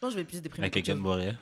pense 0.00 0.08
que 0.08 0.10
je 0.10 0.14
vais 0.16 0.22
être 0.22 0.28
plus 0.28 0.40
déprimée. 0.40 0.64
Avec 0.64 0.74
quelqu'un 0.74 0.94
de 0.96 1.00
mourir. 1.00 1.36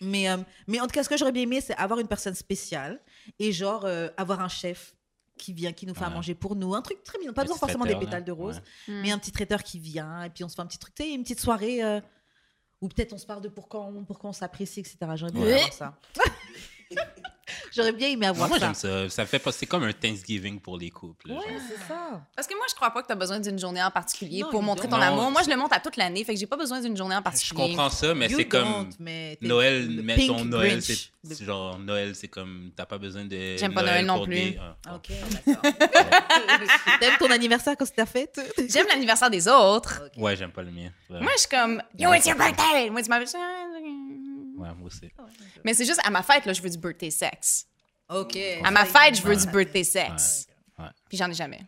Mais, 0.00 0.30
euh, 0.30 0.38
mais 0.66 0.80
en 0.80 0.84
tout 0.86 0.92
cas, 0.92 1.02
ce 1.02 1.08
que 1.10 1.16
j'aurais 1.18 1.32
bien 1.32 1.42
aimé, 1.42 1.60
c'est 1.60 1.76
avoir 1.76 1.98
une 2.00 2.08
personne 2.08 2.34
spéciale 2.34 3.00
et 3.38 3.52
genre 3.52 3.84
euh, 3.84 4.08
avoir 4.16 4.40
un 4.40 4.48
chef 4.48 4.93
qui 5.38 5.52
vient, 5.52 5.72
qui 5.72 5.86
nous 5.86 5.94
fait 5.94 6.04
à 6.04 6.10
manger 6.10 6.34
pour 6.34 6.56
nous. 6.56 6.74
Un 6.74 6.82
truc 6.82 7.02
très 7.04 7.18
mignon. 7.18 7.32
Pas 7.32 7.42
Un 7.42 7.44
besoin 7.44 7.58
forcément 7.58 7.84
des 7.86 7.96
pétales 7.96 8.24
de 8.24 8.32
rose, 8.32 8.60
Ouais. 8.88 8.94
mais 9.02 9.10
un 9.10 9.18
petit 9.18 9.32
traiteur 9.32 9.62
qui 9.62 9.78
vient 9.78 10.22
et 10.24 10.30
puis 10.30 10.44
on 10.44 10.48
se 10.48 10.54
fait 10.54 10.62
un 10.62 10.66
petit 10.66 10.78
truc, 10.78 10.94
tu 10.94 11.02
sais, 11.04 11.12
une 11.12 11.22
petite 11.22 11.40
soirée 11.40 11.82
euh, 11.82 12.00
où 12.80 12.88
peut-être 12.88 13.12
on 13.12 13.18
se 13.18 13.26
parle 13.26 13.42
de 13.42 13.48
pourquoi 13.48 13.80
on, 13.84 14.04
pourquoi 14.04 14.30
on 14.30 14.32
s'apprécie, 14.32 14.80
etc. 14.80 14.96
J'aurais 15.16 15.32
Ouais. 15.32 15.70
ça. 15.72 15.98
J'aurais 17.74 17.92
bien 17.92 18.08
aimé 18.08 18.26
avoir 18.26 18.48
Moi, 18.48 18.58
ça. 18.58 18.66
j'aime 18.66 18.74
ça. 18.74 19.08
Ça 19.10 19.26
fait. 19.26 19.42
C'est 19.52 19.66
comme 19.66 19.82
un 19.84 19.92
Thanksgiving 19.92 20.60
pour 20.60 20.78
les 20.78 20.90
couples. 20.90 21.28
genre. 21.28 21.42
c'est 21.68 21.88
ça. 21.88 22.20
Parce 22.36 22.46
que 22.46 22.54
moi, 22.54 22.66
je 22.68 22.74
crois 22.74 22.90
pas 22.90 23.02
que 23.02 23.06
tu 23.08 23.12
as 23.12 23.16
besoin 23.16 23.40
d'une 23.40 23.58
journée 23.58 23.82
en 23.82 23.90
particulier 23.90 24.42
Non, 24.42 24.50
pour 24.50 24.62
montrer 24.62 24.88
ton 24.88 24.96
Non, 24.96 25.02
amour. 25.02 25.30
Moi, 25.30 25.42
je 25.44 25.50
le 25.50 25.56
montre 25.56 25.74
à 25.76 25.80
toute 25.80 25.96
l'année, 25.96 26.22
fait 26.24 26.34
que 26.34 26.40
j'ai 26.40 26.46
pas 26.46 26.56
besoin 26.56 26.80
d'une 26.80 26.96
journée 26.96 27.14
en 27.14 27.18
Je 27.18 27.24
particulier. 27.24 27.68
comprends 27.70 27.90
ça, 27.90 28.14
mais 28.14 28.28
c'est 28.28 28.46
comme 28.46 28.88
mais 29.00 29.36
Noël, 29.40 29.88
mettons 30.02 30.44
Noël, 30.44 30.80
c'est 30.82 31.10
Le- 31.28 31.46
genre 31.46 31.78
Noël, 31.78 32.14
c'est 32.14 32.28
comme 32.28 32.70
t'as 32.76 32.86
pas 32.86 32.98
besoin 32.98 33.24
de. 33.24 33.56
J'aime 33.56 33.74
pas 33.74 33.82
Noël 33.82 34.04
non 34.06 34.24
plus. 34.24 34.34
des- 34.34 34.58
ah, 34.86 34.94
Ok, 34.96 35.08
d'accord. 35.46 35.62
T'aimes 37.00 37.16
ton 37.18 37.30
anniversaire 37.30 37.74
quand 37.78 37.86
c'est 37.86 37.94
ta 37.96 38.06
fête? 38.06 38.38
J'aime 38.68 38.86
l'anniversaire 38.88 39.30
des 39.30 39.48
autres. 39.48 40.02
Ouais, 40.16 40.36
j'aime 40.36 40.52
pas 40.52 40.62
le 40.62 40.70
mien. 40.70 40.90
Ouais, 41.10 41.20
Moi, 41.20 41.32
je 41.34 41.40
suis 41.40 41.48
comme, 41.48 41.82
yo, 41.98 42.12
it's 42.12 42.26
your 42.26 42.36
birthday! 42.36 42.90
Moi, 42.90 43.02
tu 43.02 43.08
m'avais 43.08 43.24
Ouais, 44.64 44.74
moi 44.74 44.86
aussi. 44.86 45.10
Mais 45.64 45.74
c'est 45.74 45.84
juste 45.84 46.00
à 46.04 46.10
ma 46.10 46.22
fête, 46.22 46.46
là, 46.46 46.52
je 46.52 46.62
veux 46.62 46.70
du 46.70 46.78
birthday 46.78 47.10
sex. 47.10 47.66
Ok. 48.08 48.38
À 48.62 48.70
ma 48.70 48.84
fête, 48.84 49.16
je 49.16 49.22
veux 49.22 49.36
du 49.36 49.46
birthday 49.46 49.84
sex. 49.84 50.46
Ouais. 50.78 50.84
Ouais. 50.84 50.90
Puis 51.08 51.18
j'en 51.18 51.30
ai 51.30 51.34
jamais. 51.34 51.60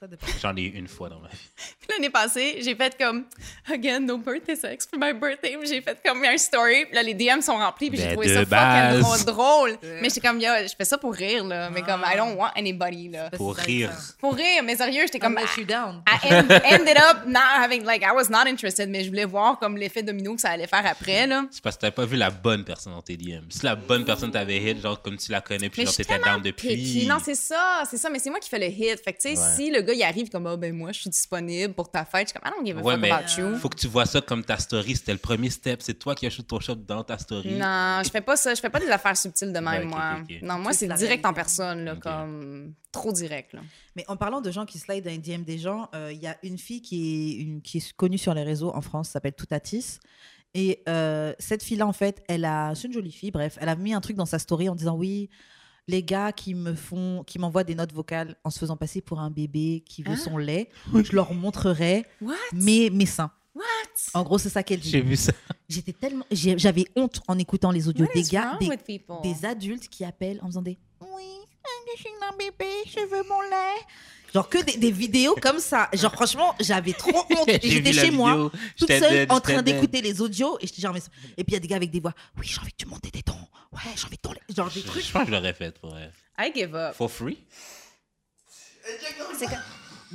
Cat. 0.00 0.06
Ça 0.06 0.06
dépend. 0.06 0.26
J'en 0.40 0.56
ai 0.56 0.62
eu 0.62 0.70
une 0.78 0.88
fois 0.88 1.08
dans 1.08 1.18
ma 1.20 1.28
vie. 1.28 1.36
Puis 1.80 1.88
l'année 1.90 2.10
passée, 2.10 2.58
j'ai 2.62 2.74
fait 2.74 2.96
comme, 2.98 3.24
again, 3.70 4.00
no 4.00 4.16
birthday 4.18 4.56
sex 4.56 4.86
for 4.88 4.98
my 4.98 5.12
birthday. 5.12 5.56
Puis 5.58 5.68
j'ai 5.68 5.80
fait 5.82 5.98
comme 6.04 6.24
un 6.24 6.36
story. 6.38 6.86
Puis 6.86 6.94
là, 6.94 7.02
les 7.02 7.14
DM 7.14 7.40
sont 7.40 7.56
remplis. 7.56 7.90
Puis 7.90 7.98
j'ai 7.98 8.06
Ben, 8.06 8.12
trouvé 8.14 8.28
ça 8.28 8.40
fucking 8.46 9.02
base. 9.02 9.24
drôle. 9.26 9.76
Mais 10.00 10.08
j'étais 10.08 10.20
comme, 10.26 10.40
yo, 10.40 10.48
je 10.62 10.74
fais 10.76 10.84
ça 10.84 10.96
pour 10.98 11.12
rire, 11.14 11.44
là. 11.44 11.70
Mais 11.70 11.82
comme, 11.82 12.02
I 12.06 12.16
don't 12.16 12.36
want 12.36 12.50
anybody, 12.56 13.08
là. 13.08 13.30
Pour 13.30 13.56
rire. 13.56 13.90
Pour 14.18 14.34
rire, 14.34 14.62
mais 14.64 14.76
sérieux, 14.76 15.02
j'étais 15.02 15.18
Comme 15.18 15.38
suis 15.52 15.64
down. 15.64 16.02
I 16.08 16.32
end- 16.32 16.50
ended 16.50 16.96
up 16.96 17.26
not 17.26 17.40
having, 17.62 17.84
like, 17.84 18.02
I 18.02 18.12
was 18.14 18.28
not 18.30 18.46
interested, 18.48 18.88
mais 18.88 19.04
je 19.04 19.08
voulais 19.10 19.24
voir 19.24 19.58
comme 19.58 19.76
l'effet 19.76 20.02
domino 20.02 20.34
que 20.34 20.40
ça 20.40 20.50
allait 20.50 20.66
faire 20.66 20.84
après, 20.86 21.26
là. 21.26 21.44
C'est 21.50 21.62
parce 21.62 21.76
que 21.76 21.82
t'avais 21.82 21.90
pas 21.94 22.04
vu 22.06 22.16
la 22.16 22.30
bonne 22.30 22.64
personne 22.64 22.92
dans 22.92 23.02
tes 23.02 23.16
DM. 23.16 23.44
Si 23.50 23.64
la 23.64 23.74
bonne 23.76 24.04
personne 24.04 24.30
t'avait 24.30 24.58
hit, 24.58 24.80
genre 24.80 25.00
comme 25.02 25.16
tu 25.16 25.30
la 25.32 25.40
connais, 25.40 25.68
puis 25.68 25.82
Mais 25.82 25.86
genre 25.86 25.94
t'étais 25.96 26.18
down 26.18 26.40
depuis. 26.42 27.06
Non, 27.06 27.16
c'est 27.22 27.34
ça, 27.34 27.82
c'est 27.90 27.96
ça. 27.98 28.08
Mais 28.10 28.18
c'est 28.18 28.30
moi 28.30 28.38
qui 28.40 28.48
fais 28.48 28.58
le 28.58 28.66
hit. 28.66 29.00
Fait 29.04 29.12
que, 29.12 29.20
tu 29.20 29.34
sais, 29.34 29.38
Ouais. 29.40 29.46
si 29.56 29.70
le 29.70 29.82
gars, 29.90 29.96
il 29.98 30.02
arrive 30.02 30.30
comme, 30.30 30.46
ah, 30.46 30.56
ben, 30.56 30.74
moi, 30.74 30.92
je 30.92 31.00
suis 31.00 31.10
disponible 31.10 31.74
pour 31.74 31.90
ta 31.90 32.04
fête, 32.04 32.28
je 32.28 32.32
suis 32.32 32.38
comme, 32.40 32.50
I 32.50 32.54
don't 32.56 32.66
give 32.66 32.78
a 32.78 32.82
Ouais, 32.82 32.94
fuck 32.94 33.00
mais 33.02 33.10
about 33.10 33.40
you. 33.40 33.56
faut 33.58 33.68
que 33.68 33.76
tu 33.78 33.86
vois 33.88 34.06
ça 34.06 34.20
comme 34.20 34.44
ta 34.44 34.58
story. 34.58 34.96
C'était 34.96 35.12
le 35.12 35.18
premier 35.18 35.50
step. 35.50 35.82
C'est 35.82 35.98
toi 35.98 36.14
qui 36.14 36.26
as 36.26 36.30
shoot 36.30 36.46
ton 36.46 36.60
shot 36.60 36.74
dans 36.76 37.02
ta 37.04 37.18
story. 37.18 37.52
Non, 37.54 38.00
je 38.04 38.10
fais 38.10 38.20
pas 38.20 38.36
ça. 38.36 38.54
Je 38.54 38.60
fais 38.60 38.70
pas 38.70 38.80
des 38.80 38.90
affaires 38.90 39.16
subtiles 39.16 39.52
de 39.52 39.58
même, 39.58 39.66
Ouais, 39.66 39.84
moi. 39.84 40.16
Non, 40.42 40.58
moi, 40.58 40.72
C'est 40.72 40.86
direct 40.86 41.24
en 41.24 41.28
réalité. 41.28 41.34
personne, 41.34 41.84
là, 41.84 41.96
comme 41.96 42.74
trop 42.92 43.12
direct, 43.12 43.52
là. 43.52 43.60
Mais 43.96 44.04
en 44.08 44.16
parlant 44.16 44.40
de 44.40 44.50
gens 44.50 44.66
qui 44.66 44.78
slide 44.78 45.04
dans 45.04 45.10
les 45.10 45.18
DM 45.18 45.42
des 45.42 45.58
gens, 45.58 45.88
euh, 45.94 46.12
il 46.12 46.20
y 46.20 46.26
a 46.26 46.36
une 46.42 46.58
fille 46.58 46.80
qui 46.82 47.38
est, 47.38 47.42
une, 47.42 47.60
qui 47.62 47.78
est 47.78 47.92
connue 47.94 48.18
sur 48.18 48.34
les 48.34 48.42
réseaux 48.42 48.74
en 48.74 48.80
France, 48.80 49.10
s'appelle 49.10 49.32
Toutatis. 49.34 49.98
Et 50.54 50.82
euh, 50.88 51.32
cette 51.38 51.62
fille-là, 51.62 51.86
en 51.86 51.92
fait, 51.92 52.22
elle 52.28 52.44
a, 52.44 52.74
c'est 52.74 52.88
une 52.88 52.92
jolie 52.92 53.12
fille, 53.12 53.30
bref, 53.30 53.56
elle 53.60 53.68
a 53.68 53.76
mis 53.76 53.92
un 53.94 54.00
truc 54.00 54.16
dans 54.16 54.26
sa 54.26 54.38
story 54.40 54.68
en 54.68 54.74
disant 54.74 54.96
oui, 54.96 55.30
les 55.88 56.02
gars 56.02 56.32
qui 56.32 56.54
me 56.54 56.74
font, 56.74 57.24
qui 57.26 57.38
m'envoient 57.38 57.64
des 57.64 57.74
notes 57.74 57.92
vocales 57.92 58.36
en 58.44 58.50
se 58.50 58.58
faisant 58.58 58.76
passer 58.76 59.00
pour 59.00 59.20
un 59.20 59.30
bébé 59.30 59.82
qui 59.86 60.02
veut 60.02 60.12
Hein? 60.12 60.16
son 60.16 60.36
lait, 60.36 60.68
je 60.94 61.12
leur 61.14 61.32
montrerai 61.34 62.06
What? 62.20 62.34
mes, 62.52 62.90
mes 62.90 63.06
seins. 63.06 63.30
What? 63.54 63.64
En 64.14 64.22
gros, 64.22 64.38
c'est 64.38 64.48
ça 64.48 64.62
qu'elle 64.62 64.82
J'ai 64.82 65.02
dit. 65.02 65.08
vu 65.08 65.16
ça. 65.16 65.32
J'étais 65.68 65.92
tellement, 65.92 66.24
j'ai- 66.30 66.58
j'avais 66.58 66.84
honte 66.96 67.20
en 67.28 67.38
écoutant 67.38 67.70
les 67.70 67.88
audios 67.88 68.06
What 68.06 68.14
des 68.14 68.22
gars, 68.22 68.58
des, 68.60 69.02
des 69.22 69.44
adultes 69.44 69.88
qui 69.88 70.04
appellent 70.04 70.38
en 70.42 70.46
faisant 70.46 70.62
des 70.62 70.78
oui, 71.00 71.24
bébé, 72.38 72.70
je 72.86 73.00
veux 73.00 73.28
mon 73.28 73.40
lait. 73.42 73.80
Genre 74.34 74.48
que 74.48 74.58
des, 74.62 74.76
des 74.76 74.90
vidéos 74.90 75.34
comme 75.40 75.58
ça. 75.58 75.88
Genre 75.92 76.12
franchement, 76.12 76.54
j'avais 76.60 76.92
trop 76.92 77.24
honte. 77.30 77.48
J'étais 77.62 77.92
chez 77.92 78.10
moi, 78.10 78.30
vidéo, 78.32 78.52
toute 78.78 78.88
seule, 78.88 79.00
dead, 79.10 79.32
en 79.32 79.40
train 79.40 79.62
d'écouter 79.62 80.00
les 80.02 80.20
audios. 80.20 80.56
Et 80.60 80.66
j'étais 80.66 80.82
genre, 80.82 80.92
mais... 80.94 81.00
Et 81.36 81.44
puis 81.44 81.48
il 81.48 81.54
y 81.54 81.56
a 81.56 81.60
des 81.60 81.68
gars 81.68 81.76
avec 81.76 81.90
des 81.90 82.00
voix. 82.00 82.12
Oui, 82.38 82.46
j'ai 82.48 82.60
envie 82.60 82.70
que 82.72 82.76
tu 82.76 82.86
montes 82.86 83.02
tes 83.02 83.22
dons. 83.26 83.34
Ouais, 83.72 83.80
j'ai 83.96 84.04
envie 84.06 84.16
de 84.16 84.20
ton. 84.22 84.32
Genre 84.54 84.70
des 84.70 84.80
Je, 84.80 84.86
trucs. 84.86 85.04
je 85.04 85.12
pense 85.12 85.22
que 85.22 85.28
je 85.28 85.32
l'aurais 85.34 85.52
fait 85.54 85.78
pour 85.78 85.96
elle. 85.96 86.12
I 86.38 86.52
give 86.54 86.74
up. 86.74 86.94
For 86.94 87.10
free? 87.10 87.38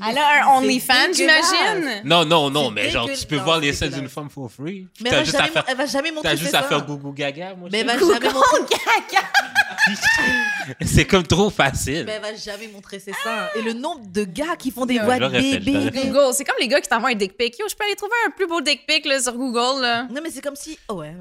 Elle 0.07 0.17
a 0.17 0.43
un 0.43 0.57
OnlyFans, 0.57 1.13
j'imagine? 1.13 2.01
Non, 2.03 2.25
non, 2.25 2.49
non, 2.49 2.65
C'est 2.67 2.73
mais 2.73 2.89
genre, 2.89 3.09
tu 3.09 3.25
peux 3.27 3.37
voir 3.37 3.59
les 3.59 3.71
c'est 3.71 3.89
scènes 3.89 3.99
d'une 3.99 4.09
femme 4.09 4.29
for 4.29 4.51
free. 4.51 4.87
Mais 5.01 5.09
T'as 5.09 5.19
elle 5.19 5.19
va, 5.19 5.23
juste 5.23 5.35
à 5.35 5.39
jamais, 5.39 5.51
faire, 5.53 5.63
elle 5.67 5.77
va 5.77 5.85
jamais 5.85 6.11
montrer 6.11 6.29
t'as 6.31 6.35
ses 6.35 6.41
juste 6.43 6.53
à 6.55 6.61
seins. 6.63 6.67
faire 6.67 6.85
gougou 6.85 7.13
gaga, 7.13 7.55
moi. 7.55 7.69
Mais 7.71 7.79
elle 7.79 7.87
va 7.87 7.95
Google 7.97 8.13
jamais 8.15 8.33
montrer. 8.33 8.75
caca. 9.09 9.27
C'est 10.85 11.06
comme 11.06 11.26
trop 11.26 11.49
facile. 11.49 12.03
Mais 12.06 12.14
elle 12.14 12.22
va 12.22 12.35
jamais 12.35 12.68
montrer 12.68 12.99
ses 12.99 13.14
seins. 13.14 13.47
Et 13.56 13.61
le 13.61 13.73
nombre 13.73 14.06
de 14.07 14.23
gars 14.23 14.56
qui 14.57 14.72
font 14.72 14.85
des 14.85 14.97
Non, 14.97 15.06
voix 15.06 15.19
de 15.19 15.30
bébé. 15.30 15.72
Google, 15.91 16.34
c'est 16.34 16.43
comme 16.43 16.56
les 16.60 16.68
gars 16.68 16.81
qui 16.81 16.89
t'envoient 16.89 17.10
un 17.10 17.15
dick 17.15 17.38
pic. 17.38 17.57
Yo, 17.60 17.65
je 17.69 17.76
peux 17.76 17.84
aller 17.85 17.95
trouver 17.95 18.14
un 18.27 18.31
plus 18.31 18.47
beau 18.47 18.61
dick 18.61 18.85
pic 18.88 19.06
là, 19.06 19.19
sur 19.22 19.34
Google. 19.34 19.81
Là. 19.81 20.03
Non, 20.11 20.22
mais 20.23 20.30
c'est 20.31 20.41
comme 20.41 20.56
si. 20.56 20.77
Oh 20.88 20.95
ouais. 20.95 21.15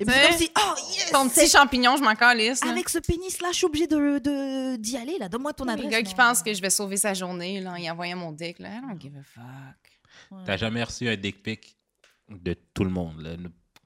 Et 0.00 0.04
puis 0.04 0.14
Ouais. 0.14 0.20
c'est 0.22 0.28
comme 0.28 0.38
si. 0.38 0.50
Oh 0.58 0.92
yes! 0.94 1.10
Ton 1.12 1.28
petit 1.28 1.48
champignon, 1.48 1.96
je 1.96 2.02
m'en 2.02 2.14
calisse. 2.14 2.62
Avec 2.64 2.88
ce 2.88 2.98
pénis 2.98 3.40
là, 3.40 3.48
je 3.52 3.56
suis 3.58 3.66
obligée 3.66 3.86
de, 3.86 4.18
de- 4.18 4.76
d'y 4.76 4.96
aller 4.96 5.18
là. 5.18 5.28
Donne-moi 5.28 5.52
ton 5.52 5.64
Les 5.64 5.72
adresse. 5.72 5.88
gars 5.90 6.02
qui 6.02 6.14
pensent 6.14 6.42
que 6.42 6.52
je 6.52 6.60
vais 6.60 6.70
sauver 6.70 6.96
sa 6.96 7.14
journée 7.14 7.60
là, 7.60 7.72
en 7.72 7.76
y 7.76 7.90
envoyant 7.90 8.16
mon 8.16 8.32
dick. 8.32 8.58
Là. 8.58 8.68
I 8.70 8.80
don't 8.80 9.00
give 9.00 9.12
a 9.16 9.22
fuck. 9.22 10.44
T'as 10.46 10.56
jamais 10.56 10.82
reçu 10.82 11.08
un 11.08 11.16
dick 11.16 11.42
pic 11.42 11.76
de 12.28 12.54
tout 12.74 12.84
le 12.84 12.90
monde, 12.90 13.20
là? 13.20 13.30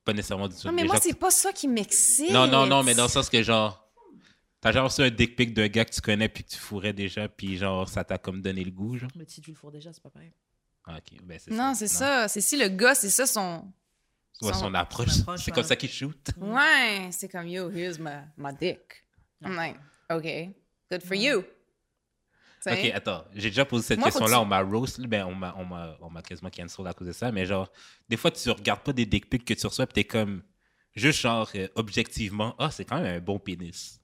Pas 0.04 0.12
nécessairement 0.12 0.48
du 0.48 0.54
tout. 0.54 0.66
Non, 0.66 0.72
mais 0.74 0.84
moi, 0.84 0.96
gens 0.96 1.00
c'est 1.02 1.18
pas 1.18 1.30
ça 1.30 1.50
qui 1.52 1.66
m'excite. 1.66 2.30
Non, 2.30 2.46
non, 2.46 2.66
non, 2.66 2.82
mais 2.82 2.94
dans 2.94 3.04
le 3.04 3.08
sens 3.08 3.30
que 3.30 3.42
genre. 3.42 3.83
T'as 4.64 4.72
jamais 4.72 4.86
reçu 4.88 5.02
un 5.02 5.10
dick 5.10 5.36
pic 5.36 5.52
d'un 5.52 5.68
gars 5.68 5.84
que 5.84 5.92
tu 5.92 6.00
connais 6.00 6.26
puis 6.28 6.42
que 6.42 6.48
tu 6.48 6.56
fourrais 6.56 6.94
déjà, 6.94 7.28
puis 7.28 7.58
genre, 7.58 7.86
ça 7.86 8.02
t'a 8.02 8.16
comme 8.16 8.40
donné 8.40 8.64
le 8.64 8.70
goût, 8.70 8.96
genre? 8.96 9.10
Mais 9.14 9.26
si 9.28 9.42
tu 9.42 9.50
le 9.50 9.56
fourres 9.56 9.72
déjà, 9.72 9.92
c'est 9.92 10.02
pas 10.02 10.08
pareil. 10.08 10.32
Ah, 10.86 10.96
ok, 10.96 11.18
ben 11.22 11.38
c'est 11.38 11.50
Non, 11.50 11.74
c'est 11.74 11.86
ça. 11.86 12.28
C'est 12.28 12.40
si 12.40 12.56
le 12.56 12.68
gars, 12.68 12.94
c'est 12.94 13.10
ça 13.10 13.26
son. 13.26 13.70
Ouais, 14.40 14.52
Son- 14.54 14.60
son 14.60 14.74
approche. 14.74 15.08
son 15.10 15.20
approche, 15.20 15.40
C'est 15.44 15.50
ouais. 15.50 15.54
comme 15.54 15.64
ça 15.64 15.76
qu'il 15.76 15.90
shoot. 15.90 16.30
Ouais, 16.38 17.08
c'est 17.10 17.28
comme 17.28 17.46
yo, 17.46 17.70
here's 17.70 17.98
my, 17.98 18.22
my 18.38 18.52
dick. 18.58 19.04
I'm 19.44 19.54
like, 19.54 19.76
OK, 20.10 20.24
good 20.90 21.02
for 21.02 21.14
you. 21.14 21.44
Ok, 22.66 22.90
attends, 22.94 23.24
j'ai 23.34 23.50
déjà 23.50 23.66
posé 23.66 23.84
cette 23.88 23.98
Moi, 23.98 24.06
question-là, 24.08 24.36
que 24.38 24.40
on 24.40 24.46
m'a 24.46 24.62
roast, 24.62 24.98
ben, 25.02 25.26
on 25.26 25.34
m'a, 25.34 25.54
on 25.58 25.66
m'a, 25.66 25.98
on 26.00 26.08
m'a 26.08 26.22
quasiment 26.22 26.48
cancel 26.48 26.86
à 26.86 26.94
cause 26.94 27.08
de 27.08 27.12
ça, 27.12 27.30
mais 27.30 27.44
genre, 27.44 27.70
des 28.08 28.16
fois, 28.16 28.30
tu 28.30 28.48
regardes 28.50 28.80
pas 28.80 28.94
des 28.94 29.04
dick 29.04 29.28
pics 29.28 29.44
que 29.44 29.52
tu 29.52 29.66
reçois, 29.66 29.86
pis 29.86 29.92
t'es 29.92 30.04
comme, 30.04 30.42
juste 30.96 31.20
genre, 31.20 31.50
euh, 31.56 31.68
objectivement, 31.74 32.54
ah, 32.58 32.70
c'est 32.70 32.86
quand 32.86 32.98
même 33.02 33.16
un 33.18 33.20
bon 33.20 33.38
pénis. 33.38 34.00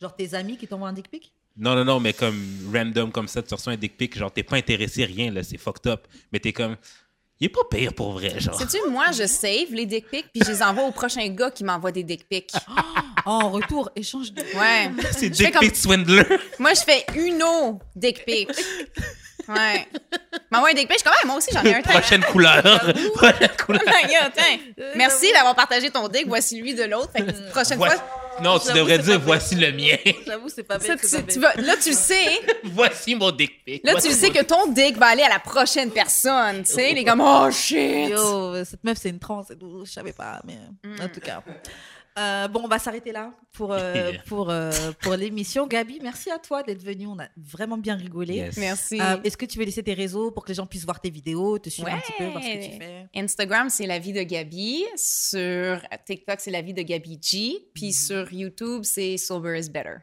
Genre 0.00 0.14
tes 0.14 0.34
amis 0.34 0.56
qui 0.56 0.66
t'envoient 0.66 0.88
un 0.88 0.92
dick 0.92 1.10
pic? 1.10 1.32
Non, 1.56 1.74
non, 1.74 1.84
non, 1.84 2.00
mais 2.00 2.12
comme 2.12 2.70
random 2.72 3.10
comme 3.10 3.28
ça, 3.28 3.42
tu 3.42 3.54
reçois 3.54 3.72
un 3.72 3.76
dick 3.76 3.96
pic, 3.96 4.16
genre, 4.16 4.30
t'es 4.30 4.42
pas 4.42 4.56
intéressé, 4.56 5.04
rien, 5.06 5.30
là, 5.30 5.42
c'est 5.42 5.56
fucked 5.56 5.86
up, 5.90 6.06
mais 6.30 6.38
t'es 6.38 6.52
comme, 6.52 6.76
il 7.40 7.46
est 7.46 7.48
pas 7.48 7.62
pire 7.70 7.94
pour 7.94 8.12
vrai, 8.12 8.38
genre. 8.40 8.58
Sais-tu, 8.58 8.90
moi, 8.90 9.06
je 9.12 9.26
save 9.26 9.72
les 9.72 9.86
dick 9.86 10.08
pics 10.10 10.26
puis 10.32 10.42
je 10.44 10.50
les 10.52 10.62
envoie 10.62 10.84
au 10.84 10.90
prochain 10.92 11.26
gars 11.28 11.50
qui 11.50 11.64
m'envoie 11.64 11.92
des 11.92 12.02
dick 12.02 12.28
pics. 12.28 12.52
Oh, 13.28 13.40
en 13.42 13.50
retour, 13.50 13.90
échange 13.96 14.32
de. 14.32 14.40
Ouais. 14.56 14.88
C'est 15.10 15.28
dick 15.30 15.50
comme- 15.52 15.60
pic 15.62 15.74
swindler. 15.74 16.22
Moi, 16.60 16.74
je 16.74 16.80
fais 16.82 17.04
une 17.16 17.42
eau 17.42 17.80
dick 17.96 18.24
pic. 18.24 18.48
Ouais. 19.48 19.88
M'envoie 20.52 20.70
un 20.70 20.74
dick 20.74 20.86
pic, 20.86 20.96
je 20.98 21.02
suis 21.02 21.10
comme, 21.10 21.26
moi 21.28 21.36
aussi, 21.38 21.50
j'en 21.52 21.64
ai 21.64 21.74
un. 21.74 21.82
Prochaine 21.82 22.22
couleur. 22.22 22.62
Prochaine 23.14 23.50
couleur. 23.64 23.82
Merci 24.94 25.32
d'avoir 25.32 25.56
partagé 25.56 25.90
ton 25.90 26.06
dick. 26.06 26.28
Voici 26.28 26.60
lui 26.60 26.74
de 26.74 26.84
l'autre. 26.84 27.10
Fait 27.16 27.24
que 27.24 27.50
prochaine 27.50 27.78
fois, 27.78 27.88
Non, 28.42 28.58
tu 28.58 28.72
devrais 28.72 28.98
dire, 28.98 29.20
voici 29.20 29.54
le 29.54 29.72
mien. 29.72 29.96
J'avoue, 30.26 30.48
c'est 30.48 30.62
pas 30.62 30.78
ça, 30.78 30.96
tu, 30.96 31.06
tu 31.26 31.38
vas, 31.40 31.54
là, 31.54 31.74
tu 31.82 31.90
le 31.90 31.94
sais. 31.96 32.40
voici 32.64 33.14
mon 33.14 33.30
dick 33.30 33.64
pic. 33.64 33.82
Là, 33.84 33.94
tu 34.00 34.08
le 34.08 34.14
sais 34.14 34.30
que 34.30 34.42
ton 34.44 34.72
dick 34.72 34.96
va 34.98 35.06
aller 35.06 35.22
à 35.22 35.28
la 35.28 35.38
prochaine 35.38 35.90
personne. 35.90 36.62
Tu 36.62 36.72
sais, 36.72 36.92
les 36.92 37.04
gars, 37.04 37.16
oh 37.18 37.50
shit. 37.50 38.10
Yo, 38.10 38.64
cette 38.64 38.84
meuf, 38.84 38.98
c'est 39.00 39.10
une 39.10 39.18
tout. 39.18 39.84
Je 39.84 39.90
savais 39.90 40.12
pas, 40.12 40.40
mais 40.46 40.56
Mm. 40.84 41.02
en 41.02 41.08
tout 41.08 41.20
cas. 41.20 41.42
Euh, 42.18 42.48
bon, 42.48 42.62
on 42.64 42.68
va 42.68 42.78
s'arrêter 42.78 43.12
là 43.12 43.32
pour, 43.52 43.72
euh, 43.72 44.12
pour, 44.26 44.50
euh, 44.50 44.70
pour 45.02 45.14
l'émission. 45.14 45.66
Gabi, 45.66 45.98
merci 46.02 46.30
à 46.30 46.38
toi 46.38 46.62
d'être 46.62 46.82
venue. 46.82 47.06
On 47.06 47.18
a 47.18 47.28
vraiment 47.36 47.76
bien 47.76 47.94
rigolé. 47.94 48.34
Yes. 48.36 48.56
Merci. 48.56 49.00
Euh, 49.00 49.18
Est-ce 49.22 49.36
que 49.36 49.44
tu 49.44 49.58
veux 49.58 49.64
laisser 49.64 49.82
tes 49.82 49.94
réseaux 49.94 50.30
pour 50.30 50.44
que 50.44 50.48
les 50.48 50.54
gens 50.54 50.66
puissent 50.66 50.84
voir 50.84 51.00
tes 51.00 51.10
vidéos, 51.10 51.58
te 51.58 51.68
suivre 51.68 51.88
un 51.88 51.98
petit 51.98 52.12
peu, 52.16 52.24
voir 52.26 52.42
ce 52.42 52.48
que 52.48 52.64
tu 52.64 52.78
fais? 52.78 53.06
Instagram, 53.14 53.68
c'est 53.68 53.86
la 53.86 53.98
vie 53.98 54.12
de 54.12 54.22
Gabi. 54.22 54.84
Sur 54.96 55.80
TikTok, 56.06 56.40
c'est 56.40 56.50
la 56.50 56.62
vie 56.62 56.74
de 56.74 56.82
Gabi 56.82 57.18
G. 57.20 57.68
Puis 57.74 57.92
sur 57.92 58.32
YouTube, 58.32 58.82
c'est 58.84 59.16
Sober 59.18 59.58
is 59.58 59.68
Better. 59.68 59.96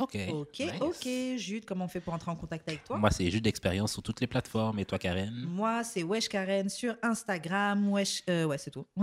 Ok. 0.00 0.16
Ok, 0.32 0.58
nice. 0.60 0.72
ok. 0.80 1.08
Jude, 1.36 1.64
comment 1.66 1.84
on 1.84 1.88
fait 1.88 2.00
pour 2.00 2.14
entrer 2.14 2.30
en 2.30 2.36
contact 2.36 2.66
avec 2.68 2.84
toi? 2.84 2.96
Moi, 2.96 3.10
c'est 3.10 3.30
juste 3.30 3.44
d'expérience 3.44 3.92
sur 3.92 4.02
toutes 4.02 4.20
les 4.20 4.26
plateformes. 4.26 4.78
Et 4.78 4.84
toi, 4.86 4.98
Karen? 4.98 5.32
Moi, 5.48 5.84
c'est 5.84 6.02
Wesh 6.02 6.28
Karen 6.28 6.68
sur 6.70 6.96
Instagram. 7.02 7.90
Wesh, 7.92 8.22
euh, 8.30 8.44
ouais, 8.46 8.58
c'est 8.58 8.70
tout. 8.70 8.86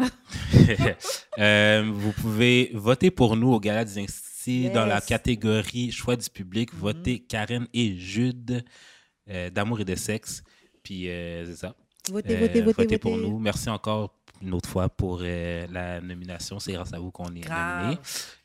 Euh, 1.40 1.90
vous 1.94 2.12
pouvez 2.14 2.72
voter 2.74 3.12
pour 3.12 3.36
nous 3.38 3.54
au 3.54 3.60
Gala 3.60 3.86
des 3.86 4.00
Instituts 4.00 4.64
Yes. 4.64 4.74
dans 4.74 4.86
la 4.86 5.02
catégorie 5.02 5.92
choix 5.92 6.16
du 6.16 6.30
public. 6.30 6.74
Votez 6.74 7.20
Karen 7.20 7.68
et 7.74 7.96
Jude 7.96 8.64
euh, 9.30 9.50
d'amour 9.50 9.82
et 9.82 9.86
de 9.86 9.94
sexe. 9.96 10.42
Puis 10.84 11.04
c'est 11.04 11.56
ça. 11.56 11.76
Votez, 12.10 12.36
votez, 12.38 12.62
votez, 12.62 12.84
votez. 12.84 12.98
pour 12.98 13.18
nous. 13.18 13.40
Merci 13.40 13.70
encore 13.70 14.16
une 14.42 14.54
autre 14.54 14.70
fois 14.70 14.90
pour 14.90 15.20
la 15.20 16.02
nomination. 16.02 16.60
C'est 16.60 16.74
grâce 16.74 16.94
à 16.94 17.00
vous 17.00 17.12
qu'on 17.12 17.34
est 17.36 17.42
Grave. 17.42 17.98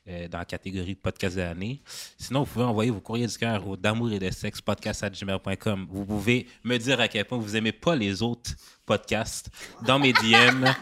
Euh, 0.09 0.29
dans 0.29 0.39
la 0.39 0.45
catégorie 0.45 0.95
podcast 0.95 1.37
de 1.37 1.43
l'année. 1.43 1.81
Sinon, 2.19 2.41
vous 2.43 2.53
pouvez 2.53 2.65
envoyer 2.65 2.91
vos 2.91 3.01
courriers 3.01 3.27
du 3.27 3.37
cœur 3.39 3.67
au 3.69 3.77
d'amour 3.77 4.11
et 4.13 4.19
de 4.19 4.31
sexe 4.31 4.61
podcast@gmail.com. 4.61 5.87
Vous 5.91 6.05
pouvez 6.05 6.47
me 6.65 6.77
dire 6.79 7.01
à 7.01 7.09
quel 7.09 7.25
point 7.25 7.39
vous 7.39 7.57
aimez 7.57 7.73
pas 7.73 7.95
les 7.97 8.23
autres 8.23 8.51
podcasts 8.87 9.51
dans 9.87 9.99
mes 9.99 10.13
DM. 10.13 10.65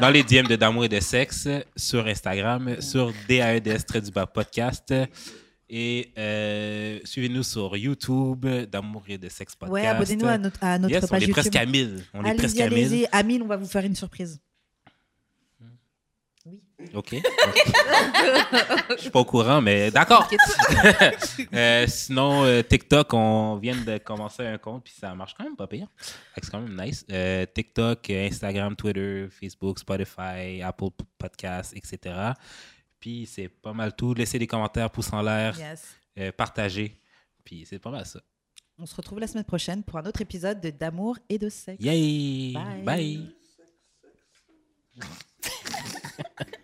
Dans 0.00 0.10
les 0.10 0.24
DM 0.24 0.48
de 0.48 0.56
D'amour 0.56 0.86
et 0.86 0.88
de 0.88 0.98
sexe 0.98 1.46
sur 1.76 2.04
Instagram, 2.08 2.80
sur 2.80 3.12
DAEDS 3.28 4.00
du 4.02 4.10
bas 4.10 4.26
podcast. 4.26 4.92
Et 5.70 6.10
euh, 6.18 6.98
suivez-nous 7.04 7.44
sur 7.44 7.76
YouTube, 7.76 8.44
D'amour 8.44 9.04
et 9.06 9.18
de 9.18 9.28
sexe 9.28 9.54
podcast. 9.54 9.72
Ouais, 9.72 9.86
abonnez-nous 9.86 10.26
à 10.26 10.36
notre, 10.36 10.64
à 10.64 10.78
notre 10.80 10.92
Yes, 10.92 11.04
on 11.08 11.14
est 11.14 11.20
YouTube. 11.20 11.32
presque 11.34 11.54
à 11.54 11.64
1000. 11.64 12.02
On 12.12 12.24
est 12.24 12.28
Allez-y, 12.30 12.38
presque 12.38 12.60
à 12.60 12.68
1000. 12.70 12.72
allez-y. 12.86 13.06
À 13.12 13.22
1000, 13.22 13.42
on 13.42 13.46
va 13.46 13.56
vous 13.56 13.68
faire 13.68 13.84
une 13.84 13.94
surprise. 13.94 14.40
OK. 16.94 17.16
Je 18.90 19.00
suis 19.00 19.10
pas 19.10 19.20
au 19.20 19.24
courant, 19.24 19.60
mais 19.60 19.90
d'accord. 19.90 20.28
Euh, 21.52 21.86
sinon, 21.88 22.44
euh, 22.44 22.62
TikTok, 22.62 23.12
on 23.14 23.56
vient 23.56 23.76
de 23.76 23.98
commencer 23.98 24.44
un 24.44 24.58
compte, 24.58 24.84
puis 24.84 24.92
ça 24.92 25.14
marche 25.14 25.34
quand 25.34 25.44
même 25.44 25.56
pas 25.56 25.66
pire. 25.66 25.86
C'est 26.34 26.50
quand 26.50 26.60
même 26.60 26.80
nice. 26.80 27.04
Euh, 27.10 27.46
TikTok, 27.46 28.10
Instagram, 28.10 28.74
Twitter, 28.76 29.28
Facebook, 29.30 29.78
Spotify, 29.78 30.62
Apple 30.62 30.88
Podcasts, 31.18 31.76
etc. 31.76 32.32
Puis 32.98 33.26
c'est 33.26 33.48
pas 33.48 33.72
mal 33.72 33.94
tout. 33.94 34.14
Laissez 34.14 34.38
des 34.38 34.46
commentaires, 34.46 34.90
pouces 34.90 35.12
en 35.12 35.22
l'air, 35.22 35.56
yes. 35.58 36.32
partagez. 36.36 37.00
Puis 37.44 37.66
c'est 37.68 37.78
pas 37.78 37.90
mal 37.90 38.06
ça. 38.06 38.20
On 38.78 38.86
se 38.86 38.94
retrouve 38.96 39.20
la 39.20 39.26
semaine 39.26 39.44
prochaine 39.44 39.82
pour 39.84 39.98
un 39.98 40.06
autre 40.06 40.20
épisode 40.20 40.60
de 40.60 40.70
D'amour 40.70 41.18
et 41.28 41.38
de 41.38 41.48
sexe. 41.48 41.82
Yay! 41.82 42.52
Bye! 42.52 42.82
Bye. 42.82 43.34